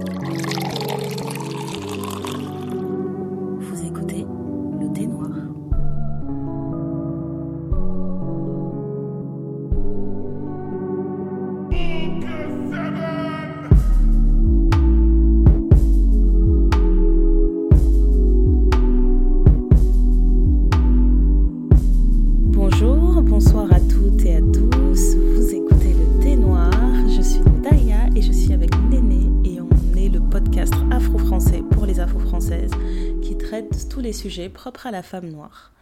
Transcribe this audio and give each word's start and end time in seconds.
Vous 0.00 0.69
propres 34.52 34.86
à 34.86 34.90
la 34.90 35.02
femme 35.02 35.28
noire. 35.28 35.72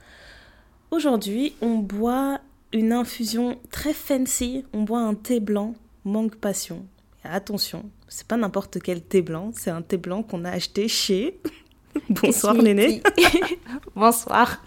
Aujourd'hui, 0.91 1.55
on 1.61 1.77
boit 1.77 2.41
une 2.73 2.93
infusion 2.93 3.59
très 3.71 3.93
fancy. 3.93 4.65
On 4.73 4.83
boit 4.83 5.01
un 5.01 5.15
thé 5.15 5.41
blanc, 5.41 5.75
mangue 6.05 6.35
passion. 6.35 6.87
Et 7.25 7.29
attention, 7.29 7.91
c'est 8.09 8.27
pas 8.27 8.37
n'importe 8.37 8.81
quel 8.81 9.03
thé 9.03 9.23
blanc, 9.23 9.51
c'est 9.55 9.71
un 9.71 9.83
thé 9.83 9.97
blanc 9.97 10.23
qu'on 10.23 10.45
a 10.45 10.51
acheté 10.51 10.89
chez. 10.89 11.39
Bonsoir. 12.11 12.55
Néné. 12.55 13.03
Bonsoir. 13.95 14.63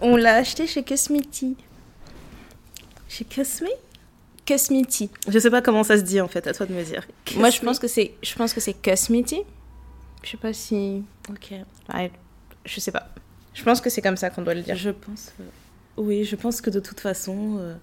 On 0.00 0.16
l'a 0.16 0.36
acheté 0.36 0.66
chez 0.66 0.82
Cosmiti. 0.82 1.56
Chez 3.08 3.24
Cosme 3.24 3.68
Cosmiti. 4.46 5.10
Je 5.26 5.38
sais 5.38 5.50
pas 5.50 5.62
comment 5.62 5.82
ça 5.84 5.96
se 5.96 6.02
dit 6.02 6.20
en 6.20 6.28
fait, 6.28 6.46
à 6.46 6.52
toi 6.52 6.66
de 6.66 6.74
me 6.74 6.82
dire. 6.82 7.06
Moi, 7.36 7.50
je 7.50 7.60
pense 7.60 7.78
que 7.78 7.88
c'est, 7.88 8.14
je 8.22 8.34
pense 8.34 8.52
que 8.52 8.60
c'est 8.60 8.74
Cosmiti. 8.74 9.42
Je 10.22 10.30
sais 10.30 10.36
pas 10.36 10.52
si, 10.52 11.02
Ok. 11.30 11.54
Je 12.66 12.80
sais 12.80 12.92
pas. 12.92 13.08
Je 13.54 13.62
pense 13.62 13.80
que 13.80 13.90
c'est 13.90 14.02
comme 14.02 14.16
ça 14.16 14.30
qu'on 14.30 14.42
doit 14.42 14.54
le 14.54 14.62
dire. 14.62 14.76
Je 14.76 14.90
pense. 14.90 15.32
euh, 15.40 15.44
Oui, 15.96 16.24
je 16.24 16.36
pense 16.36 16.60
que 16.60 16.70
de 16.70 16.80
toute 16.80 17.00
façon, 17.00 17.56
euh, 17.58 17.74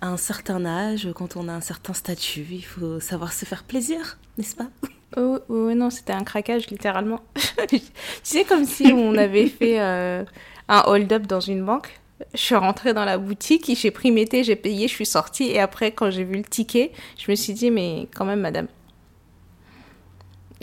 à 0.00 0.08
un 0.08 0.16
certain 0.16 0.64
âge, 0.66 1.08
quand 1.14 1.36
on 1.36 1.48
a 1.48 1.52
un 1.52 1.60
certain 1.60 1.94
statut, 1.94 2.46
il 2.50 2.64
faut 2.64 3.00
savoir 3.00 3.32
se 3.32 3.44
faire 3.44 3.64
plaisir, 3.64 4.18
n'est-ce 4.38 4.56
pas? 4.56 4.68
Oh, 5.16 5.38
oh, 5.48 5.72
non, 5.74 5.90
c'était 5.90 6.12
un 6.12 6.24
craquage 6.24 6.68
littéralement. 6.68 7.20
tu 7.68 7.80
sais, 8.24 8.44
comme 8.44 8.64
si 8.64 8.92
on 8.92 9.16
avait 9.16 9.46
fait 9.48 9.80
euh, 9.80 10.24
un 10.68 10.82
hold-up 10.86 11.26
dans 11.26 11.40
une 11.40 11.64
banque. 11.64 12.00
Je 12.32 12.38
suis 12.40 12.54
rentrée 12.54 12.94
dans 12.94 13.04
la 13.04 13.18
boutique, 13.18 13.70
j'ai 13.76 13.90
pris 13.90 14.10
mes 14.10 14.26
thés, 14.26 14.42
j'ai 14.44 14.56
payé, 14.56 14.88
je 14.88 14.94
suis 14.94 15.06
sortie. 15.06 15.44
Et 15.50 15.60
après, 15.60 15.92
quand 15.92 16.10
j'ai 16.10 16.24
vu 16.24 16.36
le 16.36 16.44
ticket, 16.44 16.92
je 17.18 17.30
me 17.30 17.36
suis 17.36 17.52
dit, 17.52 17.70
mais 17.70 18.08
quand 18.14 18.24
même, 18.24 18.40
madame. 18.40 18.66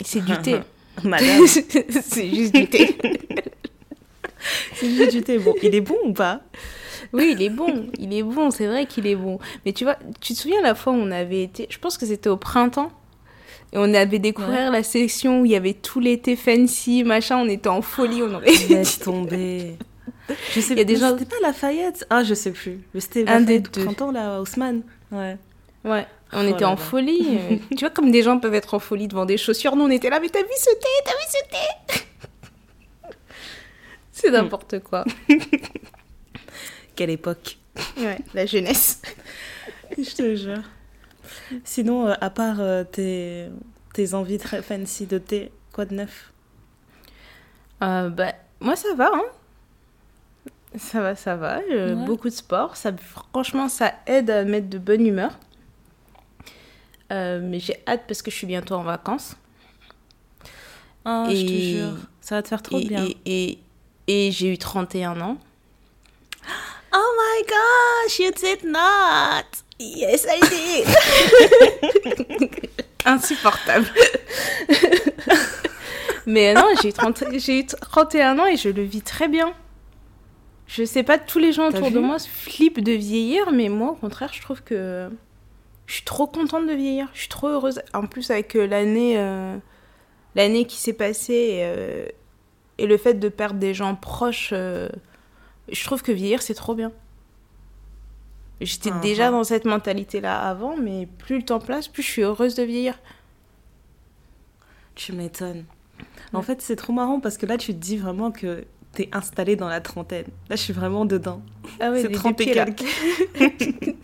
C'est 0.04 0.22
du 0.26 0.38
thé. 0.39 0.59
Madame, 1.04 1.48
c'est 1.48 2.30
juste 2.30 2.54
du 2.54 2.67
thé. 2.67 2.98
c'est 4.75 4.89
juste 4.89 5.11
du 5.11 5.22
thé. 5.22 5.38
Bon, 5.38 5.53
il 5.61 5.73
est 5.75 5.81
bon 5.81 5.97
ou 6.06 6.14
pas? 6.14 6.42
Oui, 7.14 7.34
il 7.38 7.42
est 7.44 7.50
bon, 7.50 7.88
il 8.00 8.14
est 8.14 8.23
bon, 8.23 8.52
c'est 8.52 8.67
vrai 8.67 8.86
qu'il 8.86 9.06
est 9.08 9.16
bon. 9.16 9.39
Mais 9.66 9.73
tu 9.73 9.83
vois, 9.83 9.98
tu 10.22 10.33
te 10.33 10.39
souviens 10.39 10.61
la 10.61 10.75
fois 10.75 10.94
où 10.94 10.95
on 10.98 11.11
avait 11.11 11.44
été, 11.44 11.67
je 11.70 11.78
pense 11.78 11.98
que 11.98 12.06
c'était 12.06 12.30
au 12.30 12.38
printemps, 12.38 12.92
et 13.73 13.78
on 13.78 13.94
avait 13.94 14.20
découvert 14.20 14.72
la 14.72 14.83
section 14.83 15.42
où 15.42 15.45
il 15.45 15.52
y 15.52 15.56
avait 15.56 15.73
tout 15.73 16.00
l'été 16.00 16.36
fancy, 16.36 17.03
machin, 17.03 17.38
on 17.38 17.50
était 17.50 17.70
en 17.70 17.81
folie, 17.81 18.22
on 18.23 18.33
aurait... 18.33 18.52
Laisse 18.70 19.00
tomber. 19.03 19.75
Je 20.53 20.61
sais 20.61 20.73
Il 20.73 20.78
y 20.78 20.81
a 20.81 20.83
des 20.86 20.95
gens- 20.95 21.17
C'était 21.17 21.26
pas 21.26 21.42
Lafayette? 21.42 22.05
Ah, 22.09 22.23
je 22.23 22.33
sais 22.33 22.52
plus. 22.52 22.80
Mais 22.94 23.02
C'était 23.02 23.28
Un 23.28 23.42
des 23.42 23.59
deux. 23.59 23.83
printemps, 23.83 24.11
là, 24.11 24.39
Haussmann. 24.39 24.81
Ouais. 25.11 25.38
Ouais, 25.83 26.05
on 26.31 26.45
Oh 26.45 26.50
était 26.50 26.64
en 26.66 26.78
folie. 26.78 27.39
tu 27.72 27.78
vois, 27.80 27.89
comme 27.89 28.11
des 28.11 28.22
gens 28.22 28.39
peuvent 28.39 28.53
être 28.53 28.73
en 28.76 28.80
folie 28.80 29.08
devant 29.09 29.26
des 29.26 29.38
chaussures, 29.38 29.76
nous 29.76 29.83
on 29.86 29.89
était 29.89 30.09
là, 30.09 30.20
mais 30.22 30.30
t'as 30.30 30.39
vu 30.44 30.48
ce 30.58 30.70
thé, 30.70 30.88
t'as 31.03 31.11
vu 31.11 31.26
ce 31.28 31.50
thé? 31.50 32.05
C'est 34.22 34.30
n'importe 34.30 34.80
quoi. 34.80 35.04
Quelle 36.95 37.09
époque. 37.09 37.58
Ouais, 37.98 38.20
la 38.36 38.45
jeunesse. 38.45 39.02
Je 39.98 40.15
te 40.15 40.36
jure. 40.36 40.61
Sinon, 41.64 42.08
euh, 42.08 42.14
à 42.21 42.30
part 42.30 42.59
euh, 42.59 42.83
tes, 42.83 43.48
tes 43.93 44.14
envies 44.14 44.37
très 44.37 44.61
fancy 44.61 45.08
de 45.08 45.17
thé, 45.17 45.52
quoi 45.73 45.86
de 45.86 45.95
neuf? 45.95 46.32
Euh, 47.82 48.09
bah, 48.09 48.33
moi 48.59 48.76
ça 48.76 48.93
va, 48.95 49.09
hein. 49.11 49.23
Ça 50.77 51.02
va, 51.02 51.15
ça 51.15 51.36
va. 51.36 51.59
Ouais. 51.59 51.95
Beaucoup 52.05 52.30
de 52.30 52.33
sport. 52.33 52.77
Ça, 52.77 52.92
franchement, 52.95 53.67
ça 53.70 53.93
aide 54.05 54.30
à 54.30 54.45
mettre 54.45 54.70
de 54.70 54.77
bonne 54.77 55.05
humeur. 55.05 55.38
Euh, 57.11 57.42
mais 57.43 57.59
j'ai 57.59 57.76
hâte 57.88 58.03
parce 58.08 58.21
que 58.21 58.30
je 58.32 58.36
suis 58.38 58.48
bientôt 58.48 58.76
en 58.76 58.83
vacances. 58.83 59.36
Ah, 61.03 61.26
je 61.30 61.42
te 61.42 61.52
jure. 61.52 61.98
Ça 62.21 62.36
va 62.36 62.43
te 62.43 62.48
faire 62.48 62.61
trop 62.61 62.80
et, 62.80 62.86
bien. 62.86 63.03
et, 63.03 63.17
et, 63.26 63.59
et 64.08 64.32
j'ai 64.32 64.48
eu 64.48 64.58
31 64.58 65.22
ans. 65.22 65.38
Oh 66.94 67.16
my 67.17 67.44
gosh, 67.48 68.20
you 68.20 68.32
did 68.32 68.64
not. 68.64 69.45
Yes, 69.80 70.26
I 70.30 70.39
did 70.50 70.88
Insupportable. 73.06 73.88
Mais 76.28 76.54
non, 76.54 76.67
j'ai 76.82 76.89
eu 76.89 76.94
30 76.94 77.23
j'ai 77.38 77.60
eu 77.60 77.66
31 77.66 78.38
ans 78.39 78.45
et 78.45 78.58
je 78.58 78.70
le 78.70 78.84
vis 78.84 79.02
très 79.02 79.28
bien. 79.28 79.54
Je 80.68 80.86
sais 80.86 81.04
pas, 81.04 81.18
tous 81.18 81.39
les 81.39 81.52
gens 81.52 81.68
autour 81.68 81.92
de 81.92 82.00
moi 82.00 82.18
flippent 82.20 82.82
de 82.82 82.94
vieillir, 82.94 83.52
mais 83.52 83.68
moi, 83.68 83.92
au 83.92 83.95
contraire, 83.95 84.32
je 84.32 84.42
trouve 84.42 84.64
que 84.64 85.10
je 85.86 85.95
suis 85.95 86.06
trop 86.06 86.28
contente 86.28 86.66
de 86.66 86.73
vieillir. 86.73 87.10
Je 87.14 87.20
suis 87.20 87.28
trop 87.28 87.50
heureuse. 87.50 87.82
En 87.94 88.06
plus, 88.06 88.32
avec 88.32 88.56
euh, 88.56 88.66
l'année 88.66 89.16
euh, 89.18 89.58
l'année 90.36 90.66
qui 90.66 90.78
s'est 90.78 90.94
passée 90.94 91.60
euh, 91.64 92.06
et 92.81 92.87
le 92.87 92.97
fait 92.97 93.14
de 93.15 93.30
perdre 93.30 93.59
des 93.59 93.73
gens 93.73 93.95
proches, 93.95 94.49
euh, 94.53 94.89
je 95.71 95.83
trouve 95.86 96.02
que 96.02 96.11
vieillir, 96.11 96.42
c'est 96.42 96.53
trop 96.53 96.75
bien. 96.75 96.92
J'étais 98.59 98.92
Ah, 98.93 98.99
déjà 99.02 99.31
dans 99.31 99.43
cette 99.43 99.65
mentalité-là 99.65 100.39
avant, 100.47 100.75
mais 100.77 101.08
plus 101.17 101.37
le 101.37 101.43
temps 101.43 101.59
passe, 101.59 101.87
plus 101.87 102.03
je 102.03 102.09
suis 102.09 102.21
heureuse 102.21 102.55
de 102.55 102.64
vieillir. 102.64 102.99
Tu 104.95 105.14
m'étonnes. 105.14 105.64
En 106.33 106.41
fait, 106.41 106.61
c'est 106.61 106.75
trop 106.75 106.93
marrant 106.93 107.20
parce 107.20 107.37
que 107.37 107.45
là, 107.45 107.58
tu 107.58 107.73
te 107.73 107.80
dis 107.80 107.97
vraiment 107.97 108.31
que 108.31 108.64
t'es 108.93 109.09
installée 109.14 109.55
dans 109.55 109.67
la 109.70 109.81
trentaine. 109.81 110.25
Là, 110.49 110.55
je 110.55 110.61
suis 110.61 110.73
vraiment 110.73 111.05
dedans. 111.05 111.41
Ah 111.80 111.89
ouais, 111.91 112.02
c'est 112.02 112.08
les 112.09 112.14
deux 112.14 112.20
30 112.20 112.41
et 112.41 112.45
quelques. 112.52 112.83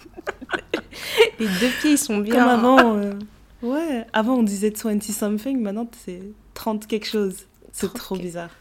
Les 1.40 1.46
deux 1.48 1.70
pieds, 1.82 1.92
ils 1.92 1.98
sont 1.98 2.18
bien. 2.18 2.34
Comme 2.36 2.48
avant. 2.50 2.98
euh, 2.98 3.14
Ouais, 3.64 4.06
avant 4.14 4.36
on 4.36 4.44
disait 4.44 4.70
20 4.72 5.02
something, 5.04 5.60
maintenant 5.62 5.88
c'est 6.06 6.22
30 6.54 6.86
quelque 6.86 7.08
chose. 7.08 7.46
C'est 7.72 7.88
30 7.88 7.96
trop 7.98 8.16
bizarre. 8.16 8.52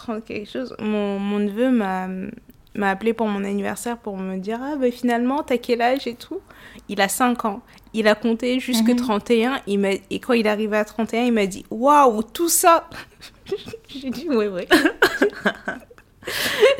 30 0.00 0.24
quelque 0.24 0.48
chose. 0.50 0.74
Mon, 0.80 1.18
mon 1.18 1.38
neveu 1.38 1.70
m'a 1.70 2.08
m'a 2.76 2.90
appelé 2.90 3.12
pour 3.14 3.26
mon 3.26 3.42
anniversaire 3.42 3.98
pour 3.98 4.16
me 4.16 4.36
dire 4.38 4.60
Ah, 4.62 4.76
bah 4.76 4.90
finalement, 4.92 5.42
t'as 5.42 5.58
quel 5.58 5.82
âge 5.82 6.06
et 6.06 6.14
tout 6.14 6.40
Il 6.88 7.00
a 7.00 7.08
5 7.08 7.44
ans. 7.44 7.62
Il 7.94 8.06
a 8.06 8.14
compté 8.14 8.60
jusque 8.60 8.88
Mhm. 8.88 8.96
31. 8.96 9.60
Il 9.66 9.80
m'a- 9.80 9.88
et 10.10 10.20
quand 10.20 10.34
il 10.34 10.46
est 10.46 10.50
arrivé 10.50 10.76
à 10.76 10.84
31, 10.84 11.24
il 11.24 11.32
m'a 11.32 11.46
dit 11.46 11.64
Waouh, 11.70 12.22
tout 12.22 12.48
ça 12.48 12.88
J'ai 13.88 14.10
dit 14.10 14.28
Ouais, 14.28 14.46
ouais. 14.48 14.68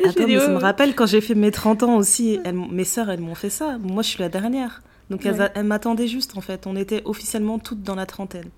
Attends, 0.05 0.13
dit, 0.25 0.33
mais 0.33 0.39
ça 0.39 0.47
ouais, 0.47 0.53
me 0.53 0.57
rappelle 0.59 0.95
quand 0.95 1.05
j'ai 1.05 1.21
fait 1.21 1.35
mes 1.35 1.51
30 1.51 1.83
ans 1.83 1.95
aussi, 1.97 2.39
elles 2.45 2.55
mes 2.55 2.83
sœurs 2.85 3.09
elles 3.09 3.19
m'ont 3.19 3.35
fait 3.35 3.49
ça. 3.49 3.77
Moi 3.79 4.03
je 4.03 4.09
suis 4.09 4.19
la 4.19 4.29
dernière. 4.29 4.81
Donc 5.09 5.25
elles, 5.25 5.41
Ouais. 5.41 5.49
elles 5.55 5.65
m'attendaient 5.65 6.07
juste 6.07 6.37
en 6.37 6.41
fait. 6.41 6.67
On 6.67 6.75
était 6.77 7.01
officiellement 7.05 7.59
toutes 7.59 7.83
dans 7.83 7.95
la 7.95 8.05
trentaine. 8.05 8.49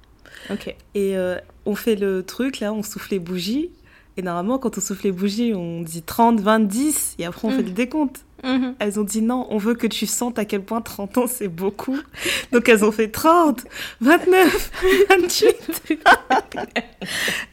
Ok. 0.51 0.67
Et 0.93 1.17
euh, 1.17 1.37
on 1.65 1.73
fait 1.75 1.95
le 1.95 2.21
truc 2.23 2.59
là, 2.59 2.73
on 2.73 2.83
souffle 2.83 3.09
les 3.11 3.19
bougies. 3.19 3.71
Et 4.17 4.21
normalement 4.21 4.59
quand 4.59 4.77
on 4.77 4.81
souffle 4.81 5.05
les 5.05 5.11
bougies, 5.11 5.53
on 5.55 5.81
dit 5.81 6.01
30, 6.03 6.39
20, 6.39 6.59
10. 6.61 7.15
Et 7.19 7.25
après 7.25 7.47
on 7.47 7.51
Mm. 7.51 7.55
fait 7.55 7.63
le 7.63 7.71
décompte. 7.71 8.25
Mhm. 8.43 8.75
Elles 8.79 8.99
ont 8.99 9.03
dit 9.05 9.21
non, 9.21 9.47
on 9.51 9.57
veut 9.57 9.73
que 9.73 9.87
tu 9.87 10.05
sentes 10.05 10.37
à 10.37 10.43
quel 10.43 10.61
point 10.63 10.81
30 10.81 11.17
ans 11.17 11.27
c'est 11.27 11.47
beaucoup. 11.47 11.97
Donc 12.51 12.67
elles 12.67 12.83
ont 12.83 12.91
fait 12.91 13.07
30, 13.07 13.63
29, 14.01 14.71
28. 15.09 15.55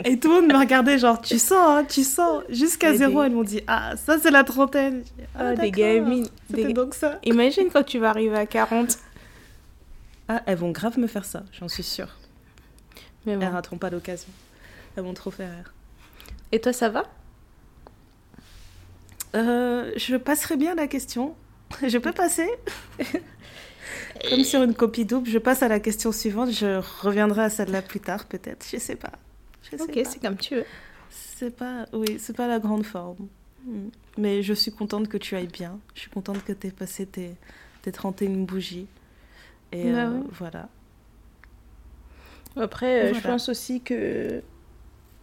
Et 0.04 0.18
tout 0.18 0.28
le 0.28 0.34
monde 0.40 0.52
me 0.52 0.58
regardait 0.58 0.98
genre 0.98 1.20
tu 1.20 1.38
sens, 1.38 1.52
hein, 1.58 1.84
tu 1.88 2.02
sens. 2.02 2.42
Jusqu'à 2.48 2.94
zéro, 2.94 3.20
des- 3.20 3.26
elles 3.26 3.32
m'ont 3.32 3.42
dit 3.44 3.60
ah 3.68 3.92
ça 3.96 4.18
c'est 4.18 4.30
la 4.32 4.42
trentaine. 4.44 5.02
Ah, 5.38 5.54
des 5.54 5.70
gamines. 5.70 6.26
Des- 6.50 6.72
donc 6.72 6.94
ça. 6.94 7.18
Imagine 7.24 7.68
quand 7.72 7.84
tu 7.84 7.98
vas 7.98 8.10
arriver 8.10 8.36
à 8.36 8.46
40. 8.46 8.98
Ah 10.28 10.42
elles 10.46 10.58
vont 10.58 10.70
grave 10.72 10.98
me 10.98 11.06
faire 11.06 11.24
ça, 11.24 11.44
j'en 11.58 11.68
suis 11.68 11.82
sûre. 11.82 12.08
Mais 13.26 13.36
bon. 13.36 13.42
Elles 13.42 13.52
rateront 13.52 13.78
pas 13.78 13.90
l'occasion. 13.90 14.28
Elles 14.96 15.04
vont 15.04 15.14
trop 15.14 15.30
faire 15.30 15.50
rire. 15.50 15.72
Et 16.52 16.60
toi, 16.60 16.72
ça 16.72 16.88
va? 16.88 17.04
Euh, 19.36 19.92
je 19.96 20.16
passerai 20.16 20.56
bien 20.56 20.74
la 20.74 20.86
question. 20.88 21.36
Je 21.86 21.98
peux 21.98 22.12
passer? 22.12 22.48
Comme 24.28 24.44
sur 24.44 24.62
une 24.62 24.74
copie 24.74 25.04
double, 25.04 25.28
je 25.28 25.38
passe 25.38 25.62
à 25.62 25.68
la 25.68 25.80
question 25.80 26.12
suivante. 26.12 26.50
Je 26.50 26.80
reviendrai 27.02 27.42
à 27.44 27.50
celle-là 27.50 27.82
plus 27.82 28.00
tard, 28.00 28.26
peut-être. 28.26 28.66
Je 28.70 28.78
sais 28.78 28.96
pas. 28.96 29.12
Je 29.62 29.76
sais 29.76 29.82
Ok, 29.82 29.94
pas. 29.94 30.04
c'est 30.04 30.20
comme 30.20 30.36
tu 30.36 30.56
veux. 30.56 30.66
C'est 31.10 31.54
pas, 31.56 31.86
oui, 31.92 32.18
c'est 32.18 32.36
pas 32.36 32.48
la 32.48 32.58
grande 32.58 32.84
forme. 32.84 33.28
Mm. 33.64 33.88
Mais 34.18 34.42
je 34.42 34.52
suis 34.52 34.72
contente 34.72 35.08
que 35.08 35.16
tu 35.16 35.36
ailles 35.36 35.46
bien. 35.46 35.78
Je 35.94 36.00
suis 36.00 36.10
contente 36.10 36.44
que 36.44 36.52
tu 36.52 36.66
aies 36.66 36.70
passé 36.72 37.06
tes, 37.06 37.36
tes 37.82 37.92
31 37.92 38.30
bougies. 38.44 38.86
Et 39.72 39.92
Bah 39.92 40.08
euh, 40.08 40.20
voilà. 40.32 40.68
Après, 42.56 43.10
euh, 43.10 43.14
je 43.14 43.20
pense 43.20 43.48
aussi 43.48 43.80
que 43.80 44.42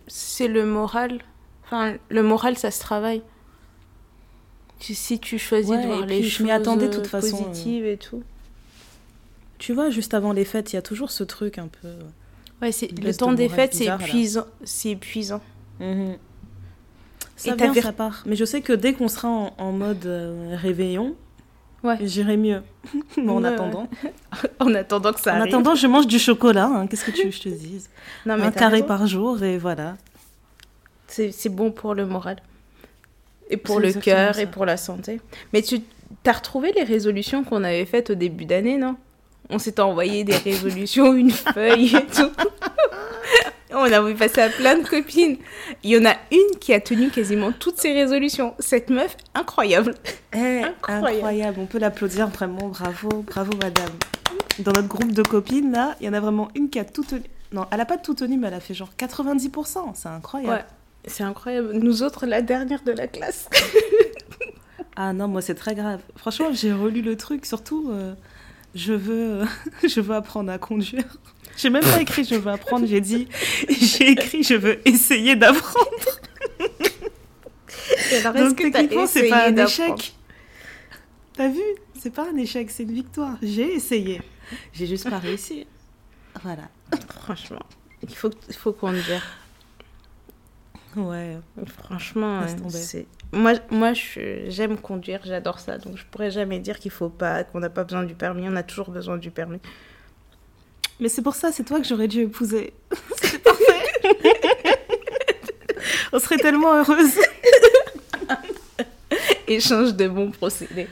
c'est 0.07 0.47
le 0.47 0.65
moral. 0.65 1.21
Enfin, 1.65 1.95
le 2.09 2.23
moral, 2.23 2.57
ça 2.57 2.71
se 2.71 2.79
travaille. 2.79 3.21
Si 4.79 5.19
tu 5.19 5.39
choisis 5.39 5.71
Ouais, 5.71 5.81
de 5.81 5.87
voir 5.87 6.03
et 6.03 6.07
les 6.07 6.19
puis 6.19 6.29
je 6.29 6.37
choses 6.37 6.45
m'y 6.45 6.51
attendais 6.51 6.87
de 6.87 6.93
euh, 6.93 6.95
toute 6.97 7.07
façon, 7.07 7.43
positives 7.43 7.85
et 7.85 7.97
tout. 7.97 8.23
Tu 9.57 9.73
vois, 9.73 9.89
juste 9.89 10.13
avant 10.13 10.33
les 10.33 10.45
fêtes, 10.45 10.71
il 10.71 10.75
y 10.75 10.79
a 10.79 10.83
toujours 10.83 11.09
ce 11.11 11.23
truc 11.23 11.57
un 11.57 11.67
peu. 11.67 11.89
Ouais, 12.61 12.71
c'est 12.71 12.91
le 12.91 13.13
temps 13.13 13.31
de 13.31 13.37
des 13.37 13.49
fêtes, 13.49 13.73
c'est 13.73 13.85
épuisant. 13.87 14.45
C'est 14.63 14.91
épuisant. 14.91 15.41
Ça 17.35 17.53
Et 17.53 17.55
vient, 17.55 17.73
ça 17.73 17.91
part. 17.91 18.23
Mais 18.25 18.35
je 18.35 18.45
sais 18.45 18.61
que 18.61 18.73
dès 18.73 18.93
qu'on 18.93 19.07
sera 19.07 19.27
en, 19.27 19.53
en 19.57 19.71
mode 19.71 20.05
euh, 20.05 20.55
réveillon, 20.59 21.15
Ouais. 21.83 21.97
j'irai 22.01 22.37
mieux. 22.37 22.61
Mais 23.17 23.29
en 23.29 23.41
Ouais, 23.43 23.49
attendant, 23.49 23.87
En 24.59 24.73
attendant 24.73 25.13
que 25.13 25.19
ça 25.21 25.31
en 25.33 25.35
arrive. 25.41 25.53
attendant, 25.53 25.75
je 25.75 25.87
mange 25.87 26.07
du 26.07 26.19
chocolat. 26.19 26.65
hein. 26.65 26.87
Qu'est-ce 26.87 27.05
que 27.05 27.11
tu 27.11 27.23
veux 27.23 27.29
que 27.29 27.35
je 27.35 27.41
te 27.41 27.49
dise? 27.49 27.89
Non, 28.25 28.35
mais 28.37 28.43
Un 28.45 28.51
carré 28.51 28.75
raison. 28.77 28.87
par 28.87 29.07
jour 29.07 29.43
et 29.43 29.57
voilà. 29.57 29.95
C'est 31.07 31.49
bon 31.49 31.71
pour 31.71 31.93
le 31.95 32.05
moral. 32.05 32.37
Et 33.49 33.57
pour 33.57 33.79
le 33.79 33.93
cœur 33.93 34.39
et 34.39 34.45
pour 34.47 34.65
la 34.65 34.75
santé. 34.77 35.21
Mais 35.53 35.61
tu 35.61 35.79
as 36.25 36.31
retrouvé 36.33 36.73
les 36.73 36.83
résolutions 36.83 37.43
qu'on 37.43 37.63
avait 37.63 37.85
faites 37.85 38.09
au 38.09 38.15
début 38.15 38.45
d'année, 38.45 38.77
non? 38.77 38.95
On 39.49 39.59
s'était 39.59 39.81
envoyé 39.81 40.23
des 40.25 40.35
résolutions, 40.49 41.13
une 41.13 41.31
feuille 41.31 41.95
et 41.95 42.05
tout. 42.07 42.31
On 43.79 43.91
a 43.91 44.01
vu 44.01 44.15
passer 44.15 44.41
à 44.41 44.49
plein 44.49 44.77
de 44.77 44.87
copines. 44.87 45.37
Il 45.83 45.91
y 45.91 45.97
en 45.97 46.05
a 46.05 46.15
une 46.31 46.59
qui 46.59 46.73
a 46.73 46.79
tenu 46.79 47.09
quasiment 47.09 47.51
toutes 47.51 47.77
ses 47.77 47.93
résolutions. 47.93 48.53
Cette 48.59 48.89
meuf, 48.89 49.15
incroyable. 49.35 49.93
Eh, 50.33 50.37
Incroyable. 50.63 51.15
incroyable. 51.15 51.59
On 51.61 51.65
peut 51.67 51.77
l'applaudir 51.79 52.27
vraiment. 52.27 52.69
Bravo, 52.69 53.09
bravo 53.27 53.51
madame. 53.61 53.91
Dans 54.59 54.71
notre 54.71 54.87
groupe 54.87 55.11
de 55.11 55.21
copines, 55.21 55.71
là, 55.71 55.95
il 56.01 56.07
y 56.07 56.09
en 56.09 56.13
a 56.13 56.19
vraiment 56.19 56.49
une 56.55 56.69
qui 56.69 56.79
a 56.79 56.85
tout 56.85 57.03
tenu. 57.03 57.21
Non, 57.51 57.65
elle 57.71 57.79
a 57.79 57.85
pas 57.85 57.97
tout 57.97 58.15
tenu, 58.15 58.37
mais 58.37 58.47
elle 58.47 58.55
a 58.55 58.59
fait 58.59 58.73
genre 58.73 58.89
90%. 58.97 59.91
C'est 59.93 60.09
incroyable. 60.09 60.53
Ouais. 60.53 60.65
C'est 61.05 61.23
incroyable. 61.23 61.73
Nous 61.73 62.01
autres, 62.03 62.25
la 62.25 62.41
dernière 62.41 62.83
de 62.83 62.91
la 62.91 63.07
classe. 63.07 63.47
Ah 64.99 65.13
non, 65.13 65.27
moi 65.27 65.43
c'est 65.43 65.53
très 65.53 65.75
grave. 65.75 65.99
Franchement, 66.15 66.47
j'ai 66.53 66.73
relu 66.73 67.03
le 67.03 67.15
truc, 67.15 67.45
surtout 67.45 67.91
euh, 67.91 68.15
je 68.73 68.93
veux 68.93 69.41
je 69.87 70.01
veux 70.01 70.15
apprendre 70.15 70.51
à 70.51 70.57
conduire. 70.57 71.03
J'ai 71.57 71.69
même 71.69 71.83
pas 71.83 72.01
écrit 72.01 72.23
je 72.23 72.35
veux 72.35 72.51
apprendre, 72.51 72.85
j'ai 72.85 73.01
dit 73.01 73.27
j'ai 73.69 74.11
écrit 74.11 74.43
je 74.43 74.53
veux 74.53 74.87
essayer 74.87 75.35
d'apprendre. 75.35 76.19
Alors, 78.11 78.33
Donc 78.33 78.57
techniquement, 78.57 79.07
c'est 79.07 79.29
pas 79.29 79.47
un 79.47 79.55
échec. 79.57 80.13
T'as 81.33 81.49
vu? 81.49 81.61
C'est 81.99 82.13
pas 82.13 82.29
un 82.31 82.37
échec, 82.37 82.69
c'est 82.69 82.83
une 82.83 82.93
victoire. 82.93 83.37
J'ai 83.41 83.73
essayé. 83.73 84.21
J'ai 84.73 84.87
juste 84.87 85.09
pas 85.09 85.19
réussi. 85.19 85.67
Voilà. 86.43 86.69
Franchement, 87.21 87.65
il 88.01 88.15
faut, 88.15 88.29
faut 88.51 88.73
conduire. 88.73 89.23
Ouais. 90.95 91.37
Franchement, 91.67 92.41
c'est 92.69 93.07
moi, 93.33 93.53
moi 93.69 93.91
j'aime 93.93 94.77
conduire, 94.77 95.19
j'adore 95.25 95.59
ça, 95.59 95.77
donc 95.77 95.97
je 95.97 96.05
pourrais 96.05 96.31
jamais 96.31 96.59
dire 96.59 96.79
qu'il 96.79 96.91
faut 96.91 97.09
pas, 97.09 97.43
qu'on 97.43 97.59
n'a 97.59 97.69
pas 97.69 97.83
besoin 97.83 98.03
du 98.03 98.15
permis. 98.15 98.47
On 98.47 98.55
a 98.55 98.63
toujours 98.63 98.89
besoin 98.89 99.17
du 99.17 99.31
permis. 99.31 99.59
Mais 100.99 101.09
c'est 101.09 101.21
pour 101.21 101.35
ça, 101.35 101.51
c'est 101.51 101.63
toi 101.63 101.79
que 101.79 101.85
j'aurais 101.87 102.07
dû 102.07 102.21
épouser. 102.21 102.73
C'est 103.21 103.39
parfait. 103.43 103.63
On 106.13 106.19
serait 106.19 106.37
tellement 106.37 106.73
heureuses. 106.73 107.19
Échange 109.47 109.93
de 109.95 110.07
bons 110.07 110.31
procédés. 110.31 110.87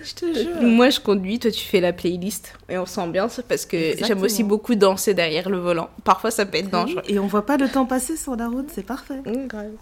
Je 0.00 0.14
te 0.14 0.32
jure. 0.32 0.62
Moi, 0.62 0.90
je 0.90 1.00
conduis, 1.00 1.38
toi, 1.40 1.50
tu 1.50 1.64
fais 1.64 1.80
la 1.80 1.92
playlist 1.92 2.54
et 2.68 2.78
on 2.78 2.86
s'ambiance 2.86 3.40
parce 3.48 3.66
que 3.66 3.96
j'aime 4.04 4.22
aussi 4.22 4.44
beaucoup 4.44 4.76
danser 4.76 5.12
derrière 5.14 5.48
le 5.50 5.58
volant. 5.58 5.90
Parfois, 6.04 6.30
ça 6.30 6.46
peut 6.46 6.58
être 6.58 6.70
dangereux. 6.70 7.02
Et 7.08 7.18
on 7.18 7.26
voit 7.26 7.44
pas 7.46 7.56
le 7.56 7.68
temps 7.68 7.84
passer 7.86 8.16
sur 8.16 8.36
la 8.36 8.46
route, 8.48 8.68
c'est 8.72 8.86
parfait. 8.86 9.20
Mmh, 9.26 9.46
grave. 9.48 9.72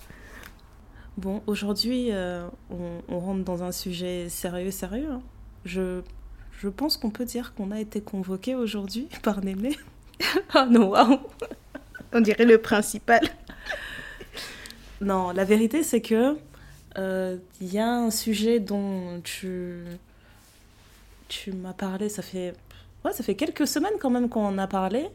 Bon, 1.18 1.42
aujourd'hui, 1.46 2.08
euh, 2.12 2.46
on, 2.70 3.02
on 3.14 3.18
rentre 3.20 3.44
dans 3.44 3.62
un 3.62 3.72
sujet 3.72 4.28
sérieux, 4.30 4.70
sérieux. 4.70 5.08
hein. 5.12 5.20
Je, 5.66 6.00
je 6.60 6.68
pense 6.68 6.96
qu'on 6.96 7.10
peut 7.10 7.24
dire 7.24 7.54
qu'on 7.54 7.70
a 7.70 7.80
été 7.80 8.00
convoqué 8.00 8.54
aujourd'hui 8.54 9.08
par 9.22 9.44
Néné. 9.44 9.76
Oh 10.54 10.64
non, 10.70 10.88
waouh. 10.90 11.18
On 12.12 12.20
dirait 12.20 12.44
le 12.46 12.58
principal. 12.58 13.20
Non, 15.00 15.30
la 15.32 15.44
vérité, 15.44 15.82
c'est 15.82 16.00
que 16.00 16.36
euh, 16.98 17.36
il 17.60 17.72
y 17.72 17.78
a 17.78 17.88
un 17.88 18.10
sujet 18.10 18.58
dont 18.60 19.20
tu, 19.22 19.82
tu 21.28 21.52
m'as 21.52 21.74
parlé, 21.74 22.08
ça 22.08 22.22
fait, 22.22 22.54
ouais, 23.04 23.12
ça 23.12 23.22
fait 23.22 23.34
quelques 23.34 23.66
semaines 23.66 23.98
quand 24.00 24.08
même 24.10 24.28
qu'on 24.30 24.46
en 24.46 24.58
a 24.58 24.66
parlé. 24.66 25.08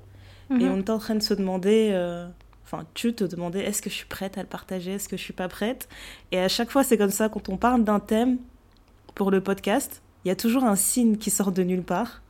Et 0.51 0.53
Mhm. 0.53 0.71
on 0.71 0.79
était 0.81 0.89
en 0.91 0.99
train 0.99 1.15
de 1.15 1.23
se 1.23 1.33
demander, 1.33 1.89
euh, 1.93 2.27
enfin, 2.65 2.85
tu 2.93 3.13
te 3.15 3.23
demandais, 3.23 3.63
est-ce 3.63 3.81
que 3.81 3.89
je 3.89 3.95
suis 3.95 4.05
prête 4.05 4.37
à 4.37 4.41
le 4.41 4.47
partager, 4.47 4.91
est-ce 4.93 5.07
que 5.09 5.15
je 5.17 5.23
suis 5.23 5.33
pas 5.33 5.47
prête? 5.47 5.87
Et 6.31 6.39
à 6.39 6.49
chaque 6.49 6.69
fois, 6.69 6.83
c'est 6.83 6.97
comme 6.97 7.09
ça, 7.09 7.29
quand 7.29 7.47
on 7.49 7.57
parle 7.57 7.83
d'un 7.85 7.99
thème 8.01 8.37
pour 9.15 9.31
le 9.31 9.41
podcast, 9.41 10.01
il 10.25 10.27
y 10.29 10.31
a 10.31 10.35
toujours 10.35 10.63
un 10.63 10.75
signe 10.75 11.17
qui 11.17 11.29
sort 11.29 11.51
de 11.51 11.63
nulle 11.63 11.83
part 11.83 12.21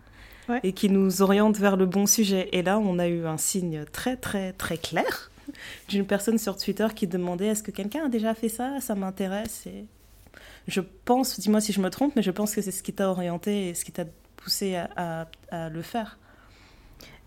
Ouais. 0.49 0.59
et 0.63 0.73
qui 0.73 0.89
nous 0.89 1.21
oriente 1.21 1.57
vers 1.57 1.77
le 1.77 1.85
bon 1.85 2.07
sujet. 2.07 2.49
Et 2.51 2.63
là, 2.63 2.79
on 2.79 2.97
a 2.99 3.07
eu 3.07 3.25
un 3.27 3.37
signe 3.37 3.85
très, 3.91 4.17
très, 4.17 4.53
très 4.53 4.77
clair 4.77 5.29
d'une 5.87 6.05
personne 6.05 6.37
sur 6.39 6.57
Twitter 6.57 6.87
qui 6.95 7.05
demandait, 7.07 7.47
est-ce 7.47 7.61
que 7.63 7.71
quelqu'un 7.71 8.05
a 8.05 8.09
déjà 8.09 8.33
fait 8.33 8.49
ça? 8.49 8.81
Ça 8.81 8.95
m'intéresse. 8.95 9.67
Et 9.67 9.85
je 10.67 10.81
pense, 11.05 11.39
dis-moi 11.39 11.61
si 11.61 11.73
je 11.73 11.79
me 11.79 11.89
trompe, 11.89 12.15
mais 12.15 12.23
je 12.23 12.31
pense 12.31 12.55
que 12.55 12.61
c'est 12.61 12.71
ce 12.71 12.81
qui 12.81 12.91
t'a 12.91 13.07
orienté 13.09 13.69
et 13.69 13.73
ce 13.75 13.85
qui 13.85 13.91
t'a 13.91 14.05
poussé 14.35 14.75
à, 14.75 14.89
à- 14.95 15.27
à 15.51 15.69
le 15.69 15.81
faire. 15.83 16.17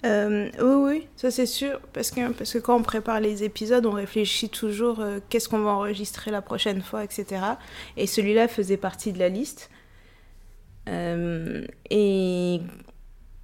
Euh, 0.04 0.50
oui, 0.60 0.96
oui, 0.98 1.08
ça 1.16 1.30
c'est 1.30 1.46
sûr. 1.46 1.80
Parce 1.94 2.10
que, 2.10 2.30
parce 2.32 2.52
que 2.52 2.58
quand 2.58 2.76
on 2.76 2.82
prépare 2.82 3.20
les 3.20 3.42
épisodes, 3.44 3.86
on 3.86 3.92
réfléchit 3.92 4.50
toujours 4.50 5.00
euh, 5.00 5.18
qu'est-ce 5.30 5.48
qu'on 5.48 5.60
va 5.60 5.70
enregistrer 5.70 6.30
la 6.30 6.42
prochaine 6.42 6.82
fois, 6.82 7.04
etc. 7.04 7.40
Et 7.96 8.06
celui-là 8.06 8.48
faisait 8.48 8.76
partie 8.76 9.12
de 9.12 9.18
la 9.18 9.28
liste. 9.30 9.70
Euh, 10.88 11.66
et 11.90 12.60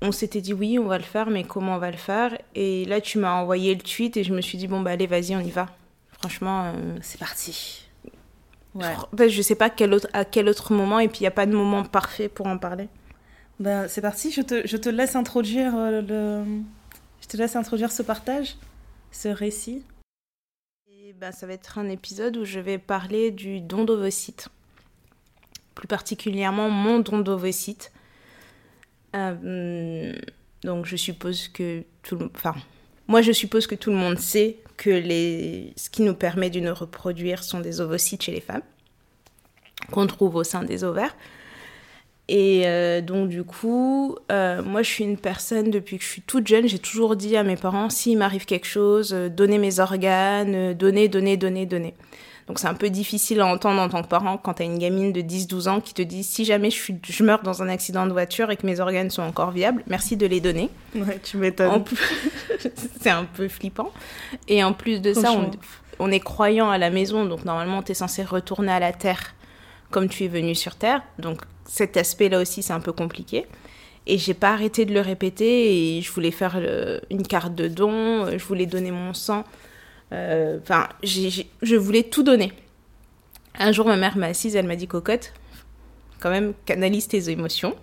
on 0.03 0.13
s'était 0.13 0.41
dit 0.41 0.53
oui, 0.53 0.79
on 0.79 0.87
va 0.87 0.99
le 0.99 1.05
faire, 1.05 1.31
mais 1.31 1.45
comment 1.45 1.77
on 1.77 1.79
va 1.79 1.91
le 1.91 1.97
faire? 1.97 2.37
Et 2.55 2.85
là, 2.87 3.01
tu 3.01 3.19
m'as 3.19 3.35
envoyé 3.35 3.75
le 3.75 3.81
tweet 3.81 4.17
et 4.17 4.25
je 4.25 4.33
me 4.33 4.41
suis 4.41 4.59
dit 4.59 4.67
bon, 4.67 4.81
bah 4.81 4.93
allez, 4.93 5.07
vas-y, 5.07 5.35
on 5.35 5.41
y 5.41 5.51
va. 5.51 5.67
Franchement, 6.13 6.73
euh, 6.75 6.99
C'est 7.03 7.19
parti. 7.19 7.87
Ouais. 8.75 8.95
fait, 9.17 9.31
je 9.31 9.43
sais 9.43 9.57
pas 9.57 9.69
quel 9.69 9.93
autre, 9.93 10.09
à 10.13 10.25
quel 10.25 10.49
autre 10.49 10.73
moment, 10.73 11.01
et 11.01 11.09
puis 11.09 11.19
il 11.19 11.23
n'y 11.23 11.29
a 11.29 11.33
pas 11.33 11.47
de 11.47 11.53
moment 11.53 11.83
parfait 11.83 12.29
pour 12.29 12.47
en 12.47 12.57
parler. 12.57 12.89
Ben, 13.59 13.89
c'est 13.89 14.01
parti, 14.01 14.31
je 14.31 14.43
te, 14.43 14.67
je 14.67 14.77
te 14.77 14.89
laisse 14.89 15.17
introduire 15.17 15.77
euh, 15.77 16.01
le... 16.01 16.45
Je 17.21 17.27
te 17.27 17.37
laisse 17.37 17.57
introduire 17.57 17.93
ce 17.93 18.03
partage, 18.03 18.57
ce 19.11 19.29
récit. 19.29 19.83
Et 20.89 21.13
ben, 21.13 21.33
ça 21.33 21.47
va 21.47 21.53
être 21.53 21.79
un 21.79 21.89
épisode 21.89 22.37
où 22.37 22.45
je 22.45 22.61
vais 22.61 22.79
parler 22.79 23.31
du 23.31 23.61
don 23.61 23.85
d'ovocytes. 23.85 24.49
Plus 25.81 25.89
particulièrement 25.89 26.69
mon 26.69 26.99
don 26.99 27.21
d'ovocytes. 27.21 27.91
Euh, 29.17 30.13
donc 30.63 30.85
je 30.85 30.95
suppose 30.95 31.49
que 31.49 31.85
tout 32.03 32.17
le... 32.17 32.31
Enfin, 32.35 32.55
moi 33.09 33.23
je 33.23 33.33
suppose 33.33 33.67
que 33.67 33.75
tout 33.75 33.89
le 33.89 33.97
monde 33.97 34.19
sait 34.19 34.59
que 34.77 34.91
les... 34.91 35.73
ce 35.77 35.89
qui 35.89 36.03
nous 36.03 36.13
permet 36.13 36.51
de 36.51 36.61
nous 36.61 36.75
reproduire 36.75 37.43
sont 37.43 37.61
des 37.61 37.81
ovocytes 37.81 38.25
chez 38.25 38.33
les 38.33 38.43
femmes, 38.43 38.61
qu'on 39.91 40.07
trouve 40.07 40.37
au 40.37 40.45
sein 40.45 40.65
des 40.65 40.85
ovaires. 40.85 41.17
Et 42.29 42.65
euh, 42.67 43.01
donc 43.01 43.31
du 43.31 43.43
coup, 43.43 44.19
euh, 44.31 44.63
moi 44.63 44.83
je 44.83 44.91
suis 44.91 45.05
une 45.05 45.17
personne 45.17 45.71
depuis 45.71 45.97
que 45.97 46.05
je 46.05 46.11
suis 46.11 46.21
toute 46.21 46.47
jeune, 46.47 46.69
j'ai 46.69 46.79
toujours 46.79 47.17
dit 47.17 47.39
à 47.39 47.43
mes 47.43 47.57
parents, 47.57 47.89
s'il 47.89 48.19
m'arrive 48.19 48.45
quelque 48.45 48.67
chose, 48.67 49.15
euh, 49.15 49.31
donnez 49.31 49.57
mes 49.57 49.81
organes, 49.81 50.75
donnez, 50.75 51.09
donnez, 51.09 51.39
donnez, 51.39 51.65
donnez. 51.65 51.95
Donc 52.51 52.59
c'est 52.59 52.67
un 52.67 52.75
peu 52.75 52.91
difficile 52.91 53.39
à 53.43 53.47
entendre 53.47 53.81
en 53.81 53.89
tant 53.89 54.03
que 54.03 54.09
parent 54.09 54.37
quand 54.37 54.55
t'as 54.55 54.65
une 54.65 54.77
gamine 54.81 55.13
de 55.13 55.21
10-12 55.21 55.69
ans 55.69 55.81
qui 55.81 55.95
te 55.95 56.03
dit, 56.03 56.25
si 56.25 56.45
jamais 56.45 56.69
je, 56.73 56.75
suis, 56.75 56.97
je 57.09 57.23
meurs 57.23 57.45
dans 57.45 57.63
un 57.63 57.69
accident 57.69 58.07
de 58.09 58.11
voiture 58.11 58.51
et 58.51 58.57
que 58.57 58.67
mes 58.67 58.81
organes 58.81 59.09
sont 59.09 59.23
encore 59.23 59.53
viables, 59.53 59.85
merci 59.87 60.17
de 60.17 60.27
les 60.27 60.41
donner. 60.41 60.69
Ouais, 60.97 61.21
tu 61.23 61.37
m'étonnes. 61.37 61.85
plus- 61.85 61.97
c'est 63.01 63.11
un 63.11 63.25
peu 63.25 63.47
flippant. 63.47 63.93
Et 64.49 64.65
en 64.65 64.73
plus 64.73 65.01
de 65.01 65.15
ça, 65.15 65.31
on, 66.01 66.11
est 66.11 66.19
croyant 66.19 66.69
à 66.71 66.77
la 66.77 66.91
maison, 66.91 67.25
donc 67.25 67.45
normalement, 67.45 67.85
tu 67.85 67.93
es 67.93 67.95
censé 67.95 68.25
retourner 68.25 68.73
à 68.73 68.81
la 68.81 68.93
terre 68.93 69.37
comme 69.93 70.09
tu 70.09 70.25
es 70.25 70.29
venu 70.29 70.57
sur 70.57 70.75
terre. 70.75 71.03
Donc 71.21 71.43
cet 71.67 71.97
aspect-là 71.97 72.41
aussi, 72.41 72.65
c'est 72.65 72.73
un 72.73 72.81
peu 72.81 72.91
compliqué. 72.93 73.47
Et 74.09 74.19
j'ai 74.19 74.35
pas 74.35 74.51
arrêté 74.51 74.87
de 74.87 74.93
le 74.93 75.03
répéter 75.03 75.99
et 75.99 76.03
je 76.03 76.11
voulais 76.11 76.33
faire 76.33 76.59
le- 76.59 77.01
une 77.11 77.25
carte 77.25 77.55
de 77.55 77.69
don, 77.69 78.27
je 78.37 78.45
voulais 78.45 78.67
donner 78.67 78.91
mon 78.91 79.15
sang. 79.15 79.45
Euh, 80.13 80.59
Enfin, 80.63 80.89
je 81.03 81.77
voulais 81.77 82.03
tout 82.03 82.23
donner. 82.23 82.53
Un 83.59 83.73
jour, 83.73 83.87
ma 83.87 83.97
mère 83.97 84.17
m'a 84.17 84.27
assise, 84.27 84.57
elle 84.57 84.67
m'a 84.67 84.77
dit 84.77 84.87
Cocotte, 84.87 85.33
quand 86.21 86.31
même, 86.31 86.53
canalise 86.67 87.09
tes 87.09 87.31
émotions, 87.31 87.75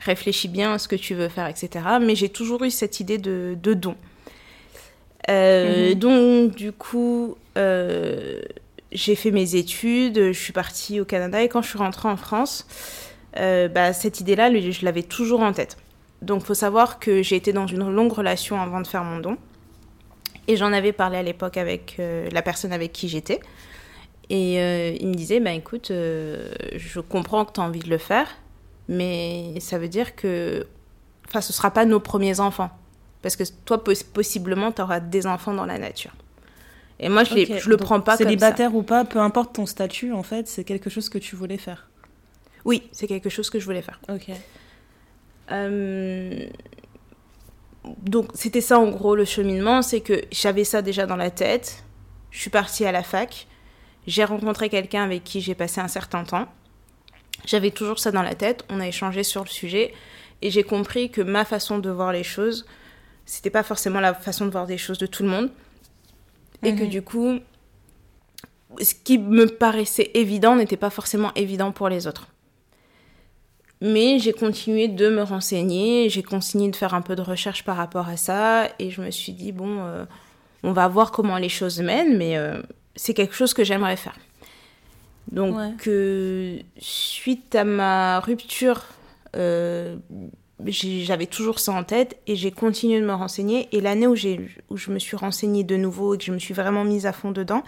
réfléchis 0.00 0.48
bien 0.48 0.74
à 0.74 0.78
ce 0.78 0.88
que 0.88 0.96
tu 0.96 1.14
veux 1.14 1.28
faire, 1.28 1.46
etc. 1.48 1.84
Mais 2.00 2.14
j'ai 2.14 2.28
toujours 2.28 2.64
eu 2.64 2.70
cette 2.70 3.00
idée 3.00 3.18
de, 3.18 3.56
de 3.60 3.74
don. 3.74 3.96
Euh, 5.30 5.90
Mhm. 5.90 5.94
Donc, 5.94 6.54
du 6.54 6.72
coup, 6.72 7.36
euh, 7.56 8.40
j'ai 8.92 9.14
fait 9.14 9.30
mes 9.30 9.56
études, 9.56 10.32
je 10.32 10.38
suis 10.38 10.52
partie 10.52 11.00
au 11.00 11.04
Canada 11.04 11.42
et 11.42 11.48
quand 11.48 11.62
je 11.62 11.68
suis 11.68 11.78
rentrée 11.78 12.08
en 12.08 12.16
France, 12.16 12.66
euh, 13.36 13.68
bah, 13.68 13.92
cette 13.92 14.20
idée-là, 14.20 14.50
je 14.58 14.84
l'avais 14.84 15.02
toujours 15.02 15.40
en 15.40 15.52
tête. 15.52 15.76
donc, 16.22 16.42
faut 16.44 16.54
savoir 16.54 16.98
que 16.98 17.22
j'ai 17.22 17.36
été 17.36 17.52
dans 17.52 17.66
une 17.68 17.88
longue 17.90 18.12
relation 18.12 18.60
avant 18.60 18.80
de 18.80 18.86
faire 18.86 19.04
mon 19.04 19.18
don. 19.20 19.36
Et 20.48 20.56
j'en 20.56 20.72
avais 20.72 20.92
parlé 20.92 21.18
à 21.18 21.22
l'époque 21.22 21.58
avec 21.58 21.96
euh, 21.98 22.28
la 22.32 22.40
personne 22.40 22.72
avec 22.72 22.92
qui 22.92 23.08
j'étais. 23.08 23.40
Et 24.30 24.60
euh, 24.60 24.96
il 24.98 25.08
me 25.08 25.14
disait, 25.14 25.40
bah, 25.40 25.52
écoute, 25.52 25.90
euh, 25.90 26.50
je 26.74 27.00
comprends 27.00 27.44
que 27.44 27.52
tu 27.52 27.60
as 27.60 27.62
envie 27.62 27.80
de 27.80 27.90
le 27.90 27.98
faire, 27.98 28.26
mais 28.88 29.60
ça 29.60 29.78
veut 29.78 29.88
dire 29.88 30.16
que 30.16 30.66
enfin, 31.28 31.42
ce 31.42 31.52
ne 31.52 31.54
sera 31.54 31.70
pas 31.70 31.84
nos 31.84 32.00
premiers 32.00 32.40
enfants. 32.40 32.70
Parce 33.20 33.36
que 33.36 33.44
toi, 33.66 33.82
possiblement, 33.84 34.72
tu 34.72 34.80
auras 34.80 35.00
des 35.00 35.26
enfants 35.26 35.52
dans 35.52 35.66
la 35.66 35.78
nature. 35.78 36.12
Et 36.98 37.10
moi, 37.10 37.24
je 37.24 37.34
ne 37.34 37.68
le 37.68 37.76
prends 37.76 38.00
pas 38.00 38.12
comme 38.12 38.24
ça. 38.24 38.30
Célibataire 38.30 38.74
ou 38.74 38.82
pas, 38.82 39.04
peu 39.04 39.18
importe 39.20 39.54
ton 39.54 39.66
statut, 39.66 40.12
en 40.12 40.22
fait, 40.22 40.48
c'est 40.48 40.64
quelque 40.64 40.88
chose 40.88 41.08
que 41.10 41.18
tu 41.18 41.36
voulais 41.36 41.58
faire. 41.58 41.88
Oui, 42.64 42.88
c'est 42.92 43.06
quelque 43.06 43.28
chose 43.28 43.50
que 43.50 43.58
je 43.58 43.64
voulais 43.64 43.82
faire. 43.82 44.00
Ok. 44.08 44.30
Donc 48.02 48.30
c'était 48.34 48.60
ça 48.60 48.78
en 48.78 48.88
gros 48.88 49.14
le 49.14 49.24
cheminement, 49.24 49.82
c'est 49.82 50.00
que 50.00 50.22
j'avais 50.30 50.64
ça 50.64 50.82
déjà 50.82 51.06
dans 51.06 51.16
la 51.16 51.30
tête. 51.30 51.84
Je 52.30 52.40
suis 52.40 52.50
partie 52.50 52.84
à 52.84 52.92
la 52.92 53.02
fac, 53.02 53.46
j'ai 54.06 54.24
rencontré 54.24 54.68
quelqu'un 54.68 55.02
avec 55.02 55.24
qui 55.24 55.40
j'ai 55.40 55.54
passé 55.54 55.80
un 55.80 55.88
certain 55.88 56.24
temps. 56.24 56.46
J'avais 57.46 57.70
toujours 57.70 57.98
ça 57.98 58.10
dans 58.10 58.22
la 58.22 58.34
tête, 58.34 58.64
on 58.68 58.80
a 58.80 58.88
échangé 58.88 59.22
sur 59.22 59.42
le 59.44 59.48
sujet 59.48 59.94
et 60.42 60.50
j'ai 60.50 60.62
compris 60.62 61.10
que 61.10 61.20
ma 61.20 61.44
façon 61.44 61.78
de 61.78 61.90
voir 61.90 62.12
les 62.12 62.24
choses, 62.24 62.66
c'était 63.26 63.50
pas 63.50 63.62
forcément 63.62 64.00
la 64.00 64.14
façon 64.14 64.46
de 64.46 64.50
voir 64.50 64.66
des 64.66 64.78
choses 64.78 64.98
de 64.98 65.06
tout 65.06 65.22
le 65.22 65.28
monde. 65.28 65.50
Et 66.62 66.74
que 66.74 66.82
mhm. 66.82 66.88
du 66.88 67.02
coup, 67.02 67.38
ce 68.80 68.94
qui 68.94 69.18
me 69.18 69.46
paraissait 69.46 70.10
évident 70.14 70.56
n'était 70.56 70.76
pas 70.76 70.90
forcément 70.90 71.32
évident 71.34 71.72
pour 71.72 71.88
les 71.88 72.06
autres. 72.06 72.28
Mais 73.80 74.18
j'ai 74.18 74.32
continué 74.32 74.88
de 74.88 75.08
me 75.08 75.22
renseigner, 75.22 76.08
j'ai 76.08 76.22
continué 76.22 76.68
de 76.70 76.76
faire 76.76 76.94
un 76.94 77.00
peu 77.00 77.14
de 77.14 77.22
recherche 77.22 77.62
par 77.64 77.76
rapport 77.76 78.08
à 78.08 78.16
ça, 78.16 78.68
et 78.78 78.90
je 78.90 79.00
me 79.00 79.10
suis 79.10 79.32
dit, 79.32 79.52
bon, 79.52 79.78
euh, 79.80 80.04
on 80.64 80.72
va 80.72 80.88
voir 80.88 81.12
comment 81.12 81.38
les 81.38 81.48
choses 81.48 81.80
mènent, 81.80 82.16
mais 82.18 82.36
euh, 82.36 82.60
c'est 82.96 83.14
quelque 83.14 83.34
chose 83.34 83.54
que 83.54 83.62
j'aimerais 83.62 83.96
faire. 83.96 84.16
Donc, 85.30 85.86
euh, 85.86 86.58
suite 86.78 87.54
à 87.54 87.62
ma 87.62 88.18
rupture, 88.18 88.82
j'avais 89.34 91.26
toujours 91.26 91.60
ça 91.60 91.72
en 91.72 91.84
tête, 91.84 92.18
et 92.26 92.34
j'ai 92.34 92.50
continué 92.50 93.00
de 93.00 93.06
me 93.06 93.14
renseigner, 93.14 93.68
et 93.70 93.80
l'année 93.80 94.08
où, 94.08 94.16
où 94.70 94.76
je 94.76 94.90
me 94.90 94.98
suis 94.98 95.16
renseignée 95.16 95.62
de 95.62 95.76
nouveau 95.76 96.14
et 96.14 96.18
que 96.18 96.24
je 96.24 96.32
me 96.32 96.40
suis 96.40 96.54
vraiment 96.54 96.82
mise 96.82 97.06
à 97.06 97.12
fond 97.12 97.30
dedans, 97.30 97.62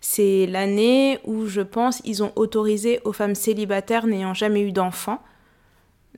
c'est 0.00 0.46
l'année 0.46 1.20
où 1.22 1.46
je 1.46 1.60
pense 1.60 2.02
ils 2.04 2.24
ont 2.24 2.32
autorisé 2.34 3.00
aux 3.04 3.12
femmes 3.12 3.36
célibataires 3.36 4.08
n'ayant 4.08 4.34
jamais 4.34 4.62
eu 4.62 4.72
d'enfants 4.72 5.22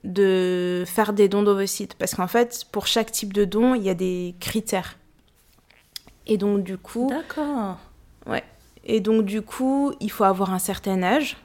de 0.03 0.83
faire 0.85 1.13
des 1.13 1.29
dons 1.29 1.43
d'ovocytes. 1.43 1.95
Parce 1.95 2.15
qu'en 2.15 2.27
fait, 2.27 2.65
pour 2.71 2.87
chaque 2.87 3.11
type 3.11 3.33
de 3.33 3.45
don, 3.45 3.75
il 3.75 3.83
y 3.83 3.89
a 3.89 3.93
des 3.93 4.35
critères. 4.39 4.97
Et 6.25 6.37
donc, 6.37 6.63
du 6.63 6.77
coup. 6.77 7.07
D'accord. 7.09 7.77
Ouais. 8.25 8.43
Et 8.83 8.99
donc, 8.99 9.25
du 9.25 9.41
coup, 9.41 9.93
il 9.99 10.11
faut 10.11 10.23
avoir 10.23 10.53
un 10.53 10.59
certain 10.59 11.03
âge. 11.03 11.37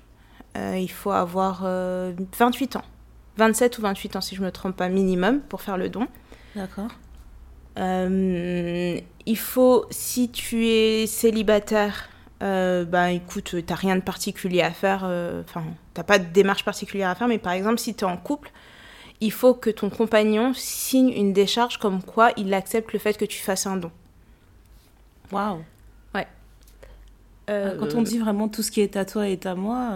Euh, 0.56 0.76
il 0.78 0.90
faut 0.90 1.10
avoir 1.10 1.62
28 1.62 1.66
euh, 1.66 2.78
ans. 2.78 2.84
27 3.38 3.78
ou 3.78 3.82
28 3.82 4.16
ans, 4.16 4.20
si 4.20 4.34
je 4.34 4.40
ne 4.40 4.46
me 4.46 4.52
trompe 4.52 4.76
pas, 4.76 4.88
minimum, 4.88 5.40
pour 5.40 5.62
faire 5.62 5.78
le 5.78 5.88
don. 5.88 6.06
D'accord. 6.54 6.90
Euh, 7.78 9.00
il 9.24 9.38
faut, 9.38 9.86
si 9.90 10.30
tu 10.30 10.66
es 10.66 11.06
célibataire, 11.06 12.08
euh, 12.42 12.84
bah 12.84 13.12
écoute, 13.12 13.54
t'as 13.64 13.74
rien 13.74 13.94
de 13.94 14.00
particulier 14.00 14.62
à 14.62 14.72
faire, 14.72 15.02
euh, 15.04 15.42
enfin, 15.42 15.62
t'as 15.94 16.02
pas 16.02 16.18
de 16.18 16.24
démarche 16.24 16.64
particulière 16.64 17.10
à 17.10 17.14
faire, 17.14 17.28
mais 17.28 17.38
par 17.38 17.52
exemple, 17.52 17.78
si 17.78 17.94
tu 17.94 18.04
es 18.04 18.08
en 18.08 18.16
couple, 18.16 18.50
il 19.20 19.30
faut 19.30 19.54
que 19.54 19.70
ton 19.70 19.90
compagnon 19.90 20.52
signe 20.52 21.10
une 21.10 21.32
décharge 21.32 21.78
comme 21.78 22.02
quoi 22.02 22.32
il 22.36 22.52
accepte 22.52 22.92
le 22.92 22.98
fait 22.98 23.16
que 23.16 23.24
tu 23.24 23.38
fasses 23.38 23.66
un 23.66 23.76
don. 23.76 23.92
Waouh! 25.30 25.62
Ouais. 26.14 26.26
Euh, 27.48 27.78
Quand 27.78 27.94
on 27.94 28.02
dit 28.02 28.18
vraiment 28.18 28.48
tout 28.48 28.62
ce 28.62 28.72
qui 28.72 28.80
est 28.80 28.96
à 28.96 29.04
toi 29.04 29.28
est 29.28 29.46
à 29.46 29.54
moi, 29.54 29.90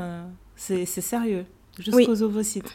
c'est 0.55 0.87
sérieux, 0.87 1.47
jusqu'aux 1.81 2.23
ovocytes. 2.23 2.73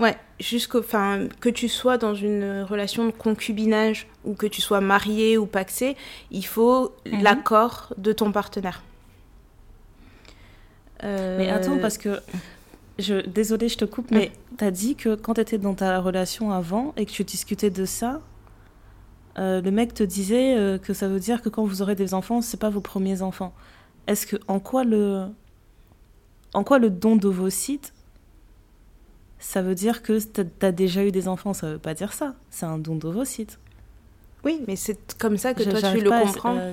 Ouais, 0.00 0.16
jusqu'au, 0.40 0.80
enfin, 0.80 1.28
que 1.40 1.48
tu 1.48 1.68
sois 1.68 1.96
dans 1.96 2.14
une 2.14 2.62
relation 2.62 3.06
de 3.06 3.12
concubinage 3.12 4.08
ou 4.24 4.34
que 4.34 4.46
tu 4.46 4.60
sois 4.60 4.80
marié 4.80 5.38
ou 5.38 5.46
paxé, 5.46 5.96
il 6.32 6.44
faut 6.44 6.92
mhm. 7.06 7.22
l'accord 7.22 7.94
de 7.98 8.12
ton 8.12 8.32
partenaire. 8.32 8.82
Mais 11.02 11.50
attends, 11.50 11.78
parce 11.78 11.98
que. 11.98 12.20
Je, 12.98 13.26
désolée, 13.26 13.68
je 13.68 13.78
te 13.78 13.86
coupe, 13.86 14.10
mais 14.10 14.32
tu 14.58 14.64
as 14.64 14.70
dit 14.70 14.96
que 14.96 15.14
quand 15.14 15.34
tu 15.34 15.40
étais 15.40 15.56
dans 15.56 15.74
ta 15.74 15.98
relation 15.98 16.52
avant 16.52 16.92
et 16.98 17.06
que 17.06 17.10
tu 17.10 17.24
discutais 17.24 17.70
de 17.70 17.86
ça, 17.86 18.20
euh, 19.38 19.62
le 19.62 19.70
mec 19.70 19.94
te 19.94 20.02
disait 20.02 20.56
euh, 20.56 20.78
que 20.78 20.92
ça 20.92 21.08
veut 21.08 21.18
dire 21.18 21.40
que 21.40 21.48
quand 21.48 21.64
vous 21.64 21.80
aurez 21.80 21.94
des 21.94 22.12
enfants, 22.12 22.42
c'est 22.42 22.58
pas 22.58 22.68
vos 22.68 22.82
premiers 22.82 23.22
enfants. 23.22 23.54
Est-ce 24.06 24.26
que 24.26 24.36
en 24.46 24.60
quoi 24.60 24.84
le 24.84 25.24
en 26.52 26.64
quoi 26.64 26.78
le 26.78 26.90
don 26.90 27.16
d'ovocytes 27.16 27.94
ça 29.38 29.60
veut 29.60 29.74
dire 29.74 30.02
que 30.02 30.20
tu 30.20 30.44
as 30.64 30.70
déjà 30.70 31.04
eu 31.04 31.10
des 31.10 31.26
enfants, 31.26 31.52
ça 31.52 31.72
veut 31.72 31.78
pas 31.78 31.94
dire 31.94 32.12
ça. 32.12 32.36
C'est 32.50 32.64
un 32.64 32.78
don 32.78 32.94
d'ovocytes. 32.94 33.58
Oui, 34.44 34.62
mais 34.68 34.76
c'est 34.76 35.16
comme 35.18 35.36
ça 35.36 35.52
que 35.52 35.64
toi 35.64 35.80
tu 35.92 36.00
le 36.00 36.10
comprends. 36.10 36.56
À, 36.56 36.72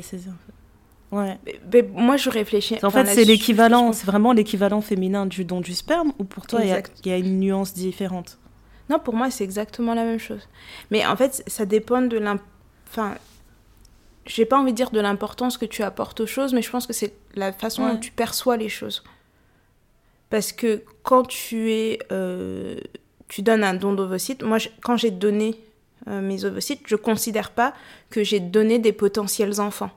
Ouais. 1.12 1.38
Mais, 1.74 1.82
moi, 1.94 2.18
je 2.18 2.30
réfléchis. 2.30 2.78
En 2.84 2.92
fait, 2.92 3.06
c'est 3.06 3.26
l'équivalent, 3.26 3.94
c'est 3.94 4.06
vraiment 4.06 4.32
l'équivalent 4.32 4.82
féminin 4.82 5.26
du 5.26 5.44
don 5.46 5.62
du 5.62 5.74
sperme, 5.74 6.14
ou 6.20 6.24
pour 6.24 6.46
toi, 6.46 6.62
il 6.64 6.70
y, 7.06 7.12
a 7.12 7.18
une 7.18 7.40
nuance 7.40 7.74
différente? 7.74 8.38
Non, 8.90 9.00
pour 9.00 9.16
moi, 9.16 9.32
c'est 9.32 9.44
exactement 9.44 9.94
la 9.94 10.04
même 10.04 10.20
chose. 10.20 10.48
Mais 10.92 11.06
en 11.06 11.16
fait, 11.16 11.44
ça 11.48 11.66
dépend 11.66 12.02
de 12.02 12.18
l'imp... 12.18 12.42
Enfin, 12.88 13.16
j'ai 14.26 14.46
pas 14.46 14.60
envie 14.60 14.72
de 14.72 14.78
dire 14.78 14.92
de 14.92 15.00
l'importance 15.00 15.58
que 15.58 15.66
tu 15.66 15.84
apportes 15.84 16.20
aux 16.22 16.28
choses, 16.28 16.54
mais 16.54 16.62
je 16.62 16.70
pense 16.70 16.86
que 16.86 16.94
c'est 16.94 17.14
la 17.36 17.52
façon 17.52 17.88
dont 17.88 17.98
tu 17.98 18.12
perçois 18.12 18.58
les 18.58 18.70
choses. 18.70 19.04
Parce 20.30 20.52
que 20.52 20.84
quand 21.02 21.28
tu 21.28 21.72
es, 21.72 22.00
euh, 22.12 22.80
tu 23.28 23.42
donnes 23.42 23.64
un 23.64 23.74
don 23.74 23.94
d'ovocytes, 23.94 24.44
moi, 24.44 24.58
quand 24.82 24.98
j'ai 24.98 25.12
donné 25.12 25.60
euh, 26.08 26.22
mes 26.22 26.46
ovocytes, 26.46 26.82
je 26.86 26.96
considère 26.96 27.52
pas 27.52 27.74
que 28.12 28.24
j'ai 28.24 28.40
donné 28.40 28.78
des 28.78 28.94
potentiels 28.94 29.60
enfants. 29.60 29.92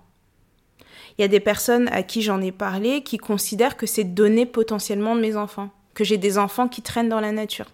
Il 1.19 1.23
y 1.23 1.25
a 1.25 1.29
des 1.29 1.41
personnes 1.41 1.89
à 1.89 2.03
qui 2.03 2.23
j'en 2.23 2.41
ai 2.41 2.53
parlé 2.53 3.03
qui 3.03 3.19
considèrent 3.19 3.77
que 3.77 3.87
c'est 3.87 4.05
donner 4.05 4.47
potentiellement 4.47 5.15
de 5.15 5.21
mes 5.21 5.37
enfants, 5.37 5.71
que 5.95 6.05
j'ai 6.05 6.19
des 6.19 6.39
enfants 6.39 6.69
qui 6.69 6.83
traînent 6.83 7.09
dans 7.09 7.21
la 7.21 7.33
nature. 7.33 7.67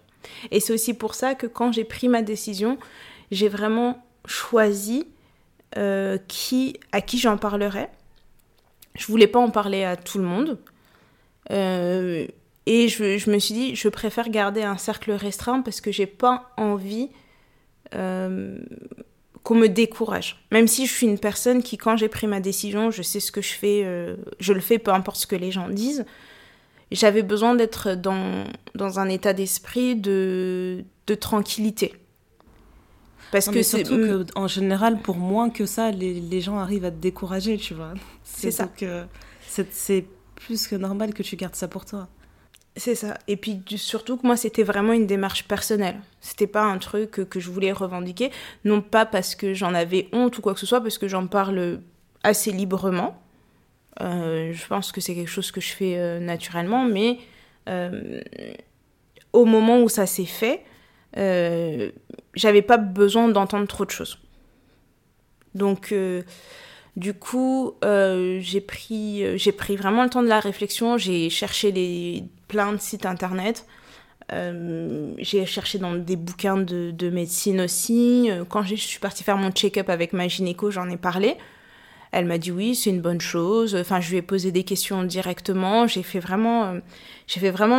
Et 0.51 0.59
c'est 0.59 0.73
aussi 0.73 0.93
pour 0.93 1.15
ça 1.15 1.35
que 1.35 1.47
quand 1.47 1.71
j'ai 1.71 1.85
pris 1.85 2.07
ma 2.07 2.21
décision, 2.21 2.77
j'ai 3.31 3.47
vraiment 3.47 4.03
choisi 4.25 5.07
euh, 5.77 6.17
qui, 6.27 6.79
à 6.91 7.01
qui 7.01 7.17
j'en 7.17 7.37
parlerais. 7.37 7.89
Je 8.95 9.07
voulais 9.07 9.27
pas 9.27 9.39
en 9.39 9.49
parler 9.49 9.83
à 9.83 9.95
tout 9.95 10.17
le 10.17 10.25
monde. 10.25 10.59
Euh, 11.51 12.27
et 12.65 12.87
je, 12.87 13.29
me 13.29 13.39
suis 13.39 13.53
dit, 13.53 13.75
je 13.75 13.87
préfère 13.89 14.29
garder 14.29 14.63
un 14.63 14.77
cercle 14.77 15.11
restreint 15.11 15.61
parce 15.61 15.81
que 15.81 15.91
j'ai 15.91 16.05
pas 16.05 16.51
envie 16.57 17.09
euh, 17.95 18.59
qu'on 19.43 19.55
me 19.55 19.67
décourage. 19.67 20.43
Même 20.51 20.67
si 20.67 20.85
je 20.85 20.93
suis 20.93 21.07
une 21.07 21.19
personne 21.19 21.63
qui, 21.63 21.77
quand 21.77 21.97
j'ai 21.97 22.09
pris 22.09 22.27
ma 22.27 22.39
décision, 22.39 22.91
je 22.91 23.01
sais 23.01 23.19
ce 23.19 23.31
que 23.31 23.41
je 23.41 23.53
fais, 23.53 23.83
euh, 23.85 24.15
je 24.39 24.53
le 24.53 24.59
fais 24.59 24.79
peu 24.79 24.91
importe 24.91 25.17
ce 25.17 25.27
que 25.27 25.35
les 25.35 25.51
gens 25.51 25.69
disent. 25.69 26.05
J'avais 26.91 27.23
besoin 27.23 27.55
d'être 27.55 27.95
dans, 27.95 28.45
dans 28.75 28.99
un 28.99 29.09
état 29.09 29.33
d'esprit 29.33 29.95
de, 29.95 30.83
de 31.07 31.15
tranquillité. 31.15 31.93
Parce 33.31 33.47
que 33.47 33.61
surtout 33.61 33.97
que, 33.97 34.25
en 34.35 34.47
général, 34.47 34.99
pour 35.01 35.17
moins 35.17 35.51
que 35.51 35.67
ça, 35.67 35.91
les, 35.91 36.19
les 36.19 36.41
gens 36.41 36.57
arrivent 36.57 36.85
à 36.85 36.91
te 36.91 36.97
décourager, 36.97 37.57
tu 37.57 37.75
vois. 37.75 37.93
C'est 38.23 38.49
ça. 38.49 38.67
que 38.67 39.05
c'est 39.47 40.05
plus 40.35 40.67
que 40.67 40.75
normal 40.75 41.13
que 41.13 41.21
tu 41.21 41.35
gardes 41.35 41.55
ça 41.55 41.67
pour 41.67 41.85
toi. 41.85 42.07
C'est 42.79 42.95
ça. 42.95 43.17
Et 43.27 43.35
puis 43.35 43.61
surtout 43.75 44.15
que 44.15 44.25
moi, 44.25 44.37
c'était 44.37 44.63
vraiment 44.63 44.93
une 44.93 45.05
démarche 45.05 45.43
personnelle. 45.43 45.99
C'était 46.21 46.47
pas 46.47 46.63
un 46.63 46.77
truc 46.77 47.11
que, 47.11 47.39
je 47.39 47.49
voulais 47.51 47.73
revendiquer. 47.73 48.31
Non 48.63 48.81
pas 48.81 49.05
parce 49.05 49.35
que 49.35 49.53
j'en 49.53 49.73
avais 49.73 50.07
honte 50.13 50.37
ou 50.37 50.41
quoi 50.41 50.53
que 50.53 50.61
ce 50.61 50.65
soit, 50.65 50.79
parce 50.79 50.97
que 50.97 51.09
j'en 51.09 51.27
parle 51.27 51.81
assez 52.23 52.51
librement. 52.51 53.21
Euh, 54.01 54.53
je 54.53 54.67
pense 54.67 54.93
que 54.93 55.01
c'est 55.01 55.13
quelque 55.13 55.29
chose 55.29 55.51
que 55.51 55.59
je 55.59 55.73
fais 55.73 55.97
euh, 55.97 56.21
naturellement, 56.21 56.85
mais 56.85 57.17
euh, 57.67 58.21
au 59.33 59.43
moment 59.43 59.81
où 59.81 59.89
ça 59.89 60.05
s'est 60.05 60.23
fait, 60.23 60.63
j'avais 62.35 62.61
pas 62.61 62.77
besoin 62.77 63.27
d'entendre 63.27 63.67
trop 63.67 63.83
de 63.83 63.91
choses. 63.91 64.19
Donc 65.53 65.93
du 66.99 67.13
coup, 67.13 67.75
euh, 67.85 68.39
j'ai 68.41 68.59
pris, 68.59 69.23
euh, 69.23 69.37
j'ai 69.37 69.53
pris 69.53 69.77
vraiment 69.77 70.03
le 70.03 70.09
temps 70.09 70.21
de 70.21 70.27
la 70.27 70.41
réflexion. 70.41 70.97
J'ai 70.97 71.29
cherché 71.29 71.71
les, 71.71 72.25
plein 72.49 72.73
de 72.73 72.77
sites 72.77 73.05
internet. 73.05 73.65
Euh, 74.33 75.13
j'ai 75.17 75.45
cherché 75.45 75.77
dans 75.77 75.95
des 75.95 76.17
bouquins 76.17 76.57
de, 76.57 76.91
de 76.91 77.09
médecine 77.09 77.61
aussi. 77.61 78.29
Quand 78.49 78.63
je 78.63 78.75
suis 78.75 78.99
partie 78.99 79.23
faire 79.23 79.37
mon 79.37 79.51
check-up 79.51 79.89
avec 79.89 80.11
ma 80.11 80.27
gynéco, 80.27 80.71
j'en 80.71 80.89
ai 80.89 80.97
parlé. 80.97 81.37
Elle 82.11 82.25
m'a 82.25 82.37
dit 82.37 82.51
oui, 82.51 82.75
c'est 82.75 82.89
une 82.89 83.01
bonne 83.01 83.21
chose. 83.21 83.75
Enfin, 83.75 84.01
je 84.01 84.09
lui 84.09 84.17
ai 84.17 84.21
posé 84.21 84.51
des 84.51 84.65
questions 84.65 85.03
directement. 85.03 85.87
J'ai 85.87 86.03
fait 86.03 86.19
vraiment, 86.19 86.73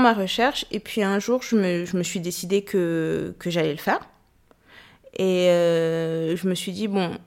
ma 0.00 0.14
recherche. 0.14 0.64
Et 0.70 0.80
puis 0.80 1.02
un 1.02 1.18
jour, 1.18 1.42
je 1.42 1.56
me, 1.56 2.02
suis 2.02 2.20
décidée 2.20 2.62
que, 2.62 3.34
j'allais 3.44 3.72
le 3.72 3.76
faire. 3.76 4.00
Et 5.18 5.48
je 5.50 6.48
me 6.48 6.54
suis 6.54 6.72
dit, 6.72 6.88
bon, 6.88 7.18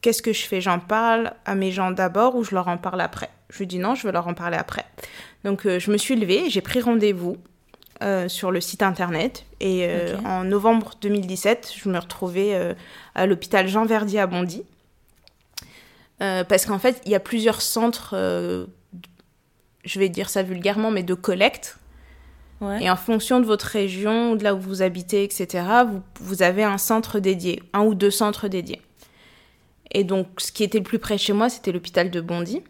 qu'est-ce 0.00 0.22
que 0.22 0.32
je 0.32 0.46
fais? 0.46 0.60
J'en 0.60 0.78
parle 0.78 1.32
à 1.44 1.54
mes 1.54 1.72
gens 1.72 1.90
d'abord 1.90 2.36
ou 2.36 2.44
je 2.44 2.54
leur 2.54 2.68
en 2.68 2.76
parle 2.76 3.00
après? 3.00 3.30
Je 3.50 3.58
lui 3.58 3.66
dis 3.66 3.78
non, 3.78 3.94
je 3.94 4.06
vais 4.06 4.12
leur 4.12 4.26
en 4.26 4.34
parler 4.34 4.56
après. 4.56 4.84
Donc 5.44 5.66
euh, 5.66 5.78
je 5.78 5.90
me 5.90 5.96
suis 5.96 6.16
levée, 6.16 6.48
j'ai 6.50 6.60
pris 6.60 6.80
rendez-vous 6.80 7.36
euh, 8.02 8.28
sur 8.28 8.50
le 8.50 8.60
site 8.60 8.82
internet. 8.82 9.44
Et 9.60 9.88
en 10.26 10.44
novembre 10.44 10.92
2017, 11.00 11.72
je 11.82 11.88
me 11.88 11.98
retrouvais 11.98 12.74
à 13.14 13.24
l'hôpital 13.24 13.66
Jean 13.66 13.86
Verdier 13.86 14.20
à 14.20 14.26
Bondy. 14.26 14.62
parce 16.18 16.66
qu'en 16.66 16.78
fait, 16.78 17.00
il 17.06 17.12
y 17.12 17.14
a 17.14 17.20
plusieurs 17.20 17.62
centres, 17.62 18.14
je 19.84 19.98
vais 19.98 20.10
dire 20.10 20.28
ça 20.28 20.42
vulgairement, 20.42 20.90
mais 20.90 21.02
de 21.02 21.14
collecte 21.14 21.78
et 22.80 22.90
en 22.90 22.96
fonction 22.96 23.40
de 23.40 23.46
votre 23.46 23.66
région, 23.66 24.36
de 24.36 24.44
là 24.44 24.54
où 24.54 24.58
vous 24.58 24.82
habitez, 24.82 25.24
etc., 25.24 25.64
vous, 25.86 26.02
vous, 26.20 26.42
avez 26.42 26.62
un 26.62 26.78
centre 26.78 27.18
dédié, 27.18 27.62
un 27.72 27.82
ou 27.82 27.94
deux 27.94 28.10
centres 28.10 28.48
dédiés. 28.48 28.80
Et 29.94 30.02
donc, 30.04 30.26
ce 30.38 30.52
qui 30.52 30.64
était 30.64 30.78
le 30.78 30.84
plus 30.84 30.98
près 30.98 31.14
de 31.14 31.20
chez 31.20 31.32
moi, 31.32 31.48
c'était 31.48 31.72
l'hôpital 31.72 32.10
de 32.10 32.20
Bondy. 32.20 32.62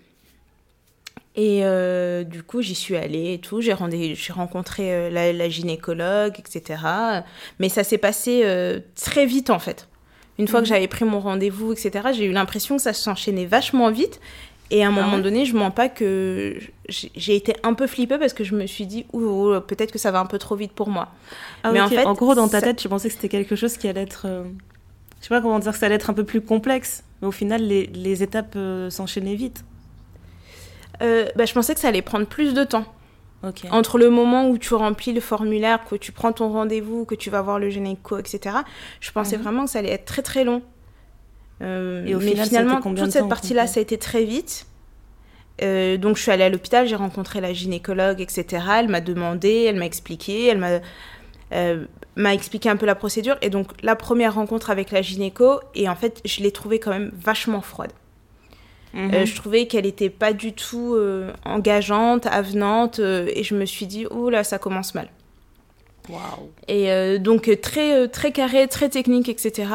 Et 1.37 1.65
euh, 1.65 2.23
du 2.23 2.43
coup, 2.45 2.63
j'y 2.63 2.75
suis 2.75 2.97
allée 2.97 3.33
et 3.33 3.39
tout. 3.39 3.61
J'ai 3.61 3.73
rencontré 3.73 4.95
euh, 4.95 5.11
la, 5.11 5.49
gynécologue, 5.49 6.35
etc. 6.39 6.81
Mais 7.59 7.69
ça 7.69 7.83
s'est 7.83 7.99
passé 7.99 8.43
euh, 8.45 8.79
très 8.95 9.27
vite, 9.27 9.51
en 9.51 9.59
fait. 9.59 9.89
Une 10.39 10.47
fois 10.47 10.61
que 10.61 10.67
mhm. 10.67 10.75
j'avais 10.75 10.89
pris 10.89 11.05
mon 11.05 11.21
rendez-vous, 11.21 11.73
etc., 11.73 12.09
j'ai 12.13 12.27
eu 12.27 12.33
l'impression 12.33 12.77
que 12.77 12.83
ça 12.83 12.93
s'enchaînait 12.93 13.47
vachement 13.47 13.91
vite. 13.91 14.21
Et 14.71 14.83
à 14.83 14.89
un 14.89 14.97
ah 14.97 15.03
moment 15.03 15.19
donné, 15.19 15.45
je 15.45 15.57
mens 15.57 15.71
pas 15.71 15.89
que 15.89 16.59
j'ai 16.89 17.37
été 17.37 17.55
un 17.63 17.75
peu 17.75 17.87
flippée 17.87 18.19
parce 18.19 18.33
que 18.33 18.45
je 18.45 18.55
me 18.55 18.67
suis 18.67 18.87
dit, 18.87 19.05
ou 19.13 19.53
peut-être 19.61 19.93
que 19.93 19.99
ça 19.99 20.11
va 20.11 20.21
un 20.21 20.27
peu 20.27 20.39
trop 20.39 20.57
vite 20.57 20.73
pour 20.73 20.89
moi. 20.89 21.09
Ah, 21.63 21.71
Mais 21.71 21.81
en 21.81 21.89
fait, 21.89 22.05
en 22.05 22.15
gros, 22.15 22.35
dans 22.35 22.49
ta 22.49 22.63
tête, 22.63 22.77
tu 22.77 22.89
pensais 22.89 23.09
que 23.09 23.15
c'était 23.15 23.29
quelque 23.29 23.57
chose 23.57 23.77
qui 23.77 23.89
allait 23.89 24.03
être, 24.03 24.27
je 25.25 25.29
sais 25.29 25.35
pas 25.35 25.41
comment 25.41 25.59
dire, 25.59 25.73
que 25.73 25.79
ça 25.79 25.87
allait 25.87 25.95
être 25.95 26.11
un 26.11 26.13
peu 26.13 26.25
plus 26.25 26.43
complexe. 26.43 27.03
Mais 27.23 27.29
au 27.29 27.31
final, 27.31 27.63
les, 27.63 27.87
les 27.87 28.23
étapes 28.23 28.57
euh, 28.57 28.91
s'enchaînaient 28.91 29.37
vite. 29.37 29.65
Euh, 31.01 31.25
bah, 31.35 31.47
je 31.47 31.55
pensais 31.55 31.73
que 31.73 31.81
ça 31.81 31.89
allait 31.89 32.03
prendre 32.03 32.27
plus 32.27 32.53
de 32.53 32.63
temps. 32.63 32.85
Entre 33.71 33.97
le 33.97 34.11
moment 34.11 34.51
où 34.51 34.59
tu 34.59 34.75
remplis 34.75 35.15
le 35.15 35.23
formulaire, 35.23 35.83
que 35.89 35.95
tu 35.95 36.13
prends 36.13 36.33
ton 36.33 36.53
rendez-vous, 36.53 37.07
que 37.07 37.15
tu 37.15 37.31
vas 37.31 37.41
voir 37.41 37.59
le 37.59 37.71
gynéco, 37.71 38.19
etc. 38.19 38.57
Je 39.01 39.13
pensais 39.13 39.39
mhm. 39.39 39.43
vraiment 39.43 39.65
que 39.65 39.71
ça 39.71 39.79
allait 39.79 39.93
être 39.93 40.05
très 40.05 40.21
très 40.21 40.45
long. 40.45 40.61
Euh, 41.63 42.05
et 42.05 42.15
au 42.15 42.19
mais 42.19 42.37
finalement, 42.37 42.83
toute 42.83 43.11
cette 43.11 43.29
partie-là, 43.29 43.67
ça 43.67 43.81
a 43.81 43.83
été 43.83 43.97
très 43.97 44.25
vite. 44.25 44.67
Euh, 45.63 45.97
donc 45.97 46.19
je 46.19 46.23
suis 46.23 46.33
allée 46.33 46.45
à 46.45 46.51
l'hôpital, 46.51 46.87
j'ai 46.87 46.97
rencontré 46.97 47.41
la 47.41 47.55
gynécologue, 47.55 48.21
etc. 48.21 48.63
Elle 48.77 48.89
m'a 48.89 49.01
demandé, 49.01 49.65
elle 49.69 49.77
m'a 49.77 49.87
expliqué, 49.87 50.49
elle 50.49 50.59
m'a 50.59 50.81
euh, 51.53 51.87
m'a 52.17 52.35
expliqué 52.35 52.69
un 52.69 52.77
peu 52.77 52.87
la 52.87 52.95
procédure. 52.95 53.37
Et 53.43 53.51
donc 53.51 53.71
la 53.83 53.97
première 53.97 54.35
rencontre 54.35 54.71
avec 54.71 54.91
la 54.91 55.03
gynéco, 55.03 55.61
et 55.75 55.89
en 55.89 55.97
fait 55.97 56.21
je 56.25 56.43
l'ai 56.43 56.53
trouvée 56.53 56.79
quand 56.79 56.91
même 56.91 57.13
vachement 57.15 57.61
froide. 57.61 57.93
Mhm. 58.93 59.27
je 59.27 59.35
trouvais 59.35 59.67
qu'elle 59.67 59.87
n'était 59.87 60.09
pas 60.09 60.33
du 60.33 60.53
tout 60.53 60.97
engageante, 61.45 62.27
avenante, 62.27 63.01
et 63.01 63.43
je 63.43 63.57
me 63.57 63.65
suis 63.67 63.87
dit, 63.87 64.07
oh 64.09 64.31
là, 64.31 64.45
ça 64.45 64.59
commence 64.59 64.95
mal. 64.95 65.09
Wow. 66.09 66.53
Et 66.69 67.19
donc 67.19 67.51
très, 67.61 68.07
très 68.07 68.31
carré, 68.31 68.69
très 68.69 68.89
technique, 68.89 69.29
etc. 69.29 69.67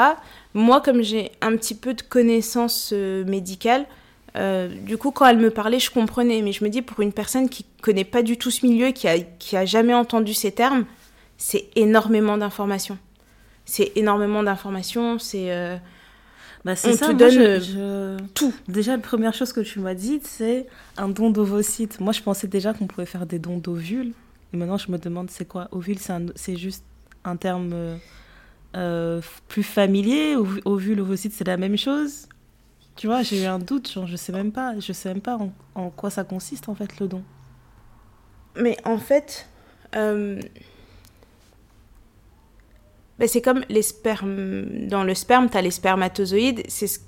Moi, 0.54 0.82
comme 0.82 1.04
j'ai 1.04 1.32
un 1.42 1.56
petit 1.56 1.76
peu 1.76 1.94
de 1.94 2.02
connaissances 2.02 2.92
euh, 2.94 3.24
médicales, 3.26 3.86
euh, 4.36 4.68
du 4.68 4.98
coup, 4.98 5.12
quand 5.12 5.28
elle 5.28 5.38
me 5.38 5.52
parlait, 5.52 5.80
je 5.80 5.92
comprenais. 5.92 6.42
Mais 6.42 6.52
je 6.52 6.64
me 6.64 6.70
dis, 6.70 6.82
pour 6.82 7.02
une 7.02 7.14
personne 7.14 7.50
qui 7.50 7.66
connaît 7.82 8.04
pas 8.04 8.24
du 8.24 8.38
tout 8.38 8.52
ce 8.52 8.66
milieu, 8.66 8.92
qui 8.92 9.08
a, 9.08 9.20
qui 9.20 9.56
a 9.56 9.66
jamais 9.66 9.94
entendu 9.94 10.34
ces 10.34 10.52
termes, 10.52 10.86
c'est 11.40 11.70
énormément 11.76 12.38
d'informations. 12.38 13.00
C'est 13.66 13.92
énormément 13.96 14.44
d'informations. 14.44 15.18
C'est. 15.18 15.52
Euh, 15.52 15.78
bah, 16.64 16.74
on 16.74 16.76
ça, 16.76 17.08
te 17.08 17.14
donne 17.14 18.28
tout. 18.36 18.54
Déjà, 18.68 18.92
la 18.92 19.02
première 19.02 19.34
chose 19.34 19.52
que 19.52 19.62
tu 19.62 19.80
m'as 19.80 19.96
dit, 19.96 20.20
c'est 20.24 20.68
un 20.98 21.08
don 21.08 21.32
d'ovocytes. 21.32 22.00
Moi, 22.00 22.14
je 22.14 22.22
pensais 22.22 22.48
déjà 22.48 22.74
qu'on 22.74 22.86
pouvait 22.86 23.08
faire 23.08 23.26
des 23.26 23.40
dons 23.40 23.58
d'ovules. 23.58 24.12
Et 24.54 24.58
maintenant, 24.58 24.78
je 24.78 24.92
me 24.92 25.00
demande, 25.00 25.32
c'est 25.32 25.46
quoi? 25.46 25.68
Ovule, 25.72 25.98
c'est 26.36 26.56
juste 26.56 26.84
un 27.24 27.38
terme 27.38 28.00
euh, 28.76 29.22
plus 29.48 29.64
familier 29.64 30.36
au, 30.36 30.76
vu 30.76 30.94
l'ovocyte 30.94 31.34
c'est 31.34 31.48
la 31.48 31.58
même 31.58 31.76
chose? 31.76 32.28
Tu 32.96 33.08
vois 33.08 33.24
j'ai 33.24 33.44
eu 33.44 33.46
un 33.46 33.58
doute 33.58 33.92
genre, 33.92 34.06
je 34.06 34.16
sais 34.16 34.32
même 34.32 34.52
pas 34.52 34.80
je 34.80 34.94
sais 34.94 35.10
même 35.10 35.22
pas 35.22 35.40
en, 35.74 35.90
quoi 35.90 36.12
ça 36.12 36.24
consiste 36.24 36.70
en 36.70 36.76
fait 36.76 37.00
le 37.00 37.08
don 37.08 37.24
mais 38.56 38.78
en 38.84 39.00
fait 39.00 39.48
euh, 39.96 40.40
ben, 43.20 43.28
c'est 43.28 43.42
comme 43.42 43.64
les 43.70 43.82
spermes 43.82 44.88
dans 44.88 45.04
le 45.04 45.14
sperme 45.14 45.50
tu 45.50 45.58
as 45.58 45.62
les 45.62 45.72
spermatozoïdes 45.72 46.64
c'est 46.68 46.88
ce, 46.88 47.00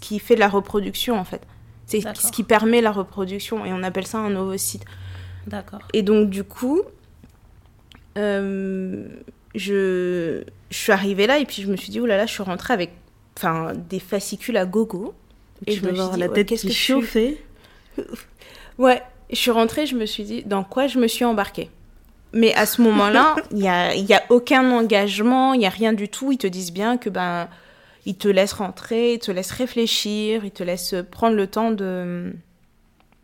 qui 0.00 0.18
fait 0.18 0.36
la 0.36 0.48
reproduction 0.48 1.18
en 1.18 1.24
fait. 1.24 1.42
C'est 1.86 2.00
ce 2.00 2.30
qui 2.30 2.44
permet 2.44 2.80
la 2.80 2.92
reproduction 2.92 3.64
et 3.64 3.72
on 3.72 3.82
appelle 3.82 4.06
ça 4.06 4.18
un 4.18 4.34
ovocyte. 4.36 4.84
D'accord. 5.46 5.80
Et 5.92 6.02
donc 6.02 6.30
du 6.30 6.44
coup 6.44 6.82
euh, 8.18 9.06
je, 9.54 10.42
je 10.70 10.76
suis 10.76 10.92
arrivée 10.92 11.26
là 11.26 11.38
et 11.38 11.44
puis 11.44 11.62
je 11.62 11.68
me 11.68 11.76
suis 11.76 11.90
dit, 11.90 12.00
oh 12.00 12.06
là 12.06 12.16
là, 12.16 12.26
je 12.26 12.32
suis 12.32 12.42
rentrée 12.42 12.74
avec 12.74 12.92
enfin, 13.36 13.72
des 13.74 14.00
fascicules 14.00 14.56
à 14.56 14.66
gogo. 14.66 15.14
Et 15.66 15.72
je 15.72 15.84
me 15.84 15.94
suis 15.94 16.10
dit, 16.12 16.18
la 16.18 16.28
tête 16.28 16.48
qu'est-ce 16.48 16.66
que 16.66 16.72
chauffée. 16.72 17.42
ouais, 18.78 19.02
je 19.30 19.36
suis 19.36 19.50
rentrée, 19.50 19.86
je 19.86 19.96
me 19.96 20.06
suis 20.06 20.24
dit, 20.24 20.42
dans 20.44 20.64
quoi 20.64 20.86
je 20.86 20.98
me 20.98 21.06
suis 21.06 21.24
embarquée? 21.24 21.70
Mais 22.32 22.54
à 22.54 22.66
ce 22.66 22.82
moment-là, 22.82 23.36
il 23.50 23.58
n'y 23.58 23.68
a, 23.68 23.94
y 23.94 24.14
a 24.14 24.22
aucun 24.28 24.70
engagement, 24.72 25.54
il 25.54 25.60
n'y 25.60 25.66
a 25.66 25.70
rien 25.70 25.92
du 25.92 26.08
tout. 26.08 26.32
Ils 26.32 26.38
te 26.38 26.46
disent 26.46 26.72
bien 26.72 26.96
que 26.96 27.10
ben, 27.10 27.48
ils 28.06 28.16
te 28.16 28.28
laissent 28.28 28.52
rentrer, 28.52 29.14
ils 29.14 29.18
te 29.18 29.30
laissent 29.30 29.50
réfléchir, 29.50 30.44
ils 30.44 30.50
te 30.50 30.62
laissent 30.62 30.94
prendre 31.10 31.36
le 31.36 31.46
temps 31.46 31.70
de, 31.70 32.32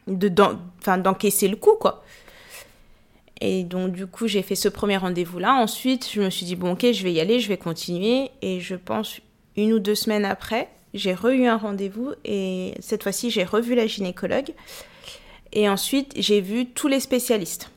de 0.07 0.29
d'encaisser 0.29 1.49
le 1.49 1.57
coup, 1.57 1.77
quoi. 1.79 2.05
Et 3.40 3.64
donc, 3.64 3.92
du 3.92 4.07
coup, 4.07 4.29
j'ai 4.29 4.42
fait 4.42 4.55
ce 4.55 4.69
premier 4.69 4.97
rendez-vous-là. 4.97 5.55
Ensuite, 5.55 6.09
je 6.11 6.23
me 6.23 6.31
suis 6.31 6.47
dit, 6.47 6.57
bon, 6.57 6.73
ok, 6.73 6.90
je 6.92 7.03
vais 7.03 7.12
y 7.12 7.21
aller, 7.21 7.38
je 7.38 7.49
vais 7.49 7.59
continuer. 7.59 8.31
Et 8.40 8.61
je 8.61 8.75
pense, 8.75 9.21
une 9.57 9.75
ou 9.75 9.79
deux 9.79 9.95
semaines 9.95 10.25
après, 10.25 10.69
j'ai 10.95 11.12
re-eu 11.12 11.47
un 11.47 11.59
rendez-vous. 11.59 12.12
Et 12.25 12.73
cette 12.81 13.03
fois-ci, 13.03 13.31
j'ai 13.31 13.45
revu 13.45 13.75
la 13.75 13.87
gynécologue. 13.87 14.53
Et 15.53 15.69
ensuite, 15.69 16.12
j'ai 16.16 16.40
vu 16.40 16.66
tous 16.66 16.88
les 16.88 17.01
spécialistes. 17.01 17.71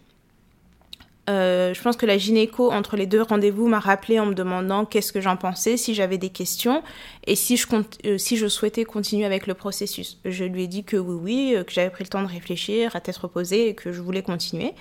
Euh, 1.29 1.73
je 1.73 1.81
pense 1.81 1.95
que 1.95 2.05
la 2.05 2.17
gynéco, 2.17 2.71
entre 2.71 2.97
les 2.97 3.05
deux 3.05 3.21
rendez-vous, 3.21 3.67
m'a 3.67 3.79
rappelé 3.79 4.19
en 4.19 4.25
me 4.25 4.33
demandant 4.33 4.85
qu'est-ce 4.85 5.13
que 5.13 5.21
j'en 5.21 5.37
pensais, 5.37 5.77
si 5.77 5.93
j'avais 5.93 6.17
des 6.17 6.29
questions 6.29 6.81
et 7.27 7.35
si 7.35 7.55
je, 7.55 7.67
euh, 8.05 8.49
souhaitais 8.49 8.83
continuer 8.83 9.25
avec 9.25 9.45
le 9.45 9.53
processus. 9.53 10.17
Je 10.25 10.43
lui 10.43 10.63
ai 10.63 10.67
dit 10.67 10.83
que 10.83 10.97
oui, 10.97 11.19
oui, 11.21 11.53
euh, 11.55 11.63
que 11.63 11.71
j'avais 11.71 11.91
pris 11.91 12.03
le 12.03 12.09
temps 12.09 12.23
de 12.23 12.27
réfléchir, 12.27 12.95
à 12.95 13.01
tête 13.01 13.17
reposée 13.17 13.69
et 13.69 13.75
que 13.75 13.91
je 13.91 14.01
voulais 14.01 14.23
continuer. 14.23 14.73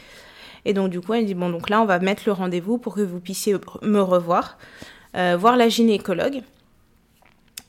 Et 0.65 0.73
donc, 0.73 0.91
du 0.91 1.01
coup, 1.01 1.13
elle 1.13 1.27
dit 1.27 1.35
Bon, 1.35 1.51
donc 1.51 1.69
là, 1.69 1.83
on 1.83 1.87
va 1.87 1.99
mettre 1.99 2.23
le 2.27 2.33
rendez-vous 2.33 2.79
pour 2.79 2.95
que 2.95 3.03
vous 3.03 3.21
puissiez 3.21 3.55
me 3.83 4.01
revoir, 4.01 4.59
voir 5.15 5.57
la 5.57 5.69
gynécologue, 5.69 6.43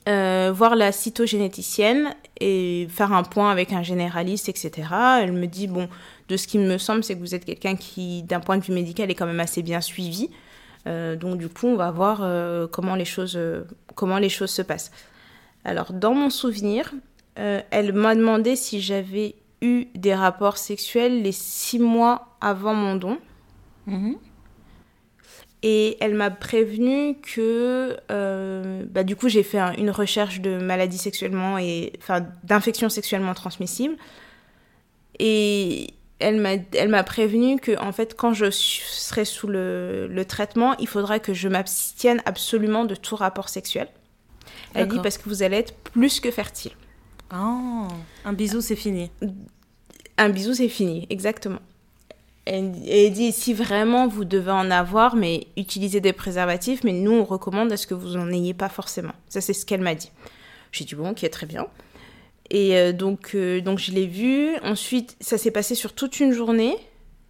voir 0.08 0.76
la 0.76 0.92
cytogénéticienne 0.92 2.16
et 2.40 2.88
faire 2.90 3.14
un 3.14 3.24
point 3.24 3.52
avec 3.52 3.74
un 3.74 3.84
généraliste, 3.84 4.50
etc. 4.50 4.88
Elle 5.22 5.34
me 5.34 5.46
dit 5.46 5.68
Bon, 5.68 5.88
de 6.30 6.38
ce 6.38 6.48
qui 6.48 6.58
me 6.58 6.78
semble, 6.78 7.04
c'est 7.04 7.16
que 7.16 7.20
vous 7.20 7.36
êtes 7.36 7.44
quelqu'un 7.44 7.76
qui, 7.76 8.24
d'un 8.24 8.40
point 8.40 8.58
de 8.58 8.64
vue 8.64 8.74
médical, 8.74 9.12
est 9.12 9.16
quand 9.16 9.26
même 9.26 9.40
assez 9.40 9.62
bien 9.62 9.82
suivi. 9.82 10.30
Euh, 10.88 11.16
donc, 11.18 11.38
du 11.38 11.50
coup, 11.50 11.68
on 11.68 11.76
va 11.76 11.92
voir 11.92 12.20
comment, 12.72 12.96
les 12.96 13.06
choses, 13.06 13.38
comment 13.96 14.18
les 14.18 14.30
choses 14.30 14.52
se 14.52 14.62
passent. 14.62 14.92
Alors, 15.66 15.92
dans 15.92 16.14
mon 16.14 16.30
souvenir, 16.30 16.94
elle 17.36 17.94
m'a 17.94 18.16
demandé 18.16 18.56
si 18.56 18.80
j'avais 18.80 19.36
eu 19.62 19.88
des 19.96 20.14
rapports 20.14 20.58
sexuels 20.58 21.22
les 21.22 21.32
six 21.32 21.80
mois 21.80 22.38
avant 22.40 22.74
mon 22.74 22.96
don. 22.96 23.18
Mhm. 23.88 24.16
Et 25.62 25.98
elle 26.00 26.14
m'a 26.14 26.32
prévenu 26.32 27.16
que, 27.16 27.98
euh, 28.12 28.86
bah, 28.90 29.04
du 29.04 29.18
coup, 29.18 29.28
j'ai 29.28 29.44
fait 29.44 29.60
une 29.78 29.92
recherche 29.92 30.40
de 30.40 30.58
maladies 30.58 30.98
sexuellement 30.98 31.58
et, 31.58 31.92
enfin, 31.98 32.26
d'infections 32.46 32.88
sexuellement 32.88 33.34
transmissibles. 33.34 33.98
Et 35.20 35.88
elle 36.20 36.38
m'a, 36.38 36.54
elle 36.74 36.90
m'a 36.90 37.04
prévenu 37.04 37.60
que, 37.60 37.80
en 37.80 37.92
fait, 37.92 38.16
quand 38.16 38.34
je 38.34 38.52
serai 38.52 39.26
sous 39.26 39.48
le, 39.48 40.08
le 40.08 40.26
traitement, 40.26 40.76
il 40.78 40.88
faudra 40.88 41.20
que 41.20 41.34
je 41.34 41.48
m'abstienne 41.48 42.22
absolument 42.26 42.86
de 42.86 42.96
tout 42.96 43.16
rapport 43.16 43.50
sexuel. 43.50 43.88
Elle 44.74 44.88
dit 44.88 45.00
parce 45.02 45.18
que 45.18 45.28
vous 45.30 45.42
allez 45.44 45.58
être 45.58 45.74
plus 45.74 46.20
que 46.20 46.30
fertile. 46.32 46.74
Oh, 47.34 47.88
un 48.26 48.34
bisou, 48.34 48.62
c'est 48.62 48.76
fini. 48.76 49.12
Un 50.18 50.30
bisou, 50.30 50.54
c'est 50.54 50.70
fini, 50.70 51.08
exactement. 51.10 51.60
Et 52.46 53.06
elle 53.06 53.14
dit 53.14 53.32
si 53.32 53.54
vraiment 53.54 54.08
vous 54.08 54.26
devez 54.26 54.52
en 54.52 54.72
avoir, 54.72 55.16
mais 55.16 55.48
utilisez 55.56 56.02
des 56.02 56.14
préservatifs, 56.14 56.84
mais 56.84 56.94
nous 56.94 57.12
on 57.12 57.24
recommande 57.24 57.72
à 57.72 57.78
ce 57.78 57.86
que 57.86 57.94
vous 57.94 58.18
n'en 58.18 58.32
ayez 58.32 58.56
pas 58.56 58.70
forcément. 58.70 59.14
Ça 59.28 59.40
c'est 59.40 59.54
ce 59.54 59.68
qu'elle 59.68 59.82
m'a 59.82 59.94
dit. 59.94 60.12
J'ai 60.72 60.86
dit 60.86 60.96
bon, 60.96 61.12
ok, 61.12 61.30
très 61.30 61.46
bien. 61.46 61.68
Et 62.52 62.78
euh, 62.78 62.94
donc, 62.94 63.32
euh, 63.36 63.62
donc 63.62 63.80
je 63.80 63.92
l'ai 63.92 64.08
vue. 64.08 64.56
Ensuite, 64.64 65.16
ça 65.22 65.38
s'est 65.38 65.52
passé 65.52 65.76
sur 65.76 65.94
toute 65.94 66.20
une 66.20 66.32
journée. 66.32 66.76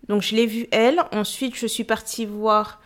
Donc 0.08 0.22
je 0.22 0.36
l'ai 0.36 0.46
vue 0.46 0.68
elle. 0.72 1.02
Ensuite, 1.12 1.56
je 1.56 1.68
suis 1.68 1.84
partie 1.84 2.26
voir 2.26 2.82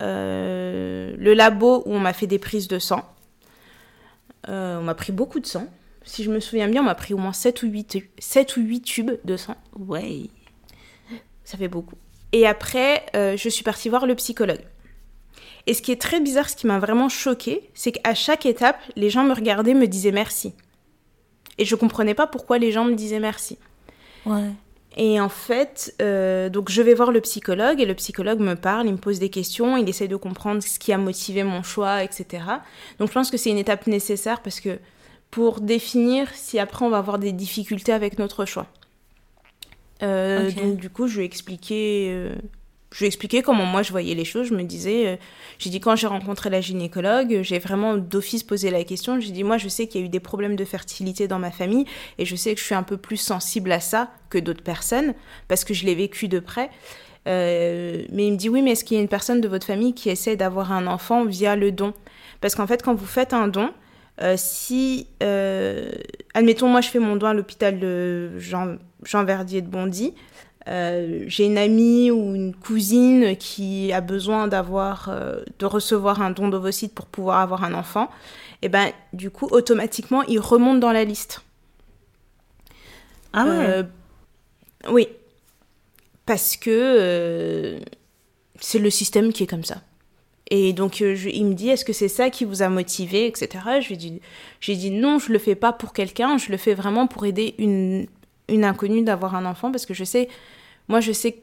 euh, 0.00 1.14
le 1.16 1.34
labo 1.34 1.82
où 1.86 1.94
on 1.94 2.00
m'a 2.00 2.12
fait 2.12 2.26
des 2.26 2.38
prises 2.38 2.68
de 2.68 2.78
sang. 2.78 3.04
On 4.50 4.80
m'a 4.80 4.94
pris 4.94 5.12
beaucoup 5.12 5.40
de 5.40 5.46
sang. 5.46 5.66
Si 6.04 6.24
je 6.24 6.30
me 6.30 6.40
souviens 6.40 6.68
bien, 6.68 6.80
on 6.80 6.84
m'a 6.84 6.94
pris 6.94 7.12
au 7.12 7.18
moins 7.18 7.34
7 7.34 7.64
ou 7.64 7.66
8, 7.66 7.98
7 8.18 8.56
ou 8.56 8.62
8 8.62 8.80
tubes 8.80 9.10
de 9.24 9.36
sang. 9.36 9.56
Ouais. 9.78 10.22
Ça 11.44 11.58
fait 11.58 11.68
beaucoup. 11.68 11.96
Et 12.32 12.46
après, 12.46 13.04
je 13.14 13.48
suis 13.50 13.62
partie 13.62 13.90
voir 13.90 14.06
le 14.06 14.14
psychologue. 14.14 14.62
Et 15.66 15.74
ce 15.74 15.82
qui 15.82 15.92
est 15.92 16.00
très 16.00 16.20
bizarre, 16.20 16.48
ce 16.48 16.56
qui 16.56 16.66
m'a 16.66 16.78
vraiment 16.78 17.10
choquée, 17.10 17.68
c'est 17.74 17.92
qu'à 17.92 18.14
chaque 18.14 18.46
étape, 18.46 18.80
les 18.96 19.10
gens 19.10 19.24
me 19.24 19.34
regardaient, 19.34 19.74
me 19.74 19.86
disaient 19.86 20.12
merci. 20.12 20.54
Et 21.58 21.64
je 21.64 21.74
comprenais 21.74 22.14
pas 22.14 22.26
pourquoi 22.26 22.58
les 22.58 22.72
gens 22.72 22.84
me 22.84 22.94
disaient 22.94 23.20
merci. 23.20 23.58
Ouais. 24.24 24.50
Et 24.96 25.20
en 25.20 25.28
fait, 25.28 25.94
euh, 26.02 26.48
donc 26.48 26.70
je 26.70 26.82
vais 26.82 26.94
voir 26.94 27.12
le 27.12 27.20
psychologue 27.20 27.80
et 27.80 27.86
le 27.86 27.94
psychologue 27.94 28.40
me 28.40 28.54
parle, 28.54 28.86
il 28.86 28.92
me 28.92 28.98
pose 28.98 29.20
des 29.20 29.28
questions, 29.28 29.76
il 29.76 29.88
essaie 29.88 30.08
de 30.08 30.16
comprendre 30.16 30.60
ce 30.62 30.78
qui 30.78 30.92
a 30.92 30.98
motivé 30.98 31.44
mon 31.44 31.62
choix, 31.62 32.02
etc. 32.02 32.42
Donc 32.98 33.08
je 33.08 33.12
pense 33.12 33.30
que 33.30 33.36
c'est 33.36 33.50
une 33.50 33.58
étape 33.58 33.86
nécessaire 33.86 34.40
parce 34.42 34.58
que 34.60 34.78
pour 35.30 35.60
définir 35.60 36.28
si 36.34 36.58
après 36.58 36.84
on 36.84 36.90
va 36.90 36.98
avoir 36.98 37.18
des 37.18 37.32
difficultés 37.32 37.92
avec 37.92 38.18
notre 38.18 38.44
choix. 38.44 38.66
Euh. 40.02 40.50
Donc 40.50 40.76
du 40.76 40.90
coup, 40.90 41.06
je 41.06 41.16
lui 41.18 41.22
ai 41.22 41.26
expliqué, 41.26 42.08
euh, 42.10 42.34
je 42.90 42.98
lui 42.98 43.04
ai 43.04 43.08
expliqué 43.08 43.42
comment 43.42 43.66
moi 43.66 43.82
je 43.82 43.90
voyais 43.90 44.14
les 44.14 44.24
choses. 44.24 44.48
Je 44.48 44.54
me 44.54 44.62
disais, 44.62 45.06
euh, 45.06 45.16
j'ai 45.58 45.70
dit 45.70 45.80
quand 45.80 45.94
j'ai 45.94 46.06
rencontré 46.06 46.48
la 46.48 46.60
gynécologue, 46.60 47.40
j'ai 47.42 47.58
vraiment 47.58 47.96
d'office 47.96 48.42
posé 48.42 48.70
la 48.70 48.82
question. 48.84 49.20
J'ai 49.20 49.30
dit 49.30 49.44
moi 49.44 49.58
je 49.58 49.68
sais 49.68 49.86
qu'il 49.86 50.00
y 50.00 50.04
a 50.04 50.06
eu 50.06 50.10
des 50.10 50.20
problèmes 50.20 50.56
de 50.56 50.64
fertilité 50.64 51.28
dans 51.28 51.38
ma 51.38 51.50
famille 51.50 51.84
et 52.18 52.24
je 52.24 52.34
sais 52.34 52.54
que 52.54 52.60
je 52.60 52.64
suis 52.64 52.74
un 52.74 52.82
peu 52.82 52.96
plus 52.96 53.18
sensible 53.18 53.72
à 53.72 53.80
ça 53.80 54.10
que 54.30 54.38
d'autres 54.38 54.62
personnes 54.62 55.14
parce 55.48 55.64
que 55.64 55.74
je 55.74 55.84
l'ai 55.84 55.94
vécu 55.94 56.28
de 56.28 56.40
près. 56.40 56.70
Euh, 57.26 58.04
mais 58.10 58.26
il 58.26 58.32
me 58.32 58.36
dit 58.36 58.48
oui, 58.48 58.62
mais 58.62 58.72
est-ce 58.72 58.84
qu'il 58.84 58.96
y 58.96 59.00
a 59.00 59.02
une 59.02 59.08
personne 59.08 59.40
de 59.40 59.48
votre 59.48 59.66
famille 59.66 59.92
qui 59.92 60.08
essaie 60.08 60.36
d'avoir 60.36 60.72
un 60.72 60.86
enfant 60.86 61.24
via 61.24 61.56
le 61.56 61.72
don? 61.72 61.92
Parce 62.40 62.54
qu'en 62.54 62.66
fait, 62.66 62.82
quand 62.82 62.94
vous 62.94 63.06
faites 63.06 63.34
un 63.34 63.48
don, 63.48 63.70
euh, 64.22 64.34
si, 64.36 65.08
euh, 65.22 65.90
admettons, 66.34 66.68
moi 66.68 66.80
je 66.80 66.88
fais 66.88 66.98
mon 66.98 67.16
don 67.16 67.26
à 67.26 67.34
l'hôpital 67.34 67.78
Jean, 68.38 68.76
Jean 69.04 69.24
Verdier 69.24 69.60
de 69.60 69.68
Bondy, 69.68 70.14
euh, 70.68 71.24
j'ai 71.26 71.46
une 71.46 71.58
amie 71.58 72.10
ou 72.10 72.34
une 72.34 72.54
cousine 72.54 73.36
qui 73.36 73.92
a 73.92 74.00
besoin 74.00 74.48
d'avoir, 74.48 75.08
euh, 75.08 75.42
de 75.58 75.66
recevoir 75.66 76.20
un 76.22 76.30
don 76.30 76.48
d'ovocytes 76.48 76.94
pour 76.94 77.06
pouvoir 77.06 77.38
avoir 77.38 77.64
un 77.64 77.74
enfant, 77.74 78.10
et 78.62 78.68
ben 78.68 78.90
du 79.12 79.30
coup 79.30 79.48
automatiquement 79.50 80.22
il 80.24 80.40
remonte 80.40 80.80
dans 80.80 80.92
la 80.92 81.04
liste. 81.04 81.42
Ah 83.32 83.44
ouais. 83.44 83.50
Euh, 83.52 83.82
oui. 84.90 85.08
Parce 86.26 86.56
que 86.56 87.80
c'est 88.60 88.78
le 88.78 88.90
système 88.90 89.32
qui 89.32 89.44
est 89.44 89.46
comme 89.46 89.64
ça. 89.64 89.82
Et 90.50 90.72
donc, 90.72 90.96
je- 90.96 91.28
il 91.28 91.44
me 91.44 91.54
dit, 91.54 91.68
est-ce 91.68 91.84
que 91.84 91.92
c'est 91.92 92.08
ça 92.08 92.30
qui 92.30 92.44
vous 92.46 92.62
a 92.62 92.68
motivé, 92.70 93.26
etc. 93.26 93.48
Je 93.82 93.88
lui 93.88 93.94
ai 93.94 93.96
dit, 93.98 94.20
j'ai 94.60 94.76
dit, 94.76 94.90
non, 94.90 95.18
je 95.18 95.30
le 95.32 95.38
fais 95.38 95.54
pas 95.54 95.72
pour 95.72 95.92
quelqu'un, 95.92 96.38
je 96.38 96.50
le 96.50 96.56
fais 96.56 96.72
vraiment 96.74 97.06
pour 97.06 97.26
aider 97.26 97.54
une, 97.58 98.06
une 98.48 98.64
inconnue 98.64 99.02
d'avoir 99.02 99.34
un 99.34 99.44
enfant, 99.44 99.70
parce 99.70 99.84
que 99.84 99.92
je 99.94 100.04
sais, 100.04 100.28
moi, 100.88 101.00
je 101.00 101.12
sais 101.12 101.42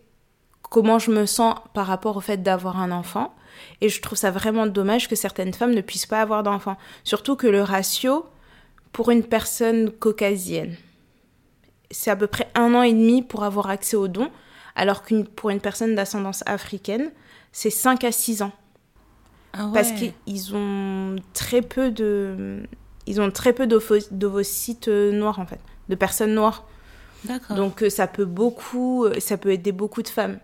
comment 0.69 0.99
je 0.99 1.11
me 1.11 1.25
sens 1.25 1.55
par 1.73 1.87
rapport 1.87 2.17
au 2.17 2.21
fait 2.21 2.41
d'avoir 2.41 2.79
un 2.79 2.91
enfant. 2.91 3.33
Et 3.81 3.89
je 3.89 4.01
trouve 4.01 4.17
ça 4.17 4.31
vraiment 4.31 4.67
dommage 4.67 5.07
que 5.07 5.15
certaines 5.15 5.53
femmes 5.53 5.73
ne 5.73 5.81
puissent 5.81 6.05
pas 6.05 6.21
avoir 6.21 6.43
d'enfants. 6.43 6.77
Surtout 7.03 7.35
que 7.35 7.47
le 7.47 7.61
ratio, 7.61 8.25
pour 8.91 9.11
une 9.11 9.23
personne 9.23 9.91
caucasienne, 9.91 10.75
c'est 11.91 12.11
à 12.11 12.15
peu 12.15 12.27
près 12.27 12.49
un 12.55 12.73
an 12.73 12.81
et 12.81 12.91
demi 12.91 13.21
pour 13.21 13.43
avoir 13.43 13.69
accès 13.69 13.95
aux 13.95 14.07
dons, 14.07 14.31
alors 14.75 15.03
que 15.03 15.23
pour 15.23 15.51
une 15.51 15.61
personne 15.61 15.95
d'ascendance 15.95 16.43
africaine, 16.45 17.11
c'est 17.51 17.69
5 17.69 18.03
à 18.03 18.11
6 18.11 18.41
ans. 18.41 18.51
Ah 19.53 19.67
ouais. 19.67 19.73
Parce 19.73 19.91
qu'ils 19.93 20.55
ont 20.55 21.15
très 21.33 21.61
peu 21.61 21.91
de... 21.91 22.63
Ils 23.07 23.21
ont 23.21 23.31
très 23.31 23.53
peu 23.53 23.67
d'ovocytes 23.67 24.87
euh, 24.87 25.11
noirs, 25.11 25.39
en 25.39 25.45
fait, 25.45 25.59
de 25.89 25.95
personnes 25.95 26.33
noires. 26.33 26.65
Donc 27.55 27.83
euh, 27.83 27.89
ça 27.89 28.07
peut 28.07 28.25
beaucoup, 28.25 29.05
euh, 29.05 29.19
ça 29.19 29.37
peut 29.37 29.51
aider 29.51 29.71
beaucoup 29.71 30.01
de 30.01 30.07
femmes. 30.07 30.39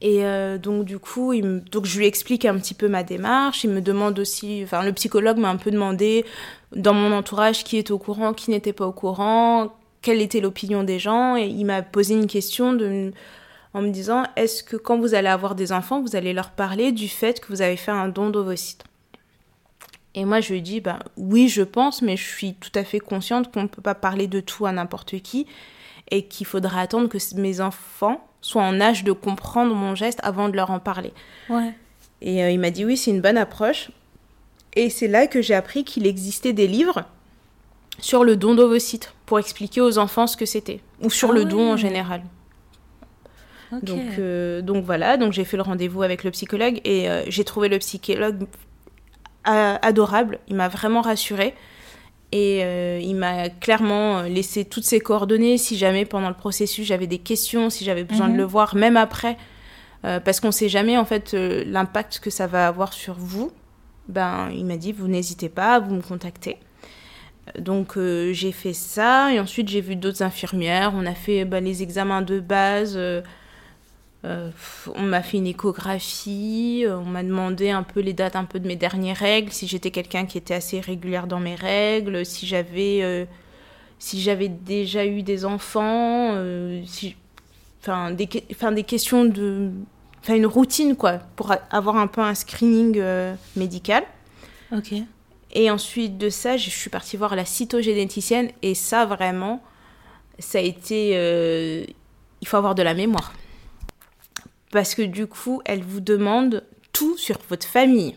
Et 0.00 0.24
euh, 0.24 0.58
donc 0.58 0.84
du 0.84 0.98
coup, 0.98 1.34
donc 1.40 1.84
je 1.84 1.98
lui 1.98 2.06
explique 2.06 2.44
un 2.44 2.56
petit 2.58 2.74
peu 2.74 2.88
ma 2.88 3.02
démarche. 3.02 3.64
Il 3.64 3.70
me 3.70 3.80
demande 3.80 4.18
aussi, 4.18 4.60
enfin 4.62 4.82
le 4.82 4.92
psychologue 4.92 5.38
m'a 5.38 5.50
un 5.50 5.56
peu 5.56 5.70
demandé 5.70 6.24
dans 6.74 6.94
mon 6.94 7.12
entourage 7.12 7.64
qui 7.64 7.78
est 7.78 7.90
au 7.90 7.98
courant, 7.98 8.32
qui 8.32 8.50
n'était 8.50 8.72
pas 8.72 8.86
au 8.86 8.92
courant, 8.92 9.72
quelle 10.00 10.20
était 10.20 10.40
l'opinion 10.40 10.84
des 10.84 11.00
gens. 11.00 11.36
Et 11.36 11.46
il 11.46 11.64
m'a 11.64 11.82
posé 11.82 12.14
une 12.14 12.28
question 12.28 12.78
en 13.74 13.82
me 13.82 13.90
disant, 13.90 14.22
est-ce 14.36 14.62
que 14.62 14.76
quand 14.76 14.98
vous 14.98 15.14
allez 15.14 15.28
avoir 15.28 15.56
des 15.56 15.72
enfants, 15.72 16.00
vous 16.00 16.14
allez 16.14 16.32
leur 16.32 16.50
parler 16.50 16.92
du 16.92 17.08
fait 17.08 17.40
que 17.40 17.48
vous 17.48 17.60
avez 17.60 17.76
fait 17.76 17.90
un 17.90 18.08
don 18.08 18.30
d'ovocytes? 18.30 18.84
Et 20.14 20.24
moi, 20.24 20.40
je 20.40 20.52
lui 20.52 20.62
dis, 20.62 20.80
ben, 20.80 20.98
oui, 21.16 21.48
je 21.48 21.62
pense, 21.62 22.02
mais 22.02 22.16
je 22.16 22.24
suis 22.24 22.54
tout 22.54 22.72
à 22.74 22.84
fait 22.84 23.00
consciente 23.00 23.52
qu'on 23.52 23.62
ne 23.62 23.68
peut 23.68 23.82
pas 23.82 23.94
parler 23.94 24.26
de 24.26 24.40
tout 24.40 24.66
à 24.66 24.72
n'importe 24.72 25.20
qui 25.20 25.46
et 26.10 26.24
qu'il 26.24 26.46
faudra 26.46 26.80
attendre 26.80 27.08
que 27.08 27.18
mes 27.36 27.60
enfants 27.60 28.26
soient 28.40 28.62
en 28.62 28.80
âge 28.80 29.04
de 29.04 29.12
comprendre 29.12 29.74
mon 29.74 29.94
geste 29.94 30.20
avant 30.22 30.48
de 30.48 30.56
leur 30.56 30.70
en 30.70 30.78
parler. 30.78 31.12
Ouais. 31.50 31.74
Et 32.22 32.42
euh, 32.42 32.50
il 32.50 32.58
m'a 32.58 32.70
dit, 32.70 32.84
oui, 32.84 32.96
c'est 32.96 33.10
une 33.10 33.20
bonne 33.20 33.36
approche. 33.36 33.90
Et 34.74 34.90
c'est 34.90 35.08
là 35.08 35.26
que 35.26 35.42
j'ai 35.42 35.54
appris 35.54 35.84
qu'il 35.84 36.06
existait 36.06 36.52
des 36.52 36.66
livres 36.66 37.04
sur 38.00 38.24
le 38.24 38.36
don 38.36 38.54
d'ovocytes 38.54 39.12
pour 39.26 39.38
expliquer 39.38 39.80
aux 39.80 39.98
enfants 39.98 40.26
ce 40.26 40.36
que 40.36 40.46
c'était, 40.46 40.80
ou 41.02 41.10
sur 41.10 41.30
Ah 41.30 41.34
le 41.34 41.44
don 41.44 41.72
en 41.72 41.76
général. 41.76 42.22
Donc, 43.82 44.18
euh, 44.18 44.62
donc 44.62 44.84
voilà, 44.84 45.16
donc 45.16 45.32
j'ai 45.32 45.44
fait 45.44 45.56
le 45.56 45.62
rendez-vous 45.62 46.02
avec 46.02 46.24
le 46.24 46.30
psychologue 46.30 46.80
et 46.84 47.10
euh, 47.10 47.22
j'ai 47.28 47.44
trouvé 47.44 47.68
le 47.68 47.78
psychologue 47.78 48.46
adorable. 49.82 50.38
Il 50.48 50.56
m'a 50.56 50.68
vraiment 50.68 51.00
rassurée 51.00 51.54
et 52.32 52.60
euh, 52.62 53.00
il 53.02 53.14
m'a 53.16 53.48
clairement 53.48 54.18
euh, 54.18 54.28
laissé 54.28 54.64
toutes 54.64 54.84
ses 54.84 55.00
coordonnées 55.00 55.56
si 55.56 55.78
jamais 55.78 56.04
pendant 56.04 56.28
le 56.28 56.34
processus 56.34 56.86
j'avais 56.86 57.06
des 57.06 57.18
questions, 57.18 57.70
si 57.70 57.84
j'avais 57.84 58.04
besoin 58.04 58.26
Mhm. 58.28 58.32
de 58.34 58.38
le 58.38 58.44
voir, 58.44 58.74
même 58.74 58.96
après, 58.98 59.38
euh, 60.04 60.20
parce 60.20 60.38
qu'on 60.40 60.52
sait 60.52 60.68
jamais 60.68 60.98
en 60.98 61.04
fait 61.06 61.32
euh, 61.34 61.64
l'impact 61.66 62.20
que 62.20 62.30
ça 62.30 62.46
va 62.46 62.68
avoir 62.68 62.92
sur 62.92 63.14
vous. 63.14 63.50
Ben, 64.08 64.50
il 64.54 64.64
m'a 64.66 64.76
dit 64.76 64.92
vous 64.92 65.08
n'hésitez 65.08 65.48
pas, 65.48 65.78
vous 65.80 65.94
me 65.94 66.02
contactez. 66.02 66.58
Donc 67.58 67.96
euh, 67.96 68.32
j'ai 68.34 68.52
fait 68.52 68.74
ça 68.74 69.32
et 69.32 69.40
ensuite 69.40 69.68
j'ai 69.68 69.80
vu 69.80 69.96
d'autres 69.96 70.22
infirmières. 70.22 70.92
On 70.94 71.06
a 71.06 71.14
fait 71.14 71.44
bah, 71.46 71.60
les 71.60 71.82
examens 71.82 72.20
de 72.22 72.40
base. 72.40 72.98
Euh, 74.24 74.50
on 74.96 75.02
m'a 75.02 75.22
fait 75.22 75.36
une 75.36 75.46
échographie. 75.46 76.82
euh, 76.84 76.98
on 76.98 77.04
m'a 77.04 77.22
demandé 77.22 77.70
un 77.70 77.84
peu 77.84 78.00
les 78.00 78.12
dates 78.12 78.34
un 78.34 78.44
peu 78.44 78.58
de 78.58 78.66
mes 78.66 78.76
dernières 78.76 79.16
règles, 79.16 79.52
si 79.52 79.68
j'étais 79.68 79.90
quelqu'un 79.90 80.26
qui 80.26 80.38
était 80.38 80.54
assez 80.54 80.80
régulière 80.80 81.26
dans 81.26 81.38
mes 81.38 81.54
règles, 81.54 82.26
si 82.26 82.46
j'avais 82.46 83.00
euh, 83.02 83.24
si 84.00 84.20
j'avais 84.20 84.48
déjà 84.48 85.06
eu 85.06 85.22
des 85.22 85.44
enfants, 85.44 86.32
euh, 86.34 86.82
si 86.84 87.14
enfin 87.80 88.10
des 88.10 88.28
enfin 88.50 88.72
des 88.72 88.82
questions 88.82 89.24
de 89.24 89.70
enfin 90.20 90.34
une 90.34 90.46
routine 90.46 90.96
quoi 90.96 91.18
pour 91.36 91.54
avoir 91.70 91.96
un 91.96 92.08
peu 92.08 92.20
un 92.20 92.34
screening 92.34 93.00
médical. 93.54 94.02
Ok. 94.72 94.94
Et 95.52 95.70
ensuite 95.70 96.18
de 96.18 96.28
ça, 96.28 96.56
je 96.56 96.68
suis 96.68 96.90
partie 96.90 97.16
voir 97.16 97.34
la 97.34 97.44
cytogénéticienne 97.44 98.50
et 98.62 98.74
ça 98.74 99.06
vraiment, 99.06 99.62
ça 100.38 100.58
a 100.58 100.60
été, 100.60 101.86
il 102.42 102.48
faut 102.48 102.58
avoir 102.58 102.74
de 102.74 102.82
la 102.82 102.92
mémoire. 102.92 103.32
Parce 104.72 104.94
que 104.94 105.02
du 105.02 105.26
coup, 105.26 105.60
elle 105.64 105.82
vous 105.82 106.00
demande 106.00 106.62
tout 106.92 107.16
sur 107.16 107.38
votre 107.48 107.66
famille. 107.66 108.14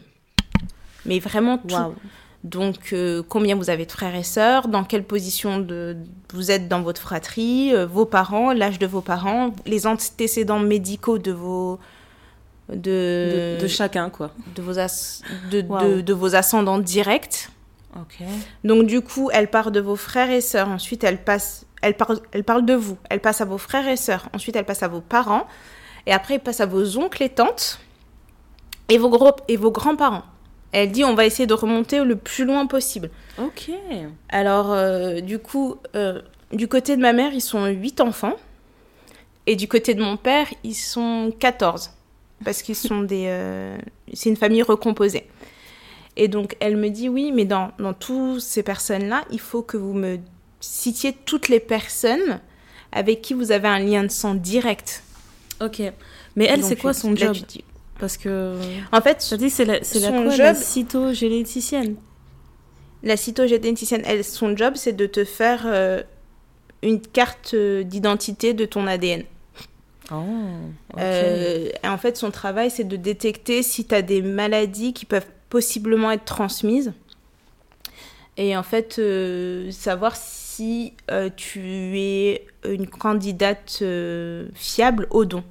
Mais 1.05 1.19
vraiment 1.19 1.57
tout. 1.57 1.75
Donc, 2.43 2.89
euh, 2.93 3.21
combien 3.27 3.55
vous 3.55 3.69
avez 3.69 3.85
de 3.85 3.91
frères 3.91 4.15
et 4.15 4.23
sœurs, 4.23 4.67
dans 4.67 4.83
quelle 4.83 5.03
position 5.03 5.59
de, 5.59 5.95
vous 6.33 6.49
êtes 6.49 6.67
dans 6.67 6.81
votre 6.81 6.99
fratrie, 6.99 7.71
euh, 7.73 7.85
vos 7.85 8.05
parents, 8.05 8.51
l'âge 8.51 8.79
de 8.79 8.87
vos 8.87 9.01
parents, 9.01 9.53
les 9.67 9.85
antécédents 9.85 10.59
médicaux 10.59 11.17
de 11.19 11.31
vos... 11.31 11.79
De, 12.69 12.77
De, 13.57 13.61
de 13.61 13.67
chacun, 13.67 14.09
quoi. 14.09 14.31
de 14.55 14.61
vos, 14.61 14.79
as- 14.79 15.21
de, 15.51 15.61
Wow. 15.61 15.79
de- 15.97 16.01
de 16.01 16.13
vos 16.13 16.35
ascendants 16.35 16.79
directs. 16.79 17.49
Donc 18.63 18.87
du 18.87 19.01
coup, 19.01 19.29
elle 19.33 19.49
part 19.49 19.71
de 19.71 19.81
vos 19.81 19.97
frères 19.97 20.29
et 20.31 20.39
sœurs. 20.41 20.69
Ensuite, 20.69 21.03
elle 21.03 21.21
passe, 21.21 21.65
elle 21.81 21.95
parle, 21.95 22.19
elle 22.31 22.45
parle 22.45 22.65
de 22.65 22.73
vous. 22.73 22.97
Elle 23.09 23.19
passe 23.19 23.41
à 23.41 23.45
vos 23.45 23.57
frères 23.57 23.87
et 23.89 23.97
sœurs. 23.97 24.29
Ensuite, 24.33 24.55
elle 24.55 24.63
passe 24.65 24.83
à 24.83 24.87
vos 24.87 25.01
parents. 25.01 25.45
Et 26.05 26.11
après, 26.11 26.35
elle 26.35 26.39
passe 26.41 26.61
à 26.61 26.65
vos 26.65 26.97
oncles 26.97 27.23
et 27.23 27.29
tantes 27.29 27.79
et 28.89 28.97
vos 28.97 29.09
gros 29.09 29.35
et 29.47 29.57
vos 29.57 29.71
grands-parents. 29.71 30.23
Elle 30.71 30.91
dit, 30.91 31.03
on 31.03 31.15
va 31.15 31.25
essayer 31.25 31.47
de 31.47 31.53
remonter 31.53 32.03
le 32.03 32.15
plus 32.15 32.45
loin 32.45 32.65
possible. 32.65 33.09
Ok. 33.37 33.71
Alors, 34.29 34.71
euh, 34.71 35.19
du 35.19 35.37
coup, 35.39 35.75
euh, 35.95 36.21
du 36.53 36.67
côté 36.67 36.95
de 36.95 37.01
ma 37.01 37.13
mère, 37.13 37.33
ils 37.33 37.41
sont 37.41 37.65
8 37.65 38.01
enfants. 38.01 38.35
Et 39.47 39.55
du 39.55 39.67
côté 39.67 39.95
de 39.95 40.01
mon 40.01 40.17
père, 40.17 40.47
ils 40.63 40.75
sont 40.75 41.33
14. 41.39 41.91
Parce 42.45 42.61
qu'ils 42.61 42.75
sont 42.75 43.01
des... 43.01 43.25
euh, 43.27 43.77
c'est 44.13 44.29
une 44.29 44.37
famille 44.37 44.63
recomposée. 44.63 45.27
Et 46.15 46.27
donc, 46.27 46.55
elle 46.59 46.77
me 46.77 46.89
dit, 46.89 47.09
oui, 47.09 47.31
mais 47.33 47.45
dans, 47.45 47.71
dans 47.77 47.93
toutes 47.93 48.41
ces 48.41 48.63
personnes-là, 48.63 49.23
il 49.31 49.39
faut 49.39 49.61
que 49.61 49.77
vous 49.77 49.93
me 49.93 50.19
citiez 50.59 51.13
toutes 51.13 51.49
les 51.49 51.59
personnes 51.59 52.39
avec 52.91 53.21
qui 53.21 53.33
vous 53.33 53.51
avez 53.51 53.67
un 53.67 53.79
lien 53.79 54.03
de 54.03 54.11
sang 54.11 54.35
direct. 54.35 55.03
Ok. 55.61 55.81
Mais 56.35 56.45
elle, 56.45 56.63
c'est 56.63 56.75
quoi 56.75 56.93
son 56.93 57.15
job 57.15 57.35
dis- 57.47 57.63
Parce 57.99 58.17
que. 58.17 58.55
En 58.91 59.01
fait, 59.01 59.17
c'est 59.21 59.65
la, 59.65 59.83
c'est 59.83 59.99
la, 59.99 60.09
quoi, 60.11 60.29
job- 60.29 60.39
la 60.39 60.55
cytogénéticienne. 60.55 61.95
la 63.03 63.17
cytogénéticienne, 63.17 64.01
elle, 64.05 64.23
son 64.23 64.55
job, 64.55 64.73
c'est 64.75 64.93
de 64.93 65.05
te 65.05 65.23
faire 65.25 65.63
euh, 65.65 66.01
une 66.83 66.99
carte 67.01 67.53
euh, 67.53 67.83
d'identité 67.83 68.53
de 68.53 68.65
ton 68.65 68.87
ADN. 68.87 69.23
Oh. 70.11 70.15
Euh, 70.97 71.69
et 71.83 71.87
en 71.87 71.97
fait, 71.97 72.17
son 72.17 72.31
travail, 72.31 72.69
c'est 72.69 72.83
de 72.83 72.97
détecter 72.97 73.63
si 73.63 73.85
tu 73.85 73.95
as 73.95 74.01
des 74.01 74.21
maladies 74.21 74.93
qui 74.93 75.05
peuvent 75.05 75.27
possiblement 75.49 76.11
être 76.11 76.25
transmises. 76.25 76.91
Et 78.37 78.57
en 78.57 78.63
fait, 78.63 78.97
euh, 78.99 79.69
savoir 79.71 80.15
si 80.15 80.50
euh, 81.09 81.29
tu 81.35 81.97
es 81.99 82.45
une 82.65 82.87
candidate 82.87 83.79
euh, 83.81 84.47
fiable 84.53 85.07
au 85.09 85.25
don. 85.25 85.43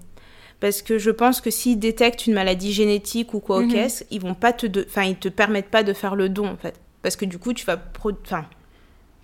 Parce 0.61 0.83
que 0.83 0.99
je 0.99 1.11
pense 1.11 1.41
que 1.41 1.51
s'ils 1.51 1.79
détectent 1.79 2.27
une 2.27 2.35
maladie 2.35 2.73
génétique 2.73 3.33
ou 3.35 3.41
quoi 3.41 3.57
au 3.59 3.63
Mhm. 3.63 3.73
caisse, 3.73 4.05
ils 4.11 4.21
vont 4.21 4.35
pas 4.35 4.53
te, 4.53 4.67
enfin, 4.87 5.05
ils 5.05 5.17
te 5.17 5.29
permettent 5.29 5.71
pas 5.71 5.83
de 5.83 5.93
faire 5.95 6.15
le 6.17 6.29
don 6.29 6.47
en 6.49 6.57
fait. 6.57 6.79
Parce 7.03 7.17
que 7.17 7.25
du 7.25 7.39
coup, 7.39 7.55
tu 7.55 7.65
vas, 7.65 7.79
enfin, 8.27 8.45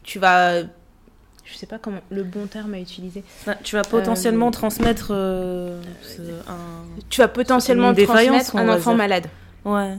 tu 0.03 0.18
vas, 0.18 0.62
je 0.62 1.55
sais 1.55 1.66
pas 1.66 1.79
comment 1.79 2.01
le 2.11 2.22
bon 2.22 2.46
terme 2.46 2.72
à 2.72 2.81
utiliser. 2.81 3.22
Bah, 3.46 3.55
tu 3.62 3.77
vas 3.77 3.83
potentiellement 3.83 4.49
Euh, 4.49 4.51
transmettre 4.51 5.09
ce- 5.09 6.40
un. 6.49 6.85
Tu 7.11 7.20
vas 7.20 7.29
potentiellement 7.29 7.92
transmettre 7.92 8.57
un 8.57 8.68
enfant 8.70 8.94
malade. 8.94 9.27
Ouais. 9.66 9.94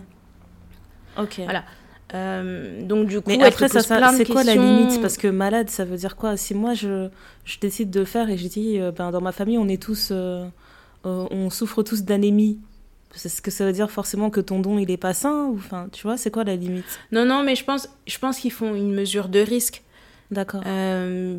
Ok. 1.19 1.41
Voilà. 1.43 1.63
Euh, 2.13 2.81
donc 2.83 3.07
du 3.07 3.19
coup, 3.19 3.29
Mais 3.29 3.43
après, 3.43 3.67
ça, 3.67 3.81
c'est 3.81 4.25
quoi 4.25 4.43
la 4.43 4.55
limite? 4.55 5.01
Parce 5.01 5.17
que 5.17 5.27
malade, 5.27 5.69
ça 5.69 5.83
veut 5.85 5.97
dire 5.97 6.15
quoi? 6.15 6.37
Si 6.37 6.53
moi, 6.53 6.73
je, 6.73 7.09
je 7.43 7.59
décide 7.59 7.89
de 7.89 7.99
le 7.99 8.05
faire 8.05 8.29
et 8.29 8.37
je 8.37 8.47
dis, 8.47 8.79
euh, 8.79 8.91
ben, 8.91 9.11
dans 9.11 9.21
ma 9.21 9.31
famille, 9.31 9.57
on 9.57 9.67
est 9.67 9.81
tous, 9.81 10.09
euh, 10.11 10.47
on 11.03 11.49
souffre 11.49 11.83
tous 11.83 12.03
d'anémie. 12.03 12.59
C'est 13.13 13.29
ce 13.29 13.41
que 13.41 13.51
ça 13.51 13.65
veut 13.65 13.71
dire 13.71 13.89
forcément 13.89 14.29
que 14.29 14.41
ton 14.41 14.59
don, 14.59 14.77
il 14.77 14.91
est 14.91 14.97
pas 14.97 15.13
sain 15.13 15.45
ou, 15.47 15.55
enfin, 15.55 15.87
tu 15.91 16.03
vois, 16.03 16.17
c'est 16.17 16.31
quoi 16.31 16.43
la 16.43 16.55
limite? 16.55 16.85
Non, 17.11 17.25
non, 17.25 17.43
mais 17.43 17.55
je 17.55 17.63
pense, 17.63 17.89
je 18.05 18.17
pense 18.19 18.39
qu'ils 18.39 18.51
font 18.51 18.75
une 18.75 18.93
mesure 18.93 19.27
de 19.27 19.39
risque. 19.39 19.83
D'accord. 20.29 20.61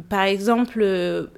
Par 0.09 0.23
exemple, 0.23 0.83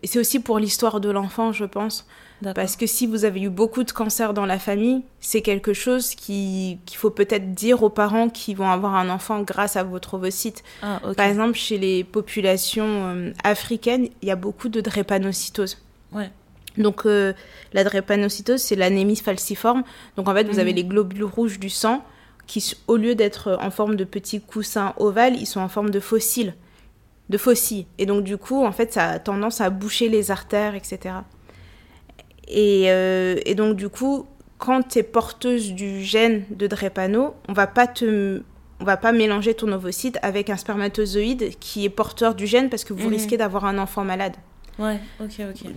c'est 0.05 0.19
aussi 0.19 0.41
pour 0.41 0.59
l'histoire 0.59 1.01
de 1.01 1.11
l'enfant, 1.11 1.53
je 1.53 1.65
pense. 1.65 2.07
Parce 2.55 2.77
que 2.77 2.87
si 2.87 3.07
vous 3.07 3.25
avez 3.27 3.41
eu 3.43 3.51
beaucoup 3.51 3.85
de 3.85 3.91
cancers 3.93 4.33
dans 4.33 4.47
la 4.47 4.59
famille, 4.59 5.03
c'est 5.21 5.43
quelque 5.43 5.75
chose 5.75 6.15
qui- 6.15 6.79
qu'il 6.87 6.97
faut 6.97 7.11
peut-être 7.11 7.53
dire 7.55 7.83
aux 7.83 7.91
parents 7.91 8.29
qui 8.31 8.55
vont 8.55 8.71
avoir 8.71 8.95
un 8.95 9.11
enfant 9.11 9.43
grâce 9.43 9.77
à 9.77 9.83
votre 9.83 10.15
ovocyte. 10.15 10.63
Ah. 10.83 11.01
Par 11.17 11.27
exemple, 11.27 11.55
chez 11.55 11.77
les 11.77 12.03
populations 12.05 12.87
euh, 12.89 13.33
africaines, 13.45 14.09
il 14.23 14.29
y 14.29 14.31
a 14.31 14.37
beaucoup 14.37 14.69
de 14.71 14.81
drépanocytose. 14.81 15.79
Ouais. 16.13 16.31
Donc, 16.79 17.05
euh, 17.05 17.35
la 17.75 17.85
drépanocytose, 17.85 18.61
c'est 18.63 18.77
l'anémie 18.77 19.17
falciforme. 19.17 19.83
Donc, 20.17 20.29
en 20.29 20.35
fait, 20.35 20.45
vous 20.45 20.55
Mhm. 20.55 20.59
avez 20.61 20.73
les 20.73 20.85
globules 20.85 21.25
rouges 21.25 21.59
du 21.59 21.69
sang 21.69 22.03
qui, 22.47 22.75
au 22.87 22.97
lieu 22.97 23.15
d'être 23.15 23.59
en 23.61 23.71
forme 23.71 23.97
de 23.97 24.05
petits 24.05 24.41
coussins 24.41 24.95
ovales, 24.97 25.37
ils 25.37 25.47
sont 25.47 25.61
en 25.61 25.69
forme 25.69 25.91
de 25.91 26.01
fossiles. 26.01 26.55
De 27.29 27.39
faucilles. 27.39 27.87
Et 27.99 28.07
donc, 28.07 28.25
du 28.25 28.37
coup, 28.39 28.65
en 28.65 28.73
fait, 28.73 28.93
ça 28.93 29.09
a 29.11 29.19
tendance 29.19 29.61
à 29.61 29.69
boucher 29.71 30.09
les 30.09 30.31
artères, 30.31 30.75
etc. 30.75 31.15
Et, 32.49 32.85
euh, 32.91 33.37
et 33.47 33.55
donc, 33.55 33.77
du 33.77 33.89
coup, 33.89 34.27
quand 34.59 34.83
tu 34.89 34.99
es 34.99 35.03
porteuse 35.03 35.73
du 35.73 36.03
gène 36.03 36.45
de 36.51 36.67
drépano, 36.67 37.35
on 37.49 37.53
va 37.53 37.67
pas 37.67 37.87
te 37.87 38.43
on 38.83 38.85
va 38.87 38.97
pas 38.97 39.13
mélanger 39.13 39.53
ton 39.53 39.71
ovocyte 39.73 40.19
avec 40.23 40.49
un 40.49 40.57
spermatozoïde 40.57 41.51
qui 41.61 41.85
est 41.85 41.91
porteur 41.91 42.35
du 42.35 42.47
gène 42.47 42.71
parce 42.71 42.83
que 42.85 42.95
vous 42.95 43.09
Mhm. 43.09 43.15
risquez 43.15 43.37
d'avoir 43.37 43.67
un 43.67 43.77
enfant 43.77 44.05
malade. 44.05 44.33
Ouais, 44.79 44.99
ok, 45.21 45.33
ok. 45.51 45.71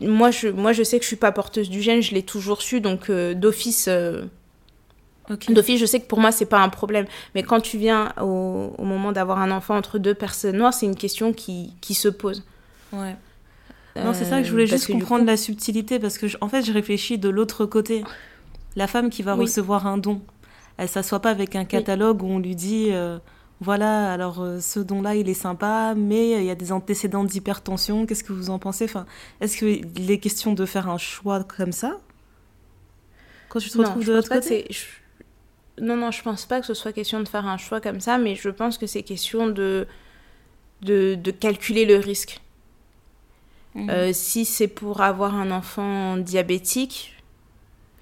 Moi 0.00 0.30
je, 0.30 0.46
moi, 0.48 0.72
je 0.72 0.84
sais 0.84 0.98
que 0.98 1.02
je 1.02 1.08
suis 1.08 1.16
pas 1.16 1.32
porteuse 1.32 1.68
du 1.68 1.82
gène, 1.82 2.00
je 2.00 2.14
l'ai 2.14 2.22
toujours 2.22 2.62
su, 2.62 2.80
donc 2.80 3.10
euh, 3.10 3.34
d'office, 3.34 3.86
euh, 3.88 4.26
d'office, 5.48 5.80
je 5.80 5.86
sais 5.86 5.98
que 5.98 6.06
pour 6.06 6.20
moi 6.20 6.30
c'est 6.30 6.44
pas 6.46 6.60
un 6.60 6.68
problème. 6.68 7.06
Mais 7.34 7.42
quand 7.42 7.60
tu 7.60 7.76
viens 7.76 8.12
au, 8.20 8.72
au 8.78 8.84
moment 8.84 9.10
d'avoir 9.10 9.38
un 9.40 9.50
enfant 9.50 9.76
entre 9.76 9.98
deux 9.98 10.14
personnes 10.14 10.56
noires, 10.58 10.74
c'est 10.74 10.86
une 10.86 10.94
question 10.96 11.32
qui, 11.32 11.72
qui 11.80 11.94
se 11.94 12.08
pose. 12.08 12.44
Ouais. 12.92 13.16
Non, 13.96 14.12
c'est 14.12 14.24
ça 14.24 14.38
que 14.38 14.44
je 14.44 14.48
Euh, 14.48 14.52
voulais 14.52 14.66
parce 14.66 14.82
juste 14.82 14.92
comprendre 14.92 15.22
coup- 15.22 15.26
la 15.28 15.36
subtilité 15.36 15.98
parce 16.00 16.18
que, 16.18 16.26
je- 16.26 16.36
en 16.40 16.48
fait, 16.48 16.62
je 16.62 16.72
réfléchis 16.72 17.16
de 17.18 17.28
l'autre 17.28 17.64
côté. 17.66 18.02
La 18.76 18.86
femme 18.88 19.08
qui 19.08 19.22
va 19.22 19.34
Oui. 19.36 19.42
recevoir 19.42 19.86
un 19.86 19.98
don, 19.98 20.20
elle 20.78 20.88
s'assoit 20.88 21.20
pas 21.20 21.30
avec 21.30 21.54
un 21.54 21.64
catalogue 21.64 22.22
où 22.22 22.26
on 22.26 22.40
lui 22.40 22.56
dit 22.56 22.88
euh, 22.90 23.18
voilà, 23.60 24.12
alors 24.12 24.40
euh, 24.42 24.58
ce 24.60 24.80
don-là, 24.80 25.14
il 25.14 25.28
est 25.28 25.34
sympa, 25.34 25.94
mais 25.96 26.32
il 26.40 26.44
y 26.44 26.50
a 26.50 26.56
des 26.56 26.72
antécédents 26.72 27.22
d'hypertension, 27.22 28.04
qu'est-ce 28.04 28.24
que 28.24 28.32
vous 28.32 28.50
en 28.50 28.58
pensez? 28.58 28.84
Enfin, 28.86 29.06
Est-ce 29.40 29.56
qu'il 29.58 30.10
est 30.10 30.18
question 30.18 30.54
de 30.54 30.66
faire 30.66 30.88
un 30.88 30.98
choix 30.98 31.44
comme 31.44 31.70
ça? 31.72 31.98
Quand 33.48 33.60
tu 33.60 33.70
te 33.70 33.78
Non, 33.78 33.84
retrouves 33.84 34.02
je 34.02 34.08
de 34.08 34.12
pense 34.12 34.16
l'autre 34.16 34.28
pas 34.28 34.38
que 34.40 34.42
côté? 34.44 34.66
je- 34.70 35.84
Non, 35.84 35.96
non, 35.96 36.10
je 36.10 36.22
pense 36.22 36.46
pas 36.46 36.60
que 36.60 36.66
ce 36.66 36.74
soit 36.74 36.92
question 36.92 37.20
de 37.20 37.28
faire 37.28 37.46
un 37.46 37.56
choix 37.58 37.80
comme 37.80 38.00
ça, 38.00 38.18
mais 38.18 38.34
je 38.34 38.48
pense 38.48 38.76
que 38.78 38.86
c'est 38.86 39.02
question 39.04 39.48
de, 39.48 39.86
de, 40.82 41.14
de 41.14 41.30
calculer 41.30 41.84
le 41.84 41.96
risque. 41.96 42.40
Mhm. 43.74 43.90
Euh, 43.90 44.12
si 44.12 44.44
c'est 44.44 44.68
pour 44.68 45.00
avoir 45.00 45.34
un 45.34 45.50
enfant 45.50 46.16
diabétique, 46.16 47.14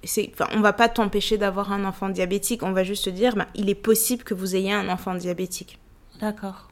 enfin, 0.04 0.46
on 0.52 0.60
va 0.60 0.72
pas 0.72 0.88
t'empêcher 0.88 1.38
d'avoir 1.38 1.72
un 1.72 1.84
enfant 1.84 2.08
diabétique. 2.08 2.62
On 2.62 2.72
va 2.72 2.84
juste 2.84 3.06
te 3.06 3.10
dire, 3.10 3.34
ben, 3.36 3.46
il 3.54 3.70
est 3.70 3.74
possible 3.74 4.22
que 4.22 4.34
vous 4.34 4.54
ayez 4.54 4.72
un 4.72 4.88
enfant 4.88 5.14
diabétique. 5.14 5.78
D'accord. 6.20 6.68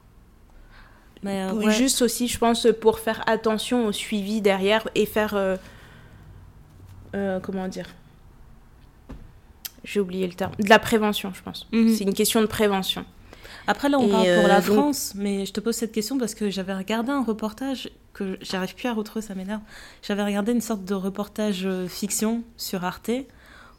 Mais 1.23 1.43
euh, 1.43 1.53
ouais. 1.53 1.71
Juste 1.71 2.01
aussi, 2.01 2.27
je 2.27 2.37
pense, 2.37 2.67
pour 2.79 2.99
faire 2.99 3.23
attention 3.27 3.85
au 3.85 3.91
suivi 3.91 4.41
derrière 4.41 4.87
et 4.95 5.05
faire, 5.05 5.35
euh, 5.35 5.55
euh, 7.15 7.39
comment 7.39 7.67
dire, 7.67 7.87
j'ai 9.83 9.99
oublié 9.99 10.27
le 10.27 10.33
terme, 10.33 10.53
de 10.59 10.69
la 10.69 10.79
prévention, 10.79 11.31
je 11.33 11.41
pense. 11.41 11.67
Mhm. 11.71 11.89
C'est 11.95 12.03
une 12.03 12.13
question 12.13 12.41
de 12.41 12.45
prévention. 12.45 13.05
Après, 13.67 13.89
là, 13.89 13.99
on 13.99 14.07
Et, 14.07 14.11
parle 14.11 14.35
pour 14.39 14.47
la 14.47 14.61
donc- 14.61 14.75
France, 14.75 15.13
mais 15.15 15.45
je 15.45 15.53
te 15.53 15.59
pose 15.59 15.75
cette 15.75 15.91
question 15.91 16.17
parce 16.17 16.33
que 16.35 16.49
j'avais 16.49 16.73
regardé 16.75 17.11
un 17.11 17.23
reportage 17.23 17.89
que 18.13 18.37
j'arrive 18.41 18.75
plus 18.75 18.87
à 18.87 18.93
retrouver, 18.93 19.21
ça 19.25 19.35
m'énerve. 19.35 19.61
J'avais 20.01 20.23
regardé 20.23 20.51
une 20.51 20.61
sorte 20.61 20.83
de 20.85 20.93
reportage 20.93 21.65
euh, 21.65 21.87
fiction 21.87 22.43
sur 22.57 22.83
Arte 22.83 23.11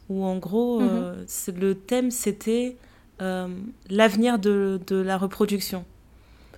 où, 0.09 0.23
en 0.25 0.37
gros, 0.37 0.79
Mhm. 0.81 0.87
euh, 0.89 1.23
c'est- 1.27 1.57
le 1.57 1.75
thème 1.75 2.11
c'était 2.11 2.77
euh, 3.21 3.47
l'avenir 3.89 4.39
de, 4.39 4.79
de 4.87 4.95
la 4.95 5.17
reproduction. 5.17 5.85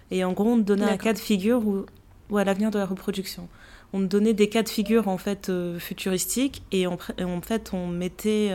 Et 0.10 0.24
en 0.24 0.32
gros, 0.34 0.50
on 0.54 0.58
te 0.58 0.62
donnait 0.64 0.86
un 0.86 0.98
cas 0.98 1.14
de 1.14 1.20
figure 1.20 1.66
où. 1.68 1.86
Ouais, 2.30 2.44
l'avenir 2.46 2.72
de 2.72 2.80
la 2.80 2.86
reproduction. 2.86 3.48
On 3.94 4.00
te 4.00 4.06
donnait 4.06 4.34
des 4.34 4.50
cas 4.50 4.64
de 4.64 4.70
figure 4.70 5.08
en 5.08 5.18
fait 5.18 5.50
euh, 5.50 5.78
futuristiques 5.80 6.64
et 6.72 6.88
en, 6.88 6.98
et 7.18 7.24
en 7.24 7.42
fait 7.42 7.72
on 7.74 7.88
mettait 7.88 8.52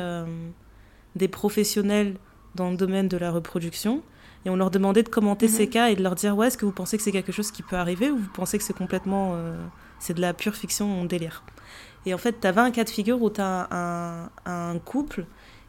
des 1.17 1.29
professionnels 1.29 2.15
dans 2.55 2.71
le 2.71 2.77
domaine 2.77 3.07
de 3.09 3.17
la 3.17 3.31
reproduction 3.31 4.03
et 4.45 4.51
on 4.51 4.57
leur 4.57 4.71
demandait 4.71 5.03
de 5.03 5.09
commenter 5.09 5.47
Mhm. 5.47 5.53
ces 5.53 5.69
cas 5.69 5.89
et 5.91 5.97
de 5.97 6.03
leur 6.03 6.15
dire 6.15 6.37
ouais 6.37 6.47
est-ce 6.49 6.57
que 6.59 6.65
vous 6.65 6.73
pensez 6.73 6.97
que 6.97 7.03
c'est 7.03 7.13
quelque 7.13 7.33
chose 7.33 7.51
qui 7.51 7.63
peut 7.63 7.77
arriver 7.77 8.11
ou 8.11 8.17
vous 8.19 8.29
pensez 8.33 8.57
que 8.59 8.65
c'est 8.65 8.77
complètement 8.77 9.33
euh, 9.35 9.55
c'est 9.99 10.15
de 10.15 10.21
la 10.21 10.33
pure 10.35 10.55
fiction 10.55 10.87
on 10.87 11.05
délire? 11.05 11.43
Et 12.07 12.15
en 12.15 12.19
fait 12.19 12.41
tu 12.41 12.47
avais 12.47 12.61
un 12.63 12.71
cas 12.71 12.85
de 12.85 12.91
figure 12.91 13.21
où 13.23 13.29
tu 13.31 13.41
as 13.41 13.69
un, 13.71 14.31
un 14.47 14.79
couple 14.79 15.27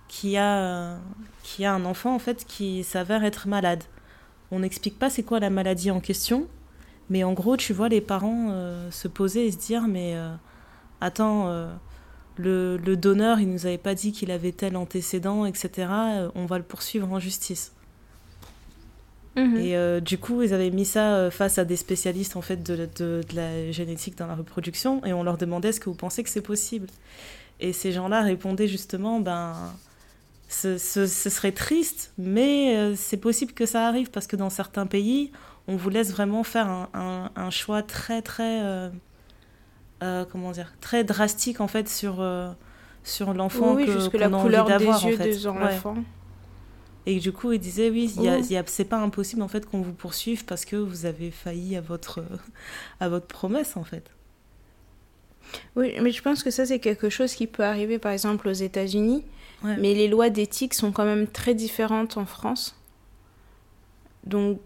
qui 0.08 0.38
a 0.38 0.98
qui 1.44 1.66
a 1.66 1.74
un 1.74 1.84
enfant 1.86 2.14
en 2.16 2.20
fait 2.20 2.46
qui 2.46 2.84
s'avère 2.84 3.24
être 3.26 3.48
malade 3.48 3.84
on 4.52 4.60
n'explique 4.60 4.98
pas 5.00 5.10
c'est 5.10 5.24
quoi 5.24 5.40
la 5.40 5.50
maladie 5.50 5.92
en 5.92 6.00
question 6.00 6.48
mais 7.10 7.24
en 7.26 7.34
gros 7.34 7.58
tu 7.58 7.74
vois 7.74 7.90
les 7.90 8.02
parents 8.02 8.48
euh, 8.52 8.90
se 8.92 9.08
poser 9.10 9.48
et 9.48 9.52
se 9.52 9.58
dire 9.58 9.84
mais 9.88 10.16
euh, 10.16 10.34
attends 11.02 11.48
euh, 11.50 11.74
le, 12.38 12.78
le 12.78 12.96
donneur, 12.96 13.40
il 13.42 13.50
nous 13.52 13.66
avait 13.66 13.78
pas 13.78 13.94
dit 13.94 14.14
qu'il 14.14 14.32
avait 14.32 14.54
tel 14.54 14.78
antécédent, 14.78 15.46
etc. 15.46 15.88
on 16.34 16.46
va 16.46 16.58
le 16.58 16.64
poursuivre 16.64 17.12
en 17.12 17.20
justice. 17.20 17.74
Mhm. 19.36 19.58
Et 19.58 19.78
euh, 19.78 20.00
du 20.02 20.18
coup, 20.18 20.42
ils 20.42 20.54
avaient 20.54 20.72
mis 20.72 20.84
ça 20.86 21.16
euh, 21.16 21.32
face 21.32 21.58
à 21.58 21.64
des 21.66 21.78
spécialistes 21.78 22.36
en 22.36 22.42
fait 22.42 22.62
de, 22.64 22.90
de, 22.98 23.22
de 23.30 23.36
la 23.36 23.72
génétique 23.72 24.18
dans 24.18 24.28
la 24.28 24.36
reproduction, 24.36 25.04
et 25.06 25.14
on 25.14 25.24
leur 25.24 25.38
demandait 25.38 25.70
est-ce 25.70 25.80
que 25.80 25.90
vous 25.90 25.96
pensez 25.96 26.22
que 26.24 26.30
c'est 26.30 26.42
possible 26.42 26.88
Et 27.62 27.72
ces 27.74 27.92
gens-là 27.94 28.22
répondaient 28.22 28.68
justement, 28.68 29.20
ben, 29.22 29.54
ce, 30.50 30.78
ce- 30.78 31.08
ce 31.08 31.30
serait 31.30 31.54
triste, 31.54 32.12
mais 32.18 32.76
euh, 32.76 32.94
c'est 32.98 33.16
possible 33.18 33.54
que 33.54 33.66
ça 33.66 33.88
arrive 33.88 34.10
parce 34.12 34.28
que 34.28 34.36
dans 34.36 34.50
certains 34.50 34.86
pays, 34.86 35.32
on 35.68 35.78
vous 35.78 35.90
laisse 35.90 36.12
vraiment 36.12 36.44
faire 36.44 36.68
un, 36.68 36.90
un- 36.94 37.32
un 37.38 37.50
choix 37.52 37.82
très 37.84 38.22
très 38.22 38.60
euh, 40.04 40.26
comment 40.32 40.52
dire 40.52 40.74
très 40.82 41.04
drastique 41.04 41.62
en 41.62 41.68
fait 41.68 41.88
sur 41.88 42.22
sur 43.04 43.34
l'enfant 43.34 43.76
oui, 43.76 43.86
que 43.86 43.92
jusque 43.94 44.14
la 44.16 44.28
couleur 44.30 44.66
des 44.66 44.72
d'avoir, 44.72 45.06
en 45.06 45.08
yeux 45.10 45.18
fait. 45.18 45.24
des 45.24 45.46
Ouais. 45.64 45.78
Et 47.06 47.20
du 47.20 47.32
coup, 47.32 47.52
il 47.52 47.60
disait 47.60 47.90
oui, 47.90 48.14
Oh. 48.18 48.62
c'est 48.68 48.86
pas 48.86 48.98
impossible 48.98 49.42
en 49.42 49.48
fait 49.48 49.66
qu'on 49.66 49.82
vous 49.82 49.94
poursuive 49.94 50.46
parce 50.46 50.66
que 50.66 50.76
vous 50.76 51.06
avez 51.06 51.32
failli 51.32 51.76
à 51.76 51.82
votre 51.82 52.24
à 53.00 53.10
votre 53.10 53.28
promesse 53.28 53.76
en 53.76 53.84
fait. 53.84 54.12
Oui, 55.76 55.94
mais 56.02 56.12
je 56.12 56.22
pense 56.22 56.44
que 56.44 56.52
ça, 56.52 56.66
c'est 56.66 56.80
quelque 56.80 57.10
chose 57.10 57.34
qui 57.34 57.48
peut 57.48 57.64
arriver, 57.64 58.00
par 58.00 58.12
exemple, 58.12 58.48
aux 58.48 58.54
États-Unis. 58.54 59.24
Ouais. 59.64 59.78
Mais 59.78 59.94
les 59.94 60.08
lois 60.08 60.30
d'éthique 60.30 60.74
sont 60.74 60.92
quand 60.92 61.04
même 61.06 61.28
très 61.28 61.54
différentes 61.54 62.18
en 62.18 62.26
France. 62.26 62.76
Donc, 64.24 64.60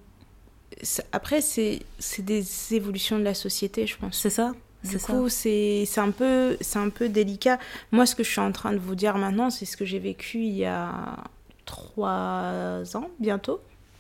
après, 1.11 1.41
c'est 1.41 1.79
c'est 1.99 2.23
des 2.23 2.73
évolutions 2.73 3.17
de 3.17 3.23
la 3.23 3.33
société, 3.33 3.87
je 3.87 3.97
pense. 3.97 4.19
C'est 4.19 4.29
ça. 4.29 4.53
Du 4.83 4.99
coup, 4.99 5.29
c'est 5.29 5.87
un, 5.97 6.11
peu, 6.11 6.57
un 6.75 6.89
peu 6.89 7.09
délicat. 7.09 7.57
Moi, 7.91 8.05
ce 8.05 8.13
que 8.13 8.23
je 8.23 8.29
suis 8.29 8.41
en 8.41 8.51
train 8.51 8.71
de 8.71 8.77
vous 8.77 8.93
dire 8.93 9.17
maintenant, 9.17 9.49
c'est 9.49 9.65
ce 9.65 9.77
que 9.77 9.85
j'ai 9.85 9.97
vécu 9.97 10.39
il 10.39 10.53
y 10.57 10.65
a 10.65 11.17
trois 11.65 12.83
ans, 12.95 13.09
bientôt. 13.19 13.59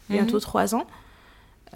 Bientôt 0.09 0.35
mhm. 0.35 0.41
trois 0.41 0.75
ans. 0.75 0.85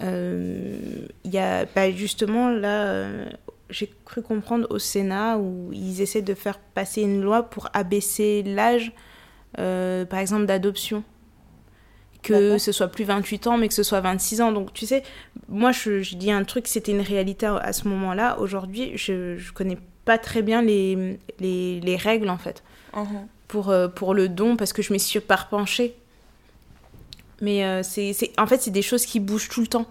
Euh, 0.02 1.06
il 1.24 1.32
y 1.32 1.38
a 1.38 1.66
bah, 1.66 1.90
justement 1.90 2.48
là, 2.48 2.86
euh, 2.86 3.28
j'ai 3.68 3.92
cru 4.04 4.22
comprendre 4.22 4.66
au 4.70 4.78
Sénat 4.78 5.38
où 5.38 5.70
ils 5.72 6.00
essaient 6.00 6.22
de 6.22 6.34
faire 6.34 6.58
passer 6.58 7.02
une 7.02 7.20
loi 7.20 7.42
pour 7.42 7.68
abaisser 7.74 8.42
l'âge, 8.42 8.92
euh, 9.58 10.04
par 10.04 10.20
exemple, 10.20 10.46
d'adoption 10.46 11.04
que 12.22 12.58
ce 12.58 12.70
soit 12.70 12.88
plus 12.88 13.04
28 13.04 13.46
ans, 13.46 13.56
mais 13.56 13.66
que 13.66 13.72
ce 13.72 13.82
soit 13.82 14.02
26 14.02 14.42
ans. 14.42 14.52
Donc, 14.52 14.74
tu 14.74 14.84
sais, 14.84 15.02
moi, 15.48 15.72
je, 15.72 16.14
dis 16.14 16.30
un 16.30 16.44
truc, 16.44 16.66
c'était 16.66 16.92
une 16.92 17.00
réalité 17.00 17.46
à 17.46 17.72
ce 17.72 17.88
moment-là. 17.88 18.38
Aujourd'hui, 18.38 18.92
je 18.96 19.36
ne 19.36 19.52
connais 19.54 19.78
pas 20.04 20.18
très 20.18 20.42
bien 20.42 20.60
les, 20.60 21.18
les, 21.38 21.80
les 21.80 21.96
règles, 21.96 22.28
en 22.28 22.36
fait, 22.36 22.62
uh-huh. 22.92 23.26
Pour, 23.50 23.70
euh, 23.70 23.88
pour 23.88 24.14
le 24.14 24.28
don, 24.28 24.56
parce 24.56 24.72
que 24.72 24.80
je 24.80 24.92
me 24.92 24.98
suis 24.98 25.18
parpenchée. 25.18 25.96
Mais 27.40 27.64
euh, 27.64 27.82
c'est, 27.82 28.14
en 28.38 28.46
fait, 28.46 28.62
c'est 28.62 28.70
des 28.70 28.82
choses 28.82 29.04
qui 29.04 29.18
bougent 29.18 29.48
tout 29.48 29.60
le 29.60 29.66
temps. 29.66 29.86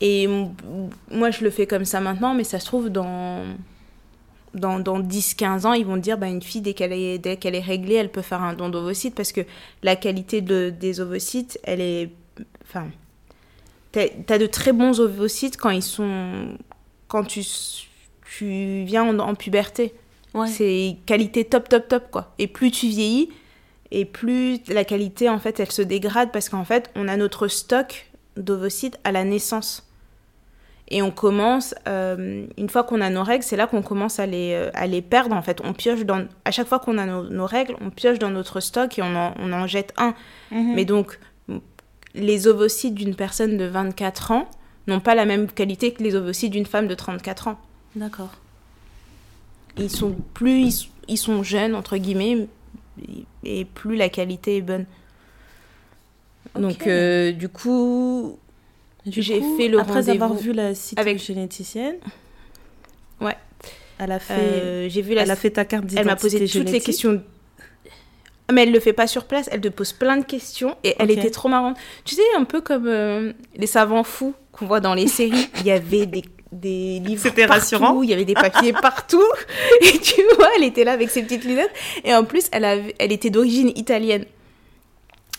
Et 0.00 0.28
moi, 1.10 1.30
je 1.30 1.44
le 1.44 1.50
fais 1.50 1.66
comme 1.66 1.84
ça 1.84 2.00
maintenant, 2.00 2.34
mais 2.34 2.44
ça 2.44 2.58
se 2.60 2.66
trouve 2.66 2.88
dans 2.88 3.44
dans, 4.54 4.80
dans 4.80 5.00
10-15 5.00 5.66
ans, 5.66 5.72
ils 5.74 5.84
vont 5.84 5.96
dire 5.96 6.18
bah, 6.18 6.26
une 6.26 6.42
fille, 6.42 6.60
dès 6.60 6.74
qu'elle 6.74 6.92
est, 6.92 7.18
dès 7.18 7.36
qu'elle 7.36 7.54
est 7.54 7.60
réglée, 7.60 7.94
elle 7.94 8.10
peut 8.10 8.22
faire 8.22 8.42
un 8.42 8.54
don 8.54 8.68
d'ovocytes 8.68 9.14
parce 9.14 9.30
que 9.30 9.42
la 9.82 9.94
qualité 9.94 10.40
de, 10.40 10.70
des 10.70 11.00
ovocytes, 11.00 11.58
elle 11.62 11.80
est. 11.80 12.10
Enfin. 12.62 12.88
T'as 13.92 14.06
as 14.28 14.38
de 14.38 14.46
très 14.46 14.72
bons 14.72 15.00
ovocytes 15.00 15.56
quand 15.56 15.70
ils 15.70 15.82
sont. 15.82 16.56
Quand 17.06 17.24
tu, 17.24 17.42
tu 18.36 18.84
viens 18.84 19.18
en, 19.18 19.34
puberté. 19.34 19.94
C'est 20.46 20.96
qualité 21.06 21.44
top, 21.44 21.68
top, 21.68 21.88
top, 21.88 22.10
quoi. 22.10 22.34
Et 22.38 22.46
plus 22.46 22.70
tu 22.70 22.86
vieillis, 22.86 23.30
et 23.90 24.04
plus 24.04 24.60
la 24.68 24.84
qualité, 24.84 25.28
en 25.28 25.38
fait, 25.38 25.60
elle 25.60 25.70
se 25.70 25.82
dégrade 25.82 26.30
parce 26.32 26.48
qu'en 26.48 26.64
fait, 26.64 26.90
on 26.94 27.08
a 27.08 27.16
notre 27.16 27.48
stock 27.48 28.10
d'ovocytes 28.36 28.98
à 29.04 29.12
la 29.12 29.24
naissance. 29.24 29.84
Et 30.90 31.02
on 31.02 31.10
commence, 31.10 31.74
euh, 31.86 32.46
une 32.56 32.68
fois 32.70 32.82
qu'on 32.82 33.00
a 33.00 33.10
nos 33.10 33.22
règles, 33.22 33.44
c'est 33.44 33.56
là 33.56 33.66
qu'on 33.66 33.82
commence 33.82 34.18
à 34.18 34.26
les, 34.26 34.52
euh, 34.54 34.70
à 34.72 34.86
les 34.86 35.02
perdre. 35.02 35.36
En 35.36 35.42
fait, 35.42 35.60
on 35.62 35.74
pioche 35.74 36.04
dans, 36.04 36.26
à 36.46 36.50
chaque 36.50 36.66
fois 36.66 36.78
qu'on 36.78 36.96
a 36.96 37.04
nos, 37.04 37.46
règles, 37.46 37.76
on 37.80 37.90
pioche 37.90 38.18
dans 38.18 38.30
notre 38.30 38.60
stock 38.60 38.98
et 38.98 39.02
on 39.02 39.14
en, 39.14 39.34
on 39.38 39.52
en 39.52 39.66
jette 39.66 39.92
un. 39.98 40.14
Mhm. 40.50 40.74
Mais 40.74 40.84
donc, 40.86 41.18
les 42.14 42.46
ovocytes 42.48 42.94
d'une 42.94 43.14
personne 43.14 43.58
de 43.58 43.64
24 43.64 44.30
ans 44.30 44.48
n'ont 44.86 45.00
pas 45.00 45.14
la 45.14 45.26
même 45.26 45.46
qualité 45.48 45.92
que 45.92 46.02
les 46.02 46.14
ovocytes 46.14 46.52
d'une 46.52 46.66
femme 46.66 46.88
de 46.88 46.94
34 46.94 47.48
ans. 47.48 47.58
D'accord. 47.94 48.30
Ils 49.78 49.90
sont 49.90 50.14
plus, 50.34 50.88
ils, 51.08 51.16
sont 51.16 51.42
jeunes 51.42 51.74
entre 51.74 51.96
guillemets, 51.96 52.48
et 53.44 53.64
plus 53.64 53.96
la 53.96 54.08
qualité 54.08 54.58
est 54.58 54.62
bonne. 54.62 54.86
Donc, 56.54 56.86
euh, 56.86 57.32
du 57.32 57.48
coup, 57.48 58.38
j'ai 59.06 59.40
fait 59.56 59.68
le 59.68 59.80
après 59.80 60.08
avoir 60.08 60.34
vu 60.34 60.52
la 60.52 60.72
avec 60.96 61.18
généticienne. 61.18 61.96
Ouais. 63.20 63.36
Elle 63.98 64.12
a 64.12 64.18
fait. 64.18 64.34
Euh, 64.34 64.88
j'ai 64.88 65.02
vu 65.02 65.14
la. 65.14 65.22
Elle 65.22 65.30
a 65.30 65.36
fait 65.36 65.50
ta 65.50 65.64
carte 65.64 65.84
d'identité. 65.84 66.00
Elle 66.00 66.06
m'a 66.06 66.16
posé 66.16 66.46
toutes 66.46 66.70
les 66.70 66.80
questions. 66.80 67.22
Mais 68.50 68.62
elle 68.62 68.72
le 68.72 68.80
fait 68.80 68.94
pas 68.94 69.06
sur 69.06 69.26
place. 69.26 69.48
Elle 69.52 69.60
te 69.60 69.68
pose 69.68 69.92
plein 69.92 70.16
de 70.16 70.24
questions 70.24 70.76
et 70.82 70.94
elle 70.98 71.10
était 71.10 71.30
trop 71.30 71.48
marrante. 71.48 71.76
Tu 72.04 72.14
sais, 72.14 72.22
un 72.36 72.44
peu 72.44 72.62
comme 72.62 72.86
euh, 72.86 73.32
les 73.54 73.66
savants 73.66 74.04
fous 74.04 74.34
qu'on 74.52 74.66
voit 74.66 74.80
dans 74.80 74.94
les 74.94 75.06
séries. 75.06 75.48
Il 75.60 75.66
y 75.66 75.70
avait 75.70 76.06
des 76.06 76.22
des 76.52 77.00
livres 77.00 77.22
C'était 77.22 77.46
rassurant. 77.46 78.02
Il 78.02 78.10
y 78.10 78.12
avait 78.12 78.24
des 78.24 78.34
papiers 78.34 78.72
partout. 78.82 79.30
Et 79.82 79.98
tu 79.98 80.20
vois, 80.36 80.48
elle 80.56 80.64
était 80.64 80.84
là 80.84 80.92
avec 80.92 81.10
ses 81.10 81.22
petites 81.22 81.44
lunettes. 81.44 81.72
Et 82.04 82.14
en 82.14 82.24
plus, 82.24 82.48
elle, 82.52 82.64
avait, 82.64 82.94
elle 82.98 83.12
était 83.12 83.30
d'origine 83.30 83.70
italienne. 83.76 84.24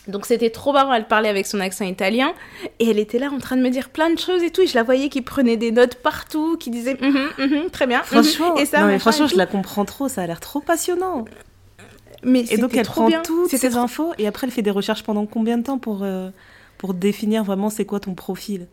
Donc 0.08 0.26
c'était 0.26 0.50
trop 0.50 0.72
marrant, 0.72 0.92
elle 0.94 1.06
parlait 1.06 1.28
avec 1.28 1.46
son 1.46 1.60
accent 1.60 1.84
italien 1.84 2.32
et 2.78 2.90
elle 2.90 2.98
était 2.98 3.18
là 3.18 3.30
en 3.30 3.38
train 3.38 3.56
de 3.56 3.62
me 3.62 3.68
dire 3.68 3.90
plein 3.90 4.10
de 4.10 4.18
choses 4.18 4.42
et 4.42 4.50
tout. 4.50 4.62
Et 4.62 4.66
je 4.66 4.74
la 4.74 4.82
voyais 4.82 5.08
qui 5.08 5.20
prenait 5.20 5.58
des 5.58 5.70
notes 5.72 5.96
partout, 5.96 6.56
qui 6.56 6.70
disait 6.70 6.94
mm 6.94 7.28
-hmm, 7.38 7.70
très 7.70 7.86
bien. 7.86 7.98
Mhm. 7.98 8.04
Franchement, 8.04 8.56
et 8.56 8.66
ça, 8.66 8.98
franchement 8.98 9.26
je 9.26 9.36
la 9.36 9.46
comprends 9.46 9.84
trop, 9.84 10.08
ça 10.08 10.22
a 10.22 10.26
l'air 10.26 10.40
trop 10.40 10.60
passionnant. 10.60 11.26
Mais 12.22 12.44
et 12.50 12.56
donc 12.56 12.74
elle 12.74 12.86
prend 12.86 13.08
bien. 13.08 13.22
toutes 13.22 13.50
ces 13.50 13.76
infos 13.76 14.12
et 14.18 14.26
après 14.26 14.46
elle 14.46 14.52
fait 14.52 14.62
des 14.62 14.70
recherches 14.70 15.02
pendant 15.02 15.26
combien 15.26 15.58
de 15.58 15.64
temps 15.64 15.78
pour, 15.78 16.02
euh, 16.02 16.30
pour 16.78 16.94
définir 16.94 17.44
vraiment 17.44 17.70
c'est 17.70 17.84
quoi 17.84 18.00
ton 18.00 18.14
profil? 18.14 18.66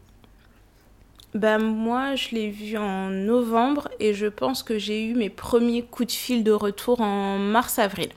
Ben 1.33 1.59
moi, 1.59 2.15
je 2.15 2.29
l'ai 2.31 2.49
vu 2.49 2.77
en 2.77 3.09
novembre 3.09 3.89
et 3.99 4.13
je 4.13 4.27
pense 4.27 4.63
que 4.63 4.79
j'ai 4.79 5.05
eu 5.05 5.13
mes 5.13 5.29
premiers 5.29 5.83
coups 5.83 6.07
de 6.07 6.17
fil 6.17 6.43
de 6.43 6.51
retour 6.51 7.01
en 7.01 7.37
mars-avril. 7.37 8.09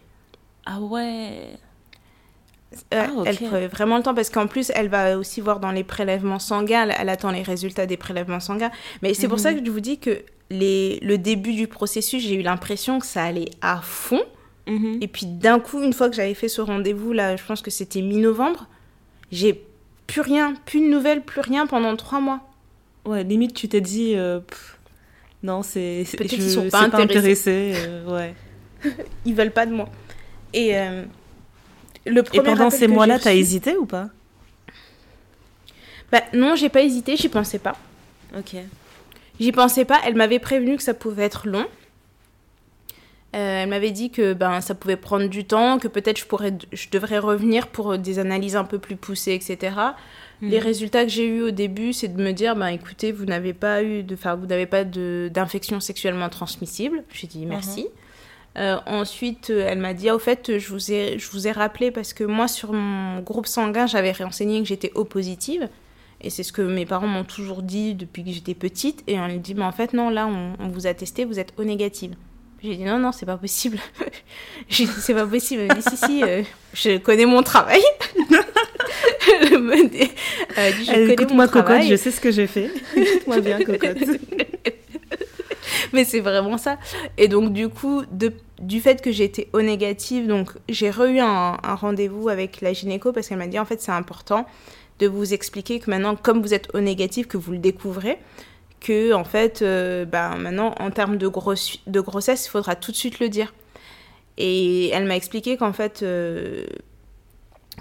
Ah 0.65 0.81
ouais 0.81 1.59
euh, 2.95 3.07
ah, 3.07 3.09
Elle 3.27 3.37
prend 3.37 3.67
vraiment 3.67 3.97
le 3.97 4.03
temps 4.03 4.15
parce 4.15 4.31
qu'en 4.31 4.47
plus, 4.47 4.71
elle 4.75 4.89
va 4.89 5.19
aussi 5.19 5.41
voir 5.41 5.59
dans 5.59 5.73
les 5.73 5.85
prélèvements 5.85 6.39
sanguins, 6.39 6.89
elle, 6.89 7.09
attend 7.09 7.31
les 7.31 7.43
résultats 7.43 7.87
des 7.87 7.97
prélèvements 7.97 8.41
sanguins. 8.41 8.71
Mais 9.03 9.15
c'est 9.15 9.29
pour 9.29 9.41
ça 9.41 9.51
mhm. 9.51 9.61
que 9.61 9.67
je 9.67 9.71
vous 9.71 9.81
dis 9.81 9.99
que 9.99 10.23
les, 10.51 10.99
le 11.01 11.19
début 11.19 11.53
du 11.53 11.67
processus, 11.67 12.23
j'ai 12.23 12.37
eu 12.37 12.43
l'impression 12.43 13.01
que 13.01 13.07
ça 13.07 13.25
allait 13.25 13.51
à 13.61 13.81
fond. 13.81 14.23
Mhm. 14.67 14.99
Et 15.01 15.09
puis 15.09 15.27
d'un 15.27 15.59
coup, 15.59 15.83
une 15.83 15.93
fois 15.93 16.09
que 16.09 16.15
j'avais 16.15 16.35
fait 16.35 16.49
ce 16.49 16.61
rendez-vous, 16.61 17.13
là, 17.13 17.37
je 17.37 17.45
pense 17.45 17.61
que 17.61 17.71
c'était 17.71 18.03
mi-novembre, 18.03 18.67
j'ai 19.33 19.65
plus 20.07 20.21
rien, 20.21 20.55
plus 20.65 20.81
de 20.81 20.87
nouvelles, 20.87 21.23
plus 21.23 21.41
rien 21.41 21.67
pendant 21.67 21.97
trois 21.97 22.21
mois. 22.21 22.41
Ouais, 23.11 23.25
limite, 23.25 23.55
tu 23.55 23.69
t'es 23.69 23.81
dit, 23.81 24.13
euh, 24.15 24.39
non, 25.43 25.63
c'est. 25.63 26.07
Peut-être 26.17 26.29
qu'ils 26.29 26.49
sont 26.49 26.69
pas 26.69 26.89
intéressés. 26.93 27.73
Euh, 27.75 28.07
ouais. 28.07 28.35
ils 29.25 29.35
veulent 29.35 29.51
pas 29.51 29.67
de 29.67 29.73
moi. 29.73 29.89
Et 30.55 30.75
le 32.07 32.25
Et 32.33 32.41
pendant 32.41 32.71
ces 32.71 32.87
mois-là, 32.87 33.19
t'as 33.19 33.35
hésité 33.35 33.77
ou 33.77 33.87
pas? 33.87 34.11
Bah 36.13 36.23
non, 36.33 36.55
j'ai 36.55 36.69
pas 36.69 36.83
hésité, 36.83 37.17
j'y 37.17 37.29
pensais 37.29 37.59
pas. 37.59 37.77
Ok. 38.37 38.57
J'y 39.39 39.53
pensais 39.53 39.85
pas. 39.85 40.01
Elle 40.05 40.15
m'avait 40.15 40.39
prévenu 40.39 40.77
que 40.77 40.83
ça 40.83 40.95
pouvait 40.95 41.25
être 41.25 41.49
long. 41.49 41.67
Euh, 43.37 43.63
elle 43.63 43.69
m'avait 43.69 43.93
dit 43.93 44.11
que 44.11 44.33
ben 44.33 44.61
ça 44.61 44.75
pouvait 44.75 44.97
prendre 44.97 45.29
du 45.29 45.45
temps, 45.45 45.79
que 45.79 45.87
peut-être 45.87 46.19
je 46.19 46.27
pourrais, 46.27 46.53
je 46.73 46.89
devrais 46.91 47.19
revenir 47.19 47.69
pour 47.69 47.97
des 47.97 48.19
analyses 48.19 48.57
un 48.57 48.65
peu 48.65 48.79
plus 48.79 48.97
poussées, 48.97 49.35
etc. 49.35 49.77
Les 50.43 50.59
résultats 50.59 51.05
que 51.05 51.11
j'ai 51.11 51.27
eus 51.27 51.43
au 51.43 51.51
début, 51.51 51.93
c'est 51.93 52.09
de 52.09 52.23
me 52.23 52.33
dire, 52.33 52.57
ben 52.57 52.69
écoutez, 52.69 53.13
vous 53.13 53.27
n'avez 53.27 53.53
pas 53.53 53.83
eu 53.83 54.03
de, 54.03 54.15
vous 54.15 54.47
n'avez 54.47 54.67
pas 54.67 54.85
d'infection 54.85 55.81
sexuellement 55.81 56.29
transmissible. 56.29 57.05
J'ai 57.13 57.27
dit 57.27 57.45
merci. 57.47 57.89
Euh, 58.59 58.79
ensuite, 58.87 59.51
euh, 59.51 59.67
elle 59.69 59.79
m'a 59.79 59.95
dit, 59.95 60.09
ah, 60.09 60.17
au 60.17 60.19
fait, 60.19 60.59
je 60.59 60.69
vous, 60.71 60.91
ai, 60.91 61.19
je 61.19 61.31
vous 61.31 61.47
ai 61.47 61.53
rappelé 61.53 61.91
parce 61.91 62.13
que 62.13 62.25
moi, 62.25 62.49
sur 62.49 62.73
mon 62.73 63.21
groupe 63.21 63.47
sanguin, 63.47 63.87
j'avais 63.87 64.13
renseigné 64.13 64.61
que 64.61 64.67
j'étais 64.67 64.91
O 64.95 65.05
positive. 65.05 65.69
Et 66.21 66.31
c'est 66.31 66.43
ce 66.43 66.53
que 66.53 66.63
mes 66.63 66.85
parents 66.85 67.07
m'ont 67.07 67.25
toujours 67.25 67.63
dit 67.63 67.95
depuis 67.95 68.25
que 68.25 68.31
j'étais 68.31 68.55
petite. 68.55 69.03
Et 69.07 69.19
on 69.19 69.27
lui 69.29 69.39
dit, 69.39 69.55
mais 69.55 69.65
en 69.65 69.73
fait, 69.73 69.93
non, 69.93 70.11
là, 70.11 70.27
on, 70.27 70.69
vous 70.69 70.87
a 70.87 70.95
testé, 70.95 71.25
vous 71.25 71.39
êtes 71.39 71.53
O 71.59 71.65
négative. 71.65 72.15
J'ai 72.63 72.77
dit, 72.77 72.85
non, 72.85 72.99
non, 72.99 73.13
c'est 73.13 73.27
pas 73.27 73.39
possible. 73.39 73.79
J'ai 74.69 74.85
dit, 74.85 74.93
c'est 75.01 75.15
pas 75.15 75.27
possible. 75.27 75.63
Elle 75.63 75.77
dit, 75.77 75.83
si, 75.83 75.97
si, 75.97 76.23
euh, 76.23 76.43
je 76.75 76.99
connais 76.99 77.25
mon 77.25 77.43
travail. 77.43 77.83
je 79.49 79.57
me 79.57 79.89
dis, 79.89 80.11
je 80.57 81.15
connais 81.15 81.35
moi 81.35 81.49
cocotte, 81.49 81.83
je 81.83 81.97
sais 81.97 82.11
ce 82.11 82.21
que 82.21 82.31
j'ai 82.31 82.47
fait. 82.47 82.71
Écoute-moi 82.97 83.41
bien, 83.41 83.59
cocotte. 83.63 83.99
mais 85.93 86.05
c'est 86.05 86.21
vraiment 86.21 86.59
ça. 86.59 86.79
Et 87.17 87.29
donc, 87.29 87.53
du 87.53 87.69
coup, 87.69 88.03
de, 88.11 88.33
du 88.61 88.81
fait 88.81 89.01
que 89.01 89.11
j'étais 89.11 89.49
au 89.53 89.63
négatif, 89.63 90.27
donc 90.27 90.51
j'ai 90.69 90.91
re 90.91 91.07
eu 91.07 91.21
un, 91.21 91.57
rendez-vous 91.63 92.29
avec 92.29 92.61
la 92.61 92.73
gynéco 92.73 93.13
parce 93.13 93.29
qu'elle 93.29 93.39
m'a 93.39 93.47
dit 93.47 93.59
en 93.59 93.65
fait, 93.65 93.81
c'est 93.81 93.93
important 93.93 94.47
de 94.99 95.07
vous 95.07 95.33
expliquer 95.33 95.81
que 95.81 95.91
maintenant, 95.91 96.15
comme 96.15 96.43
vous 96.43 96.53
êtes 96.53 96.69
au 96.75 96.81
négatif, 96.81 97.27
que 97.27 97.39
vous 97.39 97.53
le 97.53 97.59
découvrez, 97.59 98.19
que 98.81 99.13
en 99.13 99.25
fait, 99.25 99.63
euh, 99.63 100.05
ben, 100.05 100.37
maintenant, 100.37 100.75
en 100.81 100.91
termes 100.91 101.19
de, 101.19 101.27
de 101.27 102.01
grossesse, 102.01 102.47
il 102.47 102.49
faudra 102.49 102.75
tout 102.77 102.93
de 102.93 102.97
suite 102.97 103.21
le 103.21 103.29
dire. 103.29 103.53
Et 104.43 104.89
elle 104.89 105.05
m'a 105.05 105.17
expliqué 105.17 105.59
qu'en 105.59 105.75
fait, 105.75 106.03
euh, 106.03 106.65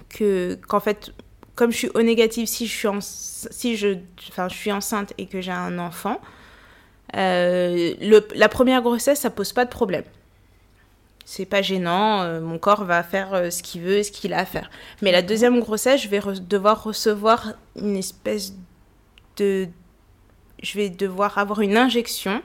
que, 0.09 0.55
qu'en 0.67 0.81
fait, 0.81 1.13
comme 1.55 1.71
je 1.71 1.77
suis 1.77 1.89
au 1.93 2.01
négatif, 2.01 2.49
si 2.49 2.67
je 2.67 2.75
suis, 2.75 2.87
en, 2.87 2.99
si 2.99 3.77
je, 3.77 3.97
je 4.19 4.53
suis 4.53 4.71
enceinte 4.71 5.13
et 5.17 5.25
que 5.25 5.39
j'ai 5.39 5.53
un 5.53 5.79
enfant, 5.79 6.19
euh, 7.15 7.93
la 8.35 8.49
première 8.49 8.81
grossesse, 8.81 9.21
ça 9.21 9.29
pose 9.29 9.53
pas 9.53 9.63
de 9.63 9.69
problème. 9.69 10.03
C'est 11.23 11.45
pas 11.45 11.61
gênant, 11.61 12.23
euh, 12.23 12.41
mon 12.41 12.57
corps 12.57 12.83
va 12.83 13.03
faire 13.03 13.51
ce 13.51 13.63
qu'il 13.63 13.81
veut, 13.81 14.03
ce 14.03 14.11
qu'il 14.11 14.33
a 14.33 14.39
à 14.39 14.45
faire. 14.45 14.69
Mais 15.01 15.13
la 15.13 15.21
deuxième 15.21 15.59
grossesse, 15.61 16.01
je 16.01 16.09
vais 16.09 16.19
devoir 16.41 16.83
recevoir 16.83 17.53
une 17.77 17.95
espèce 17.95 18.53
de. 19.37 19.69
Je 20.61 20.77
vais 20.77 20.89
devoir 20.89 21.37
avoir 21.37 21.61
une 21.61 21.77
injection. 21.77 22.41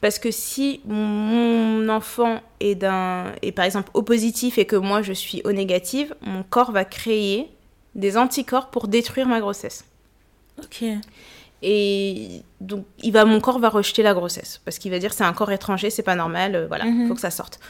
Parce 0.00 0.18
que 0.18 0.30
si 0.32 0.80
mon 0.84 1.88
enfant 1.88 2.40
est, 2.58 2.74
d'un, 2.74 3.32
est 3.42 3.52
par 3.52 3.64
exemple 3.64 3.90
au 3.94 4.02
positif 4.02 4.58
et 4.58 4.64
que 4.64 4.74
moi 4.74 5.00
je 5.02 5.12
suis 5.12 5.42
au 5.44 5.52
négatif, 5.52 6.12
mon 6.22 6.42
corps 6.42 6.72
va 6.72 6.84
créer 6.84 7.48
des 7.94 8.16
anticorps 8.16 8.70
pour 8.70 8.88
détruire 8.88 9.28
ma 9.28 9.38
grossesse. 9.40 9.84
Ok. 10.58 10.84
Et 11.62 12.42
donc, 12.60 12.84
il 13.02 13.12
va, 13.12 13.24
mon 13.24 13.40
corps 13.40 13.60
va 13.60 13.68
rejeter 13.68 14.02
la 14.02 14.14
grossesse. 14.14 14.60
Parce 14.64 14.78
qu'il 14.80 14.90
va 14.90 14.98
dire 14.98 15.12
c'est 15.12 15.22
un 15.24 15.32
corps 15.32 15.52
étranger, 15.52 15.90
c'est 15.90 16.02
pas 16.02 16.16
normal, 16.16 16.56
euh, 16.56 16.66
voilà, 16.66 16.86
il 16.86 16.92
Mhm. 16.94 17.08
faut 17.08 17.14
que 17.14 17.20
ça 17.20 17.30
sorte. 17.30 17.60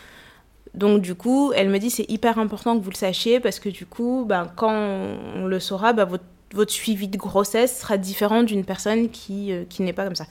Donc, 0.72 1.02
du 1.02 1.14
coup, 1.14 1.52
elle 1.54 1.68
me 1.68 1.78
dit 1.78 1.90
c'est 1.90 2.10
hyper 2.10 2.38
important 2.38 2.78
que 2.78 2.82
vous 2.82 2.90
le 2.90 2.96
sachiez 2.96 3.40
parce 3.40 3.60
que 3.60 3.68
du 3.68 3.84
coup, 3.84 4.24
ben, 4.26 4.50
quand 4.56 4.72
on 4.72 5.44
le 5.46 5.60
saura, 5.60 5.92
ben, 5.92 6.06
votre, 6.06 6.24
votre 6.54 6.72
suivi 6.72 7.08
de 7.08 7.16
grossesse 7.16 7.80
sera 7.80 7.96
différent 7.96 8.42
d'une 8.42 8.64
personne 8.64 9.10
qui, 9.10 9.52
euh, 9.52 9.64
qui 9.68 9.82
n'est 9.82 9.92
pas 9.92 10.04
comme 10.04 10.16
ça. 10.16 10.26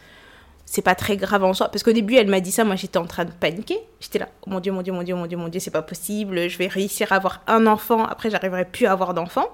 C'est 0.66 0.82
pas 0.82 0.96
très 0.96 1.18
grave 1.18 1.44
en 1.44 1.54
soi. 1.54 1.70
Parce 1.70 1.84
qu'au 1.84 1.92
début, 1.92 2.16
elle 2.16 2.30
m'a 2.30 2.40
dit 2.40 2.52
ça, 2.52 2.64
moi 2.64 2.76
j'étais 2.76 2.98
en 2.98 3.06
train 3.06 3.26
de 3.26 3.32
paniquer. 3.32 3.80
J'étais 4.00 4.20
là, 4.20 4.30
oh 4.46 4.50
mon 4.50 4.60
Dieu, 4.60 4.72
mon 4.72 4.82
Dieu, 4.82 4.94
mon 4.94 5.04
Dieu, 5.04 5.16
mon 5.16 5.26
Dieu, 5.26 5.38
mon 5.38 5.50
Dieu, 5.50 5.60
c'est 5.60 5.72
pas 5.72 5.82
possible. 5.82 6.50
Je 6.50 6.58
vais 6.58 6.68
réussir 6.68 7.12
à 7.12 7.16
avoir 7.16 7.42
un 7.48 7.68
enfant, 7.68 8.06
après 8.06 8.30
j'arriverai 8.30 8.66
plus 8.66 8.86
à 8.86 8.94
avoir 8.94 9.14
d'enfant. 9.14 9.50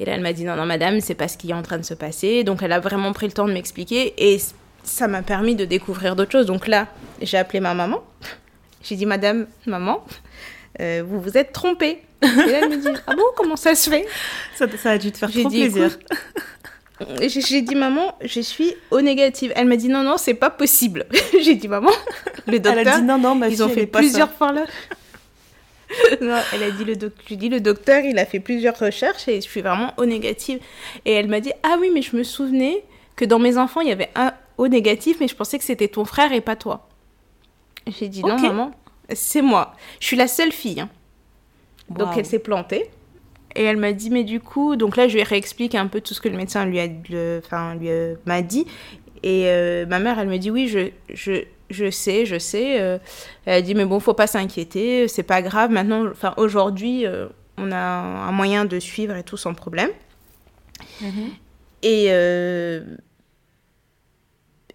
Et 0.00 0.04
là, 0.04 0.14
elle 0.14 0.20
m'a 0.20 0.32
dit 0.32 0.44
non, 0.44 0.56
non, 0.56 0.66
madame, 0.66 1.00
c'est 1.00 1.14
pas 1.14 1.28
ce 1.28 1.36
qui 1.36 1.50
est 1.50 1.54
en 1.54 1.62
train 1.62 1.78
de 1.78 1.84
se 1.84 1.94
passer. 1.94 2.42
Donc, 2.42 2.62
elle 2.62 2.72
a 2.72 2.80
vraiment 2.80 3.12
pris 3.12 3.26
le 3.26 3.32
temps 3.32 3.46
de 3.46 3.52
m'expliquer 3.52 4.14
et 4.16 4.40
ça 4.82 5.06
m'a 5.06 5.22
permis 5.22 5.54
de 5.54 5.64
découvrir 5.64 6.16
d'autres 6.16 6.32
choses. 6.32 6.46
Donc 6.46 6.66
là, 6.66 6.88
j'ai 7.20 7.38
appelé 7.38 7.60
ma 7.60 7.74
maman. 7.74 8.02
J'ai 8.82 8.96
dit, 8.96 9.06
madame, 9.06 9.46
maman, 9.66 10.04
euh, 10.80 11.02
vous 11.06 11.20
vous 11.20 11.36
êtes 11.36 11.52
trompée. 11.52 12.02
Et 12.22 12.26
là, 12.26 12.60
elle 12.62 12.68
me 12.70 12.76
dit, 12.76 12.88
ah 13.06 13.14
bon, 13.14 13.24
comment 13.36 13.56
ça 13.56 13.74
se 13.74 13.90
fait? 13.90 14.06
Ça, 14.54 14.66
ça 14.76 14.90
a 14.92 14.98
dû 14.98 15.10
te 15.10 15.18
faire 15.18 15.30
trop 15.30 15.48
dit, 15.48 15.60
plaisir. 15.68 15.98
J'ai 17.28 17.62
dit, 17.62 17.74
maman, 17.74 18.16
je 18.22 18.40
suis 18.40 18.74
au 18.92 19.00
négatif. 19.00 19.50
Elle 19.56 19.66
m'a 19.66 19.76
dit, 19.76 19.88
non, 19.88 20.02
non, 20.04 20.16
c'est 20.18 20.34
pas 20.34 20.50
possible. 20.50 21.06
j'ai 21.42 21.56
dit, 21.56 21.66
maman, 21.66 21.90
le 22.46 22.54
Elle 22.54 22.66
a 22.66 22.74
docteur, 22.74 22.96
dit 23.00 23.02
non, 23.02 23.18
non, 23.18 23.34
ma 23.34 23.48
ils 23.48 23.54
fille, 23.54 23.62
ont 23.62 23.68
elle 23.68 23.74
fait 23.74 23.86
pas 23.86 23.98
plusieurs 23.98 24.32
fois 24.32 24.52
là. 24.52 24.66
non, 26.20 26.38
elle 26.54 26.62
a 26.62 26.70
dit 26.70 26.84
le 26.84 26.96
doc- 26.96 27.12
je 27.28 27.34
dit 27.34 27.48
le 27.48 27.60
docteur, 27.60 28.02
il 28.04 28.18
a 28.18 28.24
fait 28.24 28.40
plusieurs 28.40 28.78
recherches 28.78 29.28
et 29.28 29.36
je 29.36 29.40
suis 29.48 29.60
vraiment 29.60 29.92
au 29.98 30.06
négatif. 30.06 30.58
Et 31.04 31.12
elle 31.12 31.28
m'a 31.28 31.40
dit 31.40 31.52
ah 31.62 31.76
oui 31.80 31.90
mais 31.92 32.00
je 32.02 32.16
me 32.16 32.22
souvenais 32.22 32.82
que 33.14 33.24
dans 33.26 33.38
mes 33.38 33.58
enfants 33.58 33.82
il 33.82 33.88
y 33.88 33.92
avait 33.92 34.08
un 34.14 34.32
au 34.56 34.68
négatif 34.68 35.18
mais 35.20 35.28
je 35.28 35.34
pensais 35.34 35.58
que 35.58 35.64
c'était 35.64 35.88
ton 35.88 36.06
frère 36.06 36.32
et 36.32 36.40
pas 36.40 36.56
toi. 36.56 36.88
J'ai 37.86 38.08
dit 38.08 38.22
non 38.22 38.38
maman 38.38 38.72
c'est 39.12 39.42
moi. 39.42 39.74
Je 40.00 40.06
suis 40.06 40.16
la 40.16 40.28
seule 40.28 40.52
fille. 40.52 40.80
hein. 40.80 40.88
Donc 41.90 42.08
elle 42.16 42.26
s'est 42.26 42.38
plantée. 42.38 42.88
Et 43.54 43.64
elle 43.64 43.76
m'a 43.76 43.92
dit, 43.92 44.08
mais 44.08 44.24
du 44.24 44.40
coup, 44.40 44.76
donc 44.76 44.96
là, 44.96 45.08
je 45.08 45.14
lui 45.16 45.22
réexplique 45.22 45.74
un 45.74 45.86
peu 45.86 46.00
tout 46.00 46.14
ce 46.14 46.20
que 46.22 46.28
le 46.30 46.36
médecin 46.38 46.64
lui 46.64 46.80
a, 46.80 46.86
enfin, 47.38 47.74
lui 47.74 47.90
a- 47.90 48.14
m'a 48.24 48.40
dit. 48.40 48.66
Et 49.22 49.44
euh, 49.46 49.84
ma 49.86 49.98
mère, 49.98 50.18
elle 50.18 50.28
me 50.28 50.38
dit, 50.38 50.50
oui, 50.50 50.68
je, 50.68 50.88
je, 51.12 51.44
je 51.68 51.90
sais, 51.90 52.24
je 52.24 52.38
sais. 52.38 52.80
euh. 52.80 52.98
elle 53.44 53.54
a 53.54 53.60
dit, 53.62 53.74
mais 53.74 53.84
bon, 53.84 54.00
faut 54.00 54.14
pas 54.14 54.26
s'inquiéter, 54.26 55.06
c'est 55.06 55.22
pas 55.22 55.42
grave. 55.42 55.70
Maintenant, 55.70 56.06
enfin, 56.10 56.32
aujourd'hui, 56.38 57.04
euh, 57.06 57.26
on 57.58 57.70
a 57.72 57.76
un 57.78 58.32
moyen 58.32 58.64
de 58.64 58.80
suivre 58.80 59.14
et 59.16 59.22
tout 59.22 59.36
sans 59.36 59.52
problème. 59.52 59.90
Mhm. 61.02 61.30
Et, 61.82 62.06
euh, 62.08 62.82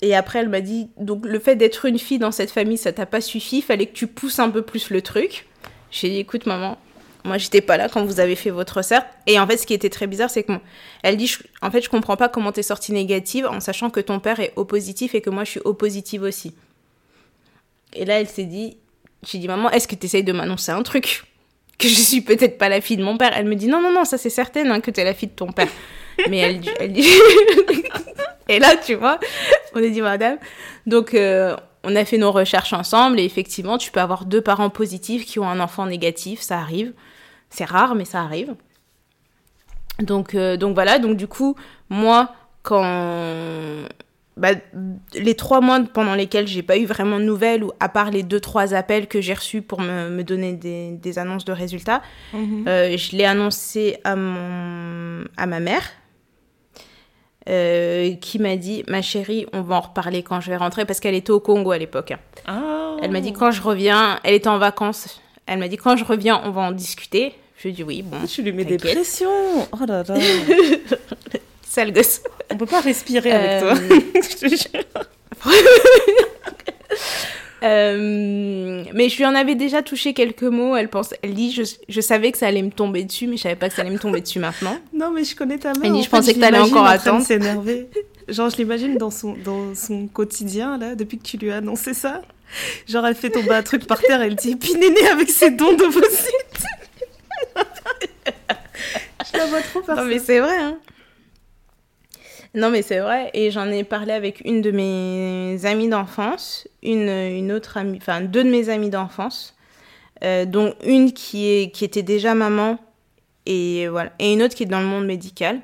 et 0.02 0.16
après, 0.16 0.40
elle 0.40 0.50
m'a 0.50 0.62
dit, 0.62 0.90
donc 0.98 1.26
le 1.26 1.40
fait 1.40 1.56
d'être 1.56 1.86
une 1.86 1.98
fille 1.98 2.20
dans 2.20 2.32
cette 2.32 2.52
famille, 2.52 2.78
ça 2.78 2.92
t'a 2.92 3.06
pas 3.06 3.22
suffi, 3.22 3.62
fallait 3.62 3.88
que 3.88 3.94
tu 3.94 4.08
pousses 4.08 4.40
un 4.40 4.50
peu 4.50 4.62
plus 4.62 4.90
le 4.90 5.02
truc. 5.02 5.48
J'ai 5.90 6.10
dit, 6.10 6.18
écoute, 6.18 6.46
maman, 6.46 6.78
moi, 7.24 7.38
j'étais 7.38 7.62
pas 7.62 7.78
là 7.78 7.90
quand 7.90 8.06
vous 8.06 8.20
avez 8.20 8.36
fait 8.36 8.52
votre 8.52 8.78
recette. 8.78 9.04
Et 9.26 9.40
en 9.40 9.48
fait, 9.48 9.58
ce 9.58 9.66
qui 9.66 9.74
était 9.74 9.90
très 9.90 10.06
bizarre, 10.06 10.30
c'est 10.30 10.44
que 10.44 10.54
elle 11.02 11.18
dit, 11.18 11.36
en 11.62 11.72
fait, 11.72 11.82
je 11.82 11.90
comprends 11.90 12.16
pas 12.16 12.30
comment 12.30 12.52
t'es 12.52 12.64
sortie 12.64 12.92
négative 12.92 13.48
en 13.48 13.60
sachant 13.60 13.90
que 13.90 14.00
ton 14.00 14.20
père 14.20 14.40
est 14.40 14.54
au 14.56 14.66
positif 14.66 15.16
et 15.16 15.22
que 15.22 15.30
moi, 15.30 15.44
je 15.44 15.52
suis 15.52 15.60
au 15.62 15.74
positif 15.74 16.22
aussi. 16.22 16.54
Et 17.94 18.06
là, 18.06 18.20
elle 18.20 18.28
s'est 18.28 18.44
dit, 18.44 18.78
j'ai 19.28 19.40
dit, 19.40 19.48
maman, 19.48 19.72
est-ce 19.72 19.88
que 19.88 19.96
tu 19.96 20.06
essayes 20.06 20.24
de 20.24 20.34
m'annoncer 20.34 20.72
un 20.72 20.84
truc? 20.84 21.24
Que 21.78 21.88
je 21.88 21.94
suis 21.94 22.22
peut-être 22.22 22.58
pas 22.58 22.70
la 22.70 22.82
fille 22.82 22.98
de 22.98 23.04
mon 23.04 23.18
père. 23.20 23.34
Elle 23.36 23.46
me 23.46 23.54
dit, 23.54 23.68
non, 23.68 23.80
non, 23.80 23.92
non, 23.92 24.04
ça 24.04 24.18
c'est 24.18 24.32
certain 24.32 24.68
hein, 24.72 24.82
que 24.82 24.90
tu 24.90 25.00
es 25.00 25.04
la 25.04 25.14
fille 25.14 25.28
de 25.28 25.36
ton 25.36 25.52
père. 25.52 25.68
Mais 26.28 26.40
elle, 26.40 26.62
elle 26.80 26.92
dit... 26.92 27.06
et 28.50 28.60
là, 28.60 28.76
tu 28.78 28.96
vois, 28.96 29.20
on 29.74 29.84
a 29.84 29.88
dit, 29.88 30.02
madame. 30.02 30.38
Donc, 30.86 31.14
euh, 31.14 31.56
on 31.84 31.96
a 31.96 32.04
fait 32.06 32.18
nos 32.18 32.32
recherches 32.32 32.74
ensemble 32.74 33.20
et 33.20 33.24
effectivement, 33.24 33.78
tu 33.78 33.92
peux 33.92 34.00
avoir 34.02 34.26
deux 34.26 34.42
parents 34.42 34.70
positifs 34.70 35.26
qui 35.26 35.40
ont 35.40 35.48
un 35.48 35.60
enfant 35.60 35.86
négatif, 35.86 36.42
ça 36.42 36.58
arrive. 36.60 36.94
C'est 37.50 37.66
rare, 37.66 37.96
mais 37.96 38.06
ça 38.06 38.22
arrive. 38.22 38.56
Donc, 40.00 40.36
euh, 40.36 40.58
donc 40.58 40.74
voilà, 40.76 41.00
donc 41.00 41.18
du 41.18 41.28
coup, 41.28 41.56
moi, 41.90 42.32
quand 42.62 42.84
bah, 44.36 44.50
les 45.16 45.34
trois 45.34 45.62
mois 45.62 45.80
pendant 45.92 46.14
lesquels 46.14 46.46
j'ai 46.46 46.62
pas 46.62 46.78
eu 46.78 46.86
vraiment 46.86 47.18
de 47.20 47.24
nouvelles, 47.24 47.64
ou 47.64 47.72
à 47.80 47.90
part 47.90 48.12
les 48.12 48.22
deux, 48.22 48.40
trois 48.40 48.74
appels 48.76 49.08
que 49.08 49.22
j'ai 49.22 49.34
reçus 49.34 49.62
pour 49.64 49.82
me, 49.82 50.10
me 50.10 50.24
donner 50.24 50.54
des, 50.54 50.92
des 50.92 51.18
annonces 51.20 51.46
de 51.46 51.52
résultats, 51.54 52.02
Mhm. 52.34 52.66
euh, 52.68 52.98
je 52.98 53.16
l'ai 53.16 53.26
annoncé 53.26 53.98
à, 54.04 54.16
mon, 54.16 55.24
à 55.38 55.48
ma 55.48 55.60
mère, 55.60 55.84
euh, 57.50 58.14
qui 58.16 58.40
m'a 58.40 58.56
dit 58.58 58.84
Ma 58.88 59.02
chérie, 59.02 59.46
on 59.54 59.62
va 59.62 59.76
en 59.76 59.82
reparler 59.82 60.24
quand 60.24 60.42
je 60.42 60.50
vais 60.50 60.58
rentrer, 60.58 60.86
parce 60.86 61.00
qu'elle 61.00 61.16
était 61.16 61.32
au 61.32 61.40
Congo 61.40 61.72
à 61.72 61.78
l'époque. 61.78 62.14
Ah. 62.46 62.96
Elle 63.02 63.12
m'a 63.12 63.22
dit 63.22 63.34
Quand 63.34 63.52
je 63.52 63.62
reviens, 63.62 64.20
elle 64.24 64.34
était 64.36 64.48
en 64.50 64.58
vacances. 64.58 65.22
Elle 65.46 65.60
m'a 65.60 65.68
dit 65.68 65.78
Quand 65.78 65.96
je 65.96 66.04
reviens, 66.04 66.42
on 66.46 66.52
va 66.52 66.62
en 66.62 66.72
discuter. 66.72 67.34
Je 67.58 67.64
lui 67.64 67.70
ai 67.70 67.74
dit 67.74 67.84
Oui, 67.84 68.02
bon, 68.02 68.18
Tu 68.28 68.42
lui 68.42 68.52
mets 68.52 68.66
des 68.66 68.78
pressions. 68.78 69.30
Oh 69.72 69.86
là 69.88 70.04
là. 70.08 70.16
sale 71.64 71.92
gosse. 71.94 72.22
On 72.52 72.58
peut 72.58 72.66
pas 72.66 72.82
respirer 72.82 73.32
avec 73.32 73.50
Euh, 73.64 73.76
toi. 73.76 74.00
Je 74.16 74.36
te 74.38 74.48
jure. 74.50 74.84
Euh, 77.64 78.84
mais 78.94 79.10
je 79.10 79.18
lui 79.18 79.26
en 79.26 79.34
avais 79.36 79.56
déjà 79.56 79.82
touché 79.82 80.14
quelques 80.14 80.44
mots. 80.44 80.76
Elle 80.76 80.90
pense, 80.90 81.14
elle 81.24 81.34
dit, 81.34 81.52
je, 81.52 81.64
je 81.90 82.02
savais 82.02 82.32
que 82.32 82.38
ça 82.38 82.48
allait 82.48 82.62
me 82.62 82.70
tomber 82.72 83.04
dessus, 83.04 83.28
mais 83.28 83.38
je 83.38 83.44
savais 83.44 83.56
pas 83.56 83.70
que 83.70 83.76
ça 83.76 83.82
allait 83.82 83.92
me 83.92 84.00
tomber 84.00 84.22
dessus 84.22 84.40
maintenant. 84.40 84.78
Non, 84.94 85.12
mais 85.12 85.24
je 85.24 85.36
connais 85.36 85.58
ta 85.58 85.74
mère. 85.74 85.82
Elle 85.86 85.94
dit, 85.94 86.04
je 86.04 86.10
pensais 86.10 86.34
que 86.34 86.40
t'allais 86.40 86.60
encore 86.60 86.84
en 86.84 86.90
de 86.90 86.90
attendre. 86.94 87.26
s'énerver. 87.26 87.88
Genre, 88.28 88.50
je 88.50 88.58
l'imagine 88.58 88.98
dans 88.98 89.12
son, 89.12 89.36
dans 89.44 89.74
son 89.76 90.08
quotidien, 90.08 90.78
là, 90.78 90.96
depuis 90.96 91.18
que 91.18 91.24
tu 91.24 91.38
lui 91.38 91.52
as 91.52 91.58
annoncé 91.58 91.94
ça. 91.94 92.22
Genre, 92.88 93.06
elle 93.06 93.16
fait 93.16 93.30
tomber 93.30 93.52
un 93.52 93.64
truc 93.64 93.86
par 93.88 94.00
terre, 94.02 94.22
elle 94.22 94.36
dit 94.36 94.56
Puis 94.56 94.74
Néné 94.76 95.08
avec 95.08 95.30
ses 95.30 95.52
dons 95.52 95.74
d'ovocytes. 95.74 96.64
je 99.34 99.38
la 99.38 99.46
vois 99.48 99.62
trop 99.62 99.82
faire 99.82 99.96
Non, 99.96 100.02
ça. 100.04 100.08
mais 100.08 100.20
c'est 100.20 100.40
vrai, 100.40 100.58
hein. 100.58 100.78
Non, 102.54 102.70
mais 102.70 102.82
c'est 102.82 103.00
vrai. 103.00 103.30
Et 103.34 103.52
j'en 103.52 103.68
ai 103.68 103.84
parlé 103.84 104.14
avec 104.14 104.42
une 104.46 104.62
de 104.62 104.72
mes 104.72 105.66
amies 105.66 105.90
d'enfance, 105.90 106.68
une, 106.84 107.52
autre 107.52 107.78
amie, 107.78 107.98
enfin, 107.98 108.22
deux 108.22 108.44
de 108.44 108.50
mes 108.50 108.70
amies 108.70 108.90
d'enfance, 108.90 109.56
euh, 110.24 110.46
dont 110.46 110.74
une 110.84 111.14
qui, 111.14 111.48
était 111.48 112.04
déjà 112.04 112.34
maman, 112.36 112.78
et 113.46 113.88
une 114.20 114.42
autre 114.42 114.56
qui 114.56 114.64
est 114.64 114.68
dans 114.68 114.80
le 114.80 114.86
monde 114.86 115.06
médical. 115.06 115.62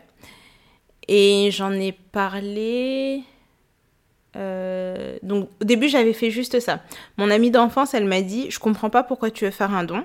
Et 1.08 1.50
j'en 1.52 1.72
ai 1.72 1.92
parlé. 1.92 3.24
euh, 4.36 5.18
donc, 5.22 5.50
au 5.62 5.66
début, 5.66 5.90
j'avais 5.90 6.14
fait 6.14 6.32
juste 6.32 6.60
ça. 6.60 6.82
Mon 7.18 7.30
amie 7.30 7.52
d'enfance, 7.52 7.94
elle 7.94 8.06
m'a 8.06 8.22
dit 8.22 8.50
Je 8.50 8.60
comprends 8.60 8.90
pas 8.90 9.04
pourquoi 9.04 9.32
tu 9.32 9.46
veux 9.46 9.52
faire 9.52 9.74
un 9.74 9.84
don. 9.84 10.04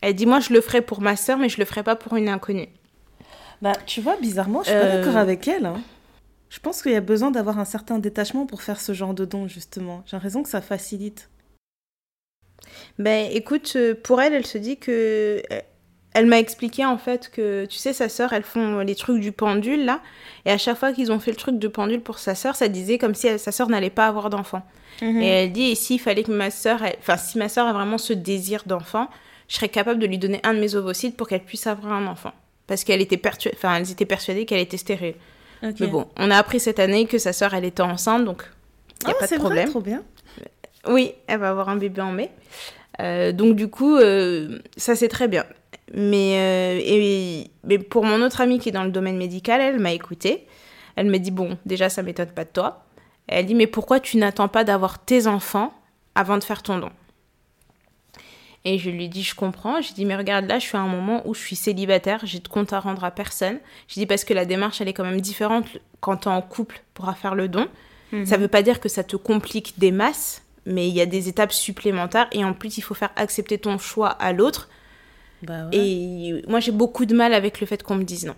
Elle 0.00 0.14
dit 0.14 0.26
Moi, 0.26 0.40
je 0.40 0.52
le 0.52 0.60
ferai 0.60 0.82
pour 0.82 1.00
ma 1.00 1.16
soeur, 1.16 1.38
mais 1.38 1.48
je 1.48 1.58
le 1.58 1.64
ferai 1.64 1.82
pas 1.82 1.96
pour 1.96 2.16
une 2.16 2.28
inconnue. 2.28 2.68
Bah, 3.62 3.72
tu 3.86 4.00
vois, 4.00 4.16
bizarrement, 4.16 4.62
je 4.62 4.68
suis 4.68 4.78
pas 4.78 4.84
Euh, 4.84 4.98
d'accord 5.04 5.16
avec 5.16 5.46
elle. 5.48 5.66
hein. 5.66 5.80
Je 6.50 6.60
pense 6.60 6.82
qu'il 6.82 6.92
y 6.92 6.96
a 6.96 7.00
besoin 7.00 7.30
d'avoir 7.30 7.58
un 7.58 7.64
certain 7.64 7.98
détachement 7.98 8.46
pour 8.46 8.62
faire 8.62 8.80
ce 8.80 8.92
genre 8.92 9.12
de 9.14 9.24
don, 9.24 9.48
justement. 9.48 10.02
J'ai 10.06 10.16
l'impression 10.16 10.42
que 10.42 10.48
ça 10.48 10.60
facilite. 10.62 11.28
Ben 12.98 13.28
écoute, 13.32 13.72
euh, 13.76 13.94
pour 13.94 14.20
elle, 14.20 14.34
elle 14.34 14.46
se 14.46 14.58
dit 14.58 14.76
que. 14.78 15.42
euh, 15.52 15.60
Elle 16.14 16.24
m'a 16.26 16.38
expliqué 16.38 16.84
en 16.86 16.96
fait 16.98 17.30
que, 17.30 17.66
tu 17.66 17.76
sais, 17.76 17.92
sa 17.92 18.08
sœur, 18.08 18.32
elles 18.32 18.42
font 18.42 18.78
les 18.78 18.94
trucs 18.94 19.20
du 19.20 19.30
pendule 19.30 19.84
là. 19.84 20.00
Et 20.46 20.50
à 20.50 20.58
chaque 20.58 20.78
fois 20.78 20.92
qu'ils 20.92 21.12
ont 21.12 21.20
fait 21.20 21.30
le 21.30 21.36
truc 21.36 21.58
de 21.58 21.68
pendule 21.68 22.00
pour 22.00 22.18
sa 22.18 22.34
sœur, 22.34 22.56
ça 22.56 22.66
disait 22.68 22.96
comme 22.98 23.14
si 23.14 23.26
elle- 23.28 23.38
sa 23.38 23.52
sœur 23.52 23.68
n'allait 23.68 23.90
pas 23.90 24.06
avoir 24.06 24.30
d'enfant. 24.30 24.62
Mhm. 25.02 25.20
Et 25.22 25.26
elle 25.26 25.52
dit, 25.52 25.70
et 25.70 25.74
s'il 25.74 26.00
fallait 26.00 26.24
que 26.24 26.32
ma 26.32 26.50
sœur. 26.50 26.80
Enfin, 26.98 27.18
si 27.18 27.38
ma 27.38 27.48
sœur 27.48 27.66
a 27.66 27.72
vraiment 27.74 27.98
ce 27.98 28.14
désir 28.14 28.62
d'enfant, 28.66 29.08
je 29.48 29.56
serais 29.56 29.68
capable 29.68 30.00
de 30.00 30.06
lui 30.06 30.18
donner 30.18 30.40
un 30.44 30.54
de 30.54 30.58
mes 30.60 30.74
ovocytes 30.74 31.16
pour 31.16 31.28
qu'elle 31.28 31.44
puisse 31.44 31.66
avoir 31.66 31.92
un 31.92 32.06
enfant. 32.06 32.32
Parce 32.68 32.84
qu'elle 32.84 33.00
était 33.00 33.16
persuadée. 33.16 33.56
Enfin, 33.58 33.74
elles 33.76 33.90
étaient 33.90 34.04
persuadées 34.06 34.44
qu'elle 34.46 34.60
était 34.60 34.76
stérile. 34.76 35.14
Mais 35.62 35.88
bon, 35.88 36.06
on 36.16 36.30
a 36.30 36.36
appris 36.36 36.60
cette 36.60 36.78
année 36.78 37.06
que 37.06 37.18
sa 37.18 37.32
sœur, 37.32 37.52
elle 37.54 37.64
était 37.64 37.82
enceinte, 37.82 38.24
donc 38.24 38.44
il 39.02 39.06
n'y 39.08 39.12
a 39.12 39.16
Ah, 39.16 39.18
pas 39.18 39.26
de 39.26 39.30
vrai, 39.30 39.38
problème. 39.40 39.68
trop 39.70 39.80
bien. 39.80 40.04
Oui, 40.86 41.14
elle 41.26 41.40
va 41.40 41.50
avoir 41.50 41.68
un 41.68 41.76
bébé 41.76 42.00
en 42.00 42.12
mai. 42.12 42.30
Euh, 43.00 43.32
donc 43.32 43.56
du 43.56 43.66
coup, 43.68 43.96
euh, 43.96 44.60
ça 44.76 44.94
c'est 44.94 45.08
très 45.08 45.26
bien. 45.26 45.44
Mais, 45.94 46.34
euh, 46.36 46.80
et, 46.84 47.50
mais 47.64 47.78
pour 47.78 48.04
mon 48.04 48.22
autre 48.22 48.40
amie 48.40 48.58
qui 48.60 48.68
est 48.68 48.72
dans 48.72 48.84
le 48.84 48.90
domaine 48.90 49.16
médical, 49.16 49.60
elle 49.60 49.80
m'a 49.80 49.92
écoutée. 49.92 50.46
Elle 50.94 51.06
me 51.06 51.18
dit, 51.18 51.30
bon, 51.32 51.58
déjà 51.66 51.88
ça 51.88 52.02
m'étonne 52.02 52.30
pas 52.30 52.44
de 52.44 52.50
toi. 52.50 52.84
Elle 53.26 53.46
dit, 53.46 53.54
mais 53.54 53.66
pourquoi 53.66 53.98
tu 53.98 54.16
n'attends 54.18 54.48
pas 54.48 54.62
d'avoir 54.64 55.04
tes 55.04 55.26
enfants 55.26 55.72
avant 56.14 56.38
de 56.38 56.44
faire 56.44 56.62
ton 56.62 56.78
don? 56.78 56.90
Et 58.64 58.78
je 58.78 58.90
lui 58.90 59.08
dis, 59.08 59.22
je 59.22 59.34
comprends. 59.34 59.80
Je 59.80 59.92
dis, 59.92 60.04
mais 60.04 60.16
regarde, 60.16 60.46
là, 60.46 60.58
je 60.58 60.64
suis 60.66 60.76
à 60.76 60.80
un 60.80 60.88
moment 60.88 61.22
où 61.26 61.34
je 61.34 61.40
suis 61.40 61.56
célibataire, 61.56 62.20
j'ai 62.24 62.40
de 62.40 62.48
compte 62.48 62.72
à 62.72 62.80
rendre 62.80 63.04
à 63.04 63.10
personne. 63.10 63.58
Je 63.88 63.94
dis, 63.94 64.06
parce 64.06 64.24
que 64.24 64.34
la 64.34 64.44
démarche, 64.44 64.80
elle 64.80 64.88
est 64.88 64.92
quand 64.92 65.04
même 65.04 65.20
différente 65.20 65.66
quand 66.00 66.16
tu 66.18 66.28
es 66.28 66.32
en 66.32 66.42
couple 66.42 66.82
pour 66.94 67.10
faire 67.16 67.34
le 67.34 67.48
don. 67.48 67.68
Ça 68.24 68.38
veut 68.38 68.48
pas 68.48 68.62
dire 68.62 68.80
que 68.80 68.88
ça 68.88 69.04
te 69.04 69.16
complique 69.16 69.78
des 69.78 69.92
masses, 69.92 70.42
mais 70.64 70.88
il 70.88 70.94
y 70.94 71.00
a 71.02 71.06
des 71.06 71.28
étapes 71.28 71.52
supplémentaires 71.52 72.26
et 72.32 72.42
en 72.42 72.54
plus 72.54 72.78
il 72.78 72.80
faut 72.80 72.94
faire 72.94 73.10
accepter 73.16 73.58
ton 73.58 73.76
choix 73.76 74.08
à 74.08 74.32
l'autre. 74.32 74.70
Bah 75.42 75.66
ouais. 75.66 75.76
Et 75.76 76.42
moi 76.48 76.58
j'ai 76.60 76.72
beaucoup 76.72 77.04
de 77.04 77.14
mal 77.14 77.34
avec 77.34 77.60
le 77.60 77.66
fait 77.66 77.82
qu'on 77.82 77.96
me 77.96 78.04
dise 78.04 78.24
non. 78.24 78.34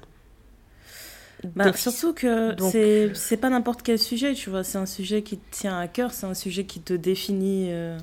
Bah, 1.55 1.73
surtout 1.73 2.13
que 2.13 2.55
c'est 2.71 3.13
c'est 3.15 3.37
pas 3.39 3.49
n'importe 3.49 3.83
quel 3.83 3.99
sujet, 3.99 4.35
tu 4.35 4.51
vois. 4.51 4.63
C'est 4.65 4.79
un 4.79 4.87
sujet 4.87 5.23
qui 5.23 5.39
te 5.39 5.57
tient 5.57 5.79
à 5.79 5.89
cœur, 5.89 6.13
c'est 6.13 6.27
un 6.27 6.35
sujet 6.35 6.65
qui 6.65 6.81
te 6.81 6.93
définit. 6.93 7.69
euh, 7.71 7.97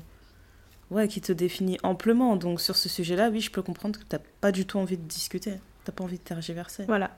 Ouais, 0.90 1.06
qui 1.06 1.20
te 1.20 1.32
définit 1.32 1.78
amplement. 1.82 2.36
Donc 2.36 2.60
sur 2.60 2.76
ce 2.76 2.88
sujet-là, 2.88 3.28
oui, 3.30 3.40
je 3.40 3.50
peux 3.50 3.62
comprendre 3.62 3.98
que 3.98 4.04
t'as 4.04 4.20
pas 4.40 4.52
du 4.52 4.66
tout 4.66 4.78
envie 4.78 4.96
de 4.96 5.02
discuter. 5.02 5.54
T'as 5.84 5.92
pas 5.92 6.04
envie 6.04 6.18
de 6.18 6.22
tergiverser. 6.22 6.84
Voilà. 6.86 7.10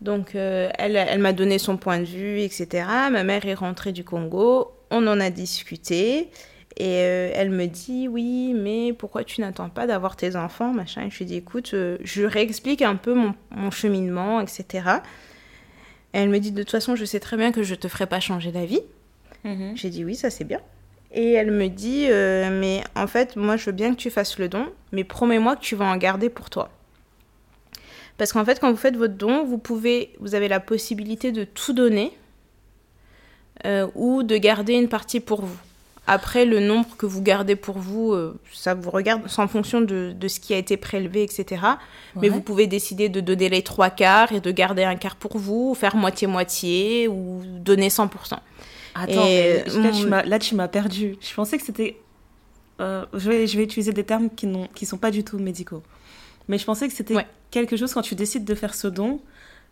Donc, 0.00 0.34
euh, 0.34 0.68
elle, 0.78 0.96
elle 0.96 1.20
m'a 1.20 1.32
donné 1.32 1.58
son 1.58 1.76
point 1.76 2.00
de 2.00 2.04
vue, 2.04 2.40
etc. 2.40 2.86
Ma 3.10 3.22
mère 3.22 3.46
est 3.46 3.54
rentrée 3.54 3.92
du 3.92 4.02
Congo. 4.02 4.72
On 4.90 5.06
en 5.06 5.20
a 5.20 5.30
discuté. 5.30 6.28
Et 6.76 7.02
euh, 7.02 7.30
elle 7.34 7.50
me 7.50 7.66
dit, 7.66 8.08
oui, 8.08 8.52
mais 8.54 8.92
pourquoi 8.92 9.22
tu 9.22 9.40
n'attends 9.40 9.68
pas 9.68 9.86
d'avoir 9.86 10.16
tes 10.16 10.34
enfants, 10.34 10.72
machin? 10.72 11.02
Et 11.06 11.10
je 11.10 11.18
lui 11.18 11.26
dis, 11.26 11.36
écoute, 11.36 11.70
euh, 11.74 11.98
je 12.02 12.24
réexplique 12.24 12.82
un 12.82 12.96
peu 12.96 13.14
mon, 13.14 13.34
mon 13.50 13.70
cheminement, 13.70 14.40
etc. 14.40 14.88
Et 16.14 16.18
elle 16.18 16.30
me 16.30 16.38
dit, 16.38 16.50
de 16.50 16.62
toute 16.62 16.72
façon, 16.72 16.96
je 16.96 17.04
sais 17.04 17.20
très 17.20 17.36
bien 17.36 17.52
que 17.52 17.62
je 17.62 17.74
te 17.74 17.88
ferai 17.88 18.06
pas 18.06 18.20
changer 18.20 18.50
d'avis. 18.50 18.80
Mhm. 19.44 19.72
J'ai 19.76 19.90
dit 19.90 20.04
oui, 20.04 20.14
ça 20.14 20.30
c'est 20.30 20.44
bien. 20.44 20.60
Et 21.12 21.32
elle 21.32 21.50
me 21.50 21.68
dit, 21.68 22.06
euh, 22.08 22.48
mais 22.50 22.82
en 22.96 23.06
fait, 23.06 23.36
moi 23.36 23.56
je 23.56 23.66
veux 23.66 23.72
bien 23.72 23.90
que 23.90 24.00
tu 24.00 24.10
fasses 24.10 24.38
le 24.38 24.48
don, 24.48 24.66
mais 24.92 25.04
promets-moi 25.04 25.56
que 25.56 25.62
tu 25.62 25.76
vas 25.76 25.84
en 25.84 25.96
garder 25.96 26.30
pour 26.30 26.48
toi. 26.48 26.70
Parce 28.16 28.32
qu'en 28.32 28.44
fait, 28.44 28.60
quand 28.60 28.70
vous 28.70 28.78
faites 28.78 28.96
votre 28.96 29.14
don, 29.14 29.44
vous 29.44 29.58
pouvez, 29.58 30.12
vous 30.20 30.34
avez 30.34 30.48
la 30.48 30.60
possibilité 30.60 31.32
de 31.32 31.44
tout 31.44 31.72
donner 31.72 32.12
euh, 33.66 33.86
ou 33.94 34.22
de 34.22 34.36
garder 34.36 34.74
une 34.74 34.88
partie 34.88 35.20
pour 35.20 35.42
vous. 35.42 35.58
Après, 36.06 36.44
le 36.44 36.58
nombre 36.58 36.96
que 36.96 37.06
vous 37.06 37.22
gardez 37.22 37.56
pour 37.56 37.78
vous, 37.78 38.12
euh, 38.12 38.38
ça 38.52 38.74
vous 38.74 38.90
regarde, 38.90 39.22
c'est 39.28 39.40
en 39.40 39.46
fonction 39.46 39.80
de, 39.80 40.12
de 40.18 40.28
ce 40.28 40.40
qui 40.40 40.52
a 40.52 40.56
été 40.56 40.76
prélevé, 40.76 41.22
etc. 41.22 41.62
Mais 42.16 42.28
vous 42.28 42.40
pouvez 42.40 42.66
décider 42.66 43.08
de 43.08 43.20
donner 43.20 43.48
les 43.48 43.62
trois 43.62 43.88
quarts 43.88 44.32
et 44.32 44.40
de 44.40 44.50
garder 44.50 44.82
un 44.82 44.96
quart 44.96 45.14
pour 45.14 45.38
vous, 45.38 45.70
ou 45.70 45.74
faire 45.74 45.94
moitié-moitié, 45.94 47.06
ou 47.06 47.42
donner 47.44 47.88
100%. 47.88 48.08
Attends, 48.94 49.24
Et, 49.26 49.62
là, 49.64 49.90
tu 49.90 50.06
m'as- 50.06 50.22
là, 50.24 50.38
tu 50.38 50.54
m'as 50.54 50.68
perdu. 50.68 51.16
Je 51.20 51.34
pensais 51.34 51.56
que 51.58 51.64
c'était. 51.64 51.96
euh, 52.80 53.04
je, 53.14 53.30
vais, 53.30 53.46
je 53.46 53.56
vais 53.56 53.64
utiliser 53.64 53.92
des 53.92 54.04
termes 54.04 54.28
qui 54.30 54.46
ne 54.46 54.66
qui 54.74 54.86
sont 54.86 54.98
pas 54.98 55.10
du 55.10 55.24
tout 55.24 55.38
médicaux. 55.38 55.82
Mais 56.48 56.58
je 56.58 56.64
pensais 56.64 56.88
que 56.88 56.94
c'était 56.94 57.14
Ouais. 57.14 57.26
quelque 57.50 57.76
chose 57.76 57.92
quand 57.94 58.02
tu 58.02 58.14
décides 58.14 58.44
de 58.44 58.54
faire 58.54 58.74
ce 58.74 58.88
don, 58.88 59.20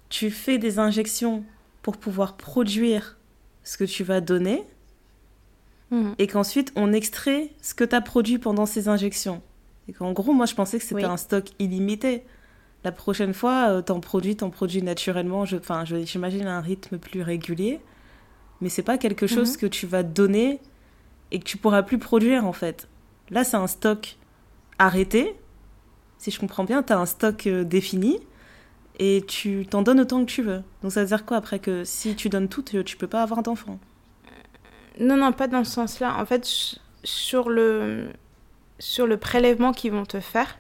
tu 0.08 0.30
fais 0.30 0.58
des 0.58 0.78
injections 0.78 1.44
pour 1.82 1.96
pouvoir 1.96 2.36
produire 2.36 3.16
ce 3.64 3.76
que 3.76 3.84
tu 3.84 4.04
vas 4.04 4.20
donner 4.20 4.62
Mhm. 5.90 6.14
et 6.18 6.26
qu'ensuite 6.26 6.72
on 6.76 6.92
extrait 6.92 7.50
ce 7.62 7.74
que 7.74 7.84
tu 7.84 7.94
as 7.96 8.00
produit 8.00 8.38
pendant 8.38 8.66
ces 8.66 8.88
injections. 8.88 9.42
Et 9.88 9.92
qu'en 9.92 10.12
gros, 10.12 10.32
moi 10.32 10.46
je 10.46 10.54
pensais 10.54 10.78
que 10.78 10.84
c'était 10.84 10.94
Oui. 10.96 11.04
un 11.04 11.16
stock 11.16 11.46
illimité. 11.58 12.22
La 12.84 12.92
prochaine 12.92 13.34
fois, 13.34 13.68
euh, 13.70 13.82
t'en 13.82 14.00
produis, 14.00 14.36
t'en 14.36 14.50
produis 14.50 14.82
naturellement. 14.82 15.44
Je- 15.44 15.56
Enfin, 15.56 15.84
je- 15.84 16.04
j'imagine 16.06 16.46
un 16.46 16.60
rythme 16.60 16.98
plus 16.98 17.22
régulier. 17.22 17.80
Mais 18.60 18.68
c'est 18.68 18.82
pas 18.82 18.98
quelque 18.98 19.26
chose 19.26 19.52
Mhm. 19.52 19.56
que 19.58 19.66
tu 19.66 19.86
vas 19.86 20.02
donner 20.02 20.60
et 21.30 21.38
que 21.38 21.44
tu 21.44 21.56
pourras 21.56 21.82
plus 21.82 21.98
produire 21.98 22.44
en 22.46 22.52
fait. 22.52 22.88
Là, 23.30 23.44
c'est 23.44 23.56
un 23.56 23.66
stock 23.66 24.16
arrêté. 24.78 25.34
Si 26.18 26.30
je 26.30 26.38
comprends 26.40 26.64
bien, 26.64 26.82
tu 26.82 26.92
as 26.92 26.98
un 26.98 27.06
stock 27.06 27.46
euh, 27.46 27.64
défini 27.64 28.18
et 28.98 29.22
tu 29.26 29.66
t'en 29.68 29.82
donnes 29.82 30.00
autant 30.00 30.20
que 30.24 30.30
tu 30.30 30.42
veux. 30.42 30.62
Donc 30.82 30.92
ça 30.92 31.00
veut 31.00 31.06
dire 31.06 31.24
quoi 31.24 31.38
après 31.38 31.58
que 31.58 31.84
si 31.84 32.14
tu 32.16 32.28
donnes 32.28 32.48
tout, 32.48 32.62
tu, 32.62 32.84
tu 32.84 32.96
peux 32.96 33.06
pas 33.06 33.22
avoir 33.22 33.42
d'enfant? 33.42 33.78
Non, 34.98 35.16
non, 35.16 35.32
pas 35.32 35.46
dans 35.46 35.64
ce 35.64 35.70
sens-là. 35.72 36.16
En 36.20 36.26
fait, 36.26 36.46
sur 37.04 37.48
le, 37.48 38.08
sur 38.78 39.06
le 39.06 39.16
prélèvement 39.16 39.72
qu'ils 39.72 39.92
vont 39.92 40.04
te 40.04 40.20
faire, 40.20 40.58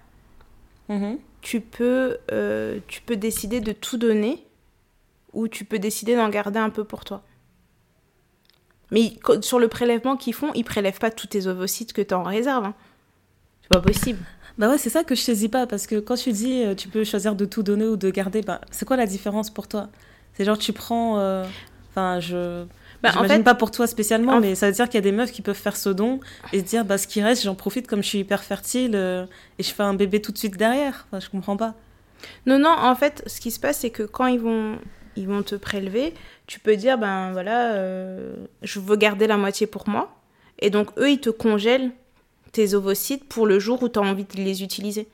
tu 1.42 1.60
peux, 1.60 2.16
euh, 2.32 2.78
tu 2.88 3.02
peux 3.02 3.16
décider 3.16 3.60
de 3.60 3.72
tout 3.72 3.96
donner 3.98 4.44
ou 5.32 5.46
tu 5.48 5.64
peux 5.64 5.78
décider 5.78 6.16
d'en 6.16 6.28
garder 6.28 6.58
un 6.58 6.70
peu 6.70 6.84
pour 6.84 7.04
toi. 7.04 7.22
Mais 8.90 9.12
sur 9.42 9.58
le 9.58 9.68
prélèvement 9.68 10.16
qu'ils 10.16 10.34
font, 10.34 10.50
ils 10.54 10.64
prélèvent 10.64 10.98
pas 10.98 11.10
tous 11.10 11.26
tes 11.28 11.46
ovocytes 11.46 11.92
que 11.92 12.02
tu 12.02 12.12
as 12.14 12.18
en 12.18 12.24
réserve. 12.24 12.64
hein. 12.64 12.74
C'est 13.62 13.68
pas 13.68 13.80
possible. 13.80 14.18
Bah 14.58 14.68
ouais, 14.68 14.78
c'est 14.78 14.90
ça 14.90 15.04
que 15.04 15.14
je 15.14 15.20
saisis 15.20 15.48
pas 15.48 15.66
parce 15.66 15.86
que 15.86 16.00
quand 16.00 16.16
tu 16.16 16.32
dis 16.32 16.64
euh, 16.64 16.74
tu 16.74 16.88
peux 16.88 17.04
choisir 17.04 17.34
de 17.34 17.44
tout 17.44 17.62
donner 17.62 17.86
ou 17.86 17.96
de 17.96 18.10
garder, 18.10 18.42
bah 18.42 18.60
c'est 18.70 18.84
quoi 18.86 18.96
la 18.96 19.06
différence 19.06 19.48
pour 19.50 19.68
toi? 19.68 19.88
C'est 20.34 20.44
genre 20.44 20.58
tu 20.58 20.72
prends. 20.72 21.18
euh, 21.18 21.44
Enfin, 21.92 22.20
je. 22.20 22.64
Bah, 23.02 23.10
en 23.16 23.24
fait, 23.24 23.42
pas 23.42 23.54
pour 23.56 23.70
toi 23.72 23.86
spécialement, 23.88 24.34
en- 24.34 24.40
mais 24.40 24.54
ça 24.54 24.66
veut 24.66 24.72
dire 24.72 24.84
qu'il 24.86 24.94
y 24.96 24.98
a 24.98 25.00
des 25.02 25.10
meufs 25.10 25.32
qui 25.32 25.42
peuvent 25.42 25.56
faire 25.56 25.76
ce 25.76 25.88
don 25.88 26.20
et 26.52 26.58
se 26.60 26.64
dire 26.64 26.84
bah 26.84 26.98
ce 26.98 27.06
qui 27.08 27.20
reste, 27.22 27.42
j'en 27.44 27.54
profite 27.56 27.86
comme 27.88 28.02
je 28.02 28.08
suis 28.08 28.18
hyper 28.18 28.44
fertile 28.44 28.92
euh, 28.94 29.24
et 29.58 29.62
je 29.64 29.72
fais 29.72 29.82
un 29.82 29.94
bébé 29.94 30.20
tout 30.22 30.30
de 30.30 30.38
suite 30.38 30.56
derrière. 30.56 31.06
Enfin, 31.10 31.18
je 31.18 31.28
comprends 31.30 31.56
pas. 31.56 31.74
Non, 32.46 32.58
non, 32.58 32.70
en 32.70 32.94
fait, 32.94 33.22
ce 33.26 33.40
qui 33.40 33.50
se 33.50 33.58
passe, 33.58 33.78
c'est 33.78 33.90
que 33.90 34.02
quand 34.04 34.26
ils 34.26 34.38
vont, 34.38 34.78
ils 35.16 35.28
vont 35.28 35.42
te 35.42 35.54
prélever, 35.54 36.14
tu 36.46 36.60
peux 36.60 36.76
dire, 36.76 36.98
ben 36.98 37.32
voilà, 37.32 37.74
euh, 37.74 38.34
je 38.62 38.80
veux 38.80 38.96
garder 38.96 39.26
la 39.26 39.36
moitié 39.36 39.66
pour 39.66 39.88
moi. 39.88 40.20
Et 40.58 40.70
donc, 40.70 40.90
eux, 40.98 41.10
ils 41.10 41.20
te 41.20 41.30
congèlent 41.30 41.90
tes 42.52 42.74
ovocytes 42.74 43.24
pour 43.24 43.46
le 43.46 43.58
jour 43.58 43.82
où 43.82 43.88
tu 43.88 43.98
as 43.98 44.02
envie 44.02 44.24
de 44.24 44.36
les 44.36 44.62
utiliser. 44.62 45.08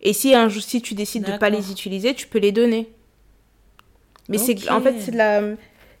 Et 0.00 0.12
si 0.12 0.34
un 0.34 0.48
jour, 0.48 0.62
si 0.62 0.82
tu 0.82 0.94
décides 0.94 1.24
de 1.24 1.32
pas 1.32 1.50
D'accord. 1.50 1.60
les 1.60 1.70
utiliser, 1.70 2.14
tu 2.14 2.26
peux 2.26 2.38
les 2.38 2.52
donner. 2.52 2.90
Mais 4.28 4.38
c'est, 4.38 4.70
en 4.70 4.80
fait, 4.80 5.00
c'est 5.00 5.10
de 5.10 5.16
la, 5.16 5.42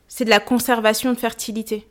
c'est 0.08 0.24
de 0.24 0.30
la 0.30 0.40
conservation 0.40 1.12
de 1.12 1.18
fertilité. 1.18 1.86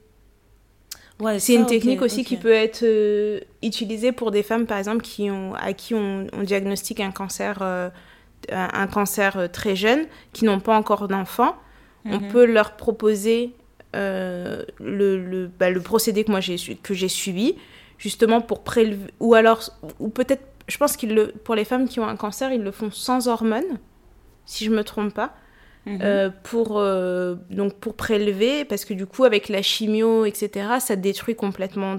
Ouais, 1.19 1.39
C'est 1.39 1.53
une 1.53 1.65
technique 1.65 2.01
aussi 2.01 2.23
qui 2.23 2.37
peut 2.37 2.51
être 2.51 2.83
euh, 2.83 3.39
utilisée 3.61 4.11
pour 4.11 4.31
des 4.31 4.43
femmes, 4.43 4.65
par 4.65 4.77
exemple, 4.77 5.03
qui 5.03 5.29
ont, 5.29 5.53
à 5.55 5.73
qui 5.73 5.93
on, 5.93 6.27
on 6.33 6.41
diagnostique 6.41 6.99
un 6.99 7.11
cancer, 7.11 7.59
euh, 7.61 7.89
un, 8.51 8.87
cancer 8.87 9.37
euh, 9.37 9.47
très 9.47 9.75
jeune, 9.75 10.05
qui 10.33 10.45
n'ont 10.45 10.59
pas 10.59 10.75
encore 10.77 11.07
d'enfant. 11.07 11.55
On 12.05 12.19
Mhm. 12.19 12.27
peut 12.29 12.45
leur 12.45 12.75
proposer 12.75 13.53
euh, 13.95 14.63
le, 14.79 15.17
le, 15.23 15.47
bah, 15.47 15.69
le 15.69 15.79
procédé 15.81 16.23
que 16.23 16.31
moi 16.31 16.39
j'ai 16.41 16.57
que 16.75 16.93
j'ai 16.93 17.07
suivi, 17.07 17.55
justement 17.97 18.41
pour 18.41 18.63
prélever, 18.63 19.11
ou 19.19 19.35
alors, 19.35 19.61
ou 19.99 20.09
peut-être, 20.09 20.43
je 20.67 20.77
pense 20.77 20.97
qu'ils 20.97 21.13
le, 21.13 21.27
pour 21.43 21.55
les 21.55 21.63
femmes 21.65 21.87
qui 21.87 21.99
ont 21.99 22.07
un 22.07 22.15
cancer, 22.17 22.51
ils 22.51 22.61
le 22.63 22.71
font 22.71 22.91
sans 22.91 23.27
hormones, 23.27 23.77
si 24.45 24.65
je 24.65 24.71
me 24.71 24.83
trompe 24.83 25.13
pas. 25.13 25.33
Mhm. 25.85 25.99
Euh, 26.01 26.29
pour, 26.43 26.77
euh, 26.79 27.35
donc 27.49 27.73
pour 27.75 27.95
prélever, 27.95 28.63
parce 28.65 28.85
que 28.85 28.93
du 28.93 29.05
coup, 29.05 29.25
avec 29.25 29.49
la 29.49 29.61
chimio, 29.61 30.23
etc., 30.25 30.49
ça 30.79 30.95
détruit 30.95 31.35
complètement 31.35 31.97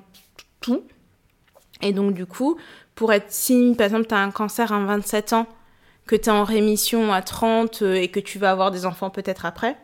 tout. 0.62 0.82
Et 1.82 1.92
donc, 1.92 2.14
du 2.14 2.24
coup, 2.26 2.56
pour 2.94 3.12
être, 3.12 3.26
si 3.30 3.74
par 3.76 3.84
exemple, 3.86 4.06
tu 4.06 4.14
as 4.14 4.18
un 4.20 4.30
cancer 4.30 4.72
à 4.72 4.78
27 4.82 5.34
ans, 5.34 5.46
que 6.06 6.16
tu 6.16 6.24
es 6.24 6.32
en 6.32 6.44
rémission 6.44 7.12
à 7.12 7.22
30 7.22 7.82
euh, 7.82 7.94
et 7.94 8.08
que 8.08 8.20
tu 8.20 8.38
vas 8.38 8.50
avoir 8.50 8.70
des 8.70 8.86
enfants 8.86 9.10
peut-être 9.10 9.46
après, 9.46 9.76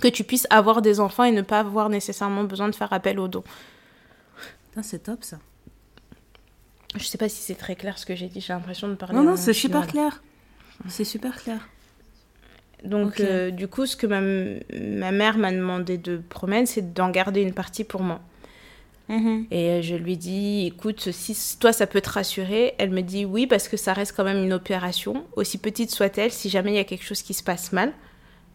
que 0.00 0.08
tu 0.08 0.24
puisses 0.24 0.46
avoir 0.50 0.82
des 0.82 1.00
enfants 1.00 1.24
et 1.24 1.32
ne 1.32 1.42
pas 1.42 1.60
avoir 1.60 1.88
nécessairement 1.88 2.44
besoin 2.44 2.68
de 2.68 2.74
faire 2.74 2.92
appel 2.92 3.18
au 3.18 3.28
don. 3.28 3.44
Putain, 4.68 4.82
c'est 4.82 5.00
top 5.00 5.24
ça. 5.24 5.38
Je 6.96 7.04
sais 7.04 7.18
pas 7.18 7.28
si 7.28 7.42
c'est 7.42 7.54
très 7.54 7.76
clair 7.76 7.98
ce 7.98 8.06
que 8.06 8.16
j'ai 8.16 8.26
dit, 8.26 8.40
j'ai 8.40 8.52
l'impression 8.52 8.88
de 8.88 8.94
parler. 8.94 9.16
Non, 9.16 9.22
non, 9.22 9.36
c'est 9.36 9.52
super 9.52 9.86
clair. 9.86 10.22
C'est 10.88 11.04
super 11.04 11.40
clair. 11.40 11.68
Donc, 12.84 13.20
euh, 13.20 13.50
du 13.50 13.68
coup, 13.68 13.86
ce 13.86 13.94
que 13.94 14.06
ma, 14.06 14.20
ma 14.20 15.12
mère 15.12 15.36
m'a 15.36 15.52
demandé 15.52 15.98
de 15.98 16.16
promettre, 16.16 16.68
c'est 16.68 16.94
d'en 16.94 17.10
garder 17.10 17.42
une 17.42 17.52
partie 17.52 17.84
pour 17.84 18.02
moi. 18.02 18.20
Mhm. 19.10 19.46
Et 19.50 19.82
je 19.82 19.96
lui 19.96 20.16
dis, 20.16 20.66
écoute, 20.68 21.10
si 21.10 21.58
toi 21.58 21.72
ça 21.72 21.88
peut 21.88 22.00
te 22.00 22.10
rassurer, 22.10 22.74
elle 22.78 22.90
me 22.90 23.02
dit 23.02 23.24
oui 23.24 23.48
parce 23.48 23.66
que 23.66 23.76
ça 23.76 23.92
reste 23.92 24.14
quand 24.16 24.22
même 24.22 24.42
une 24.42 24.52
opération, 24.52 25.26
aussi 25.34 25.58
petite 25.58 25.90
soit-elle, 25.90 26.30
si 26.30 26.48
jamais 26.48 26.70
il 26.70 26.76
y 26.76 26.78
a 26.78 26.84
quelque 26.84 27.04
chose 27.04 27.22
qui 27.22 27.34
se 27.34 27.42
passe 27.42 27.72
mal, 27.72 27.92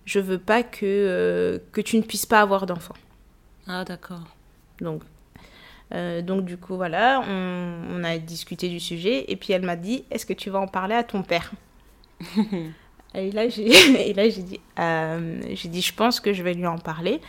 je 0.06 0.20
veux 0.20 0.40
pas 0.40 0.64
que, 0.64 0.86
euh, 0.86 1.60
que 1.74 1.82
tu 1.82 1.98
ne 1.98 2.04
puisses 2.04 2.26
pas 2.26 2.40
avoir 2.40 2.66
d'enfant. 2.66 2.96
Ah, 3.68 3.84
d'accord. 3.84 4.24
Donc, 4.80 5.02
euh, 5.94 6.22
donc 6.22 6.46
du 6.46 6.56
coup, 6.56 6.78
voilà, 6.78 7.22
on, 7.28 7.82
on 7.92 8.04
a 8.06 8.18
discuté 8.18 8.70
du 8.70 8.80
sujet 8.80 9.26
et 9.28 9.36
puis 9.36 9.52
elle 9.52 9.64
m'a 9.64 9.76
dit, 9.76 10.06
est-ce 10.10 10.26
que 10.26 10.34
tu 10.34 10.50
vas 10.50 10.60
en 10.60 10.68
parler 10.68 10.96
à 10.96 11.04
ton 11.04 11.22
père? 11.22 11.52
Et 13.16 13.32
là, 13.32 13.48
j'ai 13.50 13.64
dit, 14.44 14.60
euh, 14.78 15.40
dit, 15.66 15.82
je 15.82 15.94
pense 15.94 16.20
que 16.20 16.34
je 16.34 16.44
vais 16.44 16.54
lui 16.54 16.68
en 16.68 16.78
parler. 16.78 17.22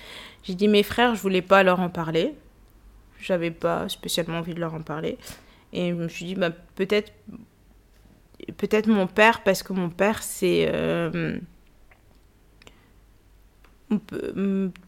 J'ai 0.43 0.55
dit, 0.55 0.67
mes 0.67 0.83
frères, 0.83 1.15
je 1.15 1.21
voulais 1.21 1.43
pas 1.43 1.63
leur 1.63 1.79
en 1.79 1.89
parler. 1.89 2.35
J'avais 3.21 3.51
pas 3.51 3.89
spécialement 3.89 4.39
envie 4.39 4.55
de 4.55 4.61
leur 4.61 4.75
en 4.75 4.83
parler. 4.83 5.19
Et 5.73 5.91
je 5.91 5.95
me 5.95 6.09
suis 6.09 6.25
dit, 6.27 6.35
bah, 6.35 6.51
peut-être 6.51 7.13
peut-être 8.59 8.87
mon 8.89 9.07
père, 9.07 9.43
parce 9.43 9.63
que 9.63 9.73
mon 9.73 9.89
père, 9.91 10.23
c'est... 10.23 10.69
euh, 10.73 11.39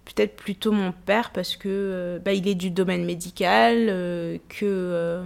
peut-être 0.05 0.37
plutôt 0.37 0.73
mon 0.73 0.93
père 0.93 1.31
parce 1.31 1.57
que 1.57 1.69
euh, 1.69 2.19
bah, 2.19 2.33
il 2.33 2.49
est 2.49 2.57
du 2.57 2.71
domaine 2.71 3.05
médical 3.05 3.87
euh, 3.89 4.39
que 4.49 4.65
euh, 4.65 5.23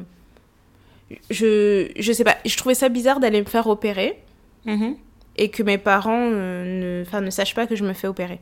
je 1.30 1.90
je 1.98 2.12
sais 2.12 2.24
pas 2.24 2.36
je 2.44 2.56
trouvais 2.56 2.74
ça 2.74 2.88
bizarre 2.88 3.20
d'aller 3.20 3.40
me 3.40 3.46
faire 3.46 3.66
opérer 3.66 4.18
Mhm. 4.64 4.96
et 5.36 5.48
que 5.48 5.62
mes 5.62 5.78
parents 5.78 6.30
ne, 6.30 7.02
ne 7.20 7.30
sachent 7.30 7.54
pas 7.54 7.66
que 7.66 7.74
je 7.74 7.84
me 7.84 7.94
fais 7.94 8.06
opérer. 8.06 8.38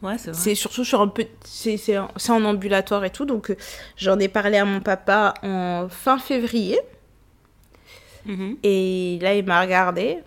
Ouais, 0.00 0.16
c'est 0.18 0.54
surtout 0.54 0.84
sur 0.84 1.00
un 1.00 1.08
peu, 1.08 1.24
c'est 1.44 1.76
c'est 1.76 1.98
en, 1.98 2.08
en 2.28 2.44
ambulatoire 2.44 3.04
et 3.04 3.10
tout, 3.10 3.24
donc 3.24 3.50
euh, 3.50 3.56
j'en 3.96 4.18
ai 4.20 4.28
parlé 4.28 4.56
à 4.56 4.64
mon 4.64 4.80
papa 4.80 5.34
en 5.42 5.88
fin 5.90 6.18
février 6.18 6.78
Mhm. 8.28 8.56
et 8.62 9.18
là 9.22 9.34
il 9.34 9.44
m'a 9.44 9.60
regardé 9.62 10.18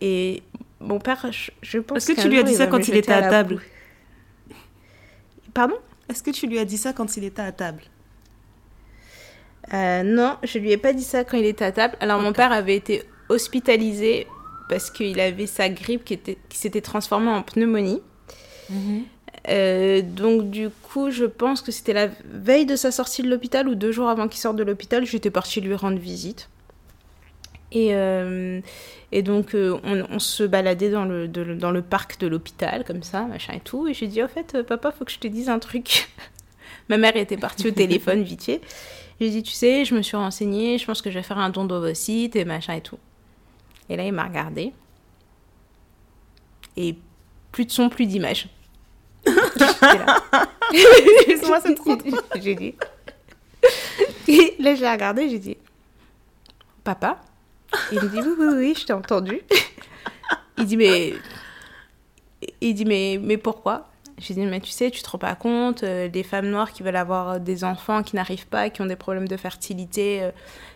Et 0.00 0.42
mon 0.80 1.00
père, 1.00 1.26
je, 1.60 1.78
pense 1.78 1.98
Est-ce 1.98 2.12
que 2.14 2.20
tu 2.20 2.28
lui 2.28 2.38
as 2.38 2.44
dit 2.44 2.54
ça 2.54 2.68
quand 2.68 2.86
il 2.86 2.96
était 2.96 3.12
à, 3.12 3.28
table 3.28 3.60
Pardon? 5.52 5.74
Est-ce 6.08 6.22
que 6.22 6.30
tu 6.30 6.46
lui 6.46 6.58
as 6.58 6.64
dit 6.64 6.76
ça 6.78 6.92
quand 6.92 7.16
il 7.16 7.24
était 7.24 7.42
à 7.42 7.50
table? 7.50 7.82
Euh, 9.74 10.04
Non, 10.04 10.36
je 10.44 10.58
lui 10.58 10.70
ai 10.70 10.76
pas 10.76 10.92
dit 10.92 11.02
ça 11.02 11.24
quand 11.24 11.36
il 11.36 11.46
était 11.46 11.64
à 11.64 11.72
table. 11.72 11.96
Alors 12.00 12.20
mon 12.20 12.32
père 12.32 12.52
avait 12.52 12.76
été 12.76 13.02
hospitalisé 13.28 14.26
parce 14.68 14.90
qu'il 14.90 15.18
avait 15.18 15.46
sa 15.46 15.68
grippe 15.68 16.04
qui, 16.04 16.14
était, 16.14 16.38
qui 16.48 16.58
s'était 16.58 16.80
transformée 16.80 17.30
en 17.30 17.42
pneumonie. 17.42 18.02
Mhm. 18.70 19.02
Euh, 19.48 20.02
donc 20.02 20.50
du 20.50 20.68
coup, 20.70 21.10
je 21.10 21.24
pense 21.24 21.62
que 21.62 21.72
c'était 21.72 21.92
la 21.92 22.08
veille 22.24 22.66
de 22.66 22.76
sa 22.76 22.90
sortie 22.90 23.22
de 23.22 23.30
l'hôpital 23.30 23.68
ou 23.68 23.74
deux 23.74 23.92
jours 23.92 24.08
avant 24.08 24.28
qu'il 24.28 24.40
sorte 24.40 24.56
de 24.56 24.62
l'hôpital, 24.62 25.06
j'étais 25.06 25.30
partie 25.30 25.60
lui 25.60 25.74
rendre 25.74 25.98
visite. 25.98 26.48
Et, 27.70 27.94
euh, 27.94 28.60
donc, 29.12 29.54
euh, 29.54 29.78
on, 29.84 30.18
se 30.18 30.42
baladait 30.42 30.90
dans 30.90 31.04
le, 31.04 31.28
dans 31.28 31.70
le 31.70 31.82
parc 31.82 32.18
de 32.18 32.26
l'hôpital, 32.26 32.84
comme 32.84 33.02
ça, 33.02 33.24
machin 33.24 33.54
et 33.54 33.60
tout. 33.60 33.86
Et 33.86 33.94
j'ai 33.94 34.06
dit, 34.06 34.22
au 34.22 34.28
fait, 34.28 34.62
papa, 34.62 34.90
faut 34.90 35.04
que 35.04 35.12
je 35.12 35.18
te 35.18 35.28
dise 35.28 35.48
un 35.50 35.58
truc. 35.58 36.08
Ma 36.88 36.96
mère 36.96 37.16
était 37.16 37.36
partie 37.36 37.68
au 37.68 37.70
téléphone, 37.70 38.22
vite 38.22 38.44
fait. 38.44 38.62
J'ai 39.20 39.30
dit, 39.30 39.42
tu 39.42 39.52
sais, 39.52 39.84
je 39.84 39.94
me 39.94 40.00
suis 40.00 40.16
renseignée, 40.16 40.78
je 40.78 40.86
pense 40.86 41.02
que 41.02 41.10
je 41.10 41.18
vais 41.18 41.22
faire 41.22 41.38
un 41.38 41.50
don 41.50 41.64
d'ovocytes 41.64 42.36
et 42.36 42.44
machin 42.46 42.74
et 42.74 42.80
tout. 42.80 42.98
Et 43.90 43.96
là, 43.96 44.04
il 44.04 44.12
m'a 44.12 44.24
regardé. 44.24 44.72
Et 46.76 46.96
plus 47.52 47.66
de 47.66 47.70
son, 47.70 47.88
plus 47.90 48.06
d'image. 48.06 48.48
C'est 51.62 51.74
trop 51.74 51.96
J'ai 52.40 52.54
dit. 52.54 52.74
Et 54.28 54.54
là, 54.58 54.74
je 54.74 54.82
l'ai 54.82 54.90
regardé, 54.90 55.28
j'ai 55.28 55.38
dit, 55.38 55.56
papa, 56.84 57.20
il 57.90 58.00
me 58.00 58.08
dit 58.08 58.20
oui, 58.20 58.34
oui, 58.38 58.46
oui, 58.56 58.74
je 58.78 58.86
t'ai 58.86 58.92
entendu. 58.92 59.40
il 60.58 60.66
dit 60.66 60.76
mais, 60.76 61.14
il 62.60 62.74
dit 62.74 62.84
mais, 62.84 63.18
mais 63.20 63.36
pourquoi? 63.36 63.87
J'ai 64.18 64.34
dit 64.34 64.40
mais 64.40 64.60
tu 64.60 64.70
sais, 64.70 64.90
tu 64.90 65.02
te 65.02 65.08
rends 65.08 65.18
pas 65.18 65.34
compte, 65.34 65.84
euh, 65.84 66.08
des 66.08 66.22
femmes 66.22 66.48
noires 66.48 66.72
qui 66.72 66.82
veulent 66.82 66.96
avoir 66.96 67.40
des 67.40 67.64
enfants, 67.64 68.02
qui 68.02 68.16
n'arrivent 68.16 68.48
pas, 68.48 68.68
qui 68.70 68.82
ont 68.82 68.86
des 68.86 68.96
problèmes 68.96 69.28
de 69.28 69.36
fertilité, 69.36 70.22
euh, 70.22 70.30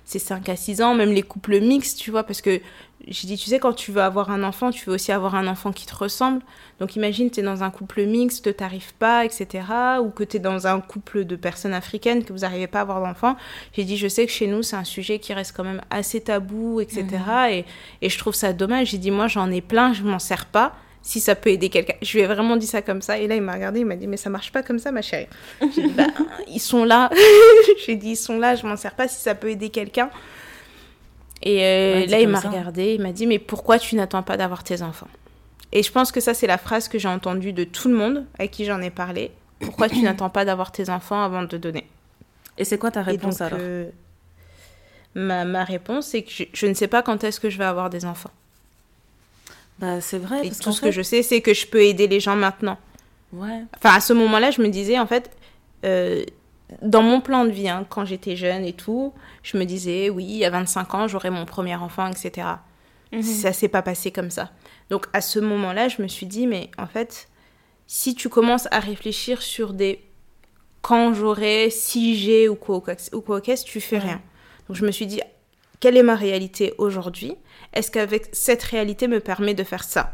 c'est 0.05 0.18
5 0.18 0.49
à 0.49 0.57
6 0.57 0.82
ans, 0.82 0.95
même 0.95 1.11
les 1.11 1.22
couples 1.22 1.61
mixtes, 1.61 1.99
tu 1.99 2.11
vois, 2.11 2.24
parce 2.24 2.40
que 2.40 2.61
j'ai 3.09 3.26
dit, 3.26 3.36
tu 3.36 3.49
sais, 3.49 3.59
quand 3.59 3.72
tu 3.72 3.90
veux 3.90 4.01
avoir 4.03 4.30
un 4.30 4.45
enfant, 4.45 4.70
tu 4.70 4.84
veux 4.86 4.95
aussi 4.95 5.11
avoir 5.11 5.34
un 5.34 5.49
enfant 5.49 5.72
qui 5.72 5.86
te 5.86 5.95
ressemble. 5.95 6.40
Donc 6.78 6.95
imagine, 6.95 7.30
tu 7.30 7.40
es 7.40 7.43
dans 7.43 7.64
un 7.64 7.70
couple 7.70 8.05
mixte, 8.05 8.57
t'arrives 8.57 8.95
pas, 8.95 9.24
etc. 9.24 9.64
Ou 10.01 10.11
que 10.11 10.22
tu 10.22 10.36
es 10.36 10.40
dans 10.40 10.66
un 10.66 10.80
couple 10.80 11.24
de 11.24 11.34
personnes 11.34 11.74
africaines, 11.74 12.24
que 12.24 12.32
vous 12.32 12.40
n'arrivez 12.40 12.68
pas 12.68 12.78
à 12.78 12.82
avoir 12.82 13.03
d'enfant. 13.03 13.36
J'ai 13.72 13.84
dit, 13.84 13.97
je 13.97 14.07
sais 14.07 14.24
que 14.26 14.32
chez 14.32 14.47
nous, 14.47 14.62
c'est 14.62 14.76
un 14.76 14.84
sujet 14.84 15.18
qui 15.18 15.34
reste 15.34 15.57
quand 15.57 15.64
même 15.64 15.80
assez 15.90 16.20
tabou, 16.20 16.80
etc. 16.80 17.05
Mhm. 17.11 17.51
Et, 17.51 17.64
et, 18.03 18.09
je 18.09 18.18
trouve 18.18 18.34
ça 18.34 18.53
dommage. 18.53 18.90
J'ai 18.90 18.99
dit, 18.99 19.11
moi, 19.11 19.26
j'en 19.26 19.51
ai 19.51 19.61
plein, 19.61 19.93
je 19.93 20.05
m'en 20.05 20.20
sers 20.20 20.47
pas. 20.47 20.72
Si 21.03 21.19
ça 21.19 21.35
peut 21.35 21.51
aider 21.51 21.69
quelqu'un. 21.69 21.95
Je 22.01 22.13
lui 22.13 22.21
ai 22.21 22.27
vraiment 22.27 22.57
dit 22.57 22.67
ça 22.67 22.81
comme 22.81 23.03
ça. 23.03 23.19
Et 23.19 23.27
là, 23.27 23.35
il 23.35 23.43
m'a 23.43 23.55
regardé, 23.55 23.81
il 23.81 23.87
m'a 23.87 23.97
dit, 23.97 24.07
mais 24.07 24.17
ça 24.17 24.31
marche 24.31 24.53
pas 24.53 24.63
comme 24.63 24.79
ça, 24.79 24.93
ma 24.93 25.03
chérie. 25.03 25.27
J'ai 25.61 25.83
dit, 25.83 25.93
bah, 25.93 26.07
ils 26.49 26.61
sont 26.61 26.85
là. 26.85 27.11
J'ai 27.87 27.97
dit, 27.97 28.11
ils 28.11 28.17
sont 28.17 28.39
là, 28.39 28.55
je 28.55 28.67
m'en 28.67 28.77
sers 28.77 28.95
pas. 28.95 29.09
Si 29.09 29.21
ça 29.21 29.35
peut 29.35 29.51
aider 29.51 29.71
quelqu'un. 29.71 30.11
Et 31.43 31.65
euh, 31.65 32.07
là, 32.07 32.21
il 32.21 32.29
m'a 32.29 32.39
regardé, 32.39 32.95
il 32.95 33.03
m'a 33.03 33.13
dit, 33.13 33.27
mais 33.27 33.41
pourquoi 33.41 33.79
tu 33.79 33.97
n'attends 33.97 34.23
pas 34.23 34.37
d'avoir 34.37 34.63
tes 34.63 34.81
enfants? 34.83 35.09
Et 35.73 35.83
je 35.83 35.91
pense 35.91 36.13
que 36.13 36.21
ça, 36.21 36.35
c'est 36.35 36.47
la 36.47 36.59
phrase 36.59 36.89
que 36.89 36.99
j'ai 36.99 37.09
entendue 37.09 37.53
de 37.53 37.65
tout 37.65 37.89
le 37.89 37.95
monde 37.95 38.27
avec 38.39 38.51
qui 38.51 38.65
j'en 38.65 38.81
ai 38.81 38.91
parlé. 38.91 39.33
Pourquoi 39.59 39.89
tu 39.89 40.01
n'attends 40.03 40.31
pas 40.31 40.45
d'avoir 40.45 40.71
tes 40.71 40.89
enfants 40.91 41.23
avant 41.23 41.43
de 41.43 41.49
te 41.49 41.57
donner? 41.57 41.89
Et 42.59 42.65
c'est 42.65 42.79
quoi 42.79 42.91
ta 42.91 43.03
réponse 43.03 43.41
alors? 43.41 43.59
euh, 43.61 43.91
ma, 45.15 45.45
ma, 45.45 45.65
réponse, 45.65 46.07
c'est 46.09 46.23
que 46.23 46.31
je, 46.53 46.67
ne 46.67 46.75
sais 46.75 46.89
pas 46.89 47.03
quand 47.03 47.25
est-ce 47.25 47.41
que 47.41 47.51
je 47.51 47.59
vais 47.59 47.65
avoir 47.65 47.91
des 47.91 48.05
enfants. 48.05 48.31
Bah, 49.83 50.01
c'est 50.01 50.18
vrai. 50.18 50.47
Et 50.47 50.51
tout 50.51 50.70
ce 50.70 50.80
que 50.80 50.93
je 50.93 51.03
sais, 51.03 51.22
c'est 51.22 51.41
que 51.41 51.53
je 51.53 51.66
peux 51.66 51.83
aider 51.83 52.07
les 52.07 52.20
gens 52.20 52.37
maintenant. 52.37 52.78
Ouais. 53.33 53.64
Enfin, 53.76 53.97
à 53.97 54.01
ce 54.01 54.12
moment-là, 54.12 54.53
je 54.53 54.62
me 54.62 54.68
disais, 54.68 54.97
en 54.97 55.09
fait, 55.09 55.37
euh, 55.85 56.24
dans 56.83 57.03
mon 57.03 57.20
plan 57.20 57.45
de 57.45 57.51
vie, 57.51 57.68
hein, 57.68 57.85
quand 57.89 58.05
j'étais 58.05 58.37
jeune 58.37 58.64
et 58.64 58.74
tout, 58.74 59.12
je 59.43 59.57
me 59.57 59.64
disais, 59.64 60.09
oui, 60.09 60.45
à 60.45 60.51
25 60.51 60.95
ans, 60.95 61.09
j'aurai 61.09 61.30
mon 61.30 61.45
premier 61.47 61.74
enfant, 61.74 62.09
etc. 62.09 62.47
Mhm. 63.11 63.22
Ça 63.22 63.53
s'est 63.53 63.68
pas 63.68 63.83
passé 63.83 64.12
comme 64.12 64.30
ça. 64.30 64.53
Donc 64.89 65.07
à 65.12 65.20
ce 65.20 65.41
moment-là, 65.41 65.89
je 65.89 66.01
me 66.01 66.07
suis 66.07 66.26
dit, 66.26 66.47
mais 66.47 66.70
en 66.78 66.87
fait, 66.87 67.28
si 67.89 68.14
tu 68.14 68.28
commences 68.28 68.68
à 68.70 68.78
réfléchir 68.78 69.43
sur 69.43 69.72
des 69.72 70.01
quand 70.80 71.12
j'aurai, 71.14 71.70
si 71.70 72.16
j'ai 72.16 72.49
ou 72.49 72.55
quoi, 72.55 72.83
ou 73.12 73.20
quoi 73.20 73.41
qu'est-ce, 73.41 73.64
tu 73.64 73.80
fais 73.80 73.99
rien. 73.99 74.20
Donc 74.68 74.76
je 74.76 74.85
me 74.85 74.91
suis 74.91 75.07
dit, 75.07 75.20
quelle 75.80 75.97
est 75.97 76.03
ma 76.03 76.14
réalité 76.16 76.74
aujourd'hui? 76.78 77.37
Est-ce 77.73 77.91
qu'avec 77.91 78.29
cette 78.33 78.62
réalité 78.62 79.09
me 79.09 79.20
permet 79.20 79.55
de 79.55 79.64
faire 79.64 79.85
ça? 79.85 80.12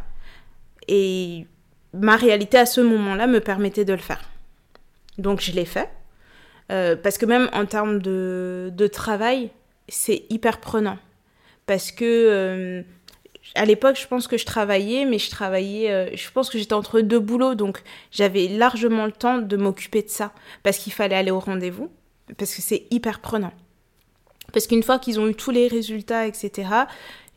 Et 0.87 1.47
ma 1.93 2.17
réalité 2.17 2.59
à 2.59 2.67
ce 2.67 2.81
moment-là 2.81 3.27
me 3.27 3.41
permettait 3.41 3.85
de 3.85 3.93
le 3.93 3.99
faire. 3.99 4.29
Donc 5.19 5.41
je 5.41 5.53
l'ai 5.53 5.65
fait. 5.65 5.89
Euh, 6.71 6.97
parce 6.97 7.19
que 7.19 7.27
même 7.27 7.49
en 7.53 7.67
termes 7.67 8.01
de, 8.01 8.71
de 8.73 8.87
travail, 8.87 9.51
c'est 9.89 10.25
hyper 10.31 10.61
prenant. 10.61 10.99
Parce 11.67 11.93
que 11.93 12.05
euh, 12.05 12.83
à 13.55 13.65
l'époque, 13.65 13.97
je 14.01 14.07
pense 14.07 14.29
que 14.29 14.37
je 14.37 14.45
travaillais, 14.45 15.05
mais 15.05 15.19
je 15.19 15.31
travaillais, 15.31 15.91
euh, 15.91 16.11
je 16.15 16.31
pense 16.31 16.51
que 16.51 16.59
j'étais 16.59 16.75
entre 16.75 17.01
deux 17.01 17.19
boulots, 17.19 17.55
donc 17.55 17.83
j'avais 18.11 18.49
largement 18.49 19.07
le 19.07 19.13
temps 19.13 19.39
de 19.39 19.57
m'occuper 19.57 20.03
de 20.03 20.09
ça. 20.09 20.33
Parce 20.63 20.79
qu'il 20.79 20.93
fallait 20.93 21.17
aller 21.17 21.31
au 21.31 21.41
rendez-vous, 21.41 21.91
parce 22.37 22.55
que 22.55 22.63
c'est 22.63 22.87
hyper 22.91 23.21
prenant. 23.21 23.53
Parce 24.53 24.67
qu'une 24.67 24.83
fois 24.83 24.99
qu'ils 24.99 25.21
ont 25.21 25.29
eu 25.29 25.35
tous 25.35 25.51
les 25.51 25.69
résultats, 25.69 26.27
etc., 26.27 26.69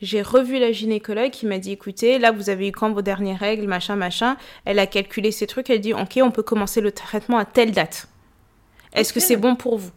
j'ai 0.00 0.20
revu 0.20 0.58
la 0.58 0.72
gynécologue 0.72 1.30
qui 1.30 1.46
m'a 1.46 1.58
dit 1.58 1.72
écoutez, 1.72 2.18
là 2.18 2.32
vous 2.32 2.50
avez 2.50 2.68
eu 2.68 2.72
quand 2.72 2.90
vos 2.92 3.02
dernières 3.02 3.38
règles, 3.38 3.68
machin, 3.68 3.94
machin. 3.94 4.36
Elle 4.64 4.80
a 4.80 4.86
calculé 4.86 5.30
ces 5.30 5.46
trucs, 5.46 5.70
elle 5.70 5.80
dit 5.80 5.94
ok, 5.94 6.18
on 6.22 6.32
peut 6.32 6.42
commencer 6.42 6.80
le 6.80 6.90
traitement 6.90 7.38
à 7.38 7.44
telle 7.44 7.70
date. 7.70 8.08
Est-ce 8.92 9.12
que 9.12 9.20
c'est 9.20 9.36
bon 9.36 9.54
pour 9.54 9.78
vous? 9.78 9.92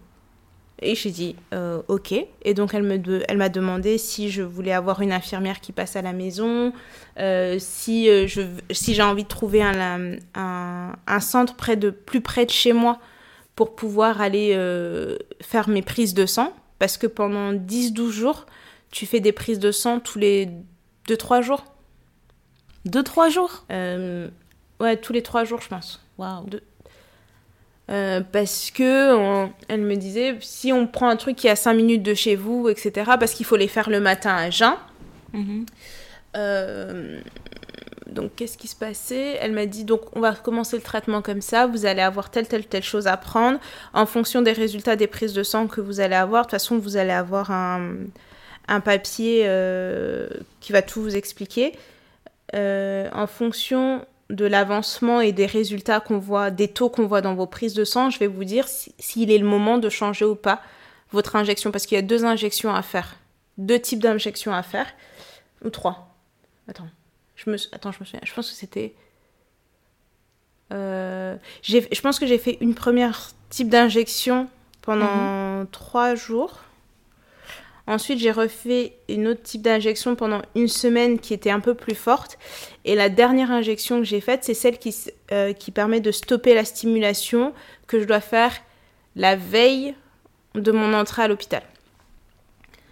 Et 0.82 0.94
j'ai 0.94 1.10
dit 1.10 1.36
euh, 1.54 1.82
ok. 1.88 2.14
Et 2.44 2.54
donc 2.54 2.74
elle 2.74 2.84
me 2.84 3.24
elle 3.28 3.38
m'a 3.38 3.50
demandé 3.50 3.98
si 3.98 4.30
je 4.30 4.44
voulais 4.44 4.74
avoir 4.74 5.02
une 5.02 5.12
infirmière 5.12 5.60
qui 5.60 5.72
passe 5.72 5.96
à 5.96 6.02
la 6.02 6.14
maison, 6.14 6.72
euh, 7.18 7.56
si 7.60 8.10
euh, 8.10 8.28
je 8.28 8.42
si 8.70 8.94
j'ai 8.94 9.02
envie 9.02 9.24
de 9.24 9.30
trouver 9.30 9.64
un, 9.64 10.18
un, 10.36 11.20
centre 11.20 11.56
près 11.56 11.78
de 11.78 11.90
plus 11.90 12.22
près 12.22 12.46
de 12.46 12.52
chez 12.52 12.74
moi 12.74 13.00
pour 13.56 13.74
pouvoir 13.74 14.22
aller 14.22 14.52
faire 15.42 15.70
mes 15.70 15.82
prises 15.82 16.14
de 16.14 16.26
sang 16.26 16.54
parce 16.80 16.98
que 16.98 17.08
pendant 17.08 17.54
10-12 17.54 18.12
jours, 18.12 18.46
tu 18.92 19.06
fais 19.06 19.20
des 19.20 19.32
prises 19.32 19.60
de 19.60 19.72
sang 19.72 20.00
tous 20.00 20.20
les 20.20 20.50
2-3 21.08 21.42
jours. 21.42 21.66
2-3 22.88 23.30
jours? 23.32 23.66
Ouais, 24.80 24.98
tous 24.98 25.14
les 25.14 25.24
3 25.24 25.44
jours, 25.46 25.62
je 25.62 25.70
pense. 25.70 26.02
Waouh. 26.18 26.46
Euh, 27.92 28.22
parce 28.32 28.72
que 28.72 29.48
elle 29.68 29.82
me 29.82 29.96
disait 29.96 30.38
si 30.42 30.74
on 30.74 30.88
prend 30.88 31.08
un 31.08 31.18
truc 31.18 31.36
qui 31.36 31.48
est 31.48 31.52
à 31.52 31.56
5 31.56 31.74
minutes 31.74 32.02
de 32.02 32.16
chez 32.16 32.36
vous, 32.36 32.68
etc., 32.68 33.12
parce 33.20 33.34
qu'il 33.34 33.46
faut 33.46 33.58
les 33.58 33.68
faire 33.68 33.90
le 33.90 34.00
matin 34.00 34.36
à 34.36 34.50
jeun. 34.50 34.74
Mhm. 35.34 35.66
Euh, 36.36 37.20
donc 38.08 38.36
qu'est-ce 38.36 38.58
qui 38.58 38.68
se 38.68 38.76
passait? 38.76 39.38
Elle 39.42 39.52
m'a 39.52 39.66
dit 39.66 39.84
donc 39.84 40.02
on 40.16 40.20
va 40.20 40.34
commencer 40.34 40.78
le 40.78 40.84
traitement 40.84 41.22
comme 41.22 41.42
ça, 41.42 41.68
vous 41.68 41.86
allez 41.86 42.02
avoir 42.02 42.30
telle 42.30 42.48
telle 42.48 42.66
telle 42.66 42.84
chose 42.84 43.08
à 43.08 43.18
prendre 43.18 43.60
en 43.94 44.06
fonction 44.06 44.42
des 44.42 44.52
résultats 44.52 44.96
des 44.96 45.08
prises 45.08 45.34
de 45.34 45.44
sang 45.44 45.68
que 45.68 45.82
vous 45.82 46.00
allez 46.00 46.16
avoir. 46.16 46.44
De 46.44 46.46
toute 46.48 46.52
façon 46.52 46.78
vous 46.78 46.98
allez 46.98 47.12
avoir 47.12 47.52
un, 47.52 47.96
un 48.68 48.80
papier 48.80 49.44
euh, 49.46 50.28
qui 50.60 50.72
va 50.72 50.82
tout 50.82 51.02
vous 51.02 51.16
expliquer. 51.16 51.74
en 52.54 53.28
fonction 53.28 54.06
de 54.30 54.46
l'avancement 54.46 55.22
et 55.22 55.32
des 55.32 55.46
résultats 55.46 56.00
qu'on 56.00 56.18
voit, 56.18 56.50
des 56.50 56.68
taux 56.68 56.90
qu'on 56.90 57.06
voit 57.06 57.22
dans 57.22 57.36
vos 57.36 57.46
prises 57.46 57.74
de 57.74 57.84
sang, 57.84 58.10
je 58.10 58.20
vais 58.20 58.28
vous 58.28 58.44
dire 58.44 58.66
s'il 58.68 59.32
est 59.32 59.38
le 59.38 59.46
moment 59.46 59.78
de 59.78 59.90
changer 59.90 60.26
ou 60.26 60.36
pas 60.36 60.62
votre 61.12 61.36
injection, 61.36 61.72
parce 61.72 61.86
qu'il 61.86 61.96
y 61.96 62.00
a 62.00 62.02
deux 62.02 62.26
injections 62.26 62.74
à 62.74 62.82
faire, 62.82 63.16
deux 63.58 63.80
types 63.80 64.02
d'injections 64.02 64.54
à 64.54 64.64
faire, 64.64 64.88
ou 65.64 65.70
trois. 65.70 66.16
Attends, 66.68 66.88
je 67.36 67.50
me, 67.50 67.58
attends, 67.74 67.92
je 67.92 68.00
me 68.00 68.06
souviens, 68.06 68.22
je 68.24 68.34
pense 68.34 68.50
que 68.50 68.56
c'était... 68.56 68.94
Euh, 70.74 71.36
je 71.62 72.02
pense 72.02 72.18
que 72.18 72.26
j'ai 72.26 72.40
fait 72.40 72.58
une 72.60 72.74
première 72.74 73.32
type 73.50 73.70
d'injection 73.70 74.50
pendant 74.82 75.60
mhm. 75.60 75.68
trois 75.68 76.16
jours. 76.16 76.62
Ensuite, 77.88 78.18
j'ai 78.18 78.32
refait 78.32 78.94
une 79.08 79.28
autre 79.28 79.44
type 79.44 79.62
d'injection 79.62 80.16
pendant 80.16 80.42
une 80.56 80.68
semaine 80.68 81.20
qui 81.20 81.36
était 81.36 81.52
un 81.52 81.60
peu 81.60 81.76
plus 81.76 81.94
forte. 81.94 82.40
Et 82.84 82.96
la 82.96 83.10
dernière 83.10 83.52
injection 83.52 84.00
que 84.00 84.06
j'ai 84.06 84.22
faite, 84.22 84.44
c'est 84.44 84.56
celle 84.56 84.80
qui, 84.80 84.96
euh, 85.32 85.54
qui 85.54 85.70
permet 85.70 86.00
de 86.00 86.12
stopper 86.12 86.56
la 86.56 86.66
stimulation 86.66 87.54
que 87.86 88.00
je 88.00 88.06
dois 88.06 88.22
faire 88.22 88.54
la 89.16 89.36
veille 89.36 89.94
de 90.56 90.72
mon 90.72 90.94
entrée 90.94 91.22
à 91.22 91.28
l'hôpital. 91.28 91.62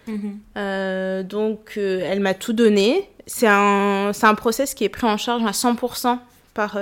Mhm. 0.05 0.39
Euh, 0.57 1.23
donc, 1.23 1.77
elle 1.77 2.19
m'a 2.19 2.35
tout 2.35 2.53
donné. 2.53 3.09
C'est 3.25 3.47
un, 3.47 4.11
un 4.21 4.35
process 4.35 4.73
qui 4.73 4.83
est 4.83 4.89
pris 4.89 5.07
en 5.07 5.17
charge 5.17 5.43
à 5.43 5.51
100% 5.51 6.19
par, 6.53 6.77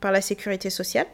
par 0.00 0.12
la 0.12 0.20
sécurité 0.20 0.70
sociale. 0.70 1.06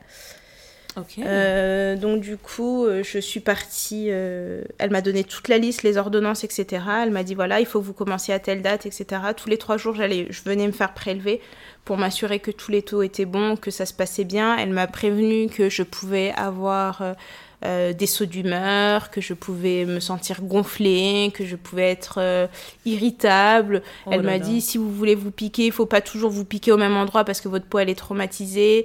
Euh, 1.19 1.97
donc 1.97 2.21
du 2.21 2.37
coup, 2.37 2.85
euh, 2.85 3.03
je 3.03 3.19
suis 3.19 3.41
partie, 3.41 4.07
euh, 4.11 4.63
elle 4.79 4.91
m'a 4.91 5.01
donné 5.01 5.25
toute 5.25 5.49
la 5.49 5.59
liste, 5.59 5.83
les 5.83 5.97
ordonnances, 5.97 6.45
etc. 6.45 6.85
Elle 7.03 7.11
m'a 7.11 7.23
dit, 7.23 7.35
voilà, 7.35 7.61
il 7.61 7.67
faut 7.67 7.81
que 7.81 7.87
vous 7.87 7.93
commenciez 7.93 8.35
à 8.35 8.39
telle 8.39 8.63
date, 8.63 8.87
etc. 8.87 9.23
Tous 9.37 9.49
les 9.49 9.59
trois 9.59 9.77
jours, 9.77 9.95
j'allais, 9.95 10.27
je 10.31 10.43
venais 10.45 10.67
me 10.67 10.73
faire 10.73 10.95
prélever 10.95 11.41
pour 11.85 11.97
m'assurer 11.97 12.39
que 12.41 12.51
tous 12.51 12.71
les 12.71 12.83
taux 12.83 13.03
étaient 13.03 13.25
bons, 13.25 13.57
que 13.57 13.71
ça 13.71 13.87
se 13.87 13.95
passait 13.95 14.25
bien. 14.25 14.57
Elle 14.57 14.71
m'a 14.71 14.87
prévenu 14.87 15.49
que 15.49 15.69
je 15.69 15.83
pouvais 15.83 16.33
avoir 16.37 17.03
des 17.63 18.07
sauts 18.07 18.27
d'humeur, 18.27 19.11
que 19.11 19.21
je 19.21 19.35
pouvais 19.35 19.85
me 19.85 20.01
sentir 20.01 20.43
gonflée, 20.43 21.31
que 21.33 21.45
je 21.45 21.55
pouvais 21.55 21.91
être 21.91 22.49
irritable. 22.85 23.83
Oh 24.07 24.11
elle 24.13 24.23
m'a 24.23 24.39
dit, 24.39 24.61
si 24.61 24.79
vous 24.79 24.93
voulez 24.93 25.17
vous 25.17 25.33
piquer, 25.33 25.67
il 25.67 25.73
faut 25.73 25.87
pas 25.87 26.01
toujours 26.01 26.31
vous 26.31 26.45
piquer 26.45 26.71
au 26.71 26.77
même 26.77 26.97
endroit 26.97 27.25
parce 27.25 27.41
que 27.41 27.49
votre 27.49 27.67
peau, 27.67 27.81
elle 27.81 27.91
est 27.91 27.99
traumatisée. 27.99 28.85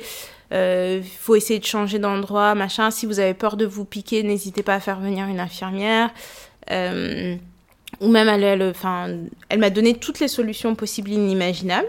Euh, 0.53 1.01
faut 1.19 1.35
essayer 1.35 1.59
de 1.59 1.65
changer 1.65 1.99
d'endroit, 1.99 2.55
machin. 2.55 2.91
Si 2.91 3.05
vous 3.05 3.19
avez 3.19 3.33
peur 3.33 3.57
de 3.57 3.65
vous 3.65 3.85
piquer, 3.85 4.23
n'hésitez 4.23 4.63
pas 4.63 4.75
à 4.75 4.79
faire 4.79 4.99
venir 4.99 5.27
une 5.27 5.39
infirmière. 5.39 6.11
Euh, 6.71 7.35
ou 8.01 8.09
même, 8.09 8.27
elle, 8.27 8.43
elle, 8.43 8.73
elle 9.49 9.59
m'a 9.59 9.69
donné 9.69 9.95
toutes 9.95 10.19
les 10.19 10.27
solutions 10.27 10.75
possibles 10.75 11.11
et 11.11 11.15
inimaginables. 11.15 11.87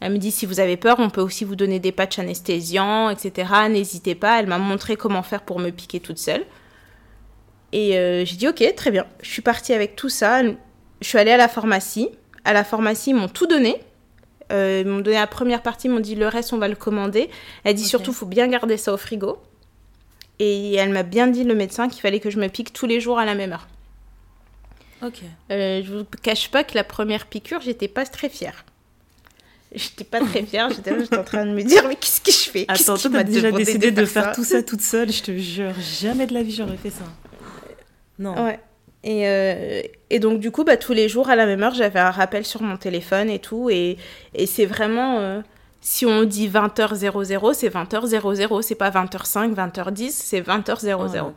Elle 0.00 0.12
me 0.12 0.18
dit 0.18 0.32
si 0.32 0.46
vous 0.46 0.58
avez 0.58 0.76
peur, 0.76 0.96
on 0.98 1.10
peut 1.10 1.20
aussi 1.20 1.44
vous 1.44 1.54
donner 1.54 1.78
des 1.78 1.92
patchs 1.92 2.18
anesthésiants, 2.18 3.08
etc. 3.08 3.52
N'hésitez 3.70 4.14
pas. 4.14 4.40
Elle 4.40 4.48
m'a 4.48 4.58
montré 4.58 4.96
comment 4.96 5.22
faire 5.22 5.42
pour 5.42 5.60
me 5.60 5.70
piquer 5.70 6.00
toute 6.00 6.18
seule. 6.18 6.44
Et 7.72 7.96
euh, 7.96 8.24
j'ai 8.24 8.36
dit 8.36 8.48
ok, 8.48 8.74
très 8.74 8.90
bien. 8.90 9.06
Je 9.22 9.30
suis 9.30 9.42
partie 9.42 9.72
avec 9.72 9.94
tout 9.94 10.08
ça. 10.08 10.42
Je 10.42 11.06
suis 11.06 11.18
allée 11.18 11.30
à 11.30 11.36
la 11.36 11.48
pharmacie. 11.48 12.08
À 12.44 12.52
la 12.52 12.64
pharmacie, 12.64 13.10
ils 13.10 13.16
m'ont 13.16 13.28
tout 13.28 13.46
donné. 13.46 13.80
Euh, 14.52 14.82
ils 14.84 14.88
m'ont 14.88 15.00
donné 15.00 15.16
la 15.16 15.26
première 15.26 15.62
partie, 15.62 15.88
ils 15.88 15.90
m'ont 15.90 16.00
dit 16.00 16.14
le 16.14 16.28
reste, 16.28 16.52
on 16.52 16.58
va 16.58 16.68
le 16.68 16.76
commander. 16.76 17.30
Elle 17.64 17.74
dit 17.74 17.84
surtout, 17.84 18.12
faut 18.12 18.26
bien 18.26 18.48
garder 18.48 18.76
ça 18.76 18.92
au 18.92 18.96
frigo. 18.96 19.38
Et 20.38 20.74
elle 20.74 20.90
m'a 20.90 21.02
bien 21.02 21.26
dit, 21.26 21.44
le 21.44 21.54
médecin, 21.54 21.88
qu'il 21.88 22.00
fallait 22.00 22.20
que 22.20 22.30
je 22.30 22.38
me 22.38 22.48
pique 22.48 22.72
tous 22.72 22.86
les 22.86 23.00
jours 23.00 23.18
à 23.18 23.24
la 23.24 23.34
même 23.34 23.52
heure. 23.52 23.68
Ok. 25.02 25.22
Euh, 25.50 25.82
je 25.84 25.92
vous 25.92 26.04
cache 26.22 26.50
pas 26.50 26.64
que 26.64 26.74
la 26.74 26.84
première 26.84 27.26
piqûre, 27.26 27.60
j'étais 27.60 27.88
pas 27.88 28.04
très 28.04 28.28
fière. 28.28 28.64
J'étais 29.74 30.04
pas 30.04 30.20
très 30.20 30.42
fière, 30.42 30.68
j'étais 30.70 30.92
en 31.16 31.24
train 31.24 31.46
de 31.46 31.52
me 31.52 31.62
dire, 31.62 31.88
mais 31.88 31.96
qu'est-ce 31.96 32.20
que 32.20 32.30
je 32.30 32.50
fais? 32.50 32.64
Attends, 32.68 32.98
toi, 32.98 33.10
t'as 33.10 33.24
déjà 33.24 33.50
décidé 33.50 33.90
de 33.90 34.04
faire, 34.04 34.32
tout 34.32 34.44
ça 34.44 34.62
toute 34.62 34.82
seule, 34.82 35.10
je 35.10 35.22
te 35.22 35.36
jure, 35.36 35.72
jamais 35.80 36.26
de 36.26 36.34
la 36.34 36.42
vie 36.42 36.52
j'aurais 36.52 36.76
fait 36.76 36.90
ça. 36.90 37.04
Non. 38.18 38.44
Ouais. 38.44 38.60
Et, 39.04 39.26
euh, 39.26 39.82
et, 40.10 40.18
donc, 40.20 40.38
du 40.38 40.50
coup, 40.50 40.64
bah, 40.64 40.76
tous 40.76 40.92
les 40.92 41.08
jours, 41.08 41.28
à 41.28 41.36
la 41.36 41.46
même 41.46 41.62
heure, 41.62 41.74
j'avais 41.74 41.98
un 41.98 42.10
rappel 42.10 42.44
sur 42.44 42.62
mon 42.62 42.76
téléphone 42.76 43.30
et 43.30 43.38
tout. 43.38 43.68
Et, 43.70 43.96
et 44.34 44.46
c'est 44.46 44.66
vraiment, 44.66 45.18
euh, 45.18 45.40
si 45.80 46.06
on 46.06 46.24
dit 46.24 46.48
20h00, 46.48 46.94
c'est 47.54 47.68
20h00. 47.68 48.62
C'est 48.62 48.74
pas 48.76 48.90
20h05, 48.90 49.54
20h10, 49.54 50.10
c'est 50.10 50.40
20h00. 50.40 51.32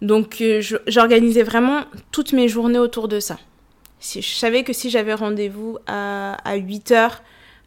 donc, 0.00 0.40
euh, 0.40 0.62
j'organisais 0.86 1.42
vraiment 1.42 1.82
toutes 2.10 2.32
mes 2.32 2.48
journées 2.48 2.78
autour 2.78 3.08
de 3.08 3.20
ça. 3.20 3.36
Si, 4.00 4.22
je 4.22 4.34
savais 4.34 4.64
que 4.64 4.72
si 4.72 4.90
j'avais 4.90 5.14
rendez-vous 5.14 5.78
à, 5.86 6.36
à 6.44 6.56
8h, 6.56 7.10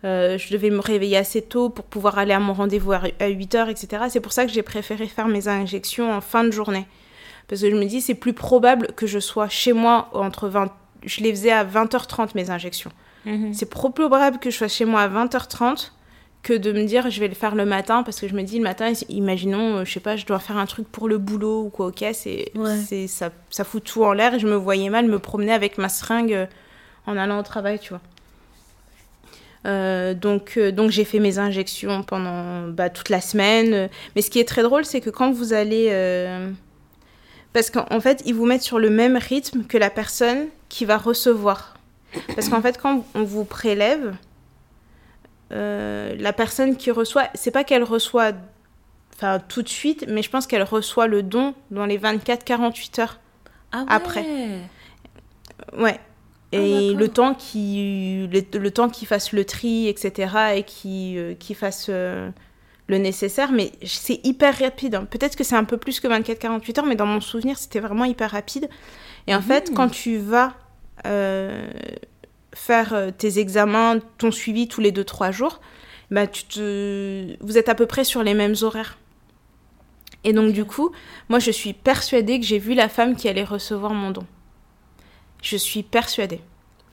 je 0.03 0.51
devais 0.51 0.69
me 0.69 0.81
réveiller 0.81 1.17
assez 1.17 1.41
tôt 1.41 1.69
pour 1.69 1.85
pouvoir 1.85 2.17
aller 2.17 2.33
à 2.33 2.39
mon 2.39 2.53
rendez-vous 2.53 2.91
à, 2.91 3.01
à 3.19 3.29
8h, 3.29 3.69
etc. 3.69 4.03
C'est 4.09 4.19
pour 4.19 4.33
ça 4.33 4.45
que 4.45 4.51
j'ai 4.51 4.61
préféré 4.61 5.07
faire 5.07 5.27
mes 5.27 5.47
injections 5.47 6.11
en 6.11 6.21
fin 6.21 6.43
de 6.43 6.51
journée. 6.51 6.85
Parce 7.47 7.61
que 7.61 7.69
je 7.69 7.75
me 7.75 7.85
dis, 7.85 8.01
c'est 8.01 8.15
plus 8.15 8.33
probable 8.33 8.87
que 8.95 9.07
je 9.07 9.19
sois 9.19 9.49
chez 9.49 9.73
moi 9.73 10.09
entre 10.13 10.47
20... 10.47 10.71
Je 11.03 11.21
les 11.21 11.31
faisais 11.31 11.51
à 11.51 11.63
20h30, 11.63 12.29
mes 12.35 12.49
injections. 12.49 12.91
Mhm. 13.25 13.53
C'est 13.53 13.69
trop 13.69 13.89
probable 13.89 14.39
que 14.39 14.49
je 14.49 14.57
sois 14.57 14.67
chez 14.67 14.85
moi 14.85 15.01
à 15.01 15.09
20h30 15.09 15.91
que 16.45 16.53
de 16.53 16.71
me 16.71 16.83
dire 16.83 17.09
je 17.09 17.19
vais 17.19 17.27
le 17.27 17.33
faire 17.33 17.55
le 17.55 17.65
matin 17.65 18.03
parce 18.03 18.19
que 18.19 18.27
je 18.27 18.35
me 18.35 18.43
dis 18.43 18.57
le 18.59 18.63
matin 18.63 18.93
imaginons 19.09 19.77
euh, 19.77 19.83
je 19.83 19.91
sais 19.91 19.99
pas 19.99 20.15
je 20.15 20.27
dois 20.27 20.37
faire 20.37 20.57
un 20.57 20.67
truc 20.67 20.87
pour 20.87 21.09
le 21.09 21.17
boulot 21.17 21.63
ou 21.63 21.69
quoi 21.69 21.87
ok 21.87 22.05
c'est 22.13 22.51
c'est 22.85 23.07
ça, 23.07 23.31
ça 23.49 23.63
fout 23.63 23.83
tout 23.83 24.03
en 24.03 24.13
l'air 24.13 24.35
et 24.35 24.39
je 24.39 24.45
me 24.45 24.53
voyais 24.53 24.91
mal 24.91 25.07
me 25.07 25.17
promener 25.17 25.53
avec 25.53 25.79
ma 25.79 25.89
seringue 25.89 26.33
euh, 26.33 26.45
en 27.07 27.17
allant 27.17 27.39
au 27.39 27.43
travail 27.43 27.79
tu 27.79 27.89
vois 27.89 28.01
euh, 29.65 30.13
donc, 30.13 30.59
donc 30.59 30.91
j'ai 30.91 31.05
fait 31.05 31.17
mes 31.17 31.39
injections 31.39 32.03
pendant 32.03 32.67
bah, 32.67 32.91
toute 32.91 33.09
la 33.09 33.19
semaine. 33.19 33.89
Mais 34.15 34.21
ce 34.21 34.29
qui 34.29 34.39
est 34.39 34.47
très 34.47 34.61
drôle, 34.61 34.85
c'est 34.85 35.01
que 35.01 35.09
quand 35.09 35.31
vous 35.31 35.53
allez 35.53 35.89
parce 37.55 37.69
qu'en 37.69 38.01
fait, 38.01 38.21
ils 38.25 38.35
vous 38.35 38.45
mettent 38.45 38.63
sur 38.63 38.79
le 38.79 38.89
même 38.89 39.15
rythme 39.15 39.63
que 39.63 39.77
la 39.77 39.89
personne 39.89 40.47
qui 40.67 40.83
va 40.83 40.97
recevoir. 40.97 41.75
Parce 42.35 42.49
qu'en 42.49 42.61
fait, 42.61 42.77
quand 42.77 43.05
on 43.15 43.23
vous 43.23 43.45
prélève, 43.45 44.13
euh, 45.53 46.13
la 46.19 46.33
personne 46.33 46.75
qui 46.75 46.91
reçoit, 46.91 47.29
c'est 47.33 47.51
pas 47.51 47.63
qu'elle 47.63 47.83
reçoit 47.83 48.33
enfin, 49.15 49.39
tout 49.39 49.61
de 49.61 49.69
suite, 49.69 50.03
mais 50.09 50.21
je 50.21 50.29
pense 50.29 50.47
qu'elle 50.47 50.63
reçoit 50.63 51.07
le 51.07 51.23
don 51.23 51.53
dans 51.71 51.85
les 51.85 51.97
24-48 51.97 52.99
heures 52.99 53.19
ah 53.71 53.77
ouais. 53.77 53.85
après. 53.87 54.25
Ouais. 55.77 55.97
Ah, 56.51 56.57
et 56.57 56.93
le 56.93 57.07
temps 57.07 57.33
qui 57.33 58.27
le, 58.33 58.69
temps 58.69 58.89
qu'il 58.89 59.07
fasse 59.07 59.31
le 59.31 59.45
tri, 59.45 59.87
etc., 59.87 60.57
et 60.57 60.63
qui, 60.63 61.17
euh, 61.17 61.35
qui 61.35 61.53
fasse 61.53 61.85
euh, 61.87 62.29
le 62.87 62.97
nécessaire, 62.97 63.51
mais 63.51 63.71
c'est 63.83 64.19
hyper 64.25 64.59
rapide. 64.59 64.95
Hein. 64.95 65.07
Peut-être 65.09 65.35
que 65.35 65.43
c'est 65.43 65.55
un 65.55 65.63
peu 65.63 65.77
plus 65.77 65.99
que 65.99 66.07
24-48 66.07 66.79
heures, 66.79 66.85
mais 66.85 66.95
dans 66.95 67.05
mon 67.05 67.21
souvenir, 67.21 67.57
c'était 67.57 67.79
vraiment 67.79 68.05
hyper 68.05 68.31
rapide. 68.31 68.69
Et 69.27 69.33
en 69.33 69.41
fait, 69.41 69.71
quand 69.73 69.89
tu 69.89 70.17
vas 70.17 70.53
euh, 71.05 71.67
faire 72.53 72.93
euh, 72.93 73.11
tes 73.11 73.39
examens, 73.39 73.99
ton 74.17 74.31
suivi 74.31 74.67
tous 74.67 74.81
les 74.81 74.91
2-3 74.91 75.31
jours, 75.31 75.61
bah, 76.11 76.27
tu 76.27 76.43
te... 76.45 77.43
vous 77.43 77.57
êtes 77.57 77.69
à 77.69 77.75
peu 77.75 77.87
près 77.87 78.03
sur 78.03 78.21
les 78.21 78.35
mêmes 78.35 78.55
horaires. 78.61 78.97
Et 80.23 80.33
donc, 80.33 80.53
du 80.53 80.65
coup, 80.65 80.91
moi, 81.29 81.39
je 81.39 81.51
suis 81.51 81.73
persuadée 81.73 82.39
que 82.39 82.45
j'ai 82.45 82.59
vu 82.59 82.73
la 82.73 82.89
femme 82.89 83.15
qui 83.15 83.27
allait 83.27 83.43
recevoir 83.43 83.93
mon 83.93 84.11
don. 84.11 84.25
Je 85.41 85.57
suis 85.57 85.83
persuadée. 85.83 86.41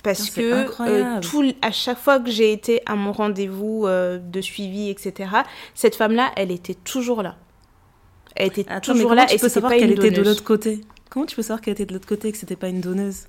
Parce 0.02 0.30
que 0.30 0.66
euh, 0.80 1.20
tout, 1.20 1.44
à 1.62 1.70
chaque 1.70 1.98
fois 1.98 2.18
que 2.18 2.30
j'ai 2.30 2.52
été 2.52 2.82
à 2.86 2.96
mon 2.96 3.12
rendez-vous 3.12 3.86
euh, 3.86 4.18
de 4.18 4.40
suivi, 4.40 4.90
etc., 4.90 5.30
cette 5.74 5.94
femme-là, 5.94 6.32
elle 6.36 6.50
était 6.50 6.74
toujours 6.74 7.22
là. 7.22 7.36
Elle 8.34 8.48
était 8.48 8.64
toujours 8.80 9.14
là 9.14 9.24
et 9.30 9.36
tu 9.36 9.38
peux 9.38 9.48
savoir 9.48 9.72
qu'elle 9.72 9.92
était 9.92 10.10
de 10.10 10.22
l'autre 10.22 10.42
côté? 10.42 10.80
Comment 11.08 11.26
tu 11.26 11.36
peux 11.36 11.42
savoir 11.42 11.60
qu'elle 11.60 11.74
était 11.74 11.86
de 11.86 11.92
l'autre 11.92 12.08
côté 12.08 12.28
et 12.28 12.32
que 12.32 12.38
c'était 12.38 12.56
pas 12.56 12.68
une 12.68 12.80
donneuse? 12.80 13.26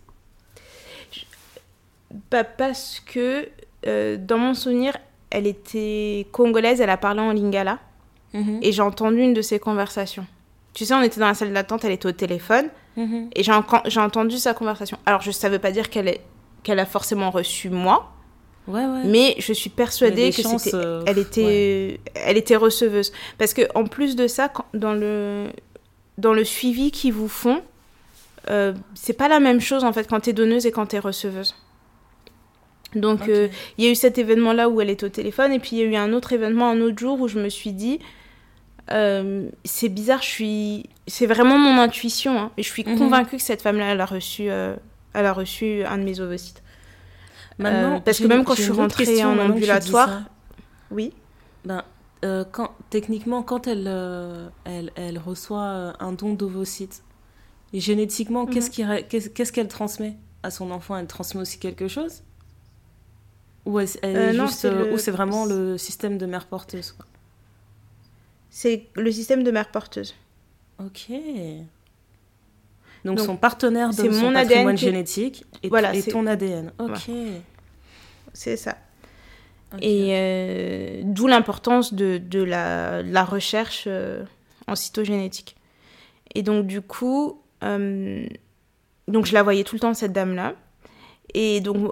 Bah, 2.32 2.43
Parce 2.43 3.01
que 3.01 3.49
euh, 3.86 4.17
dans 4.17 4.38
mon 4.38 4.53
souvenir, 4.53 4.97
elle 5.30 5.45
était 5.45 6.28
congolaise, 6.32 6.80
elle 6.82 6.89
a 6.89 6.97
parlé 6.97 7.19
en 7.21 7.34
lingala. 7.34 7.80
Mhm. 8.34 8.59
Et 8.63 8.71
j'ai 8.71 8.82
entendu 8.82 9.19
une 9.19 9.34
de 9.34 9.41
ses 9.41 9.59
conversations. 9.59 10.26
Tu 10.74 10.86
sais, 10.86 10.93
on 10.95 11.01
était 11.01 11.19
dans 11.19 11.28
la 11.28 11.34
salle 11.36 11.53
d'attente, 11.53 11.86
elle 11.86 11.91
était 11.91 12.07
au 12.07 12.13
téléphone. 12.13 12.69
Mhm. 12.95 13.30
Et 13.36 13.43
j'ai 13.43 13.99
entendu 13.99 14.38
sa 14.38 14.53
conversation. 14.53 14.97
Alors, 15.05 15.21
je 15.21 15.28
ne 15.28 15.34
savais 15.34 15.59
pas 15.59 15.71
dire 15.71 15.89
qu'elle 15.89 16.07
est 16.07 16.21
qu'elle 16.64 16.80
a 16.80 16.86
forcément 16.86 17.30
reçu 17.30 17.70
moi. 17.70 18.14
Ouais, 18.68 18.86
ouais. 18.86 19.03
Mais 19.05 19.36
je 19.39 19.51
suis 19.51 19.70
persuadée 19.70 20.32
que 20.32 20.41
c'était, 20.41 20.76
euh, 20.76 21.03
elle 21.05 21.18
était, 21.18 21.99
elle 22.16 22.38
était 22.38 22.55
receveuse. 22.55 23.11
Parce 23.38 23.53
que 23.53 23.64
en 23.76 23.86
plus 23.86 24.16
de 24.16 24.28
ça, 24.28 24.51
dans 24.74 24.93
le, 24.93 25.47
dans 26.18 26.34
le 26.34 26.43
suivi 26.45 26.91
qu'ils 26.91 27.14
vous 27.14 27.28
font, 27.28 27.61
euh, 28.49 28.74
c'est 28.95 29.14
pas 29.14 29.28
la 29.28 29.39
même 29.39 29.59
chose 29.59 29.84
en 29.84 29.93
fait 29.93 30.07
quand 30.07 30.22
t'es 30.22 30.34
donneuse 30.34 30.66
et 30.66 30.72
quand 30.72 30.88
t'es 30.88 30.99
receveuse. 30.99 31.55
Donc 32.95 33.28
euh, 33.28 33.47
il 33.78 33.86
y 33.86 33.88
a 33.88 33.91
eu 33.91 33.95
cet 33.95 34.18
événement 34.18 34.53
là 34.53 34.70
où 34.70 34.80
elle 34.80 34.89
est 34.89 35.03
au 35.03 35.09
téléphone 35.09 35.51
et 35.51 35.59
puis 35.59 35.72
il 35.74 35.80
y 35.80 35.82
a 35.82 35.86
eu 35.86 35.95
un 35.95 36.14
autre 36.14 36.32
événement 36.32 36.70
un 36.70 36.80
autre 36.80 36.97
jour 36.97 37.20
où 37.20 37.28
je 37.28 37.39
me 37.39 37.49
suis 37.49 37.74
dit 37.74 37.99
c'est 39.64 39.89
bizarre, 39.89 40.22
je 40.22 40.28
suis, 40.28 40.89
c'est 41.07 41.26
vraiment 41.26 41.57
mon 41.57 41.82
intuition 41.82 42.38
hein, 42.38 42.51
et 42.57 42.61
je 42.61 42.70
suis 42.70 42.84
mhm. 42.86 42.99
convaincue 42.99 43.38
que 43.38 43.41
cette 43.41 43.64
femme 43.64 43.80
là 43.80 43.93
elle 43.93 44.01
a 44.01 44.05
reçu 44.05 44.47
elle 45.14 45.26
a 45.26 45.34
reçu 45.34 45.84
un 45.84 45.97
de 45.97 46.03
mes 46.03 46.20
ovocytes. 46.20 46.64
Maintenant, 47.59 47.97
euh, 47.97 47.99
parce 47.99 48.20
que 48.20 48.28
même 48.28 48.43
quand 48.43 48.55
je 48.55 48.64
suis 48.64 48.72
rentrée 48.72 49.24
en 49.24 49.38
ambulatoire, 49.38 50.24
oui. 50.91 51.14
Ben, 51.66 51.84
euh, 52.26 52.43
quand, 52.49 52.72
techniquement, 52.89 53.43
quand 53.43 53.68
elle, 53.68 53.86
euh, 53.88 54.49
elle, 54.66 54.91
elle, 54.95 55.18
reçoit 55.18 55.93
un 55.99 56.11
don 56.14 56.34
d'ovocytes, 56.34 57.03
génétiquement, 57.74 58.45
qu'est-ce 58.45 58.82
mhm. 58.82 59.03
qu'est-ce 59.07 59.51
qu'elle 59.51 59.68
transmet 59.68 60.18
à 60.41 60.51
son 60.51 60.72
enfant? 60.72 60.97
Elle 60.97 61.07
transmet 61.07 61.41
aussi 61.41 61.59
quelque 61.59 61.88
chose? 61.88 62.24
Ou 63.66 63.80
est, 63.80 63.99
c'est 64.57 65.11
vraiment 65.11 65.45
le 65.45 65.78
système 65.78 66.18
de 66.18 66.26
mère 66.26 66.47
porteuse 66.47 66.95
C'est 68.49 68.88
le 68.95 69.11
système 69.11 69.43
de 69.43 69.51
mère 69.51 69.72
porteuse. 69.72 70.16
Ok. 70.80 71.11
Donc, 73.06 73.20
son 73.20 73.36
partenaire 73.36 73.89
de 73.89 73.95
son 73.95 74.12
mon 74.12 74.34
patrimoine 74.34 74.78
génétique 74.78 75.45
et, 75.62 75.70
voilà, 75.70 75.93
et 75.93 76.04
ton 76.04 76.26
ADN. 76.26 76.72
Ok. 76.80 77.10
C'est 78.34 78.58
ça. 78.58 78.78
Et 79.82 80.10
euh, 80.12 81.01
d'où 81.04 81.28
l'importance 81.28 81.93
de, 81.93 82.20
de 82.20 82.43
la, 82.43 83.01
la, 83.01 83.24
recherche 83.24 83.86
euh, 83.88 84.24
en 84.68 84.76
cytogénétique. 84.76 85.56
Et 86.36 86.43
donc 86.43 86.68
du 86.68 86.82
coup, 86.82 87.41
euh, 87.64 88.26
donc 89.08 89.26
je 89.26 89.34
la 89.34 89.41
voyais 89.41 89.64
tout 89.64 89.76
le 89.76 89.80
temps 89.80 89.93
cette 89.93 90.14
dame-là. 90.14 90.54
Et 91.34 91.60
donc, 91.62 91.91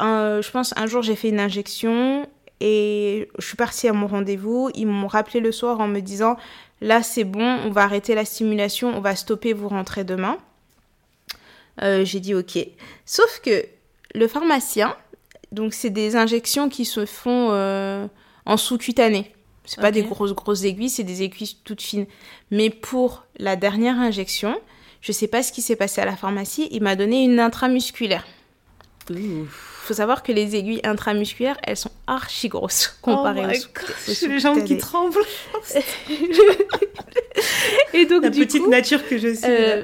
je 0.00 0.50
pense 0.50 0.74
un 0.76 0.86
jour 0.86 1.02
j'ai 1.02 1.14
fait 1.14 1.28
une 1.28 1.38
injection 1.38 2.26
Et 2.60 3.28
je 3.38 3.46
suis 3.46 3.56
partie 3.56 3.86
à 3.86 3.92
mon 3.92 4.08
rendez-vous. 4.08 4.70
Ils 4.74 4.86
m'ont 4.86 5.06
rappelé 5.06 5.38
le 5.38 5.52
soir 5.52 5.78
en 5.78 5.86
me 5.86 6.00
disant 6.00 6.36
Là, 6.82 7.02
c'est 7.04 7.22
bon, 7.24 7.60
on 7.64 7.70
va 7.70 7.82
arrêter 7.84 8.14
la 8.16 8.24
stimulation, 8.24 8.88
on 8.94 9.00
va 9.00 9.14
stopper, 9.14 9.52
vous 9.52 9.68
rentrez 9.68 10.02
demain. 10.02 10.36
Euh, 11.80 12.04
j'ai 12.04 12.18
dit 12.18 12.34
ok. 12.34 12.58
Sauf 13.06 13.40
que 13.42 13.64
le 14.16 14.26
pharmacien, 14.26 14.96
donc 15.52 15.74
c'est 15.74 15.90
des 15.90 16.16
injections 16.16 16.68
qui 16.68 16.84
se 16.84 17.06
font 17.06 17.50
euh, 17.52 18.06
en 18.46 18.56
sous-cutané. 18.56 19.32
C'est 19.64 19.80
pas 19.80 19.88
Ok. 19.88 19.94
des 19.94 20.02
grosses 20.02 20.34
grosses 20.34 20.64
aiguilles, 20.64 20.90
c'est 20.90 21.04
des 21.04 21.22
aiguilles 21.22 21.56
toutes 21.62 21.82
fines. 21.82 22.06
Mais 22.50 22.68
pour 22.68 23.24
la 23.38 23.54
dernière 23.54 23.98
injection, 24.00 24.60
je 25.00 25.12
sais 25.12 25.28
pas 25.28 25.44
ce 25.44 25.52
qui 25.52 25.62
s'est 25.62 25.76
passé 25.76 26.00
à 26.00 26.04
la 26.04 26.16
pharmacie, 26.16 26.66
il 26.72 26.82
m'a 26.82 26.96
donné 26.96 27.22
une 27.22 27.38
intramusculaire. 27.38 28.26
Ouh. 29.08 29.46
Faut 29.82 29.94
savoir 29.94 30.22
que 30.22 30.30
les 30.30 30.54
aiguilles 30.54 30.80
intramusculaires, 30.84 31.58
elles 31.64 31.76
sont 31.76 31.90
archi 32.06 32.48
grosses 32.48 32.96
comparées 33.02 33.42
oh 33.42 33.48
my 33.48 33.58
aux 33.58 34.14
j'ai 34.14 34.28
les 34.28 34.38
jambes 34.38 34.62
qui 34.62 34.78
tremblent. 34.78 35.18
Et 37.92 38.06
donc 38.06 38.22
La 38.22 38.30
du 38.30 38.46
petite 38.46 38.62
coup, 38.62 38.70
nature 38.70 39.04
que 39.04 39.18
je 39.18 39.34
suis. 39.34 39.44
Euh, 39.44 39.82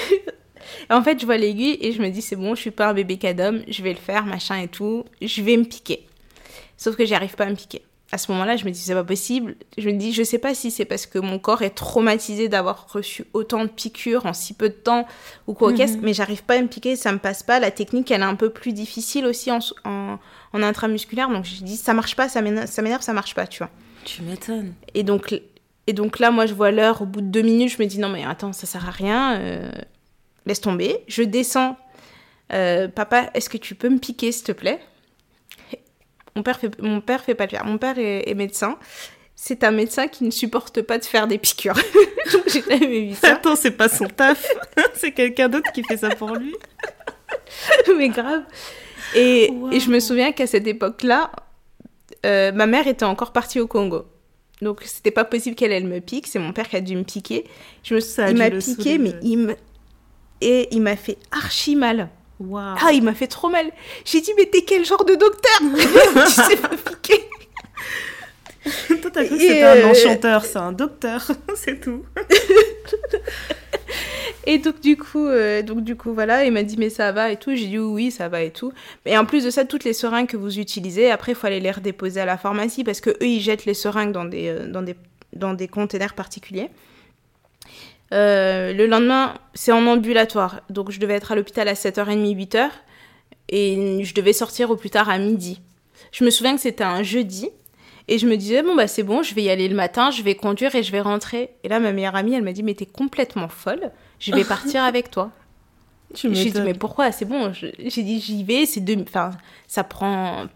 en 0.90 1.02
fait, 1.02 1.18
je 1.18 1.24
vois 1.24 1.38
l'aiguille 1.38 1.78
et 1.80 1.92
je 1.92 2.02
me 2.02 2.10
dis, 2.10 2.20
c'est 2.20 2.36
bon, 2.36 2.54
je 2.54 2.60
suis 2.60 2.70
pas 2.70 2.88
un 2.88 2.92
bébé 2.92 3.16
cadom, 3.16 3.62
je 3.66 3.82
vais 3.82 3.94
le 3.94 3.98
faire, 3.98 4.26
machin 4.26 4.60
et 4.60 4.68
tout, 4.68 5.06
je 5.22 5.40
vais 5.40 5.56
me 5.56 5.64
piquer. 5.64 6.06
Sauf 6.76 6.94
que 6.94 7.06
j'y 7.06 7.14
arrive 7.14 7.36
pas 7.36 7.44
à 7.44 7.50
me 7.50 7.56
piquer. 7.56 7.80
À 8.12 8.18
ce 8.18 8.32
moment-là, 8.32 8.56
je 8.56 8.64
me 8.64 8.70
dis, 8.72 8.80
c'est 8.80 8.94
pas 8.94 9.04
possible. 9.04 9.54
Je 9.78 9.88
me 9.88 9.96
dis, 9.96 10.12
je 10.12 10.24
sais 10.24 10.38
pas 10.38 10.52
si 10.52 10.72
c'est 10.72 10.84
parce 10.84 11.06
que 11.06 11.20
mon 11.20 11.38
corps 11.38 11.62
est 11.62 11.70
traumatisé 11.70 12.48
d'avoir 12.48 12.92
reçu 12.92 13.24
autant 13.34 13.62
de 13.64 13.68
piqûres 13.70 14.26
en 14.26 14.32
si 14.32 14.52
peu 14.52 14.68
de 14.68 14.74
temps 14.74 15.06
ou 15.46 15.54
quoi 15.54 15.72
qu'est-ce, 15.72 15.94
Mhm. 15.94 16.00
mais 16.02 16.12
j'arrive 16.12 16.42
pas 16.42 16.54
à 16.54 16.60
me 16.62 16.66
piquer, 16.66 16.96
ça 16.96 17.12
me 17.12 17.18
passe 17.18 17.44
pas. 17.44 17.60
La 17.60 17.70
technique, 17.70 18.10
elle 18.10 18.22
est 18.22 18.24
un 18.24 18.34
peu 18.34 18.50
plus 18.50 18.72
difficile 18.72 19.26
aussi 19.26 19.52
en, 19.52 19.60
en, 19.84 20.18
en 20.52 20.62
intramusculaire, 20.62 21.28
donc 21.28 21.44
je 21.44 21.62
dis, 21.62 21.76
ça 21.76 21.94
marche 21.94 22.16
pas, 22.16 22.28
ça 22.28 22.42
m'énerve, 22.42 22.66
ça 22.66 22.82
m'énerve, 22.82 23.02
ça 23.02 23.12
marche 23.12 23.34
pas, 23.36 23.46
tu 23.46 23.58
vois. 23.58 23.70
Tu 24.04 24.22
m'étonnes. 24.22 24.74
Et 24.94 25.04
donc, 25.04 25.40
et 25.86 25.92
donc 25.92 26.18
là, 26.18 26.32
moi, 26.32 26.46
je 26.46 26.54
vois 26.54 26.72
l'heure, 26.72 27.02
au 27.02 27.06
bout 27.06 27.20
de 27.20 27.26
deux 27.28 27.42
minutes, 27.42 27.68
je 27.76 27.80
me 27.82 27.86
dis 27.86 28.00
non, 28.00 28.08
mais 28.08 28.24
attends, 28.24 28.52
ça 28.52 28.66
sert 28.66 28.88
à 28.88 28.90
rien, 28.90 29.36
euh, 29.38 29.70
laisse 30.46 30.60
tomber. 30.60 30.96
Je 31.06 31.22
descends. 31.22 31.76
Euh, 32.52 32.88
papa, 32.88 33.30
est-ce 33.34 33.48
que 33.48 33.56
tu 33.58 33.76
peux 33.76 33.88
me 33.88 33.98
piquer, 33.98 34.32
s'il 34.32 34.44
te 34.44 34.52
plaît? 34.52 34.80
Mon 36.36 36.42
père, 36.42 36.58
fait, 36.58 36.80
mon 36.80 37.00
père 37.00 37.22
fait 37.22 37.34
pas 37.34 37.44
le 37.44 37.50
faire. 37.50 37.64
Mon 37.64 37.78
père 37.78 37.98
est, 37.98 38.28
est 38.28 38.34
médecin. 38.34 38.78
C'est 39.34 39.64
un 39.64 39.70
médecin 39.70 40.06
qui 40.06 40.24
ne 40.24 40.30
supporte 40.30 40.82
pas 40.82 40.98
de 40.98 41.04
faire 41.04 41.26
des 41.26 41.38
piqûres. 41.38 41.78
j'ai 42.46 42.62
jamais 42.62 43.08
vu 43.08 43.14
ça. 43.14 43.32
Attends, 43.32 43.56
c'est 43.56 43.70
pas 43.70 43.88
son 43.88 44.06
taf. 44.06 44.46
c'est 44.94 45.12
quelqu'un 45.12 45.48
d'autre 45.48 45.72
qui 45.72 45.82
fait 45.82 45.96
ça 45.96 46.10
pour 46.10 46.34
lui. 46.34 46.54
mais 47.96 48.08
grave. 48.10 48.42
Et, 49.14 49.50
Wow. 49.50 49.72
et 49.72 49.80
je 49.80 49.90
me 49.90 49.98
souviens 49.98 50.32
qu'à 50.32 50.46
cette 50.46 50.66
époque-là, 50.66 51.32
euh, 52.26 52.52
ma 52.52 52.66
mère 52.66 52.86
était 52.86 53.04
encore 53.04 53.32
partie 53.32 53.60
au 53.60 53.66
Congo. 53.66 54.04
Donc 54.62 54.82
c'était 54.84 55.10
pas 55.10 55.24
possible 55.24 55.56
qu'elle 55.56 55.72
elle 55.72 55.86
me 55.86 56.00
pique, 56.00 56.26
c'est 56.26 56.38
mon 56.38 56.52
père 56.52 56.68
qui 56.68 56.76
a 56.76 56.80
dû 56.80 56.94
me 56.94 57.02
piquer. 57.02 57.44
Je 57.82 57.94
me 57.94 58.00
Ça 58.00 58.30
il 58.30 58.36
m'a 58.36 58.50
piqué 58.50 58.98
mais 58.98 59.14
il 59.22 59.56
et 60.42 60.68
il 60.70 60.82
m'a 60.82 60.96
fait 60.96 61.18
archi 61.30 61.76
mal. 61.76 62.10
Ah, 62.82 62.92
il 62.92 63.02
m'a 63.02 63.14
fait 63.14 63.26
trop 63.26 63.48
mal. 63.48 63.70
J'ai 64.04 64.20
dit 64.20 64.32
mais 64.36 64.46
t'es 64.46 64.62
quel 64.62 64.84
genre 64.84 65.04
de 65.04 65.14
docteur? 65.14 65.60
Tu 66.26 66.30
sais 66.30 66.56
pas 66.56 66.68
piquer. 66.68 67.24
Toi, 69.00 69.10
t'as 69.10 69.24
cru 69.24 69.36
que 69.36 69.40
c'était 69.42 69.64
euh, 69.64 69.86
un 69.86 69.90
enchanteur, 69.90 70.44
c'est 70.44 70.58
un 70.58 70.72
docteur, 70.72 71.30
c'est 71.54 71.80
tout. 71.80 72.04
Et 74.46 74.58
donc 74.58 74.80
du 74.80 74.96
coup, 74.96 75.26
euh, 75.26 75.62
donc 75.62 75.82
du 75.82 75.96
coup 75.96 76.12
voilà, 76.12 76.44
il 76.44 76.52
m'a 76.52 76.62
dit 76.62 76.76
mais 76.78 76.90
ça 76.90 77.12
va 77.12 77.30
et 77.30 77.36
tout. 77.36 77.54
J'ai 77.54 77.66
dit 77.66 77.78
oui, 77.78 78.04
oui, 78.04 78.10
ça 78.10 78.28
va 78.28 78.42
et 78.42 78.50
tout. 78.50 78.72
Et 79.06 79.16
en 79.16 79.24
plus 79.24 79.44
de 79.44 79.50
ça, 79.50 79.64
toutes 79.64 79.84
les 79.84 79.92
seringues 79.92 80.26
que 80.26 80.36
vous 80.36 80.58
utilisez, 80.58 81.10
après 81.10 81.32
il 81.32 81.34
faut 81.34 81.46
aller 81.46 81.60
les 81.60 81.70
redéposer 81.70 82.20
à 82.20 82.26
la 82.26 82.36
pharmacie 82.36 82.84
parce 82.84 83.00
que 83.00 83.10
eux 83.10 83.26
ils 83.26 83.40
jettent 83.40 83.64
les 83.64 83.74
seringues 83.74 84.12
dans 84.12 84.24
des 84.24 84.48
euh, 84.48 84.66
dans 84.66 84.82
des 84.82 84.96
dans 85.34 85.54
des 85.54 85.68
containers 85.68 86.14
particuliers. 86.14 86.68
Euh, 88.12 88.72
le 88.72 88.86
lendemain, 88.86 89.34
c'est 89.54 89.72
en 89.72 89.86
ambulatoire, 89.86 90.60
donc 90.68 90.90
je 90.90 90.98
devais 90.98 91.14
être 91.14 91.32
à 91.32 91.36
l'hôpital 91.36 91.68
à 91.68 91.74
7h30, 91.74 92.34
8h, 92.34 92.68
et 93.48 94.04
je 94.04 94.14
devais 94.14 94.32
sortir 94.32 94.70
au 94.70 94.76
plus 94.76 94.90
tard 94.90 95.08
à 95.08 95.18
midi. 95.18 95.60
Je 96.12 96.24
me 96.24 96.30
souviens 96.30 96.54
que 96.54 96.60
c'était 96.60 96.84
un 96.84 97.02
jeudi, 97.02 97.50
et 98.08 98.18
je 98.18 98.26
me 98.26 98.36
disais, 98.36 98.62
bon, 98.62 98.74
bah 98.74 98.88
c'est 98.88 99.04
bon, 99.04 99.22
je 99.22 99.34
vais 99.34 99.42
y 99.44 99.50
aller 99.50 99.68
le 99.68 99.76
matin, 99.76 100.10
je 100.10 100.22
vais 100.22 100.34
conduire 100.34 100.74
et 100.74 100.82
je 100.82 100.90
vais 100.90 101.00
rentrer. 101.00 101.50
Et 101.62 101.68
là, 101.68 101.78
ma 101.78 101.92
meilleure 101.92 102.16
amie, 102.16 102.34
elle 102.34 102.42
m'a 102.42 102.52
dit, 102.52 102.64
mais 102.64 102.74
t'es 102.74 102.86
complètement 102.86 103.48
folle, 103.48 103.92
je 104.18 104.32
vais 104.32 104.44
partir 104.44 104.82
avec 104.82 105.10
toi. 105.10 105.30
J'ai 106.14 106.28
dit, 106.28 106.60
mais 106.60 106.74
pourquoi? 106.74 107.12
C'est 107.12 107.24
bon. 107.24 107.52
J'ai 107.52 108.02
dit, 108.02 108.18
j'y 108.18 108.42
vais, 108.42 108.66
c'est 108.66 108.80
deux... 108.80 109.00
Enfin, 109.00 109.30
ça 109.68 109.84
prend 109.84 110.46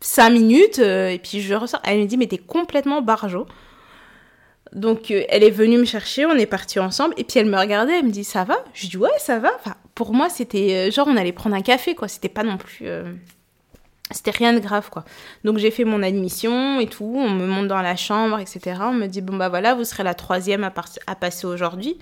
cinq 0.00 0.30
minutes, 0.30 0.78
euh, 0.78 1.10
et 1.10 1.18
puis 1.18 1.42
je 1.42 1.54
ressors. 1.54 1.80
Elle 1.84 2.00
me 2.00 2.06
dit, 2.06 2.16
mais 2.16 2.26
t'es 2.26 2.38
complètement 2.38 3.02
barjo. 3.02 3.46
Donc, 4.76 5.10
euh, 5.10 5.24
elle 5.30 5.42
est 5.42 5.50
venue 5.50 5.78
me 5.78 5.86
chercher, 5.86 6.26
on 6.26 6.34
est 6.34 6.44
partis 6.46 6.78
ensemble, 6.78 7.14
et 7.16 7.24
puis 7.24 7.40
elle 7.40 7.46
me 7.46 7.58
regardait, 7.58 7.98
elle 7.98 8.04
me 8.04 8.10
dit, 8.10 8.24
ça 8.24 8.44
va? 8.44 8.58
Je 8.74 8.88
dis, 8.88 8.98
ouais, 8.98 9.08
ça 9.18 9.38
va. 9.38 9.50
Enfin, 9.58 9.74
pour 9.94 10.12
moi, 10.12 10.28
c'était 10.28 10.88
euh, 10.88 10.90
genre, 10.90 11.08
on 11.08 11.16
allait 11.16 11.32
prendre 11.32 11.56
un 11.56 11.62
café, 11.62 11.94
quoi. 11.94 12.08
C'était 12.08 12.28
pas 12.28 12.42
non 12.42 12.58
plus... 12.58 12.86
euh, 12.86 13.10
C'était 14.10 14.32
rien 14.32 14.52
de 14.52 14.58
grave, 14.58 14.90
quoi. 14.90 15.06
Donc, 15.44 15.56
j'ai 15.56 15.70
fait 15.70 15.84
mon 15.84 16.02
admission 16.02 16.78
et 16.78 16.88
tout, 16.88 17.10
on 17.16 17.30
me 17.30 17.46
monte 17.46 17.68
dans 17.68 17.80
la 17.80 17.96
chambre, 17.96 18.38
etc. 18.38 18.78
On 18.82 18.92
me 18.92 19.06
dit, 19.06 19.22
bon, 19.22 19.34
bah 19.38 19.48
voilà, 19.48 19.74
vous 19.74 19.84
serez 19.84 20.02
la 20.02 20.14
troisième 20.14 20.62
à, 20.62 21.14
passer 21.14 21.46
aujourd'hui. 21.46 21.96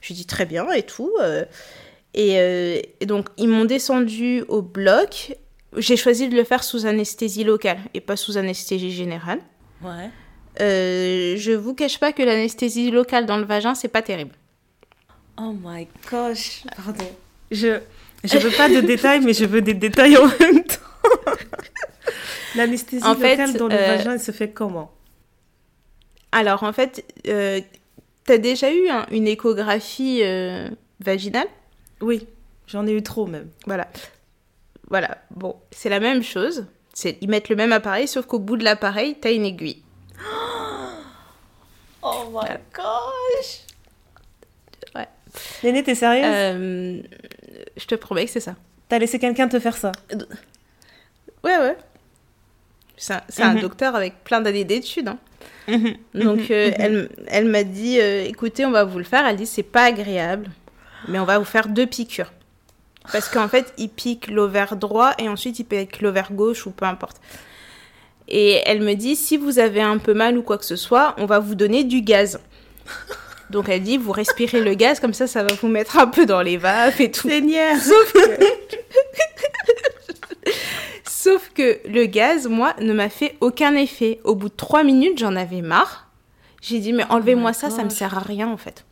Je 0.00 0.12
dis, 0.12 0.26
très 0.26 0.46
bien, 0.46 0.68
et 0.72 0.82
tout. 0.82 1.12
et, 2.12 2.82
et 3.00 3.06
donc, 3.06 3.28
ils 3.38 3.48
m'ont 3.48 3.66
descendu 3.66 4.42
au 4.48 4.62
bloc. 4.62 5.36
J'ai 5.76 5.96
choisi 5.96 6.28
de 6.28 6.34
le 6.34 6.42
faire 6.42 6.64
sous 6.64 6.86
anesthésie 6.86 7.44
locale 7.44 7.78
et 7.94 8.00
pas 8.00 8.16
sous 8.16 8.36
anesthésie 8.36 8.90
générale. 8.90 9.38
Ouais. 9.80 10.10
Euh, 10.60 11.36
je 11.36 11.52
vous 11.52 11.74
cache 11.74 11.98
pas 11.98 12.12
que 12.12 12.22
l'anesthésie 12.22 12.90
locale 12.90 13.26
dans 13.26 13.36
le 13.36 13.44
vagin, 13.44 13.74
c'est 13.74 13.88
pas 13.88 14.02
terrible. 14.02 14.34
Oh 15.38 15.54
my 15.62 15.86
gosh. 16.10 16.62
Pardon. 16.76 17.04
Je, 17.50 17.78
je 18.24 18.38
veux 18.38 18.50
pas 18.56 18.68
de 18.68 18.80
détails, 18.80 19.20
mais 19.20 19.34
je 19.34 19.44
veux 19.44 19.60
des 19.62 19.74
détails 19.74 20.16
en 20.16 20.26
même 20.40 20.64
temps. 20.64 20.76
L'anesthésie 22.54 23.04
fait, 23.20 23.36
locale 23.36 23.52
dans 23.54 23.68
le 23.68 23.74
euh, 23.74 23.96
vagin, 23.96 24.12
elle 24.14 24.20
se 24.20 24.32
fait 24.32 24.50
comment? 24.50 24.90
Alors, 26.32 26.62
en 26.62 26.72
fait, 26.72 27.04
euh, 27.28 27.60
t'as 28.24 28.38
déjà 28.38 28.72
eu 28.72 28.88
un- 28.88 29.06
une 29.10 29.28
échographie 29.28 30.20
euh, 30.22 30.68
vaginale? 31.00 31.48
Oui, 32.00 32.26
j'en 32.66 32.86
ai 32.86 32.92
eu 32.92 33.02
trop 33.02 33.26
même. 33.26 33.48
Voilà. 33.66 33.88
Voilà. 34.88 35.18
Bon, 35.30 35.56
c'est 35.70 35.88
la 35.90 36.00
même 36.00 36.22
chose. 36.22 36.66
C'est, 36.94 37.18
ils 37.20 37.28
mettent 37.28 37.50
le 37.50 37.56
même 37.56 37.72
appareil, 37.72 38.08
sauf 38.08 38.24
qu'au 38.24 38.38
bout 38.38 38.56
de 38.56 38.64
l'appareil, 38.64 39.16
t'as 39.20 39.32
une 39.32 39.44
aiguille. 39.44 39.82
Oh 42.08 42.30
my 42.32 42.48
gosh. 42.72 43.62
Ouais. 44.94 45.08
Néné, 45.64 45.82
t'es 45.82 45.94
sérieuse? 45.96 46.24
Euh, 46.28 47.00
je 47.76 47.84
te 47.86 47.94
promets 47.96 48.24
que 48.26 48.30
c'est 48.30 48.40
ça. 48.40 48.54
T'as 48.88 48.98
laissé 48.98 49.18
quelqu'un 49.18 49.48
te 49.48 49.58
faire 49.58 49.76
ça? 49.76 49.90
Ouais, 51.42 51.56
ouais. 51.58 51.76
C'est 52.96 53.42
un, 53.42 53.54
Mhm. 53.54 53.60
docteur 53.60 53.94
avec 53.96 54.22
plein 54.24 54.40
d'années 54.40 54.64
d'études. 54.64 55.08
hein. 55.08 55.18
Mhm, 55.68 55.96
Donc, 56.14 56.38
mhm, 56.38 56.46
euh, 56.50 56.70
elle, 56.78 57.08
elle 57.26 57.44
m'a 57.46 57.64
dit 57.64 58.00
euh, 58.00 58.24
écoutez, 58.24 58.64
on 58.64 58.70
va 58.70 58.84
vous 58.84 58.98
le 58.98 59.04
faire. 59.04 59.26
Elle 59.26 59.36
dit 59.36 59.46
c'est 59.46 59.62
pas 59.64 59.84
agréable, 59.84 60.48
mais 61.08 61.18
on 61.18 61.24
va 61.24 61.38
vous 61.38 61.44
faire 61.44 61.68
deux 61.68 61.86
piqûres. 61.86 62.32
Parce 63.12 63.28
qu'en 63.28 63.48
fait, 63.48 63.72
il 63.78 63.88
pique 63.90 64.28
l'ovaire 64.28 64.76
droit 64.76 65.12
et 65.18 65.28
ensuite 65.28 65.58
il 65.58 65.64
pique 65.64 66.00
l'ovaire 66.00 66.32
gauche 66.32 66.66
ou 66.66 66.70
peu 66.70 66.84
importe. 66.86 67.20
Et 68.28 68.60
elle 68.66 68.82
me 68.82 68.94
dit 68.94 69.16
si 69.16 69.36
vous 69.36 69.58
avez 69.58 69.82
un 69.82 69.98
peu 69.98 70.14
mal 70.14 70.36
ou 70.38 70.42
quoi 70.42 70.58
que 70.58 70.64
ce 70.64 70.76
soit, 70.76 71.14
on 71.18 71.26
va 71.26 71.38
vous 71.38 71.54
donner 71.54 71.84
du 71.84 72.02
gaz. 72.02 72.40
Donc 73.50 73.68
elle 73.68 73.82
dit 73.82 73.96
vous 73.96 74.12
respirez 74.12 74.60
le 74.60 74.74
gaz, 74.74 75.00
comme 75.00 75.14
ça, 75.14 75.26
ça 75.26 75.42
va 75.42 75.54
vous 75.60 75.68
mettre 75.68 75.98
un 75.98 76.06
peu 76.06 76.26
dans 76.26 76.42
les 76.42 76.56
vagues 76.56 77.00
et 77.00 77.10
tout. 77.10 77.28
Seigneur 77.28 77.76
Sauf 77.76 78.12
que... 78.12 78.20
Sauf 81.26 81.50
que 81.52 81.80
le 81.88 82.06
gaz, 82.06 82.46
moi, 82.46 82.74
ne 82.80 82.92
m'a 82.92 83.08
fait 83.08 83.36
aucun 83.40 83.74
effet. 83.74 84.20
Au 84.22 84.36
bout 84.36 84.48
de 84.48 84.54
trois 84.54 84.84
minutes, 84.84 85.18
j'en 85.18 85.34
avais 85.34 85.60
marre. 85.60 86.06
J'ai 86.62 86.78
dit, 86.78 86.92
mais 86.92 87.04
enlevez-moi 87.08 87.50
my 87.50 87.56
ça, 87.56 87.68
ça 87.68 87.82
me 87.82 87.88
sert 87.88 88.16
à 88.16 88.20
rien, 88.20 88.46
en 88.46 88.56
fait. 88.56 88.84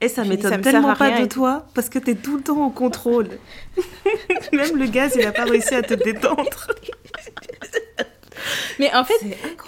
Et 0.00 0.08
ça 0.08 0.24
m'étonne 0.24 0.62
tellement 0.62 0.94
pas 0.94 1.10
de 1.10 1.24
et 1.24 1.28
toi, 1.28 1.66
parce 1.74 1.90
que 1.90 1.98
t'es 1.98 2.14
tout 2.14 2.38
le 2.38 2.42
temps 2.42 2.66
au 2.66 2.70
contrôle. 2.70 3.28
Même 4.52 4.76
le 4.76 4.86
gaz, 4.86 5.16
il 5.18 5.26
a 5.26 5.32
pas 5.32 5.44
réussi 5.44 5.74
à 5.74 5.82
te 5.82 5.92
détendre. 5.92 6.44
Mais 8.78 8.94
en 8.94 9.04
fait, 9.04 9.14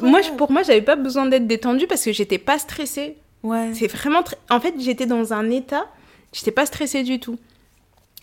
moi, 0.03 0.21
pour 0.37 0.51
moi, 0.53 0.63
j'avais 0.63 0.83
pas 0.83 0.97
besoin 0.97 1.27
d'être 1.27 1.47
détendue 1.47 1.87
parce 1.87 2.05
que 2.05 2.13
j'étais 2.13 2.39
pas 2.39 2.59
stressée. 2.59 3.17
Ouais. 3.43 3.73
C'est 3.75 3.87
vraiment... 3.89 4.23
En 4.51 4.61
fait, 4.61 4.75
j'étais 4.79 5.07
dans 5.07 5.33
un 5.33 5.51
état... 5.51 5.87
J'étais 6.33 6.51
pas 6.51 6.67
stressée 6.67 7.03
du 7.05 7.21
tout. 7.21 7.39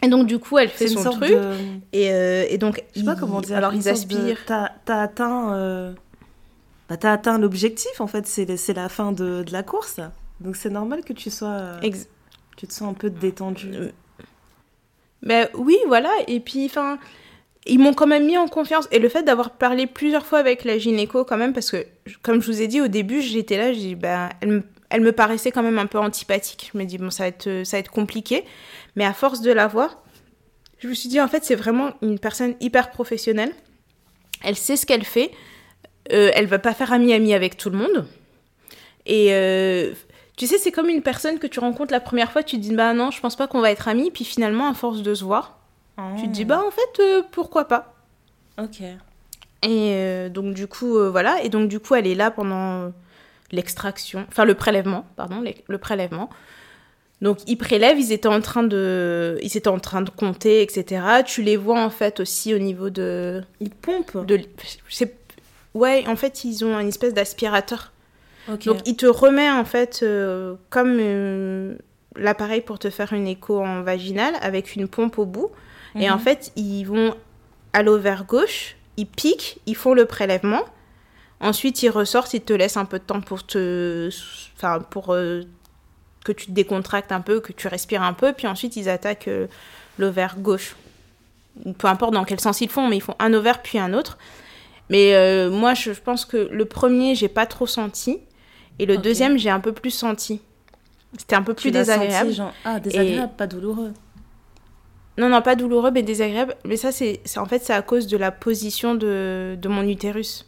Et 0.04 0.08
donc, 0.10 0.28
du 0.28 0.38
coup, 0.38 0.58
elle 0.60 0.70
fait 0.70 0.88
son 0.88 1.04
truc. 1.10 1.30
de... 1.32 1.52
Et, 1.94 2.12
euh, 2.12 2.46
et 2.50 2.58
donc, 2.60 2.84
Je 2.94 3.00
sais 3.00 3.06
pas 3.06 3.16
comment 3.16 3.42
dire. 3.42 3.58
Alors, 3.58 3.74
ils 3.74 3.82
sorte 3.84 4.08
de- 4.08 4.16
aspirent. 4.16 4.46
T'as 4.46 5.02
atteint, 5.02 5.54
euh, 5.56 5.94
bah, 6.88 6.98
t'as 6.98 7.14
atteint 7.14 7.40
l'objectif 7.40 8.00
en 8.00 8.06
fait. 8.08 8.28
C'est 8.28 8.74
la 8.74 8.90
fin 8.90 9.12
de, 9.12 9.42
de 9.44 9.52
la 9.52 9.64
course. 9.64 10.00
Donc 10.42 10.56
c'est 10.58 10.70
normal 10.70 11.04
que 11.04 11.14
tu 11.14 11.32
sois, 11.32 11.48
euh, 11.48 11.80
Ex- 11.82 12.08
tu 12.58 12.68
te 12.68 12.74
sens 12.74 12.90
un 12.92 12.94
peu 12.94 13.10
détendu. 13.10 13.72
Euh, 13.74 13.90
Ben 15.24 15.48
oui, 15.56 15.78
voilà. 15.88 16.12
Et 16.28 16.40
puis, 16.42 16.66
enfin, 16.66 17.00
ils 17.66 17.80
m'ont 17.80 17.94
quand 17.94 18.08
même 18.08 18.26
mis 18.26 18.38
en 18.38 18.48
confiance. 18.48 18.88
Et 18.92 19.00
le 19.00 19.10
fait 19.10 19.24
d'avoir 19.24 19.52
parlé 19.52 19.88
plusieurs 19.88 20.26
fois 20.26 20.40
avec 20.40 20.64
la 20.64 20.78
gynéco, 20.78 21.26
quand 21.26 21.38
même, 21.38 21.54
parce 21.54 21.72
que, 21.72 21.86
comme 22.22 22.42
je 22.42 22.48
vous 22.48 22.62
ai 22.62 22.68
dit 22.68 22.82
au 22.82 22.88
début, 22.88 23.22
j'étais 23.22 23.58
là, 23.58 23.74
j'ai 23.74 23.96
ben, 23.96 24.30
elle, 24.42 24.50
me, 24.50 24.64
elle 24.90 25.02
me 25.02 25.12
paraissait 25.12 25.52
quand 25.52 25.64
même 25.64 25.80
un 25.80 25.88
peu 25.88 25.98
antipathique. 25.98 26.72
Je 26.74 26.78
me 26.78 26.86
dis, 26.86 26.98
bon, 26.98 27.10
ça 27.10 27.24
va 27.24 27.28
être, 27.30 27.64
ça 27.64 27.78
va 27.78 27.80
être 27.80 27.92
compliqué. 27.92 28.44
Mais 28.96 29.06
à 29.06 29.14
force 29.14 29.42
de 29.42 29.52
la 29.52 29.68
voir, 29.68 30.04
je 30.80 30.88
me 30.88 30.94
suis 30.94 31.10
dit, 31.10 31.20
en 31.20 31.28
fait, 31.28 31.44
c'est 31.44 31.56
vraiment 31.56 31.94
une 32.02 32.20
personne 32.20 32.56
hyper 32.60 32.92
professionnelle. 32.92 33.52
Elle 34.44 34.56
sait 34.56 34.76
ce 34.76 34.86
qu'elle 34.86 35.06
fait. 35.06 35.32
Euh, 36.12 36.30
elle 36.36 36.46
va 36.46 36.60
pas 36.60 36.76
faire 36.76 36.94
ami-ami 36.94 37.34
avec 37.34 37.58
tout 37.58 37.72
le 37.72 37.78
monde. 37.78 38.06
Et 39.08 39.30
euh, 39.32 39.94
tu 40.38 40.46
sais, 40.46 40.60
c'est 40.60 40.72
comme 40.72 40.90
une 40.90 41.02
personne 41.02 41.40
que 41.40 41.48
tu 41.48 41.60
rencontres 41.60 41.92
la 41.92 42.00
première 42.00 42.32
fois, 42.32 42.44
tu 42.44 42.58
te 42.58 42.62
dis, 42.62 42.76
bah 42.76 42.94
non, 42.94 43.10
je 43.10 43.20
pense 43.20 43.36
pas 43.36 43.48
qu'on 43.48 43.62
va 43.62 43.72
être 43.72 43.88
amis. 43.88 44.12
Puis 44.12 44.24
finalement, 44.24 44.70
à 44.70 44.76
force 44.76 45.02
de 45.02 45.16
se 45.16 45.24
voir, 45.24 45.65
tu 46.18 46.28
te 46.28 46.32
dis, 46.32 46.46
bah 46.46 46.62
en 46.66 46.72
fait, 46.72 47.00
euh, 47.00 47.22
pourquoi 47.32 47.66
pas 47.66 47.96
Ok. 48.62 48.82
Et 48.82 48.98
euh, 49.64 50.30
donc, 50.30 50.54
du 50.54 50.68
coup, 50.68 50.98
euh, 50.98 51.10
voilà. 51.10 51.44
Et 51.44 51.50
donc, 51.50 51.70
du 51.70 51.80
coup, 51.80 51.96
elle 51.96 52.08
est 52.08 52.16
là 52.16 52.32
pendant 52.32 52.92
l'extraction, 53.52 54.26
enfin 54.28 54.46
le 54.46 54.56
prélèvement, 54.56 55.06
pardon, 55.16 55.44
le, 55.68 55.78
prélèvement. 55.78 56.30
Donc, 57.22 57.40
ils 57.48 57.58
prélèvent, 57.58 58.00
ils 58.00 58.12
étaient 58.12 58.28
en 58.28 58.42
train 58.42 58.64
de, 58.64 59.40
ils 59.42 59.56
étaient 59.56 59.70
en 59.70 59.80
train 59.80 60.02
de 60.02 60.10
compter, 60.10 60.62
etc. 60.62 61.24
Tu 61.26 61.42
les 61.42 61.58
vois 61.58 61.82
en 61.82 61.90
fait 61.90 62.20
aussi 62.20 62.54
au 62.54 62.58
niveau 62.58 62.90
de, 62.90 63.44
Il 63.62 63.70
pompe. 63.70 64.26
de, 64.26 64.42
ouais, 65.74 66.04
en 66.08 66.16
fait, 66.16 66.44
ils 66.44 66.66
ont 66.66 66.80
une 66.80 66.88
espèce 66.88 67.14
d'aspirateur. 67.14 67.92
Ok. 68.52 68.66
Donc, 68.66 68.78
il 68.86 68.96
te 68.96 69.06
remet 69.06 69.50
en 69.50 69.66
fait 69.66 70.02
euh, 70.04 70.56
comme 70.70 70.98
euh, 71.00 71.76
l'appareil 72.16 72.62
pour 72.62 72.80
te 72.80 72.90
faire 72.90 73.14
une 73.14 73.28
écho 73.28 73.60
en 73.60 73.82
vaginal 73.82 74.36
avec 74.42 74.76
une 74.76 74.88
pompe 74.88 75.18
au 75.18 75.26
bout. 75.26 75.52
Et 76.00 76.10
en 76.10 76.16
Mhm. 76.18 76.22
fait, 76.22 76.52
ils 76.56 76.84
vont 76.84 77.16
à 77.74 77.84
l'ovaire 77.84 78.26
gauche, 78.26 78.76
ils 78.98 79.08
piquent, 79.08 79.60
ils 79.66 79.76
font 79.76 79.94
le 79.94 80.06
prélèvement. 80.06 80.64
Ensuite, 81.42 81.84
ils 81.84 81.90
ressortent, 81.90 82.34
ils 82.34 82.42
te 82.42 82.54
laissent 82.54 82.78
un 82.78 82.86
peu 82.86 83.00
de 83.00 83.04
temps 83.04 83.22
pour 83.22 83.46
te. 83.46 84.10
Enfin, 84.58 84.80
pour 84.80 85.14
euh, 85.14 85.44
que 86.24 86.32
tu 86.32 86.48
te 86.48 86.52
décontractes 86.52 87.12
un 87.12 87.22
peu, 87.22 87.40
que 87.40 87.52
tu 87.54 87.68
respires 87.68 88.02
un 88.04 88.14
peu. 88.14 88.34
Puis 88.34 88.48
ensuite, 88.48 88.76
ils 88.78 88.90
attaquent 88.90 89.28
euh, 89.28 89.48
l'ovaire 89.98 90.38
gauche. 90.40 90.76
Peu 91.78 91.88
importe 91.88 92.14
dans 92.14 92.24
quel 92.26 92.40
sens 92.40 92.62
ils 92.62 92.70
font, 92.70 92.88
mais 92.88 92.98
ils 92.98 93.02
font 93.02 93.16
un 93.20 93.34
ovaire 93.34 93.62
puis 93.62 93.78
un 93.80 93.94
autre. 93.94 94.18
Mais 94.90 95.14
euh, 95.16 95.50
moi, 95.50 95.74
je 95.74 95.92
pense 95.92 96.26
que 96.26 96.38
le 96.38 96.66
premier, 96.66 97.16
j'ai 97.16 97.28
pas 97.30 97.46
trop 97.46 97.68
senti. 97.68 98.20
Et 98.80 98.86
le 98.86 98.98
deuxième, 98.98 99.38
j'ai 99.38 99.50
un 99.50 99.60
peu 99.62 99.72
plus 99.72 99.92
senti. 99.92 100.42
C'était 101.18 101.36
un 101.36 101.42
peu 101.44 101.54
Tu 101.54 101.70
plus 101.70 101.78
senti, 101.78 101.80
désagréable. 101.80 102.32
genre, 102.32 102.54
Ah, 102.66 102.80
désagréable, 102.80 103.34
pas 103.38 103.48
douloureux. 103.48 103.94
Non, 105.18 105.30
non, 105.30 105.42
pas 105.42 105.56
douloureux, 105.56 105.92
mais 105.92 106.04
désagréable. 106.04 106.56
Mais 106.66 106.76
ça, 106.78 106.92
c'est 106.92 107.22
c'est- 107.26 107.40
en 107.40 107.46
fait, 107.46 107.60
c'est 107.64 107.74
à 107.74 107.82
cause 107.82 108.08
de 108.08 108.18
la 108.18 108.32
position 108.32 108.96
de, 108.96 109.58
de 109.60 109.68
mon 109.70 109.88
utérus. 109.88 110.46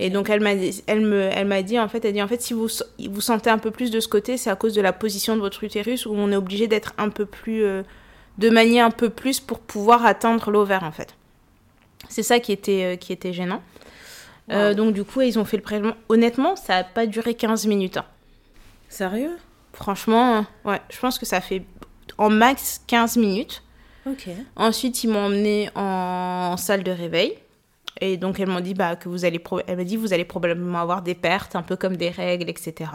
Et 0.00 0.10
donc, 0.10 0.30
elle 0.30 0.40
m'a 0.40 0.54
dit- 0.56 0.82
elle 0.88 1.00
me, 1.00 1.28
elle 1.32 1.46
m'a 1.46 1.62
dit, 1.62 1.78
en 1.78 1.86
fait, 1.88 2.04
elle 2.04 2.12
dit, 2.12 2.22
en 2.22 2.26
fait, 2.26 2.42
si 2.42 2.54
vous, 2.54 2.66
vous 3.08 3.20
sentez 3.20 3.50
un 3.50 3.58
peu 3.58 3.70
plus 3.70 3.90
de 3.92 4.00
ce 4.00 4.08
côté, 4.08 4.36
c'est 4.36 4.50
à 4.50 4.56
cause 4.56 4.74
de 4.74 4.80
la 4.80 4.92
position 4.92 5.36
de 5.36 5.40
votre 5.40 5.62
utérus 5.62 6.06
où 6.06 6.12
on 6.14 6.32
est 6.32 6.36
obligé 6.36 6.66
d'être 6.66 6.92
un 6.98 7.08
peu 7.08 7.24
plus, 7.24 7.62
euh, 7.62 7.82
de 8.38 8.50
manier 8.50 8.80
un 8.80 8.90
peu 8.90 9.10
plus 9.10 9.38
pour 9.38 9.60
pouvoir 9.60 10.04
atteindre 10.04 10.50
l'ovaire, 10.50 10.82
en 10.82 10.90
fait. 10.90 11.14
C'est 12.08 12.24
ça 12.24 12.40
qui 12.40 12.50
était, 12.52 12.94
euh, 12.94 12.96
qui 12.96 13.12
était 13.12 13.32
gênant. 13.32 13.62
Euh, 14.50 14.74
donc, 14.74 14.92
du 14.92 15.04
coup, 15.04 15.20
ils 15.22 15.38
ont 15.38 15.44
fait 15.44 15.56
le 15.56 15.62
prélèvement. 15.62 15.94
Honnêtement, 16.08 16.56
ça 16.56 16.74
n'a 16.78 16.84
pas 16.84 17.06
duré 17.06 17.34
15 17.34 17.66
minutes. 17.66 17.96
hein. 17.98 18.04
Sérieux? 18.88 19.36
Franchement, 19.72 20.46
ouais, 20.64 20.80
je 20.90 20.98
pense 20.98 21.18
que 21.18 21.26
ça 21.26 21.40
fait 21.40 21.62
en 22.18 22.30
max 22.30 22.80
15 22.86 23.16
minutes. 23.16 23.62
Ok. 24.06 24.28
Ensuite, 24.56 25.02
ils 25.04 25.08
m'ont 25.10 25.26
emmené 25.26 25.68
en 25.74 26.56
salle 26.56 26.82
de 26.84 26.90
réveil. 26.92 27.34
Et 28.00 28.16
donc, 28.18 28.38
elles 28.40 28.48
m'ont 28.48 28.60
dit 28.60 28.74
bah, 28.74 28.94
que 28.94 29.08
vous 29.08 29.24
allez, 29.24 29.38
pro- 29.38 29.60
elle 29.66 29.78
m'a 29.78 29.84
dit, 29.84 29.96
vous 29.96 30.12
allez 30.12 30.24
probablement 30.24 30.80
avoir 30.80 31.02
des 31.02 31.14
pertes, 31.14 31.56
un 31.56 31.62
peu 31.62 31.76
comme 31.76 31.96
des 31.96 32.10
règles, 32.10 32.48
etc. 32.50 32.90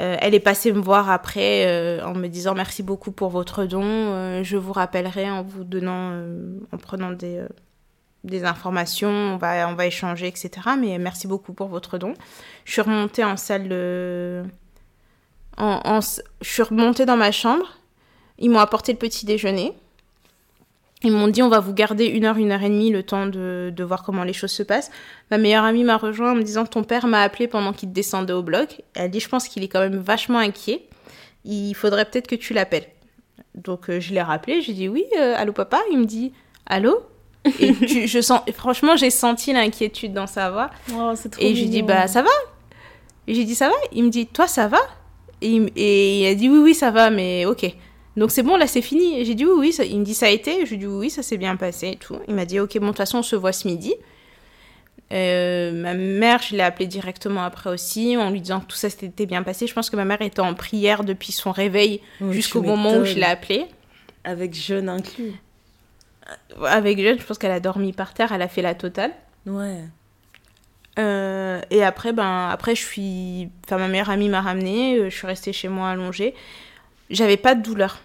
Euh, 0.00 0.16
elle 0.20 0.34
est 0.34 0.40
passée 0.40 0.72
me 0.72 0.80
voir 0.80 1.10
après 1.10 1.66
euh, 1.66 2.04
en 2.04 2.14
me 2.14 2.26
disant 2.28 2.54
merci 2.54 2.82
beaucoup 2.82 3.12
pour 3.12 3.28
votre 3.30 3.64
don. 3.64 3.82
Euh, 3.84 4.42
je 4.42 4.56
vous 4.56 4.72
rappellerai 4.72 5.30
en 5.30 5.42
vous 5.42 5.64
donnant, 5.64 6.12
en 6.72 6.76
prenant 6.78 7.12
des, 7.12 7.42
des 8.24 8.44
informations. 8.44 9.08
On 9.10 9.36
va, 9.36 9.68
on 9.68 9.74
va 9.74 9.86
échanger, 9.86 10.26
etc. 10.26 10.50
Mais 10.78 10.98
merci 10.98 11.26
beaucoup 11.28 11.52
pour 11.52 11.68
votre 11.68 11.96
don. 11.98 12.14
Je 12.64 12.72
suis 12.72 12.82
remontée 12.82 13.22
en 13.24 13.36
salle 13.36 13.68
de... 13.68 14.42
En, 15.58 15.80
en- 15.84 16.00
je 16.00 16.48
suis 16.48 16.62
remontée 16.62 17.06
dans 17.06 17.16
ma 17.16 17.30
chambre. 17.30 17.66
Ils 18.42 18.50
m'ont 18.50 18.58
apporté 18.58 18.92
le 18.92 18.98
petit 18.98 19.24
déjeuner. 19.24 19.72
Ils 21.04 21.10
m'ont 21.10 21.26
dit 21.28 21.42
on 21.42 21.48
va 21.48 21.58
vous 21.58 21.72
garder 21.72 22.04
une 22.06 22.24
heure, 22.26 22.36
une 22.36 22.52
heure 22.52 22.62
et 22.62 22.68
demie 22.68 22.90
le 22.90 23.02
temps 23.02 23.26
de, 23.26 23.72
de 23.74 23.84
voir 23.84 24.02
comment 24.04 24.22
les 24.22 24.32
choses 24.32 24.52
se 24.52 24.62
passent. 24.62 24.90
Ma 25.32 25.38
meilleure 25.38 25.64
amie 25.64 25.82
m'a 25.82 25.96
rejoint 25.96 26.32
en 26.32 26.34
me 26.36 26.42
disant 26.42 26.64
ton 26.64 26.84
père 26.84 27.06
m'a 27.08 27.22
appelé 27.22 27.48
pendant 27.48 27.72
qu'il 27.72 27.90
descendait 27.92 28.32
au 28.32 28.42
bloc. 28.42 28.82
Elle 28.94 29.10
dit 29.10 29.18
je 29.20 29.28
pense 29.28 29.48
qu'il 29.48 29.64
est 29.64 29.68
quand 29.68 29.80
même 29.80 29.96
vachement 29.96 30.38
inquiet. 30.38 30.86
Il 31.44 31.74
faudrait 31.74 32.04
peut-être 32.04 32.28
que 32.28 32.36
tu 32.36 32.52
l'appelles. 32.54 32.86
Donc 33.56 33.90
euh, 33.90 33.98
je 34.00 34.12
l'ai 34.14 34.22
rappelé, 34.22 34.60
j'ai 34.62 34.74
dit 34.74 34.88
oui, 34.88 35.04
euh, 35.18 35.34
allô 35.36 35.52
papa? 35.52 35.80
Il 35.90 35.98
me 35.98 36.04
dit 36.04 36.32
allô? 36.66 37.00
Et 37.58 37.74
tu- 37.86 38.06
je 38.06 38.20
sens, 38.20 38.40
franchement 38.54 38.94
j'ai 38.96 39.10
senti 39.10 39.52
l'inquiétude 39.52 40.12
dans 40.12 40.28
sa 40.28 40.50
voix. 40.52 40.70
Oh, 40.92 41.12
trop 41.30 41.42
Et 41.42 41.56
j'ai 41.56 41.66
dit, 41.66 41.82
bah 41.82 42.06
ça 42.06 42.22
va? 42.22 42.30
J'ai 43.26 43.44
dit, 43.44 43.54
ça 43.54 43.68
va? 43.68 43.74
Il 43.92 44.04
me 44.04 44.08
dit, 44.08 44.26
toi 44.26 44.46
ça 44.46 44.68
va? 44.68 44.78
Et 45.40 45.48
il, 45.50 45.70
et 45.74 46.20
il 46.22 46.26
a 46.26 46.34
dit, 46.36 46.48
oui, 46.48 46.58
oui, 46.58 46.74
ça 46.76 46.92
va, 46.92 47.10
mais 47.10 47.44
ok. 47.46 47.74
Donc 48.16 48.30
c'est 48.30 48.42
bon, 48.42 48.56
là 48.56 48.66
c'est 48.66 48.82
fini. 48.82 49.18
Et 49.20 49.24
j'ai 49.24 49.34
dit, 49.34 49.44
oui, 49.44 49.52
oui. 49.56 49.72
Ça... 49.72 49.84
Il 49.84 49.98
me 50.00 50.04
dit, 50.04 50.14
ça 50.14 50.26
a 50.26 50.30
été 50.30 50.64
Je 50.64 50.70
lui 50.70 50.76
ai 50.76 50.78
dit, 50.78 50.86
oui, 50.86 51.10
ça 51.10 51.22
s'est 51.22 51.38
bien 51.38 51.56
passé 51.56 51.88
et 51.88 51.96
tout. 51.96 52.18
Il 52.28 52.34
m'a 52.34 52.44
dit, 52.44 52.60
ok, 52.60 52.78
bon, 52.78 52.86
de 52.86 52.90
toute 52.90 52.98
façon, 52.98 53.18
on 53.18 53.22
se 53.22 53.36
voit 53.36 53.52
ce 53.52 53.66
midi. 53.68 53.94
Euh, 55.12 55.72
ma 55.72 55.94
mère, 55.94 56.40
je 56.40 56.56
l'ai 56.56 56.62
appelée 56.62 56.86
directement 56.86 57.42
après 57.42 57.68
aussi, 57.68 58.16
en 58.16 58.30
lui 58.30 58.40
disant 58.40 58.60
que 58.60 58.66
tout 58.66 58.76
ça 58.76 58.88
s'était 58.88 59.26
bien 59.26 59.42
passé. 59.42 59.66
Je 59.66 59.74
pense 59.74 59.90
que 59.90 59.96
ma 59.96 60.06
mère 60.06 60.22
était 60.22 60.40
en 60.40 60.54
prière 60.54 61.04
depuis 61.04 61.32
son 61.32 61.52
réveil 61.52 62.00
jusqu'au 62.30 62.62
moment 62.62 62.96
où 62.96 63.04
je 63.04 63.16
l'ai 63.16 63.24
appelée. 63.24 63.66
Avec 64.24 64.54
jeûne 64.54 64.88
inclus. 64.88 65.32
Avec 66.64 66.98
Jeanne, 66.98 67.18
je 67.18 67.24
pense 67.24 67.38
qu'elle 67.38 67.50
a 67.50 67.60
dormi 67.60 67.92
par 67.92 68.14
terre, 68.14 68.32
elle 68.32 68.42
a 68.42 68.48
fait 68.48 68.62
la 68.62 68.74
totale. 68.74 69.12
Ouais. 69.46 69.80
Euh, 70.98 71.60
et 71.70 71.82
après, 71.82 72.12
ben, 72.12 72.48
après, 72.50 72.74
je 72.74 72.82
suis. 72.82 73.48
Enfin, 73.64 73.78
ma 73.78 73.88
meilleure 73.88 74.10
amie 74.10 74.28
m'a 74.28 74.40
ramenée, 74.40 74.98
euh, 74.98 75.10
je 75.10 75.16
suis 75.16 75.26
restée 75.26 75.52
chez 75.52 75.68
moi 75.68 75.90
allongée. 75.90 76.34
J'avais 77.12 77.36
pas 77.36 77.54
de 77.54 77.62
douleur. 77.62 78.00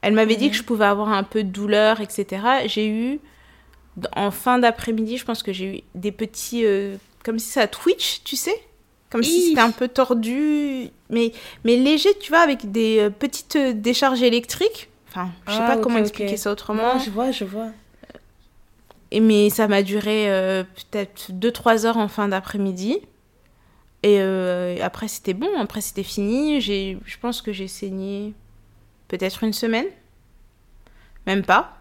Elle 0.00 0.14
m'avait 0.14 0.36
dit 0.36 0.46
Mhm. 0.46 0.50
que 0.50 0.56
je 0.56 0.62
pouvais 0.62 0.84
avoir 0.86 1.08
un 1.08 1.22
peu 1.24 1.44
de 1.44 1.50
douleur, 1.50 2.00
etc. 2.00 2.42
J'ai 2.66 2.88
eu. 2.88 3.20
En 4.16 4.30
fin 4.30 4.58
d'après-midi, 4.58 5.18
je 5.18 5.24
pense 5.24 5.42
que 5.42 5.52
j'ai 5.52 5.78
eu 5.78 5.80
des 5.94 6.10
petits. 6.12 6.64
euh, 6.64 6.96
comme 7.24 7.38
si 7.38 7.48
ça 7.50 7.66
twitch, 7.66 8.22
tu 8.24 8.36
sais? 8.36 8.54
Comme 9.10 9.22
si 9.22 9.48
c'était 9.50 9.60
un 9.60 9.70
peu 9.70 9.86
tordu, 9.88 10.88
mais, 11.08 11.32
mais 11.64 11.76
léger, 11.76 12.10
tu 12.20 12.30
vois, 12.30 12.40
avec 12.40 12.70
des 12.72 13.08
petites 13.18 13.56
décharges 13.56 14.22
électriques. 14.22 14.88
Enfin, 15.08 15.30
je 15.46 15.52
sais 15.52 15.58
Ah, 15.62 15.66
pas 15.68 15.76
comment 15.76 15.98
expliquer 15.98 16.36
ça 16.36 16.50
autrement. 16.50 16.94
Non, 16.94 16.98
je 16.98 17.10
vois, 17.10 17.30
je 17.30 17.44
vois. 17.44 17.68
Et 19.12 19.20
mais 19.20 19.48
ça 19.50 19.68
m'a 19.68 19.82
duré 19.82 20.28
euh, 20.30 20.64
peut-être 20.64 21.30
2-3 21.32 21.86
heures 21.86 21.96
en 21.98 22.08
fin 22.08 22.26
d'après-midi. 22.28 22.98
Et 24.02 24.16
euh, 24.20 24.76
après, 24.82 25.06
c'était 25.08 25.34
bon. 25.34 25.48
Après, 25.58 25.80
c'était 25.80 26.02
fini. 26.02 26.60
Je 26.60 26.96
pense 27.22 27.40
que 27.40 27.52
j'ai 27.52 27.68
saigné 27.68 28.34
peut-être 29.18 29.42
une 29.44 29.52
semaine. 29.52 29.86
Même 31.26 31.42
pas. 31.44 31.78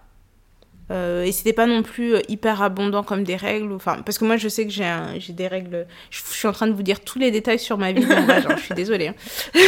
Euh, 0.91 1.23
et 1.23 1.31
c'était 1.31 1.53
pas 1.53 1.65
non 1.65 1.81
plus 1.81 2.15
euh, 2.15 2.19
hyper 2.27 2.61
abondant 2.61 3.03
comme 3.03 3.23
des 3.23 3.35
règles. 3.35 3.71
Enfin, 3.73 4.01
parce 4.05 4.17
que 4.17 4.25
moi, 4.25 4.37
je 4.37 4.47
sais 4.49 4.65
que 4.65 4.71
j'ai, 4.71 4.85
un- 4.85 5.17
j'ai 5.17 5.33
des 5.33 5.47
règles. 5.47 5.87
Je, 6.11 6.19
je 6.19 6.33
suis 6.33 6.47
en 6.47 6.51
train 6.51 6.67
de 6.67 6.73
vous 6.73 6.83
dire 6.83 6.99
tous 6.99 7.19
les 7.19 7.31
détails 7.31 7.59
sur 7.59 7.77
ma 7.77 7.91
vie. 7.93 8.01
Genre, 8.03 8.57
je 8.57 8.61
suis 8.63 8.75
désolée. 8.75 9.07
hein. 9.07 9.15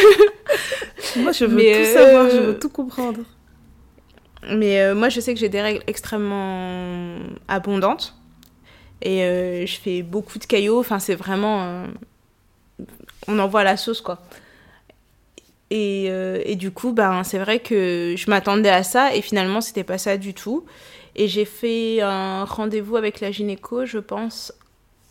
Moi, 1.15 1.31
je 1.31 1.45
veux 1.45 1.55
Mais, 1.55 1.71
tout 1.71 1.79
euh, 1.79 1.93
savoir, 1.93 2.29
je 2.29 2.37
veux 2.37 2.59
tout 2.59 2.69
comprendre. 2.69 3.21
Mais 4.51 4.81
euh, 4.81 4.93
moi, 4.93 5.09
je 5.09 5.19
sais 5.21 5.33
que 5.33 5.39
j'ai 5.39 5.49
des 5.49 5.61
règles 5.61 5.81
extrêmement 5.87 7.15
abondantes. 7.47 8.13
Et 9.01 9.23
euh, 9.23 9.65
je 9.65 9.77
fais 9.77 10.03
beaucoup 10.03 10.37
de 10.37 10.45
caillots. 10.45 10.79
Enfin, 10.79 10.99
c'est 10.99 11.15
vraiment. 11.15 11.63
euh, 11.63 11.85
on 13.27 13.39
envoie 13.39 13.63
la 13.63 13.77
sauce, 13.77 14.01
quoi. 14.01 14.19
Et, 15.71 16.07
euh, 16.09 16.41
et 16.45 16.55
du 16.55 16.71
coup, 16.71 16.91
ben, 16.91 17.23
c'est 17.23 17.39
vrai 17.39 17.59
que 17.59 18.15
je 18.17 18.29
m'attendais 18.29 18.69
à 18.69 18.83
ça. 18.83 19.15
Et 19.15 19.21
finalement, 19.21 19.61
c'était 19.61 19.83
pas 19.83 19.97
ça 19.97 20.17
du 20.17 20.33
tout. 20.33 20.65
Et 21.15 21.27
j'ai 21.27 21.45
fait 21.45 22.01
un 22.01 22.45
rendez-vous 22.45 22.97
avec 22.97 23.21
la 23.21 23.31
gynéco, 23.31 23.85
je 23.85 23.99
pense, 23.99 24.53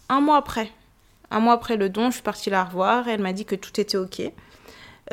un 0.08 0.20
mois 0.20 0.36
après. 0.36 0.70
Un 1.30 1.40
mois 1.40 1.54
après 1.54 1.76
le 1.76 1.88
don, 1.88 2.10
je 2.10 2.14
suis 2.14 2.22
partie 2.22 2.50
la 2.50 2.64
revoir. 2.64 3.08
Et 3.08 3.12
elle 3.12 3.22
m'a 3.22 3.32
dit 3.32 3.44
que 3.44 3.54
tout 3.54 3.80
était 3.80 3.96
OK. 3.96 4.20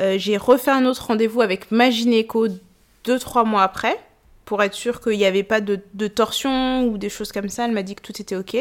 Euh, 0.00 0.16
j'ai 0.18 0.36
refait 0.36 0.70
un 0.70 0.86
autre 0.86 1.06
rendez-vous 1.06 1.42
avec 1.42 1.70
ma 1.70 1.90
gynéco 1.90 2.48
deux, 3.04 3.18
trois 3.18 3.44
mois 3.44 3.62
après, 3.62 3.98
pour 4.44 4.62
être 4.62 4.74
sûre 4.74 5.00
qu'il 5.00 5.18
n'y 5.18 5.24
avait 5.24 5.42
pas 5.42 5.60
de, 5.60 5.80
de 5.94 6.06
torsion 6.06 6.86
ou 6.86 6.98
des 6.98 7.08
choses 7.08 7.32
comme 7.32 7.48
ça. 7.48 7.64
Elle 7.64 7.72
m'a 7.72 7.82
dit 7.82 7.94
que 7.94 8.02
tout 8.02 8.20
était 8.20 8.36
OK. 8.36 8.56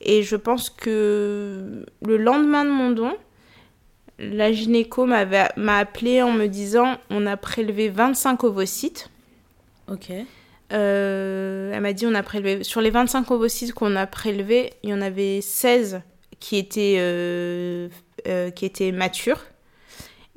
Et 0.00 0.22
je 0.22 0.36
pense 0.36 0.70
que 0.70 1.84
le 2.02 2.16
lendemain 2.16 2.64
de 2.64 2.70
mon 2.70 2.90
don, 2.90 3.16
la 4.18 4.52
gynéco 4.52 5.06
m'a 5.06 5.78
appelé 5.78 6.22
en 6.22 6.32
me 6.32 6.46
disant 6.46 6.96
on 7.10 7.26
a 7.26 7.36
prélevé 7.36 7.88
25 7.88 8.44
ovocytes. 8.44 9.10
Ok. 9.88 10.10
elle 10.70 11.80
m'a 11.80 11.92
dit 11.92 12.06
on 12.06 12.14
a 12.14 12.22
prélevé 12.22 12.64
sur 12.64 12.80
les 12.80 12.90
25 12.90 13.30
ovocytes 13.30 13.72
qu'on 13.72 13.94
a 13.94 14.06
prélevés, 14.06 14.72
il 14.82 14.90
y 14.90 14.94
en 14.94 15.00
avait 15.00 15.40
16 15.40 16.00
qui 16.40 16.56
étaient 16.56 17.90
qui 18.54 18.64
étaient 18.64 18.92
matures. 18.92 19.44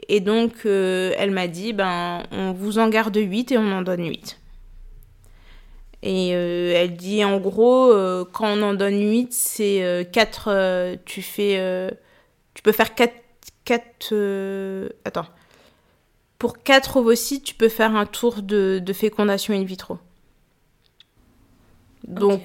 Et 0.08 0.20
donc 0.20 0.66
elle 0.66 1.32
m'a 1.32 1.48
dit 1.48 1.74
ben 1.74 2.24
on 2.32 2.52
vous 2.52 2.80
en 2.80 2.90
garde 2.90 3.16
8 3.16 3.54
et 3.54 3.58
on 3.58 3.72
en 3.72 3.82
donne 3.82 4.06
8. 4.08 4.40
Et 6.02 6.32
euh, 6.34 6.74
elle 6.76 6.96
dit 6.96 7.24
en 7.26 7.40
gros, 7.40 7.92
euh, 7.92 8.24
quand 8.32 8.48
on 8.48 8.62
en 8.62 8.74
donne 8.74 9.00
8, 9.00 9.34
c'est 9.34 10.08
4. 10.12 10.48
Euh, 10.48 10.96
tu 11.06 11.22
fais. 11.22 11.92
tu 12.54 12.62
peux 12.62 12.72
faire 12.72 12.96
4. 12.96 13.14
4 13.70 14.90
attends. 15.06 15.28
Pour 16.40 16.64
4 16.64 16.98
ovocytes, 16.98 17.44
tu 17.44 17.54
peux 17.54 17.70
faire 17.70 17.96
un 17.96 18.06
tour 18.06 18.42
de, 18.42 18.80
de 18.84 18.94
fécondation 18.94 19.54
in 19.54 19.64
vitro. 19.64 19.98
Donc, 22.08 22.42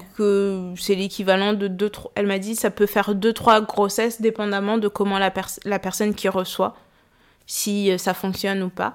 c'est 0.77 0.95
l'équivalent 0.95 1.53
de 1.53 1.67
2. 1.67 1.91
Elle 2.15 2.27
m'a 2.27 2.37
dit 2.37 2.55
ça 2.55 2.69
peut 2.69 2.85
faire 2.85 3.15
2-3 3.15 3.65
grossesses, 3.65 4.21
dépendamment 4.21 4.77
de 4.77 4.87
comment 4.87 5.17
la, 5.17 5.33
la 5.63 5.79
personne 5.79 6.13
qui 6.13 6.29
reçoit, 6.29 6.75
si 7.47 7.97
ça 7.97 8.13
fonctionne 8.13 8.61
ou 8.61 8.69
pas. 8.69 8.93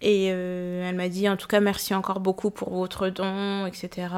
Et 0.00 0.28
euh, 0.30 0.88
elle 0.88 0.96
m'a 0.96 1.08
dit 1.08 1.28
en 1.28 1.36
tout 1.36 1.48
cas 1.48 1.60
merci 1.60 1.94
encore 1.94 2.20
beaucoup 2.20 2.50
pour 2.50 2.70
votre 2.70 3.08
don, 3.08 3.66
etc. 3.66 4.08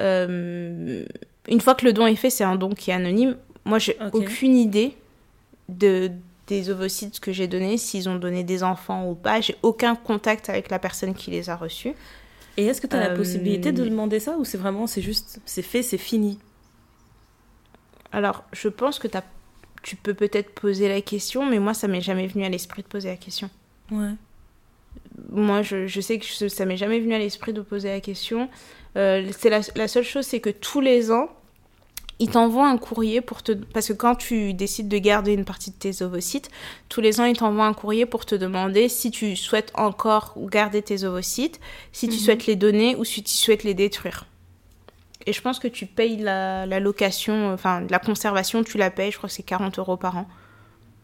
Euh, 0.00 1.04
une 1.48 1.60
fois 1.60 1.74
que 1.74 1.84
le 1.84 1.92
don 1.92 2.06
est 2.06 2.16
fait, 2.16 2.30
c'est 2.30 2.44
un 2.44 2.56
don 2.56 2.70
qui 2.70 2.90
est 2.90 2.94
anonyme. 2.94 3.36
Moi, 3.64 3.78
j'ai 3.78 3.96
aucune 4.12 4.56
idée 4.56 4.96
de, 5.68 6.10
des 6.46 6.70
ovocytes 6.70 7.20
que 7.20 7.32
j'ai 7.32 7.46
donnés, 7.48 7.78
s'ils 7.78 8.08
ont 8.08 8.16
donné 8.16 8.44
des 8.44 8.62
enfants 8.62 9.08
ou 9.08 9.14
pas. 9.14 9.40
J'ai 9.40 9.56
aucun 9.62 9.94
contact 9.94 10.48
avec 10.48 10.70
la 10.70 10.78
personne 10.78 11.14
qui 11.14 11.30
les 11.30 11.50
a 11.50 11.56
reçus. 11.56 11.94
Et 12.56 12.66
est-ce 12.66 12.80
que 12.80 12.86
tu 12.86 12.96
as 12.96 13.00
la 13.00 13.14
possibilité 13.14 13.70
de 13.70 13.82
euh, 13.82 13.88
demander 13.88 14.18
ça 14.18 14.36
ou 14.36 14.44
c'est 14.44 14.58
vraiment, 14.58 14.86
c'est 14.86 15.02
juste, 15.02 15.40
c'est 15.44 15.62
fait, 15.62 15.82
c'est 15.82 15.98
fini? 15.98 16.38
Alors, 18.10 18.44
je 18.52 18.68
pense 18.68 18.98
que 18.98 19.06
as, 19.16 19.22
tu 19.82 19.94
peux 19.94 20.14
peut-être 20.14 20.50
poser 20.50 20.88
la 20.88 21.00
question, 21.00 21.46
mais 21.46 21.60
moi, 21.60 21.72
ça 21.72 21.86
m'est 21.86 22.00
jamais 22.00 22.26
venu 22.26 22.44
à 22.44 22.48
l'esprit 22.48 22.82
de 22.82 22.88
poser 22.88 23.10
la 23.10 23.16
question. 23.16 23.48
Ouais 23.92 24.14
moi, 25.30 25.62
je, 25.62 25.86
je, 25.86 26.00
sais 26.00 26.18
que 26.18 26.48
ça 26.48 26.64
m'est 26.64 26.76
jamais 26.76 27.00
venu 27.00 27.14
à 27.14 27.18
l'esprit 27.18 27.52
de 27.52 27.60
poser 27.60 27.88
la 27.88 28.00
question. 28.00 28.48
Euh, 28.96 29.28
c'est 29.36 29.50
la, 29.50 29.60
la, 29.76 29.88
seule 29.88 30.04
chose, 30.04 30.26
c'est 30.26 30.40
que 30.40 30.50
tous 30.50 30.80
les 30.80 31.10
ans, 31.10 31.28
ils 32.18 32.30
t'envoient 32.30 32.68
un 32.68 32.78
courrier 32.78 33.20
pour 33.20 33.42
te... 33.42 33.52
Parce 33.52 33.88
que 33.88 33.92
quand 33.92 34.16
tu 34.16 34.52
décides 34.52 34.88
de 34.88 34.98
garder 34.98 35.32
une 35.32 35.44
partie 35.44 35.70
de 35.70 35.76
tes 35.76 36.02
ovocytes, 36.02 36.50
tous 36.88 37.00
les 37.00 37.20
ans, 37.20 37.24
ils 37.24 37.36
t'envoient 37.36 37.66
un 37.66 37.74
courrier 37.74 38.06
pour 38.06 38.26
te 38.26 38.34
demander 38.34 38.88
si 38.88 39.10
tu 39.10 39.36
souhaites 39.36 39.70
encore 39.74 40.34
garder 40.36 40.82
tes 40.82 41.04
ovocytes, 41.04 41.60
si 41.92 42.08
tu 42.08 42.14
mhm. 42.14 42.20
souhaites 42.20 42.46
les 42.46 42.56
donner 42.56 42.96
ou 42.96 43.04
si 43.04 43.22
tu 43.22 43.32
souhaites 43.32 43.62
les 43.62 43.74
détruire. 43.74 44.26
Et 45.26 45.32
je 45.32 45.40
pense 45.42 45.58
que 45.58 45.68
tu 45.68 45.86
payes 45.86 46.16
la, 46.16 46.66
la 46.66 46.80
location, 46.80 47.52
enfin, 47.52 47.86
la 47.88 47.98
conservation, 47.98 48.64
tu 48.64 48.78
la 48.78 48.90
payes, 48.90 49.12
je 49.12 49.18
crois 49.18 49.28
que 49.28 49.34
c'est 49.34 49.42
40 49.42 49.78
euros 49.78 49.96
par 49.96 50.16
an. 50.16 50.26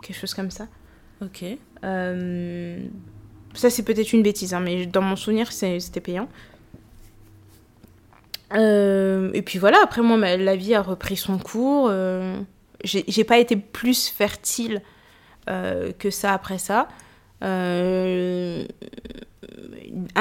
Quelque 0.03 0.19
chose 0.19 0.35
comme 0.35 0.51
ça. 0.51 0.67
Ok. 1.23 1.45
Euh, 1.85 2.79
ça, 3.55 3.71
c'est 3.71 3.83
peut-être 3.83 4.13
une 4.13 4.23
bêtise, 4.23 4.55
hein, 4.55 4.61
mais 4.61 4.87
dans 4.87 5.03
mon 5.03 5.17
souvenir, 5.17 5.53
c'était 5.53 6.01
payant. 6.01 6.29
Euh, 8.53 9.31
et 9.33 9.43
puis 9.43 9.59
voilà, 9.59 9.79
après 9.83 10.03
moi, 10.03 10.17
la 10.19 10.57
vie 10.57 10.75
a 10.75 10.83
repris 10.83 11.17
son 11.17 11.39
cours. 11.39 11.89
Euh, 11.91 12.37
j'ai 12.85 13.25
pas 13.25 13.39
été 13.39 13.57
plus 13.57 14.09
fertile 14.09 14.83
euh, 15.49 15.93
que 15.99 16.11
ça 16.11 16.33
après 16.33 16.59
ça. 16.59 16.89
un 17.41 18.67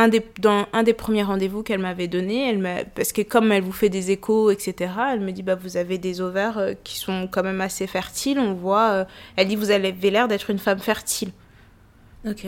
des, 0.08 0.26
dans 0.40 0.68
un 0.72 0.84
des 0.84 0.94
premiers 0.94 1.24
rendez-vous 1.24 1.64
qu'elle 1.64 1.80
m'avait 1.80 2.08
donné, 2.08 2.50
elle 2.50 2.86
parce 2.96 3.12
que 3.12 3.22
comme 3.22 3.52
elle 3.52 3.64
vous 3.64 3.72
fait 3.72 3.90
des 3.90 4.12
échos, 4.12 4.50
etc., 4.52 4.92
elle 5.12 5.20
me 5.20 5.32
dit 5.32 5.44
bah, 5.44 5.56
Vous 5.56 5.78
avez 5.78 5.98
des 5.98 6.22
ovaires 6.22 6.76
qui 6.84 6.98
sont 6.98 7.28
quand 7.30 7.44
même 7.44 7.62
assez 7.62 7.88
fertiles. 7.88 8.40
On 8.40 8.54
voit, 8.54 9.06
elle 9.36 9.48
dit 9.48 9.56
Vous 9.56 9.72
avez 9.72 9.92
l'air 9.92 10.28
d'être 10.28 10.50
une 10.50 10.60
femme 10.60 10.80
fertile. 10.80 11.32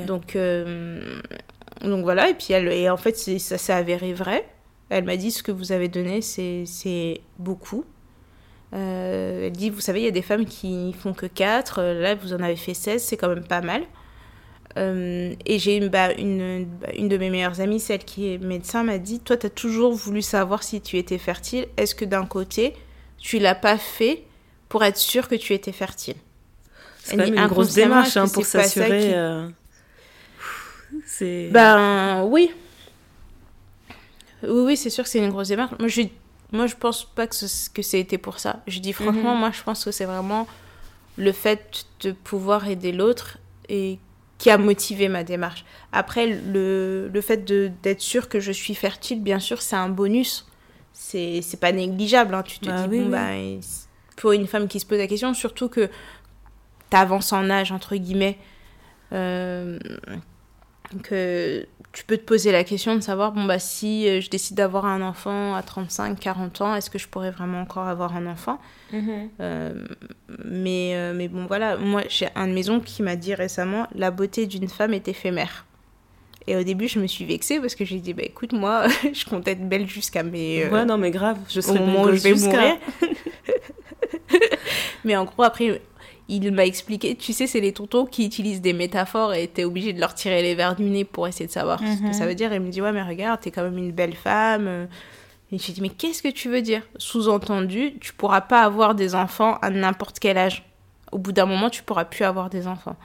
Donc, 0.07 0.35
euh, 0.35 1.19
donc 1.81 2.03
voilà, 2.03 2.29
et 2.29 2.33
puis 2.33 2.53
elle, 2.53 2.67
et 2.69 2.89
en 2.89 2.97
fait, 2.97 3.17
ça 3.17 3.57
s'est 3.57 3.73
avéré 3.73 4.13
vrai. 4.13 4.45
Elle 4.89 5.03
m'a 5.03 5.17
dit 5.17 5.31
ce 5.31 5.41
que 5.41 5.51
vous 5.51 5.71
avez 5.71 5.87
donné, 5.87 6.21
c'est 6.21 7.21
beaucoup. 7.39 7.85
Euh, 8.73 9.47
elle 9.47 9.51
dit, 9.51 9.69
vous 9.69 9.81
savez, 9.81 10.01
il 10.01 10.05
y 10.05 10.07
a 10.07 10.11
des 10.11 10.21
femmes 10.21 10.45
qui 10.45 10.93
font 10.93 11.13
que 11.13 11.25
4, 11.25 11.81
là 11.81 12.15
vous 12.15 12.33
en 12.33 12.39
avez 12.41 12.55
fait 12.55 12.73
16, 12.73 13.01
c'est 13.01 13.17
quand 13.17 13.29
même 13.29 13.45
pas 13.45 13.61
mal. 13.61 13.83
Euh, 14.77 15.33
et 15.45 15.57
j'ai 15.57 15.77
une, 15.77 15.87
bah, 15.87 16.11
une, 16.13 16.67
une, 16.93 17.07
de 17.07 17.17
mes 17.17 17.29
meilleures 17.29 17.61
amies, 17.61 17.79
celle 17.79 18.03
qui 18.03 18.33
est 18.33 18.37
médecin, 18.37 18.83
m'a 18.83 18.97
dit, 18.97 19.21
toi, 19.21 19.37
tu 19.37 19.45
as 19.45 19.49
toujours 19.49 19.93
voulu 19.93 20.21
savoir 20.21 20.63
si 20.63 20.81
tu 20.81 20.97
étais 20.97 21.17
fertile. 21.17 21.67
Est-ce 21.77 21.95
que 21.95 22.03
d'un 22.03 22.25
côté, 22.25 22.73
tu 23.17 23.39
l'as 23.39 23.55
pas 23.55 23.77
fait 23.77 24.23
pour 24.67 24.83
être 24.83 24.97
sûre 24.97 25.29
que 25.29 25.35
tu 25.35 25.53
étais 25.53 25.71
fertile? 25.71 26.15
C'est 26.99 27.15
une 27.15 27.47
grosse 27.47 27.73
démarche 27.73 28.17
hein, 28.17 28.27
pour 28.27 28.45
s'assurer. 28.45 29.15
C'est. 31.05 31.49
Ben 31.51 32.23
oui. 32.23 32.51
Oui, 34.49 34.61
oui, 34.65 34.77
c'est 34.77 34.89
sûr 34.89 35.03
que 35.03 35.09
c'est 35.09 35.19
une 35.19 35.29
grosse 35.29 35.49
démarche. 35.49 35.73
Moi, 35.79 35.87
je, 35.87 36.01
moi, 36.51 36.67
je 36.67 36.75
pense 36.75 37.05
pas 37.05 37.27
que, 37.27 37.35
ce, 37.35 37.69
que 37.69 37.81
c'était 37.81 38.17
pour 38.17 38.39
ça. 38.39 38.61
Je 38.67 38.79
dis 38.79 38.93
franchement, 38.93 39.33
mhm. 39.33 39.39
moi, 39.39 39.51
je 39.51 39.63
pense 39.63 39.83
que 39.83 39.91
c'est 39.91 40.05
vraiment 40.05 40.47
le 41.17 41.31
fait 41.31 41.85
de 42.01 42.11
pouvoir 42.11 42.67
aider 42.67 42.91
l'autre 42.91 43.37
et 43.69 43.99
qui 44.37 44.49
a 44.49 44.57
motivé 44.57 45.07
ma 45.07 45.23
démarche. 45.23 45.65
Après, 45.91 46.27
le, 46.27 47.09
le 47.11 47.21
fait 47.21 47.45
d'être 47.45 48.01
sûr 48.01 48.27
que 48.27 48.39
je 48.39 48.51
suis 48.51 48.75
fertile, 48.75 49.21
bien 49.21 49.39
sûr, 49.39 49.61
c'est 49.61 49.75
un 49.75 49.89
bonus. 49.89 50.45
C'est 50.93 51.59
pas 51.59 51.71
négligeable. 51.71 52.35
Hein. 52.35 52.43
Tu 52.43 52.59
te 52.59 52.67
bah 52.67 52.87
dis, 52.87 52.99
bon, 52.99 53.09
bah, 53.09 53.29
pour 54.17 54.31
une 54.31 54.47
femme 54.47 54.67
qui 54.67 54.79
se 54.79 54.85
pose 54.85 54.97
la 54.97 55.07
question, 55.07 55.33
surtout 55.33 55.69
que 55.69 55.89
tu 56.89 56.97
avances 56.97 57.33
en 57.33 57.49
âge, 57.49 57.71
entre 57.71 57.95
guillemets. 57.95 58.37
Euh, 59.13 59.79
que 61.03 61.67
tu 61.95 62.03
peux 62.03 62.17
te 62.17 62.25
poser 62.25 62.51
la 62.51 62.65
question 62.65 62.95
de 62.95 62.99
savoir 62.99 63.31
bon 63.31 63.45
bah 63.45 63.57
si 63.57 64.07
euh, 64.07 64.19
je 64.19 64.29
décide 64.29 64.57
d'avoir 64.57 64.85
un 64.85 65.01
enfant 65.01 65.55
à 65.55 65.63
35 65.63 66.19
40 66.19 66.61
ans 66.61 66.75
est-ce 66.75 66.89
que 66.89 66.99
je 66.99 67.07
pourrais 67.07 67.31
vraiment 67.31 67.61
encore 67.61 67.87
avoir 67.87 68.17
un 68.17 68.27
enfant? 68.27 68.59
Mm-hmm. 68.93 69.29
euh, 69.39 69.73
mais 70.43 70.91
euh, 70.95 71.13
mais 71.15 71.29
bon 71.29 71.45
voilà. 71.45 71.77
Moi 71.77 72.03
j'ai 72.09 72.27
un 72.35 72.47
de 72.47 72.53
mes 72.53 72.69
oncles 72.69 72.85
qui 72.85 73.01
m'a 73.01 73.15
dit 73.15 73.33
récemment 73.33 73.87
la 73.95 74.11
beauté 74.11 74.45
d'une 74.45 74.67
femme 74.67 74.93
est 74.93 75.07
éphémère. 75.07 75.65
Et 76.47 76.57
au 76.57 76.63
début 76.63 76.89
je 76.89 76.99
me 76.99 77.07
suis 77.07 77.23
vexée 77.23 77.61
parce 77.61 77.75
que 77.75 77.85
j'ai 77.85 77.99
dit 77.99 78.13
bah 78.13 78.23
écoute 78.23 78.51
moi 78.51 78.87
je 79.13 79.25
compte 79.25 79.47
être 79.47 79.67
belle 79.67 79.87
jusqu'à 79.87 80.23
mes 80.23 80.67
ouais 80.67 80.85
non 80.85 80.97
mais 80.97 81.11
grave 81.11 81.37
je 81.47 81.61
serai 81.61 81.79
au 81.79 81.85
moment 81.85 82.03
où 82.03 82.13
je 82.13 82.21
vais 82.21 82.33
mourir. 82.33 82.75
Mais 85.05 85.15
en 85.15 85.23
gros 85.23 85.43
après 85.43 85.81
il 86.27 86.51
m'a 86.51 86.65
expliqué, 86.65 87.15
tu 87.15 87.33
sais, 87.33 87.45
c'est 87.45 87.59
les 87.59 87.71
tontons 87.71 88.05
qui 88.05 88.25
utilisent 88.25 88.61
des 88.61 88.73
métaphores 88.73 89.33
et 89.33 89.47
t'es 89.47 89.63
obligé 89.63 89.93
de 89.93 89.99
leur 89.99 90.13
tirer 90.13 90.41
les 90.41 90.55
verres 90.55 90.75
du 90.75 90.83
nez 90.83 91.05
pour 91.05 91.27
essayer 91.27 91.45
de 91.45 91.51
savoir 91.51 91.79
ce 91.79 92.01
que 92.01 92.13
ça 92.13 92.23
mhm. 92.23 92.29
veut 92.29 92.35
dire. 92.35 92.51
Et 92.51 92.55
il 92.55 92.61
me 92.61 92.69
dit, 92.69 92.81
ouais, 92.81 92.91
mais 92.91 93.03
regarde, 93.03 93.41
t'es 93.41 93.51
quand 93.51 93.63
même 93.63 93.77
une 93.77 93.91
belle 93.91 94.15
femme. 94.15 94.87
Et 95.51 95.59
j'ai 95.59 95.73
dit, 95.73 95.81
mais 95.81 95.89
qu'est-ce 95.89 96.23
que 96.23 96.29
tu 96.29 96.49
veux 96.49 96.61
dire? 96.61 96.81
Sous-entendu, 96.97 97.93
tu 98.01 98.13
pourras 98.13 98.41
pas 98.41 98.63
avoir 98.63 98.95
des 98.95 99.13
enfants 99.13 99.57
à 99.61 99.69
n'importe 99.69 100.19
quel 100.19 100.37
âge. 100.37 100.63
Au 101.11 101.19
bout 101.19 101.31
d'un 101.31 101.45
moment, 101.45 101.69
tu 101.69 101.83
pourras 101.83 102.05
plus 102.05 102.23
avoir 102.25 102.49
des 102.49 102.65
enfants. 102.65 102.95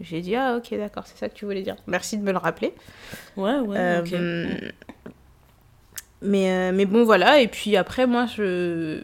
J'ai 0.00 0.20
dit, 0.20 0.34
ah 0.34 0.56
ok, 0.56 0.76
d'accord, 0.78 1.06
c'est 1.06 1.18
ça 1.18 1.28
que 1.28 1.34
tu 1.34 1.44
voulais 1.44 1.62
dire. 1.62 1.76
Merci 1.86 2.16
de 2.16 2.22
me 2.22 2.32
le 2.32 2.38
rappeler. 2.38 2.72
Ouais, 3.36 3.58
ouais, 3.58 3.78
euh, 3.78 4.00
ok. 4.00 4.72
Mais, 6.22 6.50
euh, 6.50 6.72
mais 6.72 6.86
bon, 6.86 7.04
voilà. 7.04 7.40
Et 7.40 7.48
puis 7.48 7.76
après, 7.76 8.06
moi, 8.06 8.26
je, 8.26 9.02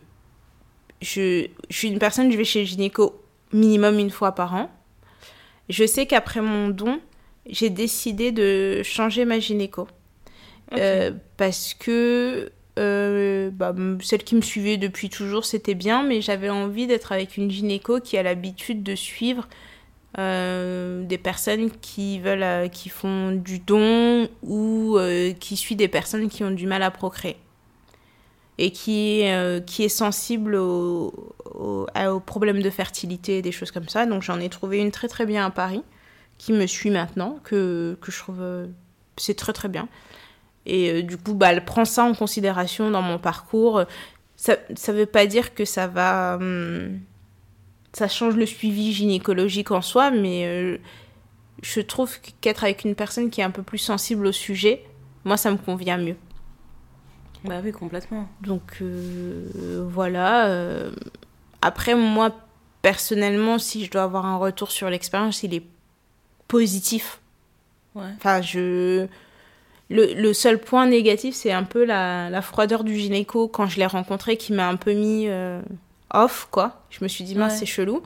je, 1.02 1.46
je 1.68 1.76
suis 1.76 1.88
une 1.88 1.98
personne, 1.98 2.32
je 2.32 2.36
vais 2.36 2.44
chez 2.44 2.60
le 2.60 2.66
gynéco 2.66 3.20
minimum 3.52 3.98
une 3.98 4.10
fois 4.10 4.32
par 4.32 4.54
an. 4.54 4.70
Je 5.68 5.84
sais 5.86 6.06
qu'après 6.06 6.40
mon 6.40 6.68
don, 6.68 7.00
j'ai 7.48 7.70
décidé 7.70 8.32
de 8.32 8.82
changer 8.82 9.24
ma 9.24 9.38
gynéco. 9.38 9.88
Euh, 10.74 11.12
parce 11.36 11.72
que 11.72 12.50
euh, 12.78 13.50
bah, 13.50 13.74
celle 14.02 14.22
qui 14.22 14.34
me 14.34 14.42
suivait 14.42 14.76
depuis 14.76 15.08
toujours, 15.08 15.44
c'était 15.44 15.74
bien, 15.74 16.02
mais 16.02 16.20
j'avais 16.20 16.50
envie 16.50 16.86
d'être 16.86 17.12
avec 17.12 17.36
une 17.36 17.50
gynéco 17.50 18.00
qui 18.00 18.18
a 18.18 18.22
l'habitude 18.22 18.82
de 18.82 18.94
suivre 18.94 19.48
euh, 20.18 21.04
des 21.04 21.18
personnes 21.18 21.70
qui 21.70 22.18
veulent, 22.20 22.68
qui 22.70 22.88
font 22.88 23.32
du 23.32 23.58
don 23.58 24.28
ou 24.42 24.98
qui 25.40 25.56
suit 25.56 25.76
des 25.76 25.88
personnes 25.88 26.28
qui 26.28 26.44
ont 26.44 26.50
du 26.50 26.66
mal 26.66 26.82
à 26.82 26.90
procréer 26.90 27.36
et 28.58 28.72
qui, 28.72 29.22
euh, 29.24 29.60
qui 29.60 29.84
est 29.84 29.88
sensible 29.88 30.56
aux, 30.56 31.12
problèmes 32.26 32.60
de 32.60 32.70
fertilité 32.70 33.38
et 33.38 33.42
des 33.42 33.52
choses 33.52 33.70
comme 33.70 33.88
ça. 33.88 34.04
Donc 34.04 34.22
j'en 34.22 34.40
ai 34.40 34.48
trouvé 34.48 34.78
une 34.78 34.90
très 34.90 35.08
très 35.08 35.26
bien 35.26 35.46
à 35.46 35.50
Paris, 35.50 35.82
qui 36.36 36.52
me 36.52 36.66
suit 36.66 36.90
maintenant, 36.90 37.38
que, 37.44 37.96
que 38.00 38.12
je 38.12 38.18
trouve 38.18 38.40
euh, 38.40 38.66
c'est 39.16 39.34
très 39.34 39.52
très 39.52 39.68
bien. 39.68 39.88
Et 40.66 40.90
euh, 40.90 41.02
du 41.02 41.16
coup, 41.16 41.34
bah, 41.34 41.52
elle 41.52 41.64
prend 41.64 41.84
ça 41.84 42.04
en 42.04 42.14
considération 42.14 42.90
dans 42.90 43.02
mon 43.02 43.18
parcours. 43.18 43.84
Ça 44.36 44.56
ne 44.70 44.92
veut 44.92 45.06
pas 45.06 45.26
dire 45.26 45.54
que 45.54 45.64
ça 45.64 45.86
va... 45.86 46.36
Hum, 46.36 47.00
ça 47.92 48.06
change 48.06 48.36
le 48.36 48.46
suivi 48.46 48.92
gynécologique 48.92 49.70
en 49.70 49.80
soi, 49.80 50.10
mais 50.10 50.78
je 51.62 51.80
trouve 51.80 52.18
qu'être 52.40 52.62
avec 52.62 52.84
une 52.84 52.94
personne 52.94 53.30
qui 53.30 53.40
est 53.40 53.44
un 53.44 53.50
peu 53.50 53.62
plus 53.62 53.78
sensible 53.78 54.26
au 54.26 54.32
sujet, 54.32 54.84
moi, 55.24 55.36
ça 55.36 55.50
me 55.50 55.56
convient 55.56 55.96
mieux. 55.96 56.16
Bah 57.44 57.60
oui, 57.64 57.72
complètement. 57.72 58.28
Donc 58.42 58.78
euh, 58.82 59.86
voilà. 59.88 60.46
euh, 60.48 60.90
Après, 61.62 61.94
moi, 61.94 62.30
personnellement, 62.82 63.58
si 63.58 63.84
je 63.84 63.90
dois 63.90 64.02
avoir 64.02 64.26
un 64.26 64.36
retour 64.36 64.70
sur 64.70 64.90
l'expérience, 64.90 65.42
il 65.42 65.54
est 65.54 65.62
positif. 66.48 67.20
Ouais. 67.94 68.04
Enfin, 68.16 68.42
je. 68.42 69.06
Le, 69.90 70.12
le 70.14 70.34
seul 70.34 70.58
point 70.60 70.86
négatif, 70.86 71.34
c'est 71.34 71.52
un 71.52 71.62
peu 71.64 71.84
la, 71.84 72.28
la 72.28 72.42
froideur 72.42 72.84
du 72.84 72.94
gynéco 72.94 73.48
quand 73.48 73.66
je 73.68 73.78
l'ai 73.78 73.86
rencontré 73.86 74.36
qui 74.36 74.52
m'a 74.52 74.68
un 74.68 74.76
peu 74.76 74.92
mis 74.92 75.28
euh, 75.28 75.62
off, 76.12 76.46
quoi. 76.50 76.82
Je 76.90 76.98
me 77.02 77.08
suis 77.08 77.24
dit, 77.24 77.34
mince, 77.34 77.52
Ouais. 77.54 77.58
c'est 77.60 77.66
chelou. 77.66 78.02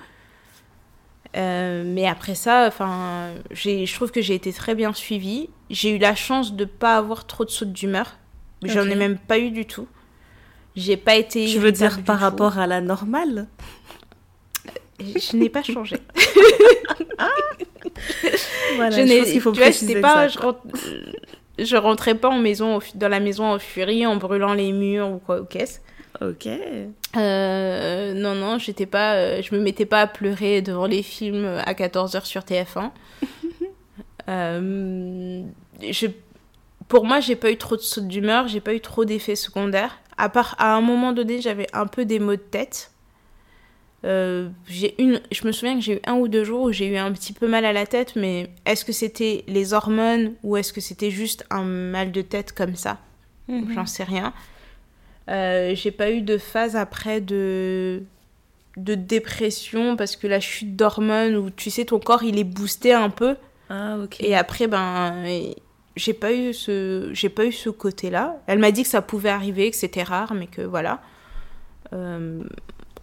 Euh, 1.37 1.83
mais 1.87 2.07
après 2.07 2.35
ça, 2.35 2.67
enfin, 2.69 3.31
je 3.51 3.93
trouve 3.95 4.13
que 4.13 4.21
j'ai 4.21 4.35
été 4.35 4.53
très 4.53 4.75
bien 4.75 4.93
suivie. 4.93 5.49
J'ai 5.71 5.97
eu 5.97 5.99
la 5.99 6.15
chance 6.15 6.53
de 6.55 6.65
pas 6.67 6.97
avoir 6.97 7.27
trop 7.27 7.45
de 7.45 7.51
sautes 7.51 7.73
d'humeur. 7.73 8.17
J'en 8.63 8.85
ai 8.89 8.95
même 8.95 9.19
pas 9.19 9.39
eu 9.39 9.51
du 9.51 9.65
tout. 9.67 9.87
J'ai 10.77 10.97
pas 10.97 11.17
été. 11.17 11.47
Tu 11.47 11.59
veux 11.59 11.73
dire 11.73 12.03
par 12.05 12.17
tout. 12.19 12.25
rapport 12.25 12.59
à 12.59 12.67
la 12.67 12.81
normale? 12.81 13.47
Je 15.01 15.37
n'ai 15.37 15.49
pas 15.49 15.63
changé. 15.63 15.97
Voilà, 18.77 18.91
je 18.97 19.03
je 19.03 19.07
n'ai, 19.07 19.19
pense 19.19 19.31
qu'il 19.31 19.41
faut 19.41 19.53
tu 19.53 19.59
vois, 19.59 19.67
préciser 19.67 19.89
c'était 19.89 20.01
pas, 20.01 20.15
ça, 20.15 20.29
je, 20.29 20.39
rentre- 20.39 20.63
je 21.59 21.77
rentrais 21.77 22.15
pas 22.15 22.29
en 22.29 22.39
maison, 22.39 22.79
dans 22.95 23.09
la 23.09 23.21
maison 23.21 23.45
en 23.53 23.59
furie, 23.59 24.07
en 24.07 24.17
brûlant 24.17 24.55
les 24.55 24.73
murs 24.73 25.11
ou 25.11 25.19
quoi, 25.19 25.41
ou 25.41 25.45
qu'est-ce. 25.45 25.81
Ok. 26.21 26.47
Euh, 27.17 28.15
non, 28.15 28.35
non, 28.35 28.59
j'étais 28.59 28.87
pas, 28.87 29.15
euh, 29.17 29.43
je 29.43 29.55
me 29.55 29.61
mettais 29.61 29.85
pas 29.87 30.01
à 30.03 30.07
pleurer 30.07 30.63
devant 30.63 30.87
les 30.87 31.03
films 31.03 31.45
à 31.65 31.73
14h 31.75 32.25
sur 32.25 32.43
TF1. 32.43 32.91
Euh, 34.29 35.43
je, 35.91 36.07
pour 36.93 37.07
moi, 37.07 37.21
j'ai 37.21 37.37
pas 37.37 37.51
eu 37.51 37.57
trop 37.57 37.77
de 37.77 37.81
sautes 37.81 38.07
d'humeur, 38.07 38.49
j'ai 38.49 38.61
pas 38.61 38.75
eu 38.75 38.81
trop 38.81 39.07
d'effets 39.07 39.35
secondaires. 39.35 39.99
À 40.19 40.29
part, 40.29 40.55
à 40.59 40.75
un 40.75 40.83
moment 40.83 41.15
donné, 41.15 41.41
j'avais 41.41 41.67
un 41.73 41.87
peu 41.87 42.05
des 42.05 42.19
maux 42.19 42.37
de 42.37 42.37
tête. 42.37 42.91
Euh, 44.05 44.51
j'ai 44.69 45.01
une, 45.03 45.23
je 45.31 45.47
me 45.47 45.53
souviens 45.53 45.75
que 45.75 45.81
j'ai 45.81 45.95
eu 45.95 46.01
un 46.05 46.17
ou 46.17 46.29
deux 46.29 46.45
jours 46.45 46.65
où 46.65 46.71
j'ai 46.71 46.89
eu 46.89 46.99
un 46.99 47.11
petit 47.13 47.33
peu 47.33 47.49
mal 47.49 47.65
à 47.65 47.73
la 47.73 47.87
tête, 47.87 48.13
mais 48.15 48.51
est-ce 48.67 48.85
que 48.85 48.93
c'était 48.93 49.43
les 49.49 49.73
hormones 49.73 50.35
ou 50.43 50.59
est-ce 50.59 50.75
que 50.75 50.83
c'était 50.83 51.11
juste 51.11 51.47
un 51.49 51.65
mal 51.65 52.13
de 52.13 52.21
tête 52.21 52.53
comme 52.53 52.77
ça? 52.77 52.99
Mhm. 53.49 53.73
J'en 53.73 53.87
sais 53.87 54.05
rien. 54.05 54.35
Euh, 55.31 55.75
j'ai 55.75 55.93
pas 55.93 56.11
eu 56.11 56.21
de 56.21 56.37
phase 56.37 56.77
après 56.77 57.23
de 57.23 58.03
de 58.77 58.95
dépression 58.95 59.97
parce 59.97 60.17
que 60.17 60.27
la 60.27 60.41
chute 60.41 60.77
d'hormones 60.77 61.37
où 61.37 61.49
tu 61.49 61.71
sais 61.71 61.87
ton 61.87 62.01
corps 62.01 62.23
il 62.23 62.39
est 62.39 62.45
boosté 62.45 62.93
un 62.93 63.09
peu 63.09 63.37
Ah, 63.71 63.97
ok. 64.03 64.17
et 64.21 64.35
après 64.35 64.67
ben 64.67 65.25
j'ai 65.97 66.15
pas 66.15 66.33
eu 66.33 66.55
ce 66.55 67.11
j'ai 67.13 67.29
pas 67.29 67.45
eu 67.45 67.53
ce 67.53 67.69
côté 67.69 68.11
là 68.11 68.37
elle 68.47 68.59
m'a 68.59 68.71
dit 68.71 68.83
que 68.83 68.89
ça 68.89 69.03
pouvait 69.03 69.29
arriver 69.29 69.71
que 69.71 69.77
c'était 69.77 70.03
rare 70.03 70.35
mais 70.35 70.47
que 70.47 70.63
voilà. 70.63 71.01
Euh, 71.93 72.43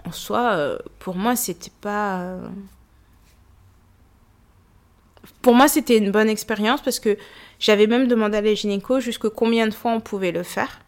en 0.05 0.11
soi 0.11 0.53
euh, 0.53 0.79
pour 0.97 1.15
moi 1.15 1.35
c'était 1.35 1.71
pas 1.81 2.21
euh, 2.21 2.47
pour 5.41 5.53
moi 5.53 5.67
c'était 5.67 5.97
une 5.97 6.11
bonne 6.11 6.29
expérience 6.29 6.81
parce 6.81 6.99
que 6.99 7.17
j'avais 7.59 7.85
même 7.85 8.07
demandé 8.07 8.37
à 8.37 8.41
la 8.41 8.53
gynéco 8.55 8.99
jusque 8.99 9.29
combien 9.29 9.67
de 9.67 9.73
fois 9.73 9.91
on 9.91 9.99
pouvait 9.99 10.31
le 10.31 10.43
faire. 10.43 10.79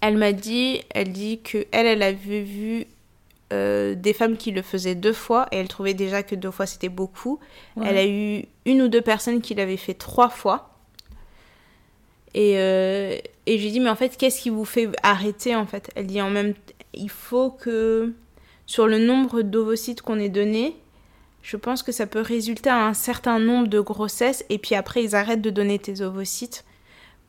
Elle 0.00 0.18
m'a 0.18 0.32
dit 0.32 0.82
elle 0.90 1.12
dit 1.12 1.40
que 1.40 1.66
elle 1.72 1.86
elle 1.86 2.02
avait 2.02 2.42
vu 2.42 2.86
euh, 3.52 3.94
des 3.94 4.12
femmes 4.12 4.36
qui 4.36 4.50
le 4.50 4.62
faisaient 4.62 4.94
deux 4.94 5.12
fois 5.12 5.48
et 5.52 5.56
elle 5.56 5.68
trouvait 5.68 5.94
déjà 5.94 6.22
que 6.22 6.34
deux 6.34 6.50
fois 6.50 6.66
c'était 6.66 6.90
beaucoup 6.90 7.40
Ouais. 7.76 7.86
elle 7.88 7.96
a 7.96 8.06
eu 8.06 8.44
une 8.66 8.82
ou 8.82 8.88
deux 8.88 9.00
personnes 9.00 9.40
qui 9.40 9.54
l'avaient 9.54 9.76
fait 9.76 9.94
trois 9.94 10.28
fois. 10.28 10.74
Et, 12.34 12.58
euh, 12.58 13.16
et 13.46 13.58
je 13.58 13.68
lui 13.68 13.80
mais 13.80 13.88
en 13.88 13.96
fait, 13.96 14.16
qu'est-ce 14.16 14.42
qui 14.42 14.50
vous 14.50 14.66
fait 14.66 14.88
arrêter 15.02 15.56
en 15.56 15.66
fait? 15.66 15.90
Elle 15.94 16.06
dit, 16.06 16.20
en 16.20 16.30
même 16.30 16.54
il 16.94 17.10
faut 17.10 17.50
que 17.50 18.12
sur 18.66 18.86
le 18.86 18.98
nombre 18.98 19.42
d'ovocytes 19.42 20.02
qu'on 20.02 20.18
est 20.18 20.28
donné, 20.28 20.76
je 21.42 21.56
pense 21.56 21.82
que 21.82 21.92
ça 21.92 22.06
peut 22.06 22.20
résulter 22.20 22.68
à 22.68 22.84
un 22.86 22.94
certain 22.94 23.38
nombre 23.38 23.68
de 23.68 23.80
grossesses 23.80 24.44
et 24.50 24.58
puis 24.58 24.74
après, 24.74 25.02
ils 25.02 25.14
arrêtent 25.14 25.40
de 25.40 25.50
donner 25.50 25.78
tes 25.78 26.02
ovocytes 26.02 26.64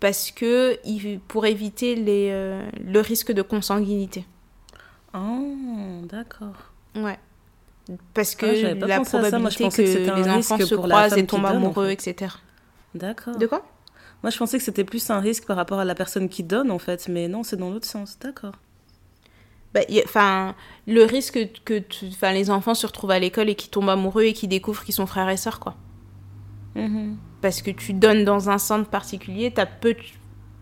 parce 0.01 0.31
que 0.31 0.77
pour 1.27 1.45
éviter 1.45 1.95
les, 1.95 2.29
euh, 2.31 2.67
le 2.85 2.99
risque 2.99 3.31
de 3.31 3.41
consanguinité. 3.41 4.25
Oh, 5.13 5.55
d'accord. 6.03 6.55
Ouais. 6.95 7.17
Parce 8.13 8.35
que 8.35 8.45
Ah, 8.45 8.73
la 8.85 9.03
ça. 9.31 9.39
Moi, 9.39 9.49
je 9.49 9.55
probabilité 9.57 9.83
que, 9.83 10.09
que 10.11 10.15
les 10.23 10.29
enfants 10.29 10.57
se 10.59 10.75
pour 10.75 10.83
croisent 10.85 11.17
et 11.17 11.25
tombent 11.25 11.41
donne, 11.41 11.51
en 11.53 11.55
amoureux, 11.55 11.87
fait. 11.87 11.93
etc. 12.11 12.35
D'accord. 12.93 13.37
De 13.37 13.47
quoi? 13.47 13.65
Moi, 14.21 14.29
je 14.29 14.37
pensais 14.37 14.57
que 14.57 14.63
c'était 14.63 14.83
plus 14.83 15.09
un 15.09 15.19
risque 15.19 15.45
par 15.47 15.55
rapport 15.57 15.79
à 15.79 15.85
la 15.85 15.95
personne 15.95 16.29
qui 16.29 16.43
donne, 16.43 16.69
en 16.71 16.77
fait. 16.79 17.07
Mais 17.07 17.27
non, 17.27 17.43
c'est 17.43 17.55
dans 17.57 17.71
l'autre 17.71 17.87
sens. 17.87 18.19
D'accord. 18.19 18.53
Bah, 19.73 19.81
Enfin, 20.05 20.55
le 20.87 21.03
risque 21.03 21.39
que 21.63 21.79
tu- 21.79 22.09
les 22.33 22.49
enfants 22.51 22.73
se 22.75 22.85
retrouvent 22.85 23.11
à 23.11 23.19
l'école 23.19 23.49
et 23.49 23.55
qu'ils 23.55 23.69
tombent 23.71 23.89
amoureux 23.89 24.23
et 24.23 24.33
qu'ils 24.33 24.49
découvrent 24.49 24.83
qu'ils 24.83 24.93
sont 24.95 25.05
frères 25.07 25.29
et 25.29 25.37
sœurs, 25.37 25.59
quoi. 25.59 25.75
Mhm. 26.75 27.17
Parce 27.41 27.61
que 27.61 27.71
tu 27.71 27.93
donnes 27.93 28.25
dans 28.25 28.49
un 28.49 28.57
centre 28.57 28.89
particulier, 28.89 29.51
t'as 29.51 29.65
peu... 29.65 29.93
de- 29.93 29.99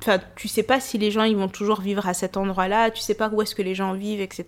Enfin, 0.01 0.19
tu 0.35 0.47
sais 0.47 0.63
pas 0.63 0.79
si 0.79 0.97
les 0.97 1.11
gens 1.11 1.23
ils 1.23 1.35
vont 1.35 1.47
toujours 1.47 1.81
vivre 1.81 2.07
à 2.07 2.13
cet 2.13 2.37
endroit-là, 2.37 2.91
tu 2.91 3.01
sais 3.01 3.15
pas 3.15 3.29
où 3.29 3.41
est-ce 3.41 3.55
que 3.55 3.63
les 3.63 3.75
gens 3.75 3.93
vivent, 3.93 4.21
etc. 4.21 4.45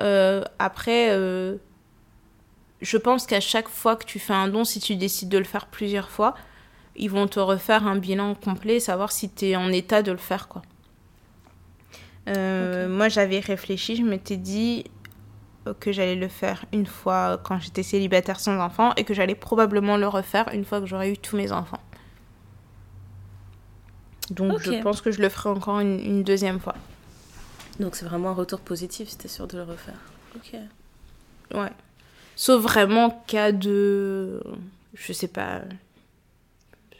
Euh, 0.00 0.42
après, 0.58 1.08
euh, 1.10 1.56
je 2.80 2.96
pense 2.96 3.26
qu'à 3.26 3.40
chaque 3.40 3.68
fois 3.68 3.96
que 3.96 4.04
tu 4.04 4.18
fais 4.18 4.32
un 4.32 4.48
don, 4.48 4.64
si 4.64 4.80
tu 4.80 4.96
décides 4.96 5.28
de 5.28 5.38
le 5.38 5.44
faire 5.44 5.66
plusieurs 5.66 6.08
fois, 6.08 6.34
ils 6.96 7.10
vont 7.10 7.26
te 7.26 7.40
refaire 7.40 7.86
un 7.86 7.96
bilan 7.96 8.34
complet, 8.34 8.80
savoir 8.80 9.12
si 9.12 9.30
tu 9.30 9.46
es 9.46 9.56
en 9.56 9.70
état 9.72 10.02
de 10.02 10.12
le 10.12 10.18
faire, 10.18 10.48
quoi. 10.48 10.62
Euh, 12.28 12.88
Moi, 12.88 13.08
j'avais 13.08 13.40
réfléchi, 13.40 13.96
je 13.96 14.02
m'étais 14.02 14.36
dit 14.36 14.84
que 15.80 15.92
j'allais 15.92 16.16
le 16.16 16.28
faire 16.28 16.64
une 16.72 16.86
fois 16.86 17.40
quand 17.42 17.58
j'étais 17.60 17.82
célibataire 17.84 18.40
sans 18.40 18.58
enfant 18.58 18.92
et 18.96 19.04
que 19.04 19.14
j'allais 19.14 19.36
probablement 19.36 19.96
le 19.96 20.08
refaire 20.08 20.48
une 20.52 20.64
fois 20.64 20.80
que 20.80 20.86
j'aurais 20.86 21.10
eu 21.10 21.18
tous 21.18 21.36
mes 21.36 21.52
enfants. 21.52 21.80
Donc, 24.30 24.60
je 24.60 24.70
pense 24.82 25.00
que 25.00 25.10
je 25.10 25.20
le 25.20 25.28
ferai 25.28 25.48
encore 25.50 25.80
une, 25.80 25.98
une 26.00 26.22
deuxième 26.22 26.60
fois. 26.60 26.74
Donc, 27.80 27.96
c'est 27.96 28.04
vraiment 28.04 28.30
un 28.30 28.34
retour 28.34 28.60
positif, 28.60 29.08
c'était 29.08 29.28
sûr 29.28 29.46
de 29.46 29.56
le 29.56 29.64
refaire. 29.64 29.98
Ok. 30.36 30.54
Ouais. 31.54 31.72
Sauf 32.36 32.62
vraiment 32.62 33.22
cas 33.26 33.52
de. 33.52 34.42
Je 34.94 35.12
sais 35.12 35.28
pas. 35.28 35.60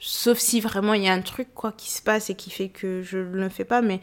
Sauf 0.00 0.38
si 0.38 0.60
vraiment 0.60 0.94
il 0.94 1.04
y 1.04 1.08
a 1.08 1.12
un 1.12 1.20
truc 1.22 1.54
quoi 1.54 1.72
qui 1.72 1.90
se 1.90 2.02
passe 2.02 2.28
et 2.28 2.34
qui 2.34 2.50
fait 2.50 2.68
que 2.68 3.02
je 3.02 3.18
ne 3.18 3.36
le 3.38 3.48
fais 3.48 3.64
pas, 3.64 3.82
mais 3.82 4.00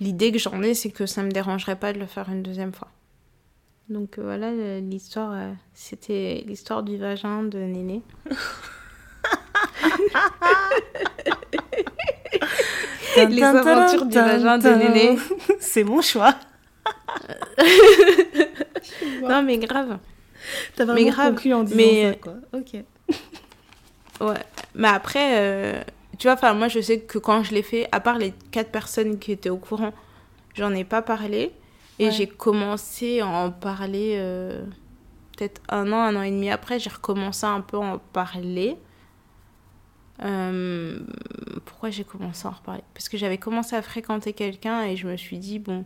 l'idée 0.00 0.32
que 0.32 0.38
j'en 0.38 0.62
ai, 0.62 0.74
c'est 0.74 0.90
que 0.90 1.04
ça 1.06 1.22
me 1.22 1.30
dérangerait 1.30 1.76
pas 1.76 1.92
de 1.92 1.98
le 1.98 2.06
faire 2.06 2.28
une 2.30 2.42
deuxième 2.42 2.72
fois. 2.72 2.88
Donc 3.90 4.18
euh, 4.18 4.22
voilà, 4.22 4.50
le- 4.50 4.78
l'histoire, 4.80 5.32
euh, 5.34 5.52
c'était 5.74 6.42
l'histoire 6.46 6.82
du 6.82 6.96
vagin 6.96 7.42
de 7.42 7.58
Néné. 7.58 8.02
Les 13.28 13.42
aventures 13.42 14.06
du 14.06 14.14
vagin 14.16 14.58
de 14.58 14.68
Néné. 14.70 15.18
C'est 15.60 15.84
mon 15.84 16.00
choix. 16.00 16.34
Non 19.22 19.42
mais 19.42 19.58
grave. 19.58 19.98
T'as 20.74 20.84
Mais 20.86 20.92
vraiment 20.92 21.10
grave, 21.10 21.34
conclu 21.34 21.54
en 21.54 21.62
disant 21.62 21.76
mais- 21.76 22.10
ça, 22.12 22.18
quoi. 22.18 22.34
Ok. 22.52 22.74
Ouais. 24.20 24.42
Mais 24.74 24.88
après, 24.88 25.38
euh, 25.38 25.82
tu 26.18 26.26
vois, 26.26 26.34
enfin, 26.34 26.54
moi, 26.54 26.68
je 26.68 26.80
sais 26.80 27.00
que 27.00 27.18
quand 27.18 27.42
je 27.44 27.54
l'ai 27.54 27.62
fait, 27.62 27.88
à 27.92 28.00
part 28.00 28.18
les 28.18 28.32
quatre 28.50 28.70
personnes 28.70 29.18
qui 29.18 29.32
étaient 29.32 29.50
au 29.50 29.56
courant, 29.58 29.92
j'en 30.54 30.74
ai 30.74 30.84
pas 30.84 31.02
parlé. 31.02 31.52
Et 31.98 32.06
Ouais. 32.06 32.10
j'ai 32.10 32.26
commencé 32.26 33.20
à 33.20 33.26
en 33.28 33.50
parler 33.50 34.16
euh, 34.18 34.64
peut-être 35.36 35.60
un 35.68 35.92
an, 35.92 35.96
un 36.00 36.16
an 36.16 36.22
et 36.22 36.30
demi 36.30 36.50
après. 36.50 36.78
J'ai 36.78 36.90
recommencé 36.90 37.46
un 37.46 37.60
peu 37.60 37.76
à 37.76 37.80
en 37.80 37.98
parler. 37.98 38.76
Euh, 40.22 41.00
pourquoi 41.64 41.90
j'ai 41.90 42.04
commencé 42.04 42.46
à 42.46 42.50
en 42.50 42.54
reparler? 42.54 42.82
Parce 42.94 43.08
que 43.08 43.16
j'avais 43.16 43.38
commencé 43.38 43.74
à 43.74 43.82
fréquenter 43.82 44.32
quelqu'un 44.32 44.82
et 44.84 44.96
je 44.96 45.06
me 45.08 45.16
suis 45.16 45.38
dit, 45.38 45.58
bon, 45.58 45.84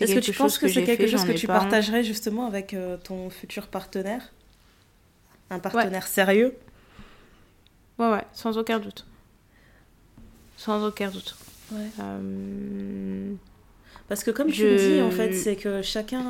Est-ce 0.00 0.14
que 0.14 0.20
tu 0.20 0.32
penses 0.32 0.58
que, 0.58 0.68
c'est 0.68 0.82
quelque 0.84 1.02
fait, 1.02 1.08
chose 1.08 1.24
que 1.24 1.32
tu 1.32 1.46
partagerais 1.46 2.02
justement 2.02 2.46
avec 2.46 2.72
euh, 2.74 2.96
ton 2.96 3.28
futur 3.30 3.66
partenaire? 3.66 4.32
Un 5.50 5.58
partenaire 5.58 6.06
sérieux? 6.06 6.56
Ouais, 7.98 8.10
ouais, 8.10 8.24
sans 8.32 8.56
aucun 8.56 8.78
doute. 8.78 9.04
Sans 10.56 10.86
aucun 10.86 11.10
doute. 11.10 11.36
Ouais. 11.72 11.88
Euh, 12.00 13.34
Parce 14.08 14.24
que 14.24 14.30
comme 14.30 14.48
tu 14.50 14.62
Je- 14.62 14.66
le 14.68 14.76
dis, 14.76 15.02
en 15.02 15.10
fait, 15.10 15.32
c'est 15.34 15.56
que 15.56 15.82
chacun, 15.82 16.24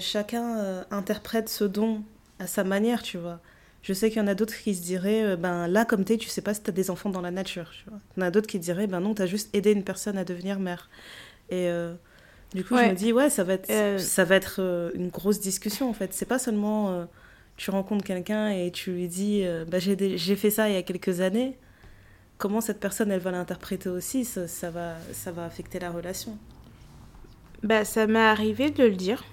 chacun 0.00 0.84
interprète 0.90 1.48
ce 1.48 1.64
don 1.64 2.02
à 2.38 2.46
sa 2.46 2.64
manière, 2.64 3.02
tu 3.02 3.18
vois. 3.18 3.40
Je 3.86 3.92
sais 3.92 4.10
qu'il 4.10 4.18
y 4.18 4.20
en 4.20 4.26
a 4.26 4.34
d'autres 4.34 4.56
qui 4.56 4.74
se 4.74 4.82
diraient, 4.82 5.22
euh, 5.22 5.36
ben 5.36 5.68
là, 5.68 5.84
comme 5.84 6.02
t'es, 6.04 6.16
tu 6.16 6.28
sais 6.28 6.42
pas 6.42 6.54
si 6.54 6.60
t'as 6.60 6.72
des 6.72 6.90
enfants 6.90 7.08
dans 7.08 7.20
la 7.20 7.30
nature, 7.30 7.70
tu 7.70 7.88
vois. 7.88 8.00
Il 8.16 8.20
y 8.20 8.24
en 8.24 8.26
a 8.26 8.30
d'autres 8.32 8.48
qui 8.48 8.58
diraient, 8.58 8.88
ben 8.88 8.98
non, 8.98 9.14
t'as 9.14 9.26
juste 9.26 9.54
aidé 9.54 9.70
une 9.70 9.84
personne 9.84 10.18
à 10.18 10.24
devenir 10.24 10.58
mère. 10.58 10.90
Et 11.50 11.68
euh, 11.68 11.94
du 12.52 12.64
coup, 12.64 12.76
je 12.76 12.82
me 12.82 12.94
dis, 12.94 13.12
ouais, 13.12 13.30
ça 13.30 13.44
va 13.44 13.52
être, 13.52 13.70
Euh, 13.70 13.96
ça 13.98 14.24
va 14.24 14.34
être 14.34 14.56
euh, 14.58 14.90
une 14.94 15.08
grosse 15.08 15.38
discussion, 15.38 15.88
en 15.88 15.92
fait. 15.92 16.12
C'est 16.14 16.26
pas 16.26 16.40
seulement, 16.40 17.06
tu 17.56 17.70
rencontres 17.70 18.04
quelqu'un 18.04 18.48
et 18.48 18.72
tu 18.72 18.90
lui 18.90 19.06
dis, 19.06 19.44
bah, 19.68 19.78
j'ai 19.78 20.36
fait 20.36 20.50
ça 20.50 20.68
il 20.68 20.74
y 20.74 20.78
a 20.78 20.82
quelques 20.82 21.20
années. 21.20 21.56
comment 22.38 22.60
cette 22.60 22.80
personne, 22.80 23.12
elle 23.12 23.20
va 23.20 23.30
l'interpréter 23.30 23.88
aussi, 23.88 24.24
ça, 24.24 24.48
ça, 24.48 24.70
va, 24.70 24.96
ça 25.12 25.30
va 25.30 25.44
affecter 25.44 25.78
la 25.78 25.90
relation. 25.92 26.36
Bah, 27.62 27.84
ça 27.84 28.06
m'est 28.08 28.18
arrivé 28.18 28.70
de 28.70 28.82
le 28.82 28.96
dire. 28.96 29.24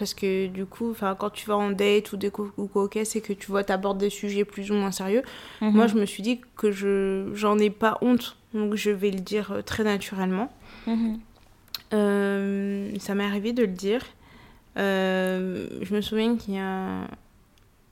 Parce 0.00 0.14
que 0.14 0.46
du 0.46 0.64
coup, 0.64 0.96
quand 1.18 1.28
tu 1.28 1.46
vas 1.46 1.58
en 1.58 1.72
date 1.72 2.14
ou 2.14 2.16
des 2.16 2.32
ou 2.56 2.66
quoi, 2.68 2.88
c'est 3.04 3.20
que 3.20 3.34
tu 3.34 3.48
vois, 3.48 3.64
t'abordes 3.64 3.98
des 3.98 4.08
sujets 4.08 4.46
plus 4.46 4.70
ou 4.70 4.74
moins 4.74 4.92
sérieux. 4.92 5.22
Mhm. 5.60 5.72
Moi, 5.74 5.88
je 5.88 5.94
me 5.96 6.06
suis 6.06 6.22
dit 6.22 6.40
que 6.56 6.72
je 6.72 7.30
j'en 7.34 7.58
ai 7.58 7.68
pas 7.68 7.98
honte, 8.00 8.34
donc 8.54 8.76
je 8.76 8.90
vais 8.90 9.10
le 9.10 9.20
dire 9.20 9.52
euh, 9.52 9.60
très 9.60 9.84
naturellement. 9.84 10.50
Mhm. 10.86 11.20
Euh, 11.92 12.90
ça 12.98 13.14
m'est 13.14 13.26
arrivé 13.26 13.52
de 13.52 13.60
le 13.60 13.74
dire. 13.74 14.00
Euh, 14.78 15.68
je 15.82 15.94
me 15.94 16.00
souviens 16.00 16.34
qu'il 16.38 16.54
y 16.54 16.58
a, 16.58 17.06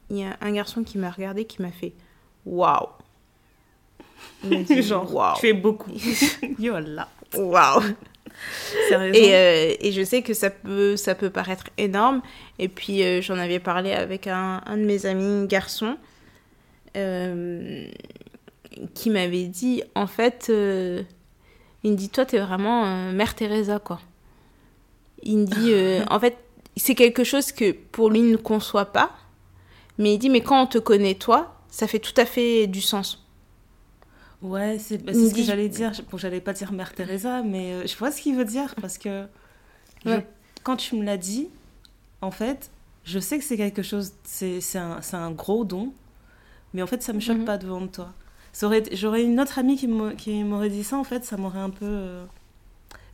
il 0.09 0.17
y 0.17 0.25
a 0.25 0.39
un 0.41 0.53
garçon 0.53 0.85
qui 0.85 0.97
m'a 0.97 1.11
regardé 1.11 1.45
qui 1.45 1.61
m'a 1.61 1.73
fait 1.73 1.93
Waouh! 2.47 2.89
Genre, 4.81 5.15
waouh! 5.15 5.35
tu 5.35 5.43
fais 5.43 5.53
beaucoup. 5.53 5.93
Yo 6.59 6.79
là! 6.79 7.07
Waouh! 7.37 7.83
Et, 9.15 9.35
euh, 9.35 9.74
et, 9.81 9.93
je 9.93 10.02
sais 10.02 10.23
que 10.23 10.35
ça 10.35 10.51
peut, 10.51 10.97
ça 10.97 11.15
peut 11.15 11.31
paraître 11.31 11.65
énorme. 11.77 12.23
Et 12.59 12.69
puis, 12.69 13.02
euh, 13.02 13.20
j'en 13.20 13.39
avais 13.39 13.59
parlé 13.59 13.93
avec 13.93 14.27
un, 14.27 14.62
un, 14.66 14.77
de 14.77 14.85
mes 14.85 15.06
amis 15.06 15.47
garçons 15.47 15.97
euh, 16.97 17.86
qui 18.94 19.10
m'avait 19.10 19.47
dit 19.47 19.82
en 19.94 20.06
fait, 20.06 20.47
il 20.48 21.90
me 21.90 21.97
dit 21.97 22.09
Toi, 22.09 22.27
t'es 22.27 22.39
vraiment 22.39 23.12
Mère 23.12 23.35
Teresa, 23.35 23.78
quoi. 23.78 24.01
Il 25.23 25.39
me 25.39 25.47
dit 25.47 26.05
En 26.10 26.20
fait, 26.20 26.36
c'est 26.77 26.94
quelque 26.94 27.24
chose 27.24 27.52
que 27.52 27.73
pour 27.73 28.10
lui, 28.10 28.20
il 28.20 28.31
ne 28.32 28.36
conçoit 28.36 28.93
pas. 28.93 29.10
Mais 29.98 30.15
il 30.15 30.19
dit 30.19 30.31
Mais 30.31 30.40
quand 30.40 30.62
on 30.62 30.66
te 30.66 30.78
connaît, 30.78 31.15
toi, 31.15 31.56
ça 31.70 31.86
fait 31.86 31.98
tout 31.98 32.15
à 32.16 32.24
fait 32.24 32.66
du 32.66 32.81
sens. 32.81 33.28
Ouais, 34.43 34.78
c'est 34.78 34.98
bah, 35.05 35.12
ce 35.15 35.35
que 35.35 35.43
j'allais 35.43 35.69
dire. 35.69 35.93
Bon, 36.10 36.16
j'allais 36.16 36.40
pas 36.40 36.52
dire 36.52 36.73
Mère 36.73 36.94
Teresa, 36.94 37.43
mais 37.43 37.73
euh, 37.73 37.86
je 37.86 37.97
vois 37.97 38.10
ce 38.12 38.20
qu'il 38.20 38.36
veut 38.36 38.44
dire 38.44 38.74
parce 38.81 38.97
que 38.98 39.27
je, 40.06 40.20
quand 40.62 40.77
tu 40.77 40.94
me 40.97 41.05
l'as 41.05 41.16
dit, 41.16 41.48
en 42.20 42.31
fait, 42.31 42.70
je 43.05 43.19
sais 43.19 43.39
que 43.39 43.44
c'est 43.44 43.56
quelque 43.56 43.82
chose, 43.82 44.12
c'est 44.23 44.60
un, 44.77 45.01
un 45.12 45.31
gros 45.32 45.65
don, 45.65 45.93
mais 46.73 46.82
en 46.82 46.86
fait, 46.86 47.02
ça 47.02 47.12
me 47.12 47.20
choque 47.20 47.39
Mhm. 47.39 47.44
pas 47.47 47.59
devant 47.59 47.86
toi. 47.89 48.12
J'aurais 48.93 49.23
une 49.24 49.40
autre 49.40 49.59
amie 49.59 49.77
qui 49.77 49.86
m'au- 49.89 50.10
qui 50.15 50.43
m'aurait 50.44 50.70
dit 50.70 50.85
ça, 50.85 50.97
en 50.97 51.05
fait, 51.05 51.24
ça 51.24 51.36
m'aurait 51.36 51.60
un 51.60 51.70
peu. 51.70 51.85
euh, 51.86 52.24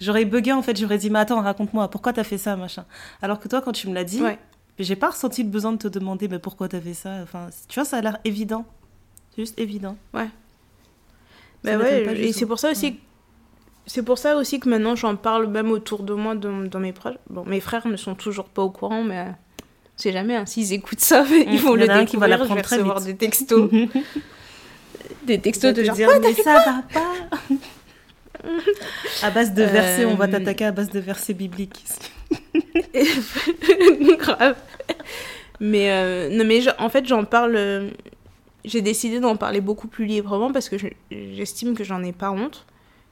J'aurais 0.00 0.24
bugué, 0.24 0.52
en 0.52 0.62
fait, 0.62 0.76
j'aurais 0.78 0.98
dit, 0.98 1.08
mais 1.08 1.20
attends, 1.20 1.40
raconte-moi, 1.40 1.88
pourquoi 1.88 2.12
t'as 2.12 2.24
fait 2.24 2.38
ça, 2.38 2.56
machin. 2.56 2.84
Alors 3.22 3.38
que 3.40 3.48
toi, 3.48 3.62
quand 3.62 3.72
tu 3.72 3.88
me 3.88 3.94
l'as 3.94 4.04
dit, 4.04 4.20
Ouais. 4.22 4.38
j'ai 4.78 4.96
pas 4.96 5.10
ressenti 5.10 5.42
le 5.42 5.48
besoin 5.48 5.72
de 5.72 5.78
te 5.78 5.88
demander, 5.88 6.28
mais 6.28 6.38
pourquoi 6.38 6.68
t'as 6.68 6.80
fait 6.80 6.94
ça. 6.94 7.20
Enfin, 7.22 7.48
tu 7.68 7.78
vois, 7.80 7.84
ça 7.88 7.98
a 7.98 8.00
l'air 8.02 8.18
évident. 8.24 8.64
Juste 9.38 9.58
évident. 9.58 9.96
Ouais. 10.12 10.28
Bah 11.64 11.76
ouais, 11.78 12.04
pas 12.04 12.12
et 12.12 12.32
c'est 12.32 12.46
pour 12.46 12.58
ça 12.58 12.70
aussi. 12.70 12.86
Ouais. 12.86 12.92
que- 12.92 12.98
C'est 13.86 14.02
pour 14.02 14.18
ça 14.18 14.36
aussi 14.36 14.60
que 14.60 14.68
maintenant 14.68 14.94
j'en 14.96 15.16
parle 15.16 15.46
même 15.48 15.70
autour 15.70 16.02
de 16.04 16.14
moi, 16.14 16.34
dans, 16.34 16.62
dans 16.62 16.80
mes 16.80 16.92
proches. 16.92 17.16
Bon, 17.30 17.44
mes 17.46 17.60
frères 17.60 17.86
ne 17.86 17.96
sont 17.96 18.14
toujours 18.14 18.46
pas 18.46 18.62
au 18.62 18.70
courant, 18.70 19.02
mais 19.04 19.18
euh, 19.18 19.24
sait 19.96 20.12
jamais. 20.12 20.36
hein, 20.36 20.46
S'ils 20.46 20.72
écoutent 20.72 21.00
ça, 21.00 21.24
ils 21.30 21.58
vont 21.60 21.76
Il 21.76 21.82
y 21.82 21.86
le 21.86 21.90
un 21.92 22.04
qui 22.06 22.16
va 22.16 22.26
découvrir. 22.28 22.48
je 22.48 22.54
vais 22.54 22.62
très 22.62 22.76
recevoir 22.76 23.00
vite. 23.00 23.06
des 23.08 23.16
textos, 23.16 23.70
des 25.26 25.38
textos 25.38 25.74
de 25.74 25.84
genre. 25.84 25.96
dire, 25.96 26.08
mais 26.22 26.32
ça 26.34 26.54
va 26.54 26.82
pas. 26.92 27.12
à 29.22 29.30
base 29.30 29.52
de 29.54 29.62
versets, 29.62 30.04
on 30.04 30.14
va 30.16 30.24
Euh, 30.26 30.28
t'attaquer 30.28 30.64
à 30.66 30.72
base 30.72 30.90
de 30.90 31.00
versets 31.00 31.34
bibliques. 31.34 31.84
Grave. 34.18 34.56
Mais 35.60 35.90
euh, 35.90 36.28
non, 36.30 36.44
mais 36.44 36.60
je- 36.60 36.70
en 36.78 36.88
fait, 36.88 37.06
j'en 37.06 37.24
parle. 37.24 37.90
J'ai 38.64 38.80
décidé 38.82 39.20
d'en 39.20 39.36
parler 39.36 39.60
beaucoup 39.60 39.88
plus 39.88 40.06
librement 40.06 40.50
parce 40.52 40.68
que 40.68 40.78
je- 40.78 40.88
j'estime 41.10 41.74
que 41.74 41.84
j'en 41.84 42.02
ai 42.02 42.12
pas 42.12 42.30
honte. 42.30 42.64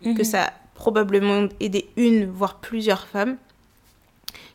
Mhm. 0.05 0.16
que 0.16 0.24
ça 0.24 0.47
a 0.47 0.53
probablement 0.74 1.47
aidé 1.61 1.89
une, 1.97 2.27
voire 2.29 2.59
plusieurs 2.59 3.07
femmes, 3.07 3.37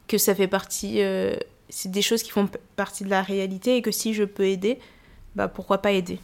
que 0.10 0.18
ça 0.18 0.36
fait 0.36 0.50
partie, 0.50 1.02
euh, 1.02 1.38
c'est 1.70 1.90
des 1.90 2.02
choses 2.02 2.22
qui 2.22 2.32
font 2.32 2.50
partie 2.76 3.06
de 3.06 3.10
la 3.10 3.22
réalité 3.22 3.78
et 3.78 3.82
que 3.82 3.92
si 3.92 4.14
je 4.14 4.26
peux 4.26 4.44
aider, 4.46 4.78
bah 5.36 5.48
pourquoi 5.48 5.78
pas 5.78 5.92
aider? 5.94 6.20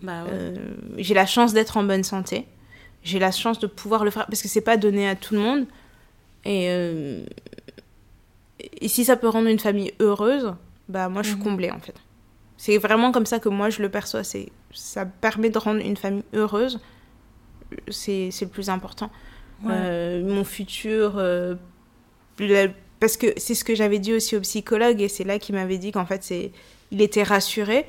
Bah 0.00 0.24
ouais. 0.24 0.30
Euh, 0.32 0.54
j'ai 0.96 1.12
la 1.12 1.26
chance 1.26 1.52
d'être 1.52 1.76
en 1.76 1.82
bonne 1.84 2.04
santé, 2.04 2.46
j'ai 3.02 3.18
la 3.18 3.32
chance 3.32 3.58
de 3.58 3.66
pouvoir 3.66 4.02
le 4.02 4.10
faire 4.10 4.24
parce 4.26 4.40
que 4.40 4.48
c'est 4.48 4.62
pas 4.62 4.78
donné 4.78 5.06
à 5.08 5.14
tout 5.14 5.34
le 5.34 5.40
monde 5.40 5.66
et 6.46 6.68
euh, 6.70 7.22
et 8.80 8.88
si 8.88 9.04
ça 9.04 9.16
peut 9.16 9.28
rendre 9.28 9.48
une 9.48 9.58
famille 9.58 9.92
heureuse, 10.00 10.54
bah 10.88 11.08
moi 11.10 11.22
je 11.22 11.28
suis 11.28 11.36
Mhm. 11.36 11.42
comblée 11.44 11.70
en 11.70 11.80
fait. 11.80 11.94
C'est 12.64 12.78
vraiment 12.78 13.12
comme 13.12 13.26
ça 13.26 13.40
que 13.40 13.50
moi 13.50 13.68
je 13.68 13.82
le 13.82 13.90
perçois, 13.90 14.24
c'est 14.24 14.48
ça 14.72 15.04
permet 15.04 15.50
de 15.50 15.58
rendre 15.58 15.80
une 15.84 15.98
famille 15.98 16.24
heureuse, 16.32 16.80
c'est 17.88 18.30
c'est 18.30 18.46
le 18.46 18.50
plus 18.50 18.70
important. 18.70 19.10
Ouais. 19.62 19.72
Euh, 19.74 20.24
mon 20.34 20.44
futur. 20.44 21.14
euh, 21.18 21.56
la- 22.38 22.68
parce 23.00 23.18
que 23.18 23.26
c'est 23.36 23.54
ce 23.54 23.64
que 23.64 23.74
j'avais 23.74 23.98
dit 23.98 24.14
aussi 24.14 24.34
au 24.34 24.40
psychologue, 24.40 25.02
et 25.02 25.08
c'est 25.08 25.24
là 25.24 25.38
qu'il 25.38 25.54
m'avait 25.56 25.76
dit 25.76 25.92
qu'en 25.92 26.06
fait, 26.06 26.22
c'est, 26.22 26.52
il 26.90 27.02
était 27.02 27.22
rassuré. 27.22 27.86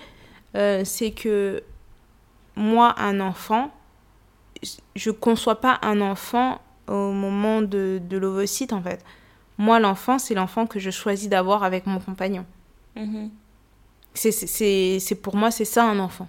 euh, 0.55 0.83
c'est 0.83 1.11
que 1.11 1.63
moi, 2.57 2.95
un 2.97 3.21
enfant, 3.21 3.71
je 4.95 5.09
ne 5.09 5.15
conçois 5.15 5.61
pas 5.61 5.79
un 5.83 6.01
enfant 6.01 6.59
au 6.87 7.11
moment 7.13 7.61
de, 7.61 8.01
de 8.09 8.17
l'ovocyte, 8.17 8.73
en 8.73 8.81
fait. 8.81 9.03
Moi, 9.57 9.79
l'enfant, 9.79 10.19
c'est 10.19 10.33
l'enfant 10.35 10.65
que 10.67 10.79
je 10.79 10.91
choisis 10.91 11.29
d'avoir 11.29 11.63
avec 11.63 11.85
mon 11.85 11.99
compagnon. 11.99 12.45
Mhm. 12.97 13.29
C'est, 14.15 14.31
c'est, 14.31 14.47
c'est, 14.47 14.97
c'est- 14.99 15.15
pour 15.15 15.35
moi, 15.35 15.51
c'est 15.51 15.65
ça 15.65 15.83
un 15.85 15.99
enfant. 15.99 16.27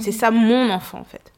C'est 0.00 0.10
Mhm. 0.12 0.18
ça 0.18 0.30
mon 0.30 0.70
enfant 0.70 0.98
en 0.98 1.04
fait. 1.04 1.32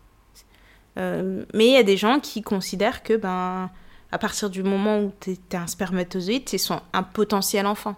Euh, 0.99 1.45
mais 1.55 1.67
il 1.67 1.73
y 1.73 1.77
a 1.77 1.83
des 1.85 1.97
gens 1.97 2.19
qui 2.19 2.43
considèrent 2.43 3.03
que 3.05 3.15
ben 3.17 3.71
à 4.11 4.19
partir 4.19 4.51
du 4.51 4.63
moment 4.63 5.01
où 5.01 5.13
tu 5.21 5.33
es, 5.33 5.57
un 5.57 5.67
spermatozoïde, 5.67 6.49
c'est 6.49 6.59
son 6.59 6.81
un 6.93 7.03
potentiel 7.03 7.67
enfant. 7.67 7.95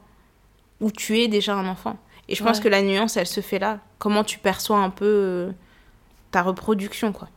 Ou 0.81 0.91
tu 0.91 1.19
es 1.19 1.29
déjà 1.29 1.55
un 1.55 1.67
enfant. 1.69 1.97
Et 2.29 2.35
je 2.35 2.43
pense 2.45 2.59
que 2.61 2.69
la 2.69 2.83
nuance, 2.83 3.17
elle 3.17 3.27
se 3.27 3.41
fait 3.41 3.59
là. 3.59 3.79
Comment 3.99 4.25
tu 4.25 4.39
perçois 4.39 4.79
un 4.79 4.91
peu 4.91 5.05
euh, 5.07 5.51
ta 6.31 6.43
reproduction, 6.43 7.13
quoi. 7.13 7.29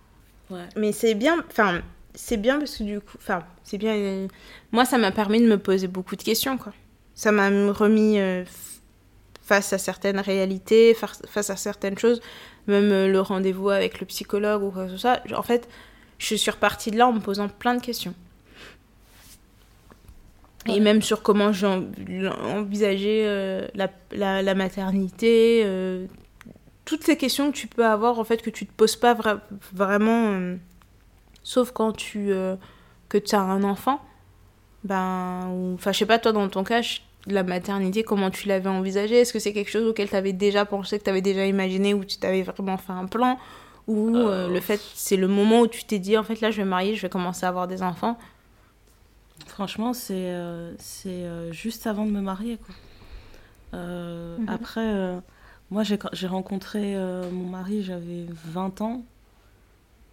Ouais. 0.49 0.67
Mais 0.75 0.91
c'est 0.91 1.13
bien, 1.15 1.37
enfin, 1.49 1.81
c'est 2.13 2.37
bien 2.37 2.57
parce 2.59 2.77
que 2.77 2.83
du 2.83 2.99
coup, 2.99 3.17
enfin, 3.17 3.43
c'est 3.63 3.77
bien. 3.77 3.93
euh, 3.93 4.27
moi, 4.71 4.85
ça 4.85 4.97
m'a 4.97 5.11
permis 5.11 5.39
de 5.41 5.47
me 5.47 5.57
poser 5.57 5.87
beaucoup 5.87 6.15
de 6.15 6.23
questions, 6.23 6.57
quoi. 6.57 6.73
Ça 7.15 7.31
m'a 7.31 7.47
remis 7.71 8.17
face 9.43 9.73
à 9.73 9.77
certaines 9.77 10.19
réalités, 10.19 10.93
face 10.95 11.49
à 11.49 11.55
certaines 11.55 11.97
choses, 11.97 12.21
même 12.67 12.91
euh, 12.91 13.07
le 13.07 13.19
rendez-vous 13.21 13.69
avec 13.69 13.99
le 13.99 14.05
psychologue 14.07 14.63
ou 14.63 14.71
quoi 14.71 14.85
que 14.85 14.91
ce 14.91 14.97
soit. 14.97 15.19
En 15.35 15.43
fait, 15.43 15.67
je 16.17 16.35
suis 16.35 16.49
repartie 16.51 16.91
de 16.91 16.97
là 16.97 17.07
en 17.07 17.13
me 17.13 17.19
posant 17.19 17.49
plein 17.49 17.75
de 17.75 17.81
questions. 17.81 18.13
Ouais. 20.67 20.75
Et 20.77 20.79
même 20.79 21.01
sur 21.01 21.21
comment 21.21 21.51
j'ai 21.51 21.67
en- 21.67 21.83
envisagé 22.41 23.23
euh, 23.25 23.67
la, 23.75 23.89
la, 24.13 24.41
la 24.41 24.55
maternité, 24.55 25.63
euh, 25.65 26.07
toutes 26.85 27.03
ces 27.03 27.17
questions 27.17 27.51
que 27.51 27.57
tu 27.57 27.67
peux 27.67 27.85
avoir, 27.85 28.17
en 28.19 28.23
fait, 28.23 28.41
que 28.41 28.49
tu 28.49 28.65
te 28.65 28.71
poses 28.71 28.95
pas 28.95 29.13
vra- 29.13 29.41
vraiment, 29.73 30.27
euh, 30.31 30.55
sauf 31.43 31.71
quand 31.71 31.91
tu 31.91 32.31
que 33.09 33.35
as 33.35 33.39
un 33.41 33.63
enfant. 33.63 34.01
Ben, 34.85 35.49
ou- 35.49 35.73
enfin, 35.75 35.91
je 35.91 35.99
sais 35.99 36.05
pas, 36.05 36.17
toi, 36.19 36.31
dans 36.31 36.47
ton 36.49 36.63
cas, 36.63 36.81
je- 36.81 36.99
la 37.27 37.43
maternité, 37.43 38.03
comment 38.03 38.29
tu 38.31 38.47
l'avais 38.47 38.69
envisagé 38.69 39.21
Est-ce 39.21 39.33
que 39.33 39.39
c'est 39.39 39.53
quelque 39.53 39.71
chose 39.71 39.87
auquel 39.87 40.09
tu 40.09 40.15
avais 40.15 40.33
déjà 40.33 40.65
pensé, 40.65 40.99
que 40.99 41.03
tu 41.03 41.09
avais 41.09 41.21
déjà 41.21 41.45
imaginé, 41.45 41.93
ou 41.93 42.03
tu 42.03 42.17
t'avais 42.17 42.43
vraiment 42.43 42.77
fait 42.77 42.91
un 42.93 43.05
plan? 43.05 43.39
Ou 43.87 44.17
euh, 44.17 44.47
le 44.49 44.59
fait, 44.61 44.81
c'est 44.93 45.17
le 45.17 45.27
moment 45.27 45.61
où 45.61 45.67
tu 45.67 45.83
t'es 45.85 45.99
dit, 45.99 46.17
en 46.17 46.23
fait, 46.23 46.41
là, 46.41 46.51
je 46.51 46.57
vais 46.57 46.63
me 46.65 46.69
marier, 46.69 46.95
je 46.95 47.01
vais 47.01 47.09
commencer 47.09 47.45
à 47.45 47.49
avoir 47.49 47.67
des 47.67 47.81
enfants? 47.83 48.17
Franchement, 49.47 49.93
c'est 49.93 50.13
euh, 50.13 50.73
c'est 50.77 51.09
euh, 51.09 51.51
juste 51.51 51.85
avant 51.87 52.05
de 52.05 52.11
me 52.11 52.21
marier. 52.21 52.57
Quoi. 52.57 52.75
Euh, 53.73 54.37
Mhm. 54.37 54.49
Après, 54.49 54.81
euh, 54.85 55.19
moi, 55.71 55.83
j'ai 55.83 55.99
j'ai 56.13 56.27
rencontré 56.27 56.95
euh, 56.95 57.29
mon 57.31 57.49
mari, 57.49 57.83
j'avais 57.83 58.25
20 58.45 58.81
ans. 58.81 59.03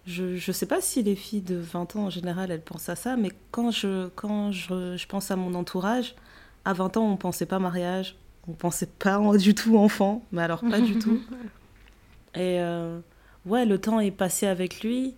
Je 0.07 0.24
ne 0.24 0.53
sais 0.53 0.66
pas 0.66 0.81
si 0.81 1.03
les 1.03 1.15
filles 1.15 1.43
de 1.43 1.57
20 1.57 1.95
ans, 1.97 2.05
en 2.07 2.11
général, 2.11 2.51
elles 2.51 2.62
pensent 2.62 2.89
à 2.89 2.97
ça, 2.97 3.16
mais 3.16 3.31
quand 3.51 3.70
je, 3.70 4.09
quand 4.16 4.51
je, 4.51 4.97
je 4.97 5.07
pense 5.07 5.31
à 5.31 5.37
mon 5.37 5.55
entourage, 5.55 6.15
à 6.65 6.73
20 6.73 6.97
ans, 6.97 7.05
on 7.05 7.11
ne 7.12 7.16
pensait 7.16 7.47
pas 7.47 7.59
mariage, 7.59 8.16
on 8.49 8.53
ne 8.53 8.57
pensait 8.57 8.89
pas 8.99 9.19
en- 9.19 9.35
du 9.37 9.55
tout 9.55 9.77
enfant, 9.78 10.23
mais 10.32 10.43
alors 10.43 10.61
pas 10.61 10.81
du 10.81 10.99
tout. 10.99 11.20
Et 12.35 12.61
euh, 12.61 12.99
ouais, 13.47 13.66
le 13.66 13.78
temps 13.78 14.01
est 14.01 14.11
passé 14.11 14.47
avec 14.47 14.82
lui 14.82 15.15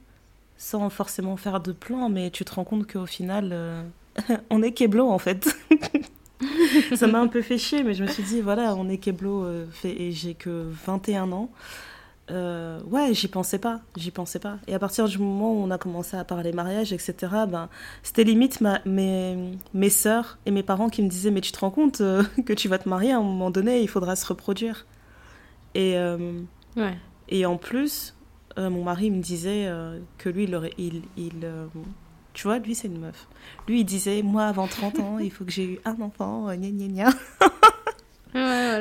sans 0.56 0.88
forcément 0.90 1.36
faire 1.36 1.60
de 1.60 1.72
plan, 1.72 2.08
mais 2.08 2.30
tu 2.30 2.44
te 2.44 2.54
rends 2.54 2.64
compte 2.64 2.90
qu'au 2.90 3.06
final, 3.06 3.50
euh, 3.52 3.82
on 4.50 4.62
est 4.62 4.72
Keblo 4.72 5.08
en 5.08 5.18
fait. 5.18 5.56
ça 6.96 7.06
m'a 7.06 7.18
un 7.20 7.26
peu 7.26 7.42
fait 7.42 7.58
chier, 7.58 7.82
mais 7.82 7.94
je 7.94 8.02
me 8.04 8.08
suis 8.08 8.22
dit, 8.22 8.40
voilà, 8.40 8.74
on 8.76 8.88
est 8.88 8.98
Keblo 8.98 9.44
euh, 9.44 9.66
fait, 9.72 10.00
et 10.00 10.12
j'ai 10.12 10.34
que 10.34 10.66
21 10.86 11.32
ans. 11.32 11.50
Euh, 12.30 12.80
ouais, 12.84 13.12
j'y 13.14 13.28
pensais 13.28 13.58
pas, 13.58 13.80
j'y 13.96 14.10
pensais 14.10 14.38
pas. 14.38 14.58
Et 14.68 14.74
à 14.74 14.78
partir 14.78 15.06
du 15.08 15.18
moment 15.18 15.52
où 15.52 15.56
on 15.64 15.70
a 15.70 15.78
commencé 15.78 16.16
à 16.16 16.24
parler 16.24 16.52
mariage, 16.52 16.92
etc., 16.92 17.14
ben, 17.48 17.68
c'était 18.02 18.24
limite 18.24 18.60
ma, 18.60 18.80
mes, 18.86 19.58
mes 19.74 19.90
sœurs 19.90 20.38
et 20.46 20.50
mes 20.50 20.62
parents 20.62 20.88
qui 20.88 21.02
me 21.02 21.08
disaient, 21.08 21.30
mais 21.32 21.40
tu 21.40 21.52
te 21.52 21.58
rends 21.58 21.70
compte 21.70 22.00
euh, 22.00 22.22
que 22.46 22.52
tu 22.52 22.68
vas 22.68 22.78
te 22.78 22.88
marier 22.88 23.12
à 23.12 23.18
un 23.18 23.22
moment 23.22 23.50
donné, 23.50 23.80
il 23.82 23.88
faudra 23.88 24.16
se 24.16 24.24
reproduire. 24.26 24.86
Et, 25.74 25.96
euh, 25.96 26.40
Ouais. 26.76 26.96
et 27.28 27.44
en 27.44 27.56
plus, 27.58 28.14
mon 28.56 28.82
mari 28.84 29.10
me 29.10 29.20
disait 29.20 29.70
que 30.18 30.28
lui, 30.30 30.44
il, 30.44 30.54
aurait, 30.54 30.72
il, 30.78 31.02
il 31.18 31.46
tu 32.34 32.44
vois, 32.46 32.58
lui, 32.58 32.74
c'est 32.74 32.88
une 32.88 32.98
meuf. 32.98 33.26
Lui, 33.68 33.80
il 33.80 33.84
disait, 33.84 34.22
moi, 34.22 34.44
avant 34.44 34.66
30 34.66 34.98
ans, 35.00 35.18
il 35.18 35.30
faut 35.30 35.44
que 35.44 35.50
j'ai 35.50 35.64
eu 35.64 35.78
un 35.84 36.00
enfant, 36.00 36.46
gna 36.54 36.70
gna 36.70 36.86
gna. 36.88 37.10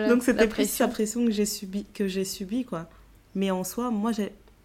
Donc, 0.08 0.24
c'était 0.24 0.48
la 0.88 0.88
pression 0.88 1.26
que 1.26 1.32
j'ai 1.32 1.46
subie, 1.46 1.86
que 1.94 2.08
j'ai 2.08 2.24
subi, 2.24 2.64
quoi. 2.64 2.88
Mais 3.36 3.52
en 3.52 3.64
soi, 3.64 3.92
moi, 3.92 4.12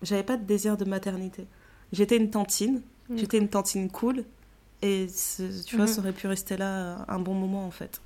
j'avais 0.02 0.22
pas 0.22 0.36
de 0.36 0.44
désir 0.44 0.76
de 0.76 0.84
maternité. 0.84 1.46
J'étais 1.92 2.16
une 2.16 2.30
tantine, 2.30 2.82
j'étais 3.14 3.38
une 3.38 3.48
tantine 3.48 3.90
cool, 3.90 4.24
et 4.82 5.06
tu 5.06 5.76
vois, 5.76 5.84
mm-hmm. 5.84 5.88
ça 5.88 6.00
aurait 6.00 6.12
pu 6.12 6.26
rester 6.26 6.56
là 6.56 7.04
un 7.08 7.18
bon 7.18 7.34
moment, 7.34 7.66
en 7.66 7.70
fait. 7.70 8.00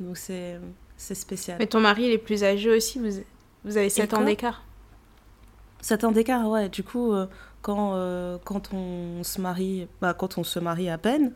Donc, 0.00 0.16
c'est 0.16 0.58
spécial. 0.96 1.58
Mais 1.58 1.66
ton 1.66 1.80
mari, 1.80 2.04
il 2.04 2.10
est 2.10 2.18
plus 2.18 2.42
âgé 2.42 2.70
aussi, 2.70 2.98
vous, 2.98 3.22
vous 3.64 3.76
avez 3.76 3.90
7 3.90 4.14
ans 4.14 4.24
d'écart 4.24 4.64
7 5.80 6.04
ans 6.04 6.12
d'écart, 6.12 6.48
ouais. 6.48 6.70
Du 6.70 6.82
coup, 6.82 7.12
euh, 7.12 7.26
quand, 7.60 7.92
euh, 7.94 8.38
quand 8.42 8.72
on 8.72 9.22
se 9.22 9.40
marie, 9.40 9.86
bah, 10.00 10.14
quand 10.14 10.38
on 10.38 10.44
se 10.44 10.58
marie 10.58 10.88
à 10.88 10.96
peine, 10.96 11.32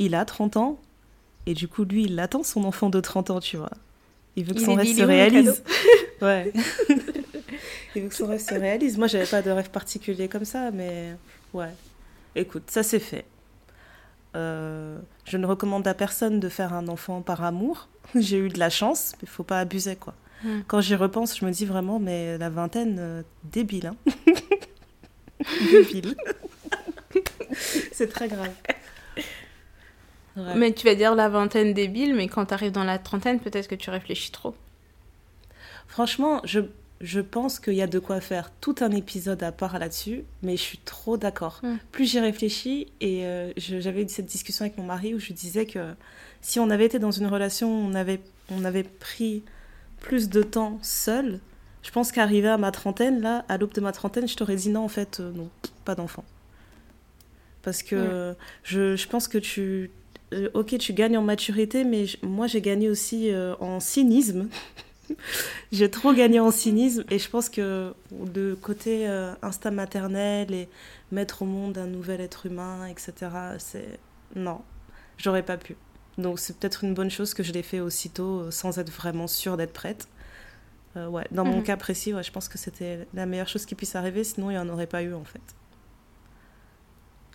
il 0.00 0.14
a 0.14 0.24
30 0.24 0.56
ans. 0.56 0.80
Et 1.46 1.54
du 1.54 1.68
coup, 1.68 1.84
lui, 1.84 2.04
il 2.04 2.18
attend 2.18 2.42
son 2.42 2.64
enfant 2.64 2.90
de 2.90 3.00
30 3.00 3.30
ans, 3.30 3.40
tu 3.40 3.56
vois. 3.56 3.70
Il 4.34 4.44
veut 4.44 4.54
que 4.54 4.60
son 4.60 4.74
rêve 4.74 4.94
se 4.94 5.02
réalise. 5.02 5.62
ouais. 6.22 6.52
il 7.94 8.02
veut 8.02 8.08
que 8.08 8.14
son 8.14 8.26
rêve 8.26 8.40
se 8.40 8.54
réalise. 8.54 8.98
Moi, 8.98 9.06
j'avais 9.06 9.26
pas 9.26 9.42
de 9.42 9.50
rêve 9.50 9.70
particulier 9.70 10.28
comme 10.28 10.44
ça, 10.44 10.70
mais 10.70 11.14
ouais. 11.52 11.70
Écoute, 12.34 12.64
ça 12.66 12.82
c'est 12.82 12.98
fait. 12.98 13.24
Euh, 14.34 14.98
je 15.24 15.36
ne 15.38 15.46
recommande 15.46 15.86
à 15.88 15.94
personne 15.94 16.40
de 16.40 16.48
faire 16.48 16.74
un 16.74 16.88
enfant 16.88 17.22
par 17.22 17.42
amour. 17.42 17.88
J'ai 18.14 18.38
eu 18.38 18.48
de 18.48 18.58
la 18.58 18.70
chance, 18.70 19.12
mais 19.14 19.24
il 19.24 19.28
faut 19.28 19.44
pas 19.44 19.60
abuser, 19.60 19.96
quoi. 19.96 20.14
Hmm. 20.44 20.60
Quand 20.66 20.82
j'y 20.82 20.94
repense, 20.94 21.38
je 21.38 21.46
me 21.46 21.50
dis 21.50 21.64
vraiment, 21.64 21.98
mais 21.98 22.36
la 22.36 22.50
vingtaine, 22.50 22.96
euh, 22.98 23.22
débile. 23.44 23.86
Hein 23.86 24.12
débile. 25.70 26.14
c'est 27.92 28.08
très 28.08 28.28
grave. 28.28 28.52
Mais 30.54 30.72
tu 30.72 30.86
vas 30.86 30.94
dire 30.94 31.14
la 31.14 31.30
vingtaine 31.30 31.72
débile, 31.72 32.14
mais 32.14 32.28
quand 32.28 32.44
tu 32.46 32.54
arrives 32.54 32.72
dans 32.72 32.84
la 32.84 32.98
trentaine, 32.98 33.40
peut-être 33.40 33.68
que 33.68 33.74
tu 33.74 33.88
réfléchis 33.88 34.30
trop. 34.30 34.54
Franchement, 35.96 36.42
je, 36.44 36.60
je 37.00 37.20
pense 37.20 37.58
qu'il 37.58 37.72
y 37.72 37.80
a 37.80 37.86
de 37.86 37.98
quoi 37.98 38.20
faire 38.20 38.52
tout 38.60 38.74
un 38.80 38.90
épisode 38.90 39.42
à 39.42 39.50
part 39.50 39.78
là-dessus, 39.78 40.24
mais 40.42 40.58
je 40.58 40.60
suis 40.60 40.76
trop 40.76 41.16
d'accord. 41.16 41.60
Hmm. 41.62 41.76
Plus 41.90 42.04
j'y 42.04 42.20
réfléchis, 42.20 42.88
et 43.00 43.24
euh, 43.24 43.50
j'avais 43.56 44.02
eu 44.02 44.08
cette 44.10 44.26
discussion 44.26 44.66
avec 44.66 44.76
mon 44.76 44.84
mari 44.84 45.14
où 45.14 45.18
je 45.18 45.32
disais 45.32 45.64
que 45.64 45.94
si 46.42 46.60
on 46.60 46.68
avait 46.68 46.84
été 46.84 46.98
dans 46.98 47.12
une 47.12 47.26
relation, 47.26 47.70
on 47.70 47.94
avait, 47.94 48.20
on 48.50 48.66
avait 48.66 48.82
pris 48.82 49.42
plus 50.00 50.28
de 50.28 50.42
temps 50.42 50.78
seul, 50.82 51.40
je 51.82 51.90
pense 51.90 52.12
qu'arrivé 52.12 52.48
à 52.48 52.58
ma 52.58 52.72
trentaine, 52.72 53.22
là, 53.22 53.46
à 53.48 53.56
l'aube 53.56 53.72
de 53.72 53.80
ma 53.80 53.92
trentaine, 53.92 54.28
je 54.28 54.36
t'aurais 54.36 54.56
dit 54.56 54.68
non, 54.68 54.84
en 54.84 54.88
fait, 54.88 55.20
euh, 55.20 55.32
non, 55.32 55.48
pas 55.86 55.94
d'enfant. 55.94 56.26
Parce 57.62 57.82
que 57.82 58.34
je, 58.64 58.96
je, 58.96 59.08
pense 59.08 59.28
que 59.28 59.38
tu. 59.38 59.90
Euh, 60.34 60.50
ok, 60.52 60.76
tu 60.76 60.92
gagnes 60.92 61.16
en 61.16 61.22
maturité, 61.22 61.84
mais 61.84 62.04
moi, 62.22 62.48
j'ai 62.48 62.60
gagné 62.60 62.90
aussi 62.90 63.30
euh, 63.30 63.54
en 63.60 63.80
cynisme. 63.80 64.50
j'ai 65.72 65.90
trop 65.90 66.12
gagné 66.12 66.40
en 66.40 66.50
cynisme, 66.50 67.04
et 67.10 67.18
je 67.18 67.28
pense 67.28 67.48
que 67.48 67.94
le 68.34 68.54
côté 68.54 69.06
instinct 69.42 69.70
maternel 69.70 70.52
et 70.52 70.68
mettre 71.12 71.42
au 71.42 71.46
monde 71.46 71.78
un 71.78 71.86
nouvel 71.86 72.20
être 72.20 72.46
humain, 72.46 72.86
etc., 72.86 73.30
c'est. 73.58 73.98
Non, 74.34 74.60
j'aurais 75.18 75.44
pas 75.44 75.56
pu. 75.56 75.76
Donc 76.18 76.38
c'est 76.38 76.58
peut-être 76.58 76.84
une 76.84 76.94
bonne 76.94 77.10
chose 77.10 77.34
que 77.34 77.42
je 77.42 77.52
l'ai 77.52 77.62
fait 77.62 77.80
aussitôt 77.80 78.40
euh, 78.40 78.50
sans 78.50 78.78
être 78.78 78.90
vraiment 78.90 79.26
sûre 79.26 79.56
d'être 79.56 79.72
prête. 79.72 80.08
Euh, 80.96 81.08
ouais, 81.08 81.26
dans 81.30 81.44
mon 81.44 81.58
mhm. 81.58 81.62
cas 81.62 81.76
précis, 81.76 82.14
ouais, 82.14 82.22
je 82.22 82.32
pense 82.32 82.48
que 82.48 82.56
c'était 82.56 83.06
la 83.12 83.26
meilleure 83.26 83.48
chose 83.48 83.66
qui 83.66 83.74
puisse 83.74 83.94
arriver, 83.96 84.24
sinon 84.24 84.50
il 84.50 84.54
n'y 84.54 84.58
en 84.58 84.68
aurait 84.68 84.86
pas 84.86 85.02
eu 85.02 85.12
en 85.12 85.24
fait. 85.24 85.42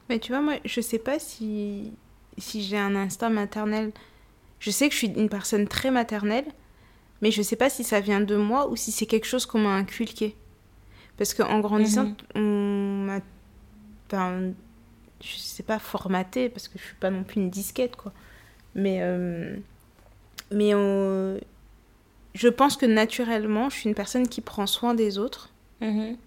Mais 0.10 0.20
tu 0.20 0.32
vois, 0.32 0.42
moi, 0.42 0.56
je 0.66 0.82
sais 0.82 0.98
pas 0.98 1.20
si, 1.20 1.94
si 2.38 2.64
j'ai 2.64 2.78
un 2.78 2.96
instinct 2.96 3.30
maternel. 3.30 3.92
Je 4.60 4.70
sais 4.72 4.88
que 4.88 4.94
je 4.94 4.98
suis 4.98 5.08
une 5.08 5.30
personne 5.30 5.68
très 5.68 5.90
maternelle, 5.90 6.46
mais 7.22 7.32
je 7.32 7.42
sais 7.42 7.56
pas 7.56 7.70
si 7.70 7.84
ça 7.84 8.00
vient 8.00 8.22
de 8.22 8.36
moi 8.36 8.68
ou 8.70 8.76
si 8.76 8.92
c'est 8.92 9.06
quelque 9.06 9.26
chose 9.26 9.46
qu'on 9.46 9.60
m'a 9.60 9.76
inculqué. 9.76 10.36
Parce 11.18 11.34
qu'en 11.34 11.60
grandissant, 11.60 12.06
mhm. 12.06 12.16
on 12.36 13.06
m'a. 13.06 13.20
Enfin, 14.08 14.52
je 15.22 15.38
sais 15.38 15.64
pas, 15.64 15.80
formaté, 15.80 16.50
parce 16.50 16.68
que 16.68 16.78
je 16.78 16.84
suis 16.84 16.96
pas 16.96 17.12
non 17.12 17.24
plus 17.24 17.40
une 17.40 17.50
disquette, 17.50 17.96
quoi. 17.96 18.12
Mais, 18.76 19.00
euh, 19.02 19.56
mais 20.52 20.72
je 22.34 22.48
pense 22.48 22.78
que 22.78 22.86
naturellement, 22.86 23.70
je 23.70 23.78
suis 23.78 23.90
une 23.90 23.96
personne 23.96 24.28
qui 24.28 24.42
prend 24.42 24.68
soin 24.68 24.94
des 24.94 25.18
autres. 25.18 25.50
Mhm. 25.82 26.18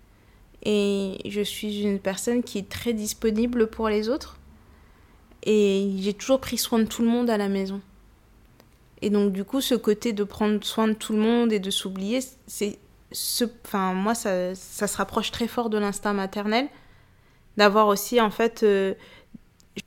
Et 0.66 1.18
je 1.26 1.40
suis 1.42 1.82
une 1.82 1.98
personne 1.98 2.42
qui 2.42 2.58
est 2.58 2.68
très 2.68 2.92
disponible 2.94 3.66
pour 3.66 3.88
les 3.88 4.08
autres. 4.08 4.38
Et 5.42 5.90
j'ai 5.98 6.14
toujours 6.14 6.40
pris 6.40 6.56
soin 6.56 6.78
de 6.78 6.84
tout 6.84 7.02
le 7.02 7.08
monde 7.08 7.28
à 7.28 7.36
la 7.36 7.48
maison. 7.48 7.80
Et 9.02 9.10
donc, 9.10 9.32
du 9.32 9.44
coup, 9.44 9.60
ce 9.60 9.74
côté 9.74 10.12
de 10.12 10.24
prendre 10.24 10.62
soin 10.64 10.88
de 10.88 10.94
tout 10.94 11.12
le 11.12 11.18
monde 11.18 11.52
et 11.52 11.58
de 11.58 11.70
s'oublier, 11.70 12.20
c'est. 12.46 12.78
Ce, 13.12 13.44
enfin, 13.64 13.92
moi, 13.92 14.14
ça, 14.14 14.54
ça, 14.56 14.88
se 14.88 14.96
rapproche 14.96 15.30
très 15.30 15.46
fort 15.46 15.70
de 15.70 15.78
l'instinct 15.78 16.14
maternel. 16.14 16.66
D'avoir 17.56 17.86
aussi, 17.86 18.20
en 18.20 18.30
fait, 18.30 18.64
euh, 18.64 18.94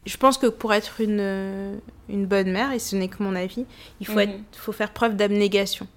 je 0.06 0.18
pense 0.18 0.38
que 0.38 0.48
pour 0.48 0.74
être 0.74 1.02
une, 1.02 1.82
une 2.08 2.26
bonne 2.26 2.52
mère, 2.52 2.72
et 2.72 2.80
ce 2.80 2.96
n'est 2.96 3.10
que 3.10 3.22
mon 3.22 3.36
avis, 3.36 3.66
il 4.00 4.08
faut, 4.08 4.20
être, 4.20 4.38
mhm. 4.38 4.44
faut 4.54 4.72
faire 4.72 4.94
preuve 4.94 5.16
d'abnégation. 5.16 5.88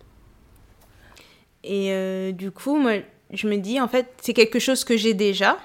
Et 1.62 1.92
euh, 1.92 2.32
du 2.32 2.50
coup, 2.50 2.76
moi, 2.76 2.94
je 3.32 3.48
me 3.48 3.56
dis, 3.56 3.80
en 3.80 3.88
fait, 3.88 4.12
c'est 4.20 4.34
quelque 4.34 4.58
chose 4.58 4.84
que 4.84 4.96
j'ai 4.96 5.14
déjà. 5.14 5.58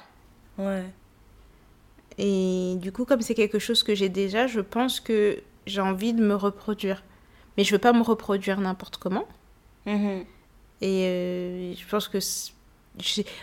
Ouais. 0.57 0.84
Et 2.17 2.76
du 2.77 2.91
coup, 2.91 3.05
comme 3.05 3.22
c'est 3.22 3.35
quelque 3.35 3.59
chose 3.59 3.84
que 3.84 3.95
j'ai 3.95 4.09
déjà, 4.09 4.47
je 4.47 4.61
pense 4.61 4.99
que 4.99 5.41
j'ai 5.65 5.81
envie 5.81 6.13
de 6.13 6.23
me 6.23 6.35
reproduire. 6.35 7.03
Mais 7.57 7.64
je 7.64 7.72
veux 7.72 7.80
pas 7.80 7.94
me 7.94 8.02
reproduire 8.02 8.60
n'importe 8.60 8.98
comment. 8.98 9.27
Mhm. 9.86 10.26
Et 10.82 11.06
euh, 11.06 11.73
je 11.73 11.88
pense 11.90 12.07
que 12.07 12.19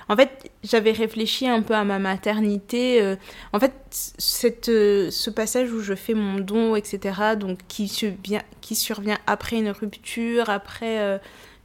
en 0.08 0.16
fait, 0.16 0.50
j'avais 0.62 0.92
réfléchi 0.92 1.46
un 1.46 1.62
peu 1.62 1.74
à 1.74 1.84
ma 1.84 1.98
maternité. 1.98 3.02
Euh, 3.02 3.16
en 3.52 3.60
fait, 3.60 3.74
cette, 3.90 4.68
euh, 4.68 5.10
ce 5.10 5.30
passage 5.30 5.70
où 5.72 5.80
je 5.80 5.94
fais 5.94 6.14
mon 6.14 6.38
don, 6.38 6.74
etc., 6.74 7.36
donc 7.38 7.58
qui, 7.68 7.88
survient, 7.88 8.42
qui 8.60 8.74
survient 8.74 9.18
après 9.26 9.56
une 9.56 9.70
rupture, 9.70 10.50
après 10.50 11.00
euh, 11.00 11.18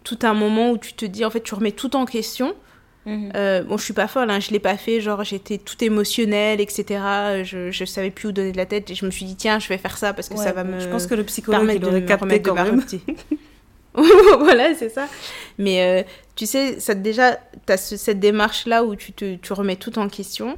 tout 0.03 0.19
un 0.23 0.33
moment 0.33 0.71
où 0.71 0.77
tu 0.77 0.93
te 0.93 1.05
dis, 1.05 1.23
en 1.23 1.29
fait, 1.29 1.41
tu 1.41 1.53
remets 1.55 1.71
tout 1.71 1.95
en 1.95 2.05
question. 2.05 2.55
Mhm. 3.07 3.63
bon, 3.63 3.77
je 3.77 3.83
suis 3.83 3.93
pas 3.93 4.07
folle, 4.07 4.29
hein, 4.29 4.39
je 4.39 4.51
l'ai 4.51 4.59
pas 4.59 4.77
fait, 4.77 5.01
genre 5.01 5.23
j'étais 5.23 5.57
tout 5.57 5.81
émotionnelle, 5.83 6.59
etc. 6.61 6.99
Je, 7.43 7.71
je 7.71 7.85
savais 7.85 8.11
plus 8.11 8.27
où 8.27 8.31
donner 8.31 8.51
de 8.51 8.57
la 8.57 8.65
tête 8.65 8.91
et 8.91 8.95
je 8.95 9.05
me 9.05 9.11
suis 9.11 9.25
dit, 9.25 9.35
tiens, 9.35 9.59
je 9.59 9.69
vais 9.69 9.77
faire 9.77 9.97
ça 9.97 10.13
parce 10.13 10.29
que 10.29 10.37
ça 10.37 10.51
va 10.51 10.63
me. 10.63 10.79
Je 10.79 10.87
pense 10.87 11.07
que 11.07 11.15
le 11.15 11.23
psychologue 11.23 11.71
il 11.73 11.85
aurait 11.85 12.05
capté 12.05 12.41
quand 12.41 12.53
même. 12.53 12.83
voilà, 14.39 14.75
c'est 14.75 14.89
ça. 14.89 15.07
Mais 15.57 15.81
euh, 15.81 16.03
tu 16.35 16.45
sais, 16.45 16.79
ça, 16.79 16.93
déjà, 16.93 17.39
tu 17.65 17.73
as 17.73 17.77
cette 17.77 18.19
démarche-là 18.19 18.83
où 18.83 18.95
tu, 18.95 19.11
te, 19.11 19.35
tu 19.35 19.53
remets 19.53 19.75
tout 19.75 19.97
en 19.97 20.07
question. 20.07 20.57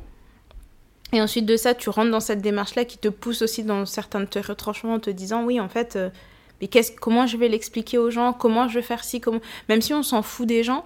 Et 1.13 1.21
ensuite 1.21 1.45
de 1.45 1.55
ça, 1.55 1.73
tu 1.73 1.89
rentres 1.89 2.11
dans 2.11 2.19
cette 2.19 2.41
démarche-là 2.41 2.85
qui 2.85 2.97
te 2.97 3.07
pousse 3.07 3.41
aussi 3.41 3.63
dans 3.63 3.85
certains 3.85 4.19
de 4.19 4.25
tes 4.25 4.41
retranchements 4.41 4.95
en 4.95 4.99
te 4.99 5.09
disant, 5.09 5.43
oui, 5.43 5.59
en 5.59 5.69
fait, 5.69 5.95
euh, 5.95 6.09
mais 6.61 6.69
comment 6.99 7.25
je 7.25 7.37
vais 7.37 7.47
l'expliquer 7.47 7.97
aux 7.97 8.11
gens 8.11 8.33
Comment 8.33 8.67
je 8.67 8.75
vais 8.75 8.85
faire 8.85 9.03
ci 9.03 9.21
comment... 9.21 9.39
Même 9.69 9.81
si 9.81 9.93
on 9.93 10.03
s'en 10.03 10.21
fout 10.21 10.45
des 10.45 10.63
gens, 10.63 10.83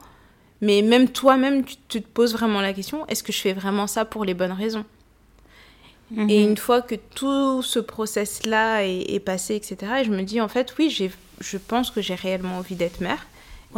mais 0.63 0.81
même 0.81 1.09
toi-même, 1.09 1.63
tu, 1.63 2.01
te 2.01 2.07
poses 2.07 2.33
vraiment 2.33 2.61
la 2.61 2.73
question, 2.73 3.05
est-ce 3.07 3.21
que 3.21 3.31
je 3.31 3.39
fais 3.39 3.53
vraiment 3.53 3.87
ça 3.87 4.05
pour 4.05 4.25
les 4.25 4.33
bonnes 4.33 4.51
raisons? 4.51 4.85
Et 6.11 6.43
mhm. 6.43 6.49
une 6.51 6.57
fois 6.57 6.81
que 6.81 6.95
tout 6.95 7.61
ce 7.61 7.79
process-là 7.79 8.83
est, 8.83 9.13
est, 9.13 9.19
passé, 9.19 9.55
etc., 9.55 9.77
je 10.05 10.09
me 10.09 10.21
dis, 10.21 10.41
en 10.41 10.47
fait, 10.47 10.75
oui, 10.77 10.89
je 10.89 11.57
pense 11.57 11.91
que 11.91 12.01
j'ai 12.01 12.15
réellement 12.15 12.57
envie 12.57 12.75
d'être 12.75 13.01
mère. 13.01 13.25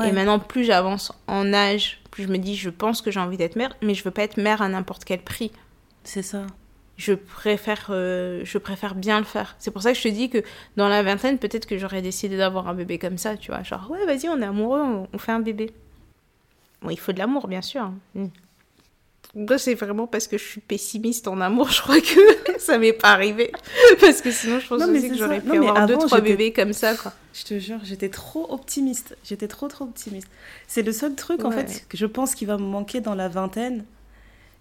Et 0.04 0.12
maintenant, 0.12 0.40
plus 0.40 0.66
j'avance 0.66 1.14
en 1.28 1.54
âge, 1.54 2.02
plus 2.12 2.24
je 2.24 2.28
me 2.28 2.38
dis, 2.38 2.56
je 2.56 2.70
pense 2.70 3.02
que 3.02 3.12
j'ai 3.12 3.20
envie 3.20 3.38
d'être 3.38 3.56
mère, 3.56 3.76
mais 3.82 3.94
je 3.94 4.04
veux 4.04 4.12
pas 4.12 4.24
être 4.24 4.38
mère 4.38 4.62
à 4.62 4.68
n'importe 4.68 5.06
quel 5.06 5.22
prix. 5.22 5.52
C'est 6.04 6.22
ça. 6.22 6.46
Je 6.98 7.14
préfère, 7.14 7.88
euh, 7.90 8.42
je 8.44 8.58
préfère 8.58 8.96
bien 8.96 9.20
le 9.20 9.26
faire. 9.26 9.56
C'est 9.60 9.72
pour 9.72 9.82
ça 9.82 9.92
que 9.92 9.98
je 9.98 10.04
te 10.04 10.08
dis 10.08 10.30
que 10.30 10.44
dans 10.78 10.88
la 10.88 11.04
vingtaine, 11.04 11.38
peut-être 11.38 11.66
que 11.66 11.78
j'aurais 11.78 12.02
décidé 12.02 12.38
d'avoir 12.38 12.68
un 12.68 12.74
bébé 12.74 13.00
comme 13.00 13.18
ça, 13.18 13.38
tu 13.38 13.52
vois. 13.52 13.64
Genre, 13.64 13.90
ouais, 13.90 14.06
vas-y, 14.06 14.30
on 14.30 14.42
est 14.42 14.46
amoureux, 14.46 15.08
on, 15.14 15.18
fait 15.18 15.32
un 15.32 15.40
bébé. 15.40 15.74
Bon, 16.82 16.90
il 16.90 17.00
faut 17.00 17.12
de 17.12 17.20
l'amour, 17.20 17.48
bien 17.48 17.62
sûr. 17.62 17.92
Mm 18.14 18.28
c'est 19.58 19.74
vraiment 19.74 20.08
parce 20.08 20.28
que 20.28 20.38
je 20.38 20.44
suis 20.44 20.62
pessimiste 20.62 21.28
en 21.28 21.42
amour, 21.42 21.70
je 21.72 21.82
crois 21.82 22.00
que 22.00 22.60
ça 22.60 22.78
m'est 22.78 22.94
pas 22.94 23.10
arrivé. 23.10 23.52
parce 24.00 24.22
que 24.22 24.32
sinon, 24.32 24.60
je 24.60 24.68
pense 24.68 24.84
aussi 24.84 25.10
que 25.10 25.16
j'aurais 25.16 25.42
pu 25.42 25.58
avoir 25.58 25.86
deux, 25.88 25.98
trois 25.98 26.22
bébés 26.22 26.54
comme 26.54 26.74
ça, 26.74 26.96
quoi. 26.96 27.14
Je 27.34 27.44
te 27.44 27.60
jure, 27.60 27.80
j'étais 27.84 28.10
trop 28.10 28.52
optimiste. 28.52 29.18
J'étais 29.24 29.48
trop, 29.48 29.68
trop 29.68 29.86
optimiste. 29.86 30.28
C'est 30.68 30.84
le 30.84 30.92
seul 30.92 31.16
truc, 31.16 31.44
en 31.44 31.52
fait, 31.52 31.86
que 31.90 31.98
je 31.98 32.06
pense 32.06 32.36
qui 32.36 32.46
va 32.46 32.58
me 32.58 32.64
manquer 32.64 33.02
dans 33.02 33.16
la 33.16 33.28
vingtaine. 33.28 33.86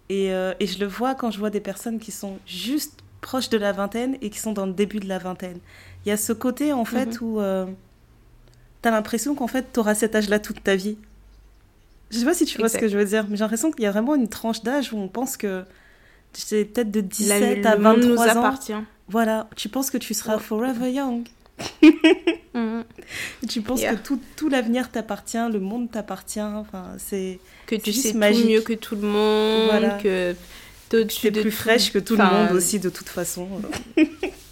Et, 0.09 0.31
euh, 0.31 0.53
et, 0.59 0.67
je 0.67 0.79
le 0.79 0.85
vois 0.85 1.15
quand 1.15 1.31
je 1.31 1.39
vois 1.39 1.49
des 1.49 1.59
personnes 1.59 1.97
qui 1.97 2.11
sont 2.11 2.37
juste 2.45 2.99
proches 3.21 3.49
de 3.49 3.57
la 3.57 3.71
vingtaine 3.71 4.19
et 4.21 4.29
qui 4.29 4.37
sont 4.37 4.51
dans 4.51 4.67
le 4.67 4.71
début 4.71 4.99
de 4.99 5.07
la 5.07 5.17
vingtaine. 5.17 5.57
Il 6.05 6.09
y 6.09 6.11
a 6.11 6.17
ce 6.17 6.31
côté, 6.31 6.73
en 6.73 6.85
fait, 6.85 7.19
mhm. 7.19 7.27
où 7.27 7.39
euh, 7.39 7.65
tu 8.83 8.87
as 8.87 8.91
l'impression 8.91 9.33
qu'en 9.33 9.47
fait, 9.47 9.65
tu 9.73 9.79
auras 9.79 9.95
cet 9.95 10.13
âge-là 10.13 10.37
toute 10.37 10.63
ta 10.63 10.75
vie. 10.75 10.97
Je 12.11 12.17
sais 12.19 12.25
pas 12.25 12.33
si 12.33 12.45
tu 12.45 12.57
vois 12.57 12.69
ce 12.69 12.77
que 12.77 12.87
je 12.87 12.97
veux 12.97 13.05
dire, 13.05 13.25
mais 13.29 13.35
j'ai 13.35 13.41
l'impression 13.43 13.71
qu'il 13.71 13.83
y 13.83 13.87
a 13.87 13.91
vraiment 13.91 14.15
une 14.15 14.27
tranche 14.29 14.61
d'âge 14.63 14.93
où 14.93 14.97
on 14.97 15.07
pense 15.07 15.37
que 15.37 15.63
c'est 16.33 16.65
peut-être 16.65 16.91
de 16.91 17.01
17 17.01 17.65
à 17.65 17.75
23 17.75 17.95
nous 17.95 18.17
ans. 18.17 18.21
appartient. 18.21 18.73
Voilà, 19.07 19.47
tu 19.55 19.69
penses 19.69 19.89
que 19.89 19.97
tu 19.97 20.13
seras 20.13 20.37
forever 20.39 20.91
young. 20.91 21.23
Mhm. 22.55 22.85
Tu 23.49 23.61
penses 23.61 23.81
que 23.81 23.95
tout, 23.95 24.17
tout 24.37 24.47
l'avenir 24.47 24.89
t'appartient, 24.89 25.37
le 25.51 25.59
monde 25.59 25.91
t'appartient. 25.91 26.39
Enfin, 26.39 26.93
c'est 26.97 27.39
que 27.65 27.75
tu 27.75 27.91
sais 27.91 28.13
tout 28.13 28.17
mieux 28.17 28.61
que 28.61 28.71
tout 28.71 28.95
le 28.95 29.01
monde, 29.05 29.65
voilà. 29.69 29.97
que 30.01 30.33
tu 30.89 31.27
es 31.27 31.31
plus 31.31 31.51
fraîche 31.51 31.91
que 31.91 31.99
tout 31.99 32.15
le 32.15 32.23
monde 32.23 32.53
aussi 32.53 32.79
de 32.79 32.89
toute 32.89 33.09
façon. 33.09 33.49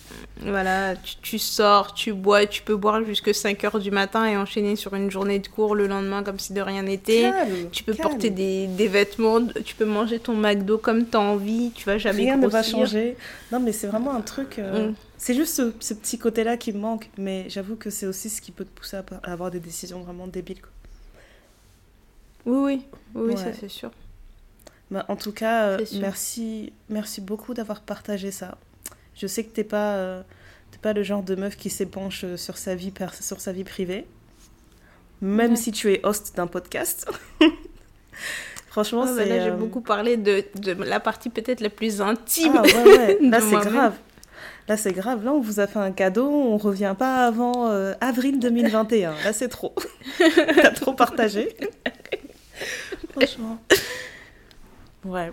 Voilà, 0.45 0.95
tu, 1.21 1.39
sors, 1.39 1.93
tu 1.93 2.13
bois, 2.13 2.45
tu 2.45 2.63
peux 2.63 2.75
boire 2.75 3.03
jusque 3.03 3.33
5 3.33 3.63
heures 3.63 3.79
du 3.79 3.91
matin 3.91 4.25
et 4.25 4.35
enchaîner 4.35 4.75
sur 4.75 4.93
une 4.93 5.09
journée 5.09 5.39
de 5.39 5.47
cours 5.47 5.75
le 5.75 5.87
lendemain 5.87 6.23
comme 6.23 6.39
si 6.39 6.53
de 6.53 6.61
rien 6.61 6.83
n'était. 6.83 7.31
Tu 7.71 7.83
peux 7.83 7.93
porter 7.93 8.29
des, 8.29 8.67
des, 8.67 8.87
vêtements, 8.87 9.45
tu 9.63 9.75
peux 9.75 9.85
manger 9.85 10.19
ton 10.19 10.35
McDo 10.35 10.77
comme 10.77 11.07
tu 11.07 11.15
as 11.15 11.21
envie, 11.21 11.71
tu 11.73 11.85
vas 11.85 11.97
jamais 11.97 12.23
Rien 12.23 12.37
ne 12.37 12.47
va 12.47 12.63
changer. 12.63 13.15
Non, 13.51 13.59
mais 13.59 13.71
c'est 13.71 13.87
vraiment 13.87 14.13
un 14.13 14.21
truc. 14.21 14.59
Euh, 14.59 14.89
mm. 14.89 14.95
C'est 15.17 15.33
juste 15.33 15.55
ce, 15.79 15.93
petit 15.93 16.17
côté-là 16.17 16.57
qui 16.57 16.73
me 16.73 16.79
manque, 16.79 17.09
mais 17.17 17.45
j'avoue 17.47 17.75
que 17.77 17.89
c'est 17.89 18.05
aussi 18.05 18.29
ce 18.29 18.41
qui 18.41 18.51
peut 18.51 18.65
te 18.65 18.77
pousser 18.77 18.97
à, 18.97 19.31
avoir 19.31 19.51
des 19.51 19.59
décisions 19.59 20.01
vraiment 20.01 20.27
débiles. 20.27 20.61
Oui, 22.45 22.81
oui, 23.15 23.33
oui, 23.33 23.37
ça 23.37 23.53
c'est 23.57 23.69
sûr. 23.69 23.91
Bah, 24.91 25.05
en 25.07 25.15
tout 25.15 25.31
cas, 25.31 25.69
euh, 25.69 25.85
merci, 25.99 26.73
merci 26.89 27.21
beaucoup 27.21 27.53
d'avoir 27.53 27.79
partagé 27.81 28.31
ça. 28.31 28.57
Je 29.15 29.27
sais 29.27 29.43
que 29.43 29.53
t'es 29.53 29.63
pas, 29.63 29.95
euh, 29.95 30.21
pas 30.81 30.93
le 30.93 31.03
genre 31.03 31.23
de 31.23 31.35
meuf 31.35 31.55
qui 31.55 31.69
s'épanche 31.69 32.23
euh, 32.23 32.37
sur 32.37 32.57
sa 32.57 32.75
vie 32.75 32.91
sur 33.21 33.39
sa 33.39 33.51
vie 33.51 33.63
privée, 33.63 34.05
même 35.21 35.55
si 35.55 35.71
tu 35.71 35.91
es 35.93 36.05
host 36.05 36.35
d'un 36.35 36.47
podcast. 36.47 37.09
Franchement, 38.67 39.03
ah, 39.03 39.11
bah 39.11 39.13
c'est. 39.17 39.29
là, 39.29 39.39
j'ai 39.39 39.51
euh, 39.51 39.55
beaucoup 39.55 39.81
parlé 39.81 40.17
de, 40.17 40.43
de 40.55 40.71
la 40.71 40.99
partie 40.99 41.29
peut-être 41.29 41.61
la 41.61 41.69
plus 41.69 42.01
intime. 42.01 42.53
Ah, 42.57 42.61
ouais, 42.63 42.83
ouais. 42.83 43.17
Là, 43.29 43.39
c'est 43.39 43.69
grave. 43.69 43.93
Là, 44.67 44.77
c'est 44.77 44.93
grave. 44.93 45.23
Là, 45.23 45.31
on 45.33 45.39
vous 45.39 45.59
a 45.59 45.67
fait 45.67 45.79
un 45.79 45.91
cadeau. 45.91 46.27
On 46.27 46.57
revient 46.57 46.95
pas 46.97 47.27
avant 47.27 47.67
avril 48.01 48.39
2021. 48.39 49.13
Là, 49.23 49.31
c'est 49.31 49.49
trop. 49.49 49.75
T'as 50.17 50.71
trop 50.71 50.93
partagé. 50.93 51.55
Franchement. 53.11 53.59
Ouais. 55.05 55.31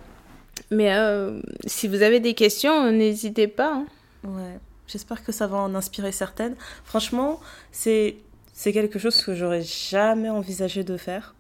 Mais 0.70 0.94
euh, 0.94 1.40
si 1.66 1.88
vous 1.88 2.02
avez 2.02 2.20
des 2.20 2.34
questions, 2.34 2.90
n'hésitez 2.92 3.48
pas. 3.48 3.74
Hein. 3.74 3.86
Ouais, 4.24 4.59
j'espère 4.86 5.24
que 5.24 5.32
ça 5.32 5.47
va 5.47 5.59
en 5.59 5.74
inspirer 5.74 6.12
certaines. 6.12 6.55
Franchement, 6.84 7.40
c'est 7.72 8.16
c'est 8.52 8.72
quelque 8.72 8.98
chose 8.98 9.22
que 9.22 9.34
j'aurais 9.34 9.62
jamais 9.62 10.28
envisagé 10.28 10.84
de 10.84 10.97
faire. 10.97 11.34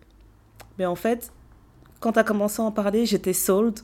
Mais 0.78 0.86
en 0.86 0.94
fait, 0.96 1.30
quand 2.00 2.12
tu 2.12 2.18
as 2.18 2.24
commencé 2.24 2.62
à 2.62 2.64
en 2.64 2.72
parler, 2.72 3.06
j'étais 3.06 3.34
sold. 3.34 3.80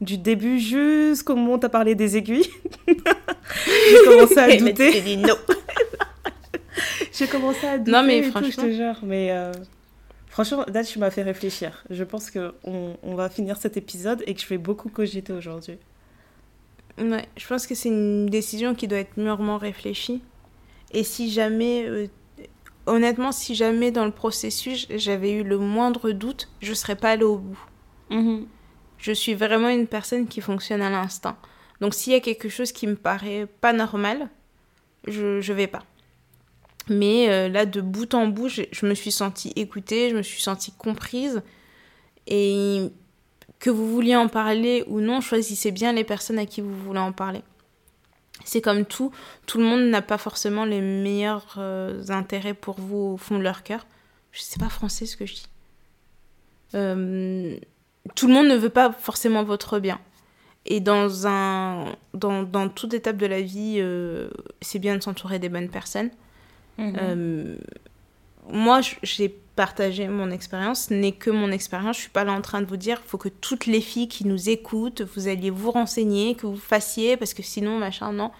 Du 0.00 0.18
début 0.18 0.58
jusqu'au 0.58 1.36
moment 1.36 1.54
où 1.54 1.58
tu 1.58 1.66
as 1.66 1.68
parlé 1.68 1.94
des 1.94 2.16
aiguilles. 2.16 2.50
J'ai 2.88 4.04
commencé 4.04 4.38
à 4.38 4.56
douter. 4.56 5.00
dit 5.00 5.16
non. 5.16 5.36
J'ai 7.12 7.28
commencé 7.28 7.64
à 7.64 7.78
douter. 7.78 7.92
Non, 7.92 8.02
mais 8.02 8.22
franchement. 8.24 8.50
je 8.50 8.56
te 8.56 8.72
jure. 8.72 8.98
Mais 9.04 9.30
euh, 9.30 9.52
Franchement, 10.34 10.64
là, 10.66 10.82
tu 10.82 10.98
m'as 10.98 11.12
fait 11.12 11.22
réfléchir. 11.22 11.84
Je 11.90 12.02
pense 12.02 12.28
qu'on 12.28 12.52
on 13.00 13.14
va 13.14 13.28
finir 13.30 13.56
cet 13.56 13.76
épisode 13.76 14.24
et 14.26 14.34
que 14.34 14.40
je 14.40 14.48
vais 14.48 14.58
beaucoup 14.58 14.88
cogiter 14.88 15.32
aujourd'hui. 15.32 15.78
Ouais, 16.98 17.28
je 17.36 17.46
pense 17.46 17.68
que 17.68 17.76
c'est 17.76 17.88
une 17.88 18.26
décision 18.26 18.74
qui 18.74 18.88
doit 18.88 18.98
être 18.98 19.16
mûrement 19.16 19.58
réfléchie. 19.58 20.24
Et 20.90 21.04
si 21.04 21.30
jamais, 21.30 21.84
euh, 21.86 22.08
honnêtement, 22.86 23.30
si 23.30 23.54
jamais 23.54 23.92
dans 23.92 24.04
le 24.04 24.10
processus 24.10 24.88
j'avais 24.90 25.34
eu 25.34 25.44
le 25.44 25.56
moindre 25.56 26.10
doute, 26.10 26.48
je 26.60 26.70
ne 26.70 26.74
serais 26.74 26.96
pas 26.96 27.10
allée 27.10 27.22
au 27.22 27.38
bout. 27.38 27.60
Mhm. 28.10 28.48
Je 28.98 29.12
suis 29.12 29.34
vraiment 29.34 29.68
une 29.68 29.86
personne 29.86 30.26
qui 30.26 30.40
fonctionne 30.40 30.82
à 30.82 30.90
l'instinct. 30.90 31.38
Donc 31.80 31.94
s'il 31.94 32.12
y 32.12 32.16
a 32.16 32.20
quelque 32.20 32.48
chose 32.48 32.72
qui 32.72 32.88
me 32.88 32.96
paraît 32.96 33.46
pas 33.60 33.72
normal, 33.72 34.28
je 35.06 35.36
ne 35.36 35.54
vais 35.54 35.68
pas. 35.68 35.84
Mais 36.88 37.30
euh, 37.30 37.48
là, 37.48 37.66
de 37.66 37.80
bout 37.80 38.12
en 38.14 38.26
bout, 38.26 38.48
je, 38.48 38.86
me 38.86 38.94
suis 38.94 39.12
sentie 39.12 39.52
écoutée, 39.56 40.10
je 40.10 40.16
me 40.16 40.22
suis 40.22 40.42
sentie 40.42 40.72
comprise. 40.72 41.42
Et 42.26 42.90
que 43.58 43.70
vous 43.70 43.90
vouliez 43.90 44.16
en 44.16 44.28
parler 44.28 44.84
ou 44.86 45.00
non, 45.00 45.20
choisissez 45.20 45.70
bien 45.70 45.92
les 45.92 46.04
personnes 46.04 46.38
à 46.38 46.46
qui 46.46 46.60
vous 46.60 46.74
voulez 46.74 47.00
en 47.00 47.12
parler. 47.12 47.42
C'est 48.44 48.60
comme 48.60 48.84
tout, 48.84 49.10
tout 49.46 49.58
le 49.58 49.64
monde 49.64 49.88
n'a 49.88 50.02
pas 50.02 50.18
forcément 50.18 50.64
les 50.64 50.80
meilleurs 50.80 51.54
euh, 51.58 52.02
intérêts 52.08 52.52
pour 52.52 52.78
vous 52.78 53.14
au 53.14 53.16
fond 53.16 53.38
de 53.38 53.42
leur 53.42 53.62
cœur. 53.62 53.86
Je 54.32 54.42
sais 54.42 54.58
pas 54.58 54.68
français 54.68 55.06
ce 55.06 55.16
que 55.16 55.24
je 55.24 55.34
dis. 55.34 55.46
Euh, 56.74 57.56
tout 58.14 58.26
le 58.26 58.34
monde 58.34 58.48
ne 58.48 58.56
veut 58.56 58.70
pas 58.70 58.92
forcément 58.92 59.44
votre 59.44 59.78
bien. 59.78 60.00
Et 60.66 60.80
dans, 60.80 61.26
un, 61.26 61.94
dans, 62.12 62.42
dans 62.42 62.68
toute 62.68 62.92
étape 62.92 63.16
de 63.16 63.26
la 63.26 63.40
vie, 63.40 63.82
c'est 64.62 64.78
bien 64.78 64.96
de 64.96 65.02
s'entourer 65.02 65.38
des 65.38 65.50
bonnes 65.50 65.68
personnes. 65.68 66.10
Mhm. 66.78 66.96
Euh, 66.98 67.56
moi, 68.50 68.80
j'ai 69.02 69.28
partagé 69.56 70.08
mon 70.08 70.30
expérience, 70.30 70.86
ce 70.88 70.94
n'est 70.94 71.12
que 71.12 71.30
mon 71.30 71.50
expérience. 71.50 71.96
Je 71.96 72.02
suis 72.02 72.10
pas 72.10 72.24
là 72.24 72.32
en 72.32 72.40
train 72.40 72.60
de 72.60 72.66
vous 72.66 72.76
dire, 72.76 73.00
il 73.04 73.08
faut 73.08 73.18
que 73.18 73.28
toutes 73.28 73.66
les 73.66 73.80
filles 73.80 74.08
qui 74.08 74.26
nous 74.26 74.48
écoutent, 74.48 75.02
vous 75.02 75.28
alliez 75.28 75.50
vous 75.50 75.70
renseigner, 75.70 76.34
que 76.34 76.46
vous 76.46 76.56
fassiez, 76.56 77.16
parce 77.16 77.34
que 77.34 77.42
sinon, 77.42 77.78
machin, 77.78 78.12
non. 78.12 78.30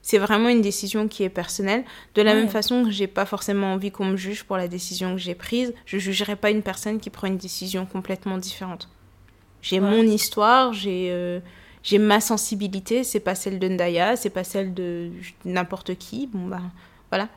C'est 0.00 0.18
vraiment 0.18 0.48
une 0.48 0.62
décision 0.62 1.08
qui 1.08 1.24
est 1.24 1.28
personnelle. 1.28 1.84
De 2.14 2.22
la 2.22 2.34
même 2.34 2.48
façon 2.48 2.84
que 2.84 2.90
j'ai 2.90 3.08
pas 3.08 3.26
forcément 3.26 3.72
envie 3.72 3.90
qu'on 3.90 4.04
me 4.04 4.16
juge 4.16 4.44
pour 4.44 4.56
la 4.56 4.68
décision 4.68 5.14
que 5.14 5.20
j'ai 5.20 5.34
prise, 5.34 5.74
je 5.86 5.98
jugerai 5.98 6.36
pas 6.36 6.50
une 6.50 6.62
personne 6.62 7.00
qui 7.00 7.10
prend 7.10 7.26
une 7.26 7.36
décision 7.36 7.84
complètement 7.84 8.38
différente. 8.38 8.88
J'ai 9.60 9.80
mon 9.80 10.02
histoire, 10.02 10.72
j'ai 10.72 11.08
euh, 11.10 11.40
j'ai 11.82 11.98
ma 11.98 12.20
sensibilité, 12.20 13.02
c'est 13.02 13.20
pas 13.20 13.34
celle 13.34 13.58
de 13.58 13.68
Ndaya, 13.68 14.16
c'est 14.16 14.30
pas 14.30 14.44
celle 14.44 14.72
de 14.72 15.10
n'importe 15.44 15.96
qui. 15.96 16.26
Bon 16.26 16.46
bah 16.46 16.62
voilà. 17.10 17.28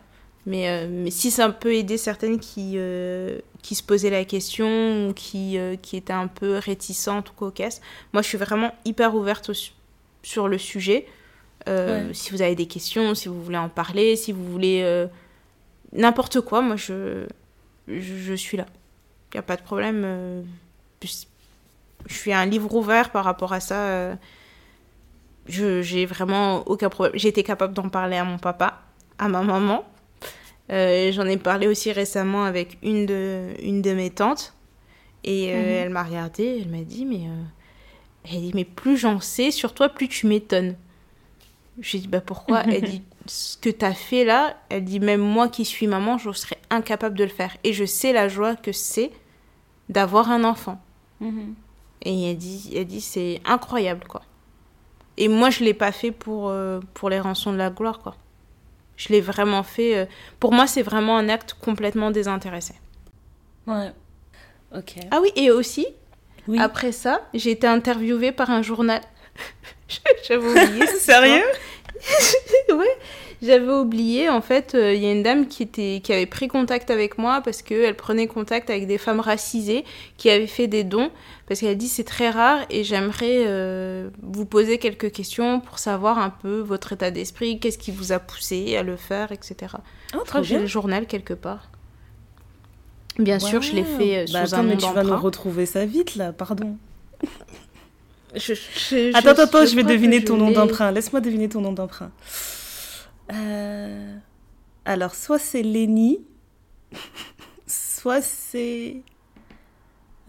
Mais, 0.45 0.69
euh, 0.69 0.87
mais 0.89 1.11
si 1.11 1.29
ça 1.29 1.49
peut 1.49 1.73
aider 1.73 1.97
certaines 1.97 2.39
qui, 2.39 2.73
euh, 2.75 3.39
qui 3.61 3.75
se 3.75 3.83
posaient 3.83 4.09
la 4.09 4.25
question 4.25 5.09
ou 5.09 5.13
qui, 5.13 5.57
euh, 5.57 5.75
qui 5.75 5.97
étaient 5.97 6.13
un 6.13 6.27
peu 6.27 6.57
réticentes 6.57 7.29
ou 7.29 7.33
cocasses, 7.33 7.81
moi 8.13 8.21
je 8.21 8.27
suis 8.27 8.37
vraiment 8.37 8.73
hyper 8.83 9.13
ouverte 9.15 9.51
sur 10.23 10.47
le 10.47 10.57
sujet. 10.57 11.05
Si 12.13 12.31
vous 12.31 12.41
avez 12.41 12.55
des 12.55 12.65
questions, 12.65 13.13
si 13.13 13.27
vous 13.27 13.41
voulez 13.41 13.57
en 13.57 13.69
parler, 13.69 14.15
si 14.15 14.31
vous 14.31 14.43
voulez 14.43 15.07
n'importe 15.93 16.41
quoi, 16.41 16.61
moi 16.61 16.75
je, 16.75 17.27
je, 17.87 18.33
suis 18.33 18.57
là. 18.57 18.65
Il 19.31 19.35
n'y 19.35 19.39
a 19.39 19.43
pas 19.43 19.57
de 19.57 19.61
problème. 19.61 20.43
je 21.03 22.13
suis 22.13 22.33
un 22.33 22.47
livre 22.47 22.73
ouvert 22.73 23.11
par 23.11 23.23
rapport 23.25 23.53
à 23.53 23.59
ça. 23.59 24.17
j'ai 25.45 26.05
vraiment 26.07 26.67
aucun 26.67 26.89
problème. 26.89 27.13
J'ai 27.15 27.27
été 27.27 27.43
capable 27.43 27.75
d'en 27.75 27.89
parler 27.89 28.17
à 28.17 28.23
mon 28.23 28.39
papa, 28.39 28.81
à 29.19 29.27
ma 29.27 29.43
maman 29.43 29.85
j'en 30.69 31.25
ai 31.25 31.37
parlé 31.37 31.67
aussi 31.67 31.91
récemment 31.91 32.43
avec 32.43 32.77
une 32.83 33.05
de, 33.05 33.49
une 33.61 33.81
de 33.81 33.93
mes 33.93 34.09
tantes. 34.09 34.53
Et 35.23 35.53
euh, 35.53 35.57
mhm. 35.57 35.67
elle 35.67 35.89
m'a 35.89 36.03
regardée, 36.03 36.61
elle 36.61 36.69
m'a 36.69 36.83
dit, 36.83 37.05
mais, 37.05 37.27
euh, 37.27 37.43
elle 38.25 38.41
dit, 38.41 38.51
mais 38.53 38.65
plus 38.65 38.97
j'en 38.97 39.19
sais 39.19 39.51
sur 39.51 39.73
toi, 39.73 39.89
plus 39.89 40.07
tu 40.07 40.27
m'étonnes. 40.27 40.75
J'ai 41.79 41.99
dit, 41.99 42.07
bah 42.07 42.21
pourquoi? 42.21 42.63
Elle 42.67 42.81
dit, 42.83 43.01
ce 43.25 43.57
que 43.57 43.69
tu 43.69 43.85
as 43.85 43.93
fait 43.93 44.25
là, 44.25 44.57
elle 44.69 44.83
dit, 44.83 44.99
même 44.99 45.21
moi 45.21 45.47
qui 45.47 45.63
suis 45.63 45.87
maman, 45.87 46.17
je 46.17 46.31
serais 46.31 46.57
incapable 46.69 47.17
de 47.17 47.23
le 47.23 47.29
faire. 47.29 47.55
Et 47.63 47.71
je 47.71 47.85
sais 47.85 48.11
la 48.11 48.27
joie 48.27 48.55
que 48.55 48.71
c'est 48.71 49.09
d'avoir 49.89 50.29
un 50.29 50.43
enfant. 50.43 50.81
Mhm. 51.21 51.55
Et 52.03 52.31
elle 52.31 52.37
dit, 52.37 52.73
elle 52.75 52.85
dit 52.85 52.99
c'est 53.01 53.41
incroyable, 53.45 54.05
quoi. 54.07 54.21
Et 55.17 55.27
moi, 55.27 55.49
je 55.49 55.63
l'ai 55.63 55.73
pas 55.73 55.91
fait 55.91 56.11
pour, 56.11 56.53
pour 56.93 57.09
les 57.09 57.19
rançons 57.19 57.53
de 57.53 57.57
la 57.57 57.69
gloire, 57.69 57.99
quoi. 57.99 58.15
Je 59.01 59.09
l'ai 59.09 59.21
vraiment 59.21 59.63
fait. 59.63 59.97
Euh, 59.97 60.05
pour 60.39 60.53
moi, 60.53 60.67
c'est 60.67 60.83
vraiment 60.83 61.17
un 61.17 61.27
acte 61.27 61.55
complètement 61.59 62.11
désintéressé. 62.11 62.75
Ouais. 63.65 63.91
Ok. 64.77 64.93
Ah 65.09 65.19
oui, 65.21 65.31
et 65.35 65.49
aussi, 65.49 65.87
après 66.59 66.91
ça, 66.91 67.27
j'ai 67.33 67.49
été 67.51 67.65
interviewée 67.65 68.31
par 68.31 68.51
un 68.51 68.61
journal. 68.61 69.01
J'avais 70.27 70.45
oublié. 70.45 70.85
Sérieux? 70.99 71.45
Oui. 72.73 72.87
J'avais 73.41 73.71
oublié, 73.71 74.29
en 74.29 74.41
fait, 74.41 74.75
euh, 74.75 74.93
il 74.93 75.01
y 75.01 75.07
a 75.07 75.11
une 75.11 75.23
dame 75.23 75.47
qui, 75.47 75.63
était, 75.63 75.99
qui 76.03 76.13
avait 76.13 76.27
pris 76.27 76.47
contact 76.47 76.91
avec 76.91 77.17
moi 77.17 77.41
parce 77.41 77.63
qu'elle 77.63 77.95
prenait 77.95 78.27
contact 78.27 78.69
avec 78.69 78.85
des 78.85 78.99
femmes 78.99 79.19
racisées 79.19 79.83
qui 80.17 80.29
avaient 80.29 80.45
fait 80.45 80.67
des 80.67 80.83
dons. 80.83 81.09
Parce 81.47 81.59
qu'elle 81.59 81.69
a 81.69 81.75
dit 81.75 81.87
c'est 81.87 82.03
très 82.03 82.29
rare 82.29 82.59
et 82.69 82.83
j'aimerais 82.83 83.43
euh, 83.47 84.09
vous 84.21 84.45
poser 84.45 84.77
quelques 84.77 85.11
questions 85.11 85.59
pour 85.59 85.79
savoir 85.79 86.19
un 86.19 86.29
peu 86.29 86.59
votre 86.59 86.93
état 86.93 87.09
d'esprit, 87.09 87.59
qu'est-ce 87.59 87.79
qui 87.79 87.91
vous 87.91 88.11
a 88.11 88.19
poussé 88.19 88.77
à 88.77 88.83
le 88.83 88.95
faire, 88.95 89.31
etc. 89.31 89.55
Oh, 90.13 90.19
je 90.23 90.29
crois 90.29 90.41
que 90.41 90.47
j'ai 90.47 90.59
le 90.59 90.67
journal 90.67 91.07
quelque 91.07 91.33
part. 91.33 91.69
Bien 93.17 93.39
sûr, 93.39 93.61
je 93.63 93.73
l'ai 93.73 93.83
fait 93.83 94.19
euh, 94.19 94.25
bah, 94.31 94.45
sous 94.45 94.55
un 94.55 94.63
mais 94.63 94.77
tu 94.77 94.91
vas 94.93 95.03
nous 95.03 95.17
retrouver 95.17 95.65
ça 95.65 95.85
vite 95.85 96.15
là, 96.15 96.31
pardon. 96.31 96.77
attends, 98.35 99.41
attends, 99.41 99.65
je 99.65 99.75
vais 99.75 99.83
deviner 99.83 100.23
ton 100.23 100.37
nom 100.37 100.51
d'emprunt. 100.51 100.91
Laisse-moi 100.91 101.21
deviner 101.21 101.49
ton 101.49 101.61
nom 101.61 101.73
d'emprunt. 101.73 102.11
Euh, 103.31 104.15
alors, 104.85 105.15
soit 105.15 105.39
c'est 105.39 105.63
Lenny, 105.63 106.25
soit 107.67 108.21
c'est. 108.21 109.01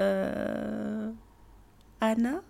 Euh, 0.01 1.11
Anna 2.01 2.43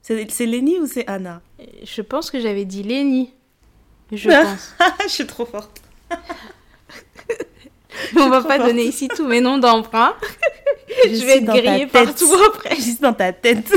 C'est 0.00 0.46
Lenny 0.46 0.78
ou 0.80 0.86
c'est 0.86 1.06
Anna? 1.06 1.42
Je 1.84 2.02
pense 2.02 2.30
que 2.30 2.40
j'avais 2.40 2.64
dit 2.64 2.82
Lenny. 2.82 3.34
Je 4.10 4.28
pense. 4.28 4.74
Je 5.04 5.08
suis 5.08 5.26
trop 5.26 5.46
forte. 5.46 5.80
On 8.16 8.28
va 8.28 8.42
pas 8.42 8.58
donner 8.58 8.84
ici 8.84 9.08
tous 9.08 9.26
mes 9.26 9.40
noms 9.40 9.58
d'emprunt. 9.58 10.16
Je, 11.04 11.10
vais 11.10 11.16
suis 11.16 11.30
être 11.30 11.44
grillée 11.44 11.86
partout 11.86 12.32
après. 12.48 12.74
Juste 12.76 13.02
dans 13.02 13.12
ta 13.12 13.32
tête. 13.32 13.70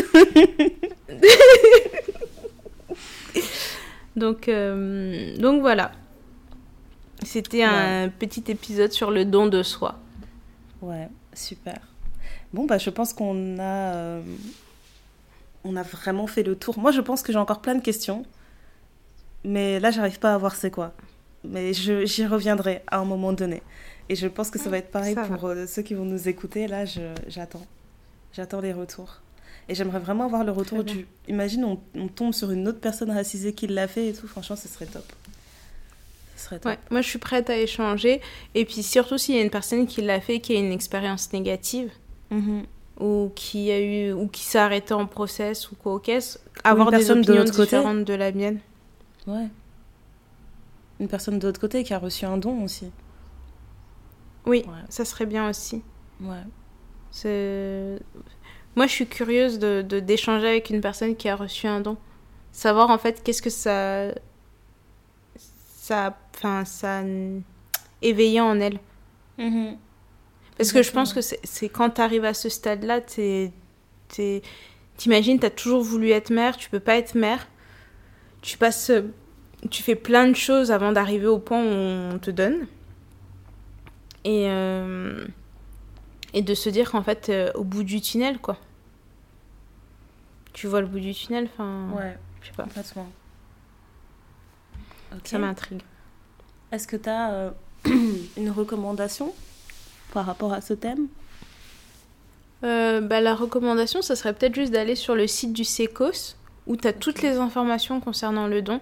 Donc, 4.16 4.48
euh, 4.48 5.36
donc 5.38 5.62
voilà. 5.62 5.92
C'était 7.24 7.64
un 7.64 8.10
petit 8.10 8.44
épisode 8.48 8.92
sur 8.92 9.12
le 9.12 9.26
don 9.26 9.48
de 9.48 9.64
soi. 9.64 10.00
Ouais, 10.82 11.10
super. 11.34 11.80
Bon, 12.54 12.66
bah, 12.66 12.78
je 12.78 12.90
pense 12.90 13.14
qu'on 13.14 13.58
a, 13.58 13.94
euh, 13.96 14.22
on 15.64 15.76
a 15.76 15.84
vraiment 15.84 16.28
fait 16.28 16.44
le 16.44 16.56
tour. 16.56 16.78
Moi, 16.78 16.92
je 16.92 17.02
pense 17.02 17.22
que 17.22 17.32
j'ai 17.32 17.40
encore 17.40 17.62
plein 17.62 17.76
de 17.76 17.82
questions. 17.82 18.24
Mais 19.44 19.80
là, 19.80 19.92
j'arrive 19.92 20.20
pas 20.20 20.34
à 20.34 20.38
voir 20.38 20.56
c'est 20.56 20.72
quoi. 20.72 20.94
Mais 21.44 21.74
j'y 21.74 22.26
reviendrai 22.26 22.82
à 22.88 23.00
un 23.00 23.06
moment 23.06 23.34
donné. 23.34 23.62
Et 24.10 24.16
je 24.16 24.28
pense 24.28 24.50
que 24.50 24.60
ça 24.60 24.70
va 24.70 24.78
être 24.78 24.92
pareil 24.92 25.16
Ça 25.16 25.24
pour 25.24 25.46
euh, 25.46 25.66
ceux 25.68 25.82
qui 25.82 25.94
vont 25.94 26.06
nous 26.06 26.28
écouter. 26.28 26.68
Là, 26.68 26.86
j'attends. 27.28 27.66
J'attends 28.34 28.62
les 28.62 28.74
retours. 28.74 29.22
Et 29.68 29.76
j'aimerais 29.76 30.00
vraiment 30.00 30.26
avoir 30.26 30.44
le 30.44 30.52
retour 30.52 30.84
du. 30.84 31.08
Imagine, 31.28 31.66
on, 31.66 31.80
on 31.96 32.08
tombe 32.08 32.34
sur 32.34 32.52
une 32.52 32.68
autre 32.68 32.80
personne 32.80 33.10
racisée 33.12 33.54
qui 33.54 33.66
l'a 33.68 33.88
fait 33.88 34.10
et 34.10 34.14
tout. 34.14 34.28
Franchement, 34.28 34.56
ce 34.56 34.68
serait 34.68 34.86
top. 34.86 35.06
Ce 36.36 36.46
serait 36.46 36.60
top. 36.60 36.72
Ouais, 36.72 36.80
moi 36.92 37.02
je 37.02 37.08
suis 37.10 37.18
prête 37.20 37.50
à 37.50 37.58
échanger. 37.58 38.22
Et 38.54 38.66
puis 38.66 38.84
surtout 38.84 39.18
s'il 39.18 39.36
y 39.36 39.40
a 39.40 39.42
une 39.42 39.50
personne 39.50 39.88
qui 39.88 40.02
l'a 40.02 40.22
fait, 40.22 40.40
qui 40.40 40.56
a 40.56 40.60
une 40.60 40.72
expérience 40.72 41.32
négative, 41.34 41.92
Mhm. 42.30 42.64
ou 43.00 43.32
qui 43.36 43.72
a 43.72 43.80
eu 43.80 44.12
ou 44.14 44.28
qui 44.28 44.44
s'est 44.44 44.60
arrêté 44.60 44.94
en 44.94 45.06
process 45.08 45.72
ou 45.72 45.76
quoi 45.76 45.94
au 45.96 46.00
caisse, 46.00 46.40
avoir 46.64 46.92
des 46.92 46.98
personne 46.98 47.22
de 47.22 47.30
opinions 47.32 47.44
l'autre 47.46 47.56
côté. 47.56 47.78
différentes 47.78 48.04
de 48.06 48.14
la 48.14 48.32
mienne. 48.32 48.60
Ouais. 49.26 49.48
Une 51.00 51.08
personne 51.08 51.40
de 51.40 51.48
l'autre 51.48 51.60
côté 51.60 51.84
qui 51.84 51.94
a 51.94 52.00
reçu 52.00 52.26
un 52.26 52.38
don 52.38 52.64
aussi. 52.64 52.86
Oui, 54.46 54.64
Ouais. 54.68 54.74
ça 54.90 55.06
serait 55.06 55.26
bien 55.26 55.50
aussi. 55.50 55.82
Ouais. 56.22 56.44
C'est... 57.12 58.00
Moi, 58.76 58.88
je 58.88 58.92
suis 58.92 59.08
curieuse 59.08 59.58
de, 59.60 59.82
d'échanger 59.82 60.48
avec 60.48 60.70
une 60.70 60.82
personne 60.82 61.16
qui 61.16 61.30
a 61.30 61.36
reçu 61.36 61.68
un 61.68 61.80
don. 61.82 61.98
Savoir 62.52 62.90
en 62.90 62.98
fait 62.98 63.24
qu'est-ce 63.24 63.42
que 63.42 63.50
ça. 63.50 64.14
Ça. 65.38 66.18
Enfin, 66.36 66.66
ça. 66.66 67.02
éveillait 68.02 68.42
en 68.42 68.60
elle. 68.60 68.80
Parce 70.58 70.72
que 70.72 70.84
je 70.84 70.92
pense 70.92 71.14
que 71.14 71.22
c'est, 71.22 71.70
quand 71.70 71.90
tu 71.92 72.02
arrives 72.02 72.26
à 72.26 72.34
ce 72.34 72.50
stade-là, 72.50 73.02
t'imagines, 74.98 75.40
tu 75.40 75.46
as 75.46 75.50
toujours 75.50 75.82
voulu 75.82 76.12
être 76.12 76.30
mère, 76.30 76.56
tu 76.58 76.70
peux 76.70 76.80
pas 76.80 76.96
être 76.98 77.16
mère. 77.16 77.48
Tu 78.42 78.58
passes. 78.58 78.92
Tu 79.72 79.84
fais 79.84 79.96
plein 79.96 80.28
de 80.28 80.36
choses 80.36 80.72
avant 80.72 80.92
d'arriver 80.92 81.28
au 81.28 81.40
point 81.40 81.62
où 81.64 81.68
on 82.14 82.20
te 82.20 82.32
donne. 82.32 82.68
Et. 84.24 84.46
euh, 84.50 85.26
et 86.36 86.42
de 86.44 86.54
se 86.54 86.70
dire 86.70 86.92
qu'en 86.92 87.02
fait, 87.02 87.30
euh, 87.30 87.52
au 87.56 87.64
bout 87.64 87.82
du 87.84 88.00
tunnel, 88.02 88.38
quoi. 88.38 88.58
Tu 90.54 90.68
vois 90.68 90.82
le 90.82 90.88
bout 90.88 91.00
du 91.00 91.14
tunnel, 91.16 91.50
enfin. 91.54 91.88
Ouais, 91.96 92.16
Je 92.42 92.48
sais 92.48 92.54
pas. 92.54 92.64
complètement. 92.64 93.08
Ça 95.24 95.40
m'intrigue. 95.40 95.82
Est-ce 96.72 96.88
que 96.88 96.98
tu 96.98 97.10
as 97.10 97.54
une 98.38 98.50
recommandation 98.52 99.34
par 100.14 100.26
rapport 100.26 100.54
à 100.54 100.62
ce 100.62 100.74
thème? 100.74 101.08
Euh, 102.64 103.02
bah, 103.02 103.22
la 103.22 103.36
recommandation, 103.36 104.02
ça 104.02 104.16
serait 104.16 104.34
peut-être 104.34 104.56
juste 104.56 104.72
d'aller 104.72 104.96
sur 104.96 105.16
le 105.16 105.28
site 105.28 105.54
du 105.54 105.64
SECOS 105.64 106.36
où 106.68 106.76
tu 106.76 106.88
as 106.88 106.94
toutes 106.94 107.22
les 107.22 107.38
informations 107.38 108.00
concernant 108.02 108.48
le 108.48 108.62
don. 108.62 108.82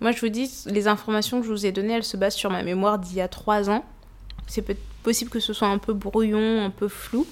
Moi, 0.00 0.12
je 0.12 0.20
vous 0.20 0.28
dis, 0.30 0.50
les 0.66 0.88
informations 0.88 1.40
que 1.40 1.46
je 1.46 1.52
vous 1.52 1.66
ai 1.66 1.72
données, 1.72 1.94
elles 1.94 2.04
se 2.04 2.16
basent 2.16 2.34
sur 2.36 2.50
ma 2.50 2.62
mémoire 2.62 2.98
d'il 2.98 3.16
y 3.16 3.20
a 3.20 3.28
trois 3.28 3.68
ans. 3.68 3.84
C'est 4.46 4.62
peut- 4.62 4.76
possible 5.08 5.30
que 5.30 5.40
ce 5.40 5.52
soit 5.52 5.68
un 5.68 5.78
peu 5.78 5.92
brouillon, 5.94 6.62
un 6.64 6.70
peu 6.70 6.88
flou. 6.88 7.26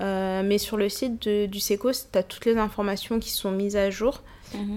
Euh, 0.00 0.42
mais 0.44 0.58
sur 0.58 0.76
le 0.76 0.88
site 0.88 1.26
de- 1.28 1.46
du 1.46 1.60
SECOS, 1.60 2.08
tu 2.12 2.18
as 2.18 2.22
toutes 2.22 2.44
les 2.46 2.56
informations 2.56 3.18
qui 3.18 3.30
sont 3.30 3.50
mises 3.50 3.76
à 3.76 3.90
jour. 3.90 4.22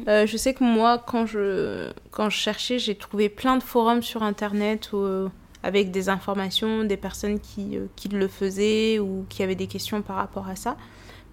Euh, 0.08 0.26
je 0.26 0.38
sais 0.38 0.54
que 0.54 0.64
moi, 0.64 0.98
quand 0.98 1.26
je, 1.26 1.92
quand 2.12 2.30
je 2.30 2.38
cherchais, 2.38 2.80
j'ai 2.80 2.96
trouvé 2.96 3.28
plein 3.30 3.58
de 3.58 3.64
forums 3.64 4.02
sur 4.02 4.24
Internet 4.24 4.92
où, 4.94 4.98
euh, 4.98 5.30
avec 5.64 5.92
des 5.92 6.10
informations, 6.10 6.84
des 6.86 6.98
personnes 6.98 7.40
qui, 7.40 7.78
qui 7.96 8.08
le 8.08 8.28
faisaient 8.28 9.00
ou 9.00 9.26
qui 9.30 9.44
avaient 9.44 9.56
des 9.56 9.68
questions 9.68 10.02
par 10.02 10.16
rapport 10.18 10.48
à 10.48 10.56
ça. 10.56 10.78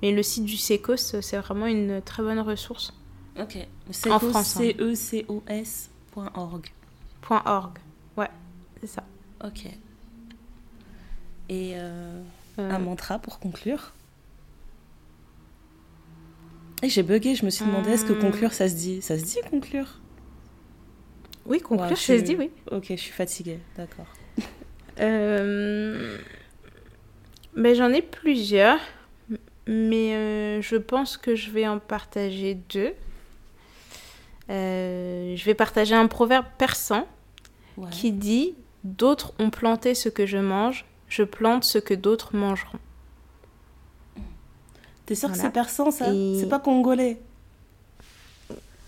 Mais 0.02 0.12
le 0.12 0.22
site 0.22 0.44
du 0.44 0.56
SECOS, 0.56 1.20
c'est 1.22 1.38
vraiment 1.38 1.66
une 1.66 2.02
très 2.02 2.22
bonne 2.22 2.40
ressource. 2.40 2.92
Ok. 3.40 3.56
France, 4.30 4.56
hein. 4.56 4.60
C-E-C-O-S.org. 4.60 6.66
.org. 7.30 7.78
Ouais, 8.16 8.28
c'est 8.80 8.88
ça. 8.88 9.02
Ok. 9.44 9.66
Et 11.48 11.72
euh, 11.76 12.22
un 12.58 12.78
mantra 12.78 13.18
pour 13.18 13.38
conclure 13.38 13.92
Et 16.82 16.88
j'ai 16.88 17.02
bugué, 17.02 17.34
je 17.34 17.44
me 17.44 17.50
suis 17.50 17.64
demandé 17.64 17.90
est-ce 17.90 18.04
que 18.04 18.12
Hum. 18.12 18.18
conclure 18.18 18.52
ça 18.52 18.68
se 18.68 18.74
dit? 18.74 19.02
Ça 19.02 19.18
se 19.18 19.24
dit 19.24 19.36
conclure? 19.50 20.00
Oui, 21.46 21.60
conclure, 21.60 21.90
Ouais, 21.90 21.96
ça 21.96 22.16
se 22.18 22.22
dit, 22.22 22.36
oui. 22.38 22.50
Ok, 22.70 22.86
je 22.90 22.96
suis 22.96 23.12
fatiguée, 23.12 23.58
d'accord. 23.76 24.06
Euh, 25.00 26.18
ben, 27.56 27.74
J'en 27.74 27.88
ai 27.92 28.02
plusieurs, 28.02 28.78
mais 29.66 30.14
euh, 30.14 30.60
je 30.60 30.76
pense 30.76 31.16
que 31.16 31.34
je 31.34 31.50
vais 31.50 31.66
en 31.66 31.78
partager 31.78 32.54
deux. 32.54 32.92
Euh, 34.50 35.34
je 35.34 35.44
vais 35.46 35.54
partager 35.54 35.94
un 35.94 36.06
proverbe 36.08 36.44
persan 36.58 37.06
Ouais. 37.78 37.88
qui 37.90 38.12
dit 38.12 38.54
D'autres 38.84 39.32
ont 39.38 39.48
planté 39.48 39.94
ce 39.94 40.10
que 40.10 40.26
je 40.26 40.36
mange, 40.36 40.84
je 41.12 41.22
plante 41.24 41.64
ce 41.64 41.76
que 41.76 41.92
d'autres 41.92 42.34
mangeront. 42.34 42.78
T'es 45.04 45.14
sûr 45.14 45.30
que 45.30 45.36
c'est 45.36 45.50
persan 45.50 45.90
ça? 45.90 46.10
Et- 46.10 46.38
C'est 46.40 46.48
pas 46.48 46.58
congolais? 46.58 47.20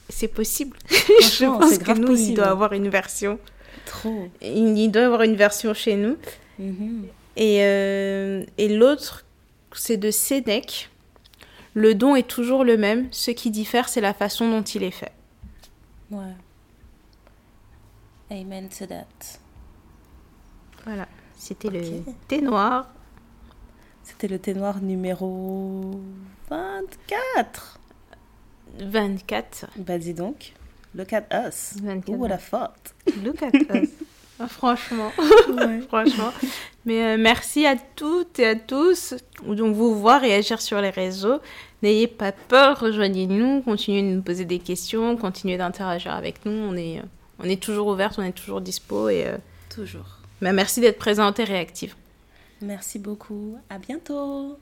C'est 0.09 0.29
possible. 0.29 0.79
je 0.89 1.45
pense 1.45 1.77
que 1.77 1.93
nous, 1.99 2.17
il 2.17 2.35
doit 2.35 2.47
avoir 2.47 2.73
une 2.73 2.89
version. 2.89 3.39
Trop. 3.85 4.29
Il 4.41 4.79
il 4.79 4.89
doit 4.91 5.05
avoir 5.05 5.21
une 5.23 5.37
version 5.37 5.75
chez 5.75 5.97
nous. 5.97 6.17
Mhm. 6.59 7.07
Et, 7.37 7.59
euh, 7.63 8.43
et 8.57 8.69
l'autre, 8.75 9.27
c'est 9.75 9.99
de 9.99 10.11
Sénèque. 10.11 10.89
Le 11.75 11.95
don 11.95 12.15
est 12.17 12.27
toujours 12.29 12.65
le 12.65 12.79
même. 12.79 13.09
Ce 13.11 13.33
qui 13.33 13.51
diffère, 13.51 13.89
c'est 13.91 14.01
la 14.01 14.15
façon 14.15 14.49
dont 14.49 14.63
il 14.63 14.83
est 14.83 14.91
fait. 14.93 15.13
Ouais. 16.11 16.35
Amen 18.31 18.69
to 18.71 18.87
that. 18.87 19.39
Voilà. 20.87 21.07
C'était 21.45 21.69
le 21.69 21.83
thé 22.27 22.41
noir. 22.41 22.87
C'était 24.03 24.29
le 24.29 24.39
thé 24.39 24.55
noir 24.55 24.81
numéro 24.81 26.01
24. 26.49 27.79
24. 28.81 29.67
Bah 29.77 29.99
dis 29.99 30.15
donc, 30.15 30.55
look 30.95 31.13
at 31.13 31.27
us. 31.47 31.75
24. 31.83 32.09
Who 32.09 32.19
would 32.19 32.33
have 32.33 32.49
thought? 32.49 32.95
Look 33.23 33.43
at 33.43 33.53
us. 33.75 33.91
Ah, 34.41 34.49
franchement. 34.49 35.13
Ouais. 35.51 35.81
Franchement. 35.89 36.33
Mais 36.87 37.05
euh, 37.05 37.17
merci 37.19 37.67
à 37.67 37.77
toutes 37.77 38.39
et 38.39 38.47
à 38.47 38.57
tous. 38.57 39.15
Donc, 39.47 39.77
vous 39.77 39.95
voir 40.01 40.23
réagir 40.23 40.63
sur 40.63 40.81
les 40.81 40.89
réseaux. 40.89 41.41
N'ayez 41.83 42.07
pas 42.07 42.33
peur, 42.33 42.81
rejoignez-nous, 42.81 43.61
continuez 43.61 44.01
de 44.01 44.17
nous 44.17 44.23
poser 44.23 44.47
des 44.47 44.61
questions, 44.61 45.19
continuez 45.19 45.59
d'interagir 45.59 46.15
avec 46.15 46.47
nous. 46.47 46.53
On 46.53 46.75
est, 46.75 47.01
euh, 47.01 47.03
on 47.39 47.45
est 47.45 47.63
toujours 47.63 47.89
ouverte, 47.89 48.19
on 48.19 48.23
est 48.23 48.33
toujours 48.33 48.63
dispo. 48.63 49.11
Et 49.11 49.27
euh, 49.27 49.37
Toujours. 49.69 50.24
Bah, 50.45 50.53
merci 50.53 50.81
d'être 50.83 50.99
présente 50.99 51.41
et 51.41 51.45
réactive. 51.45 51.95
Merci 52.61 52.99
beaucoup. 52.99 53.57
À 53.71 53.79
bientôt. 53.79 54.59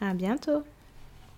À 0.00 0.14
bientôt. 0.14 0.64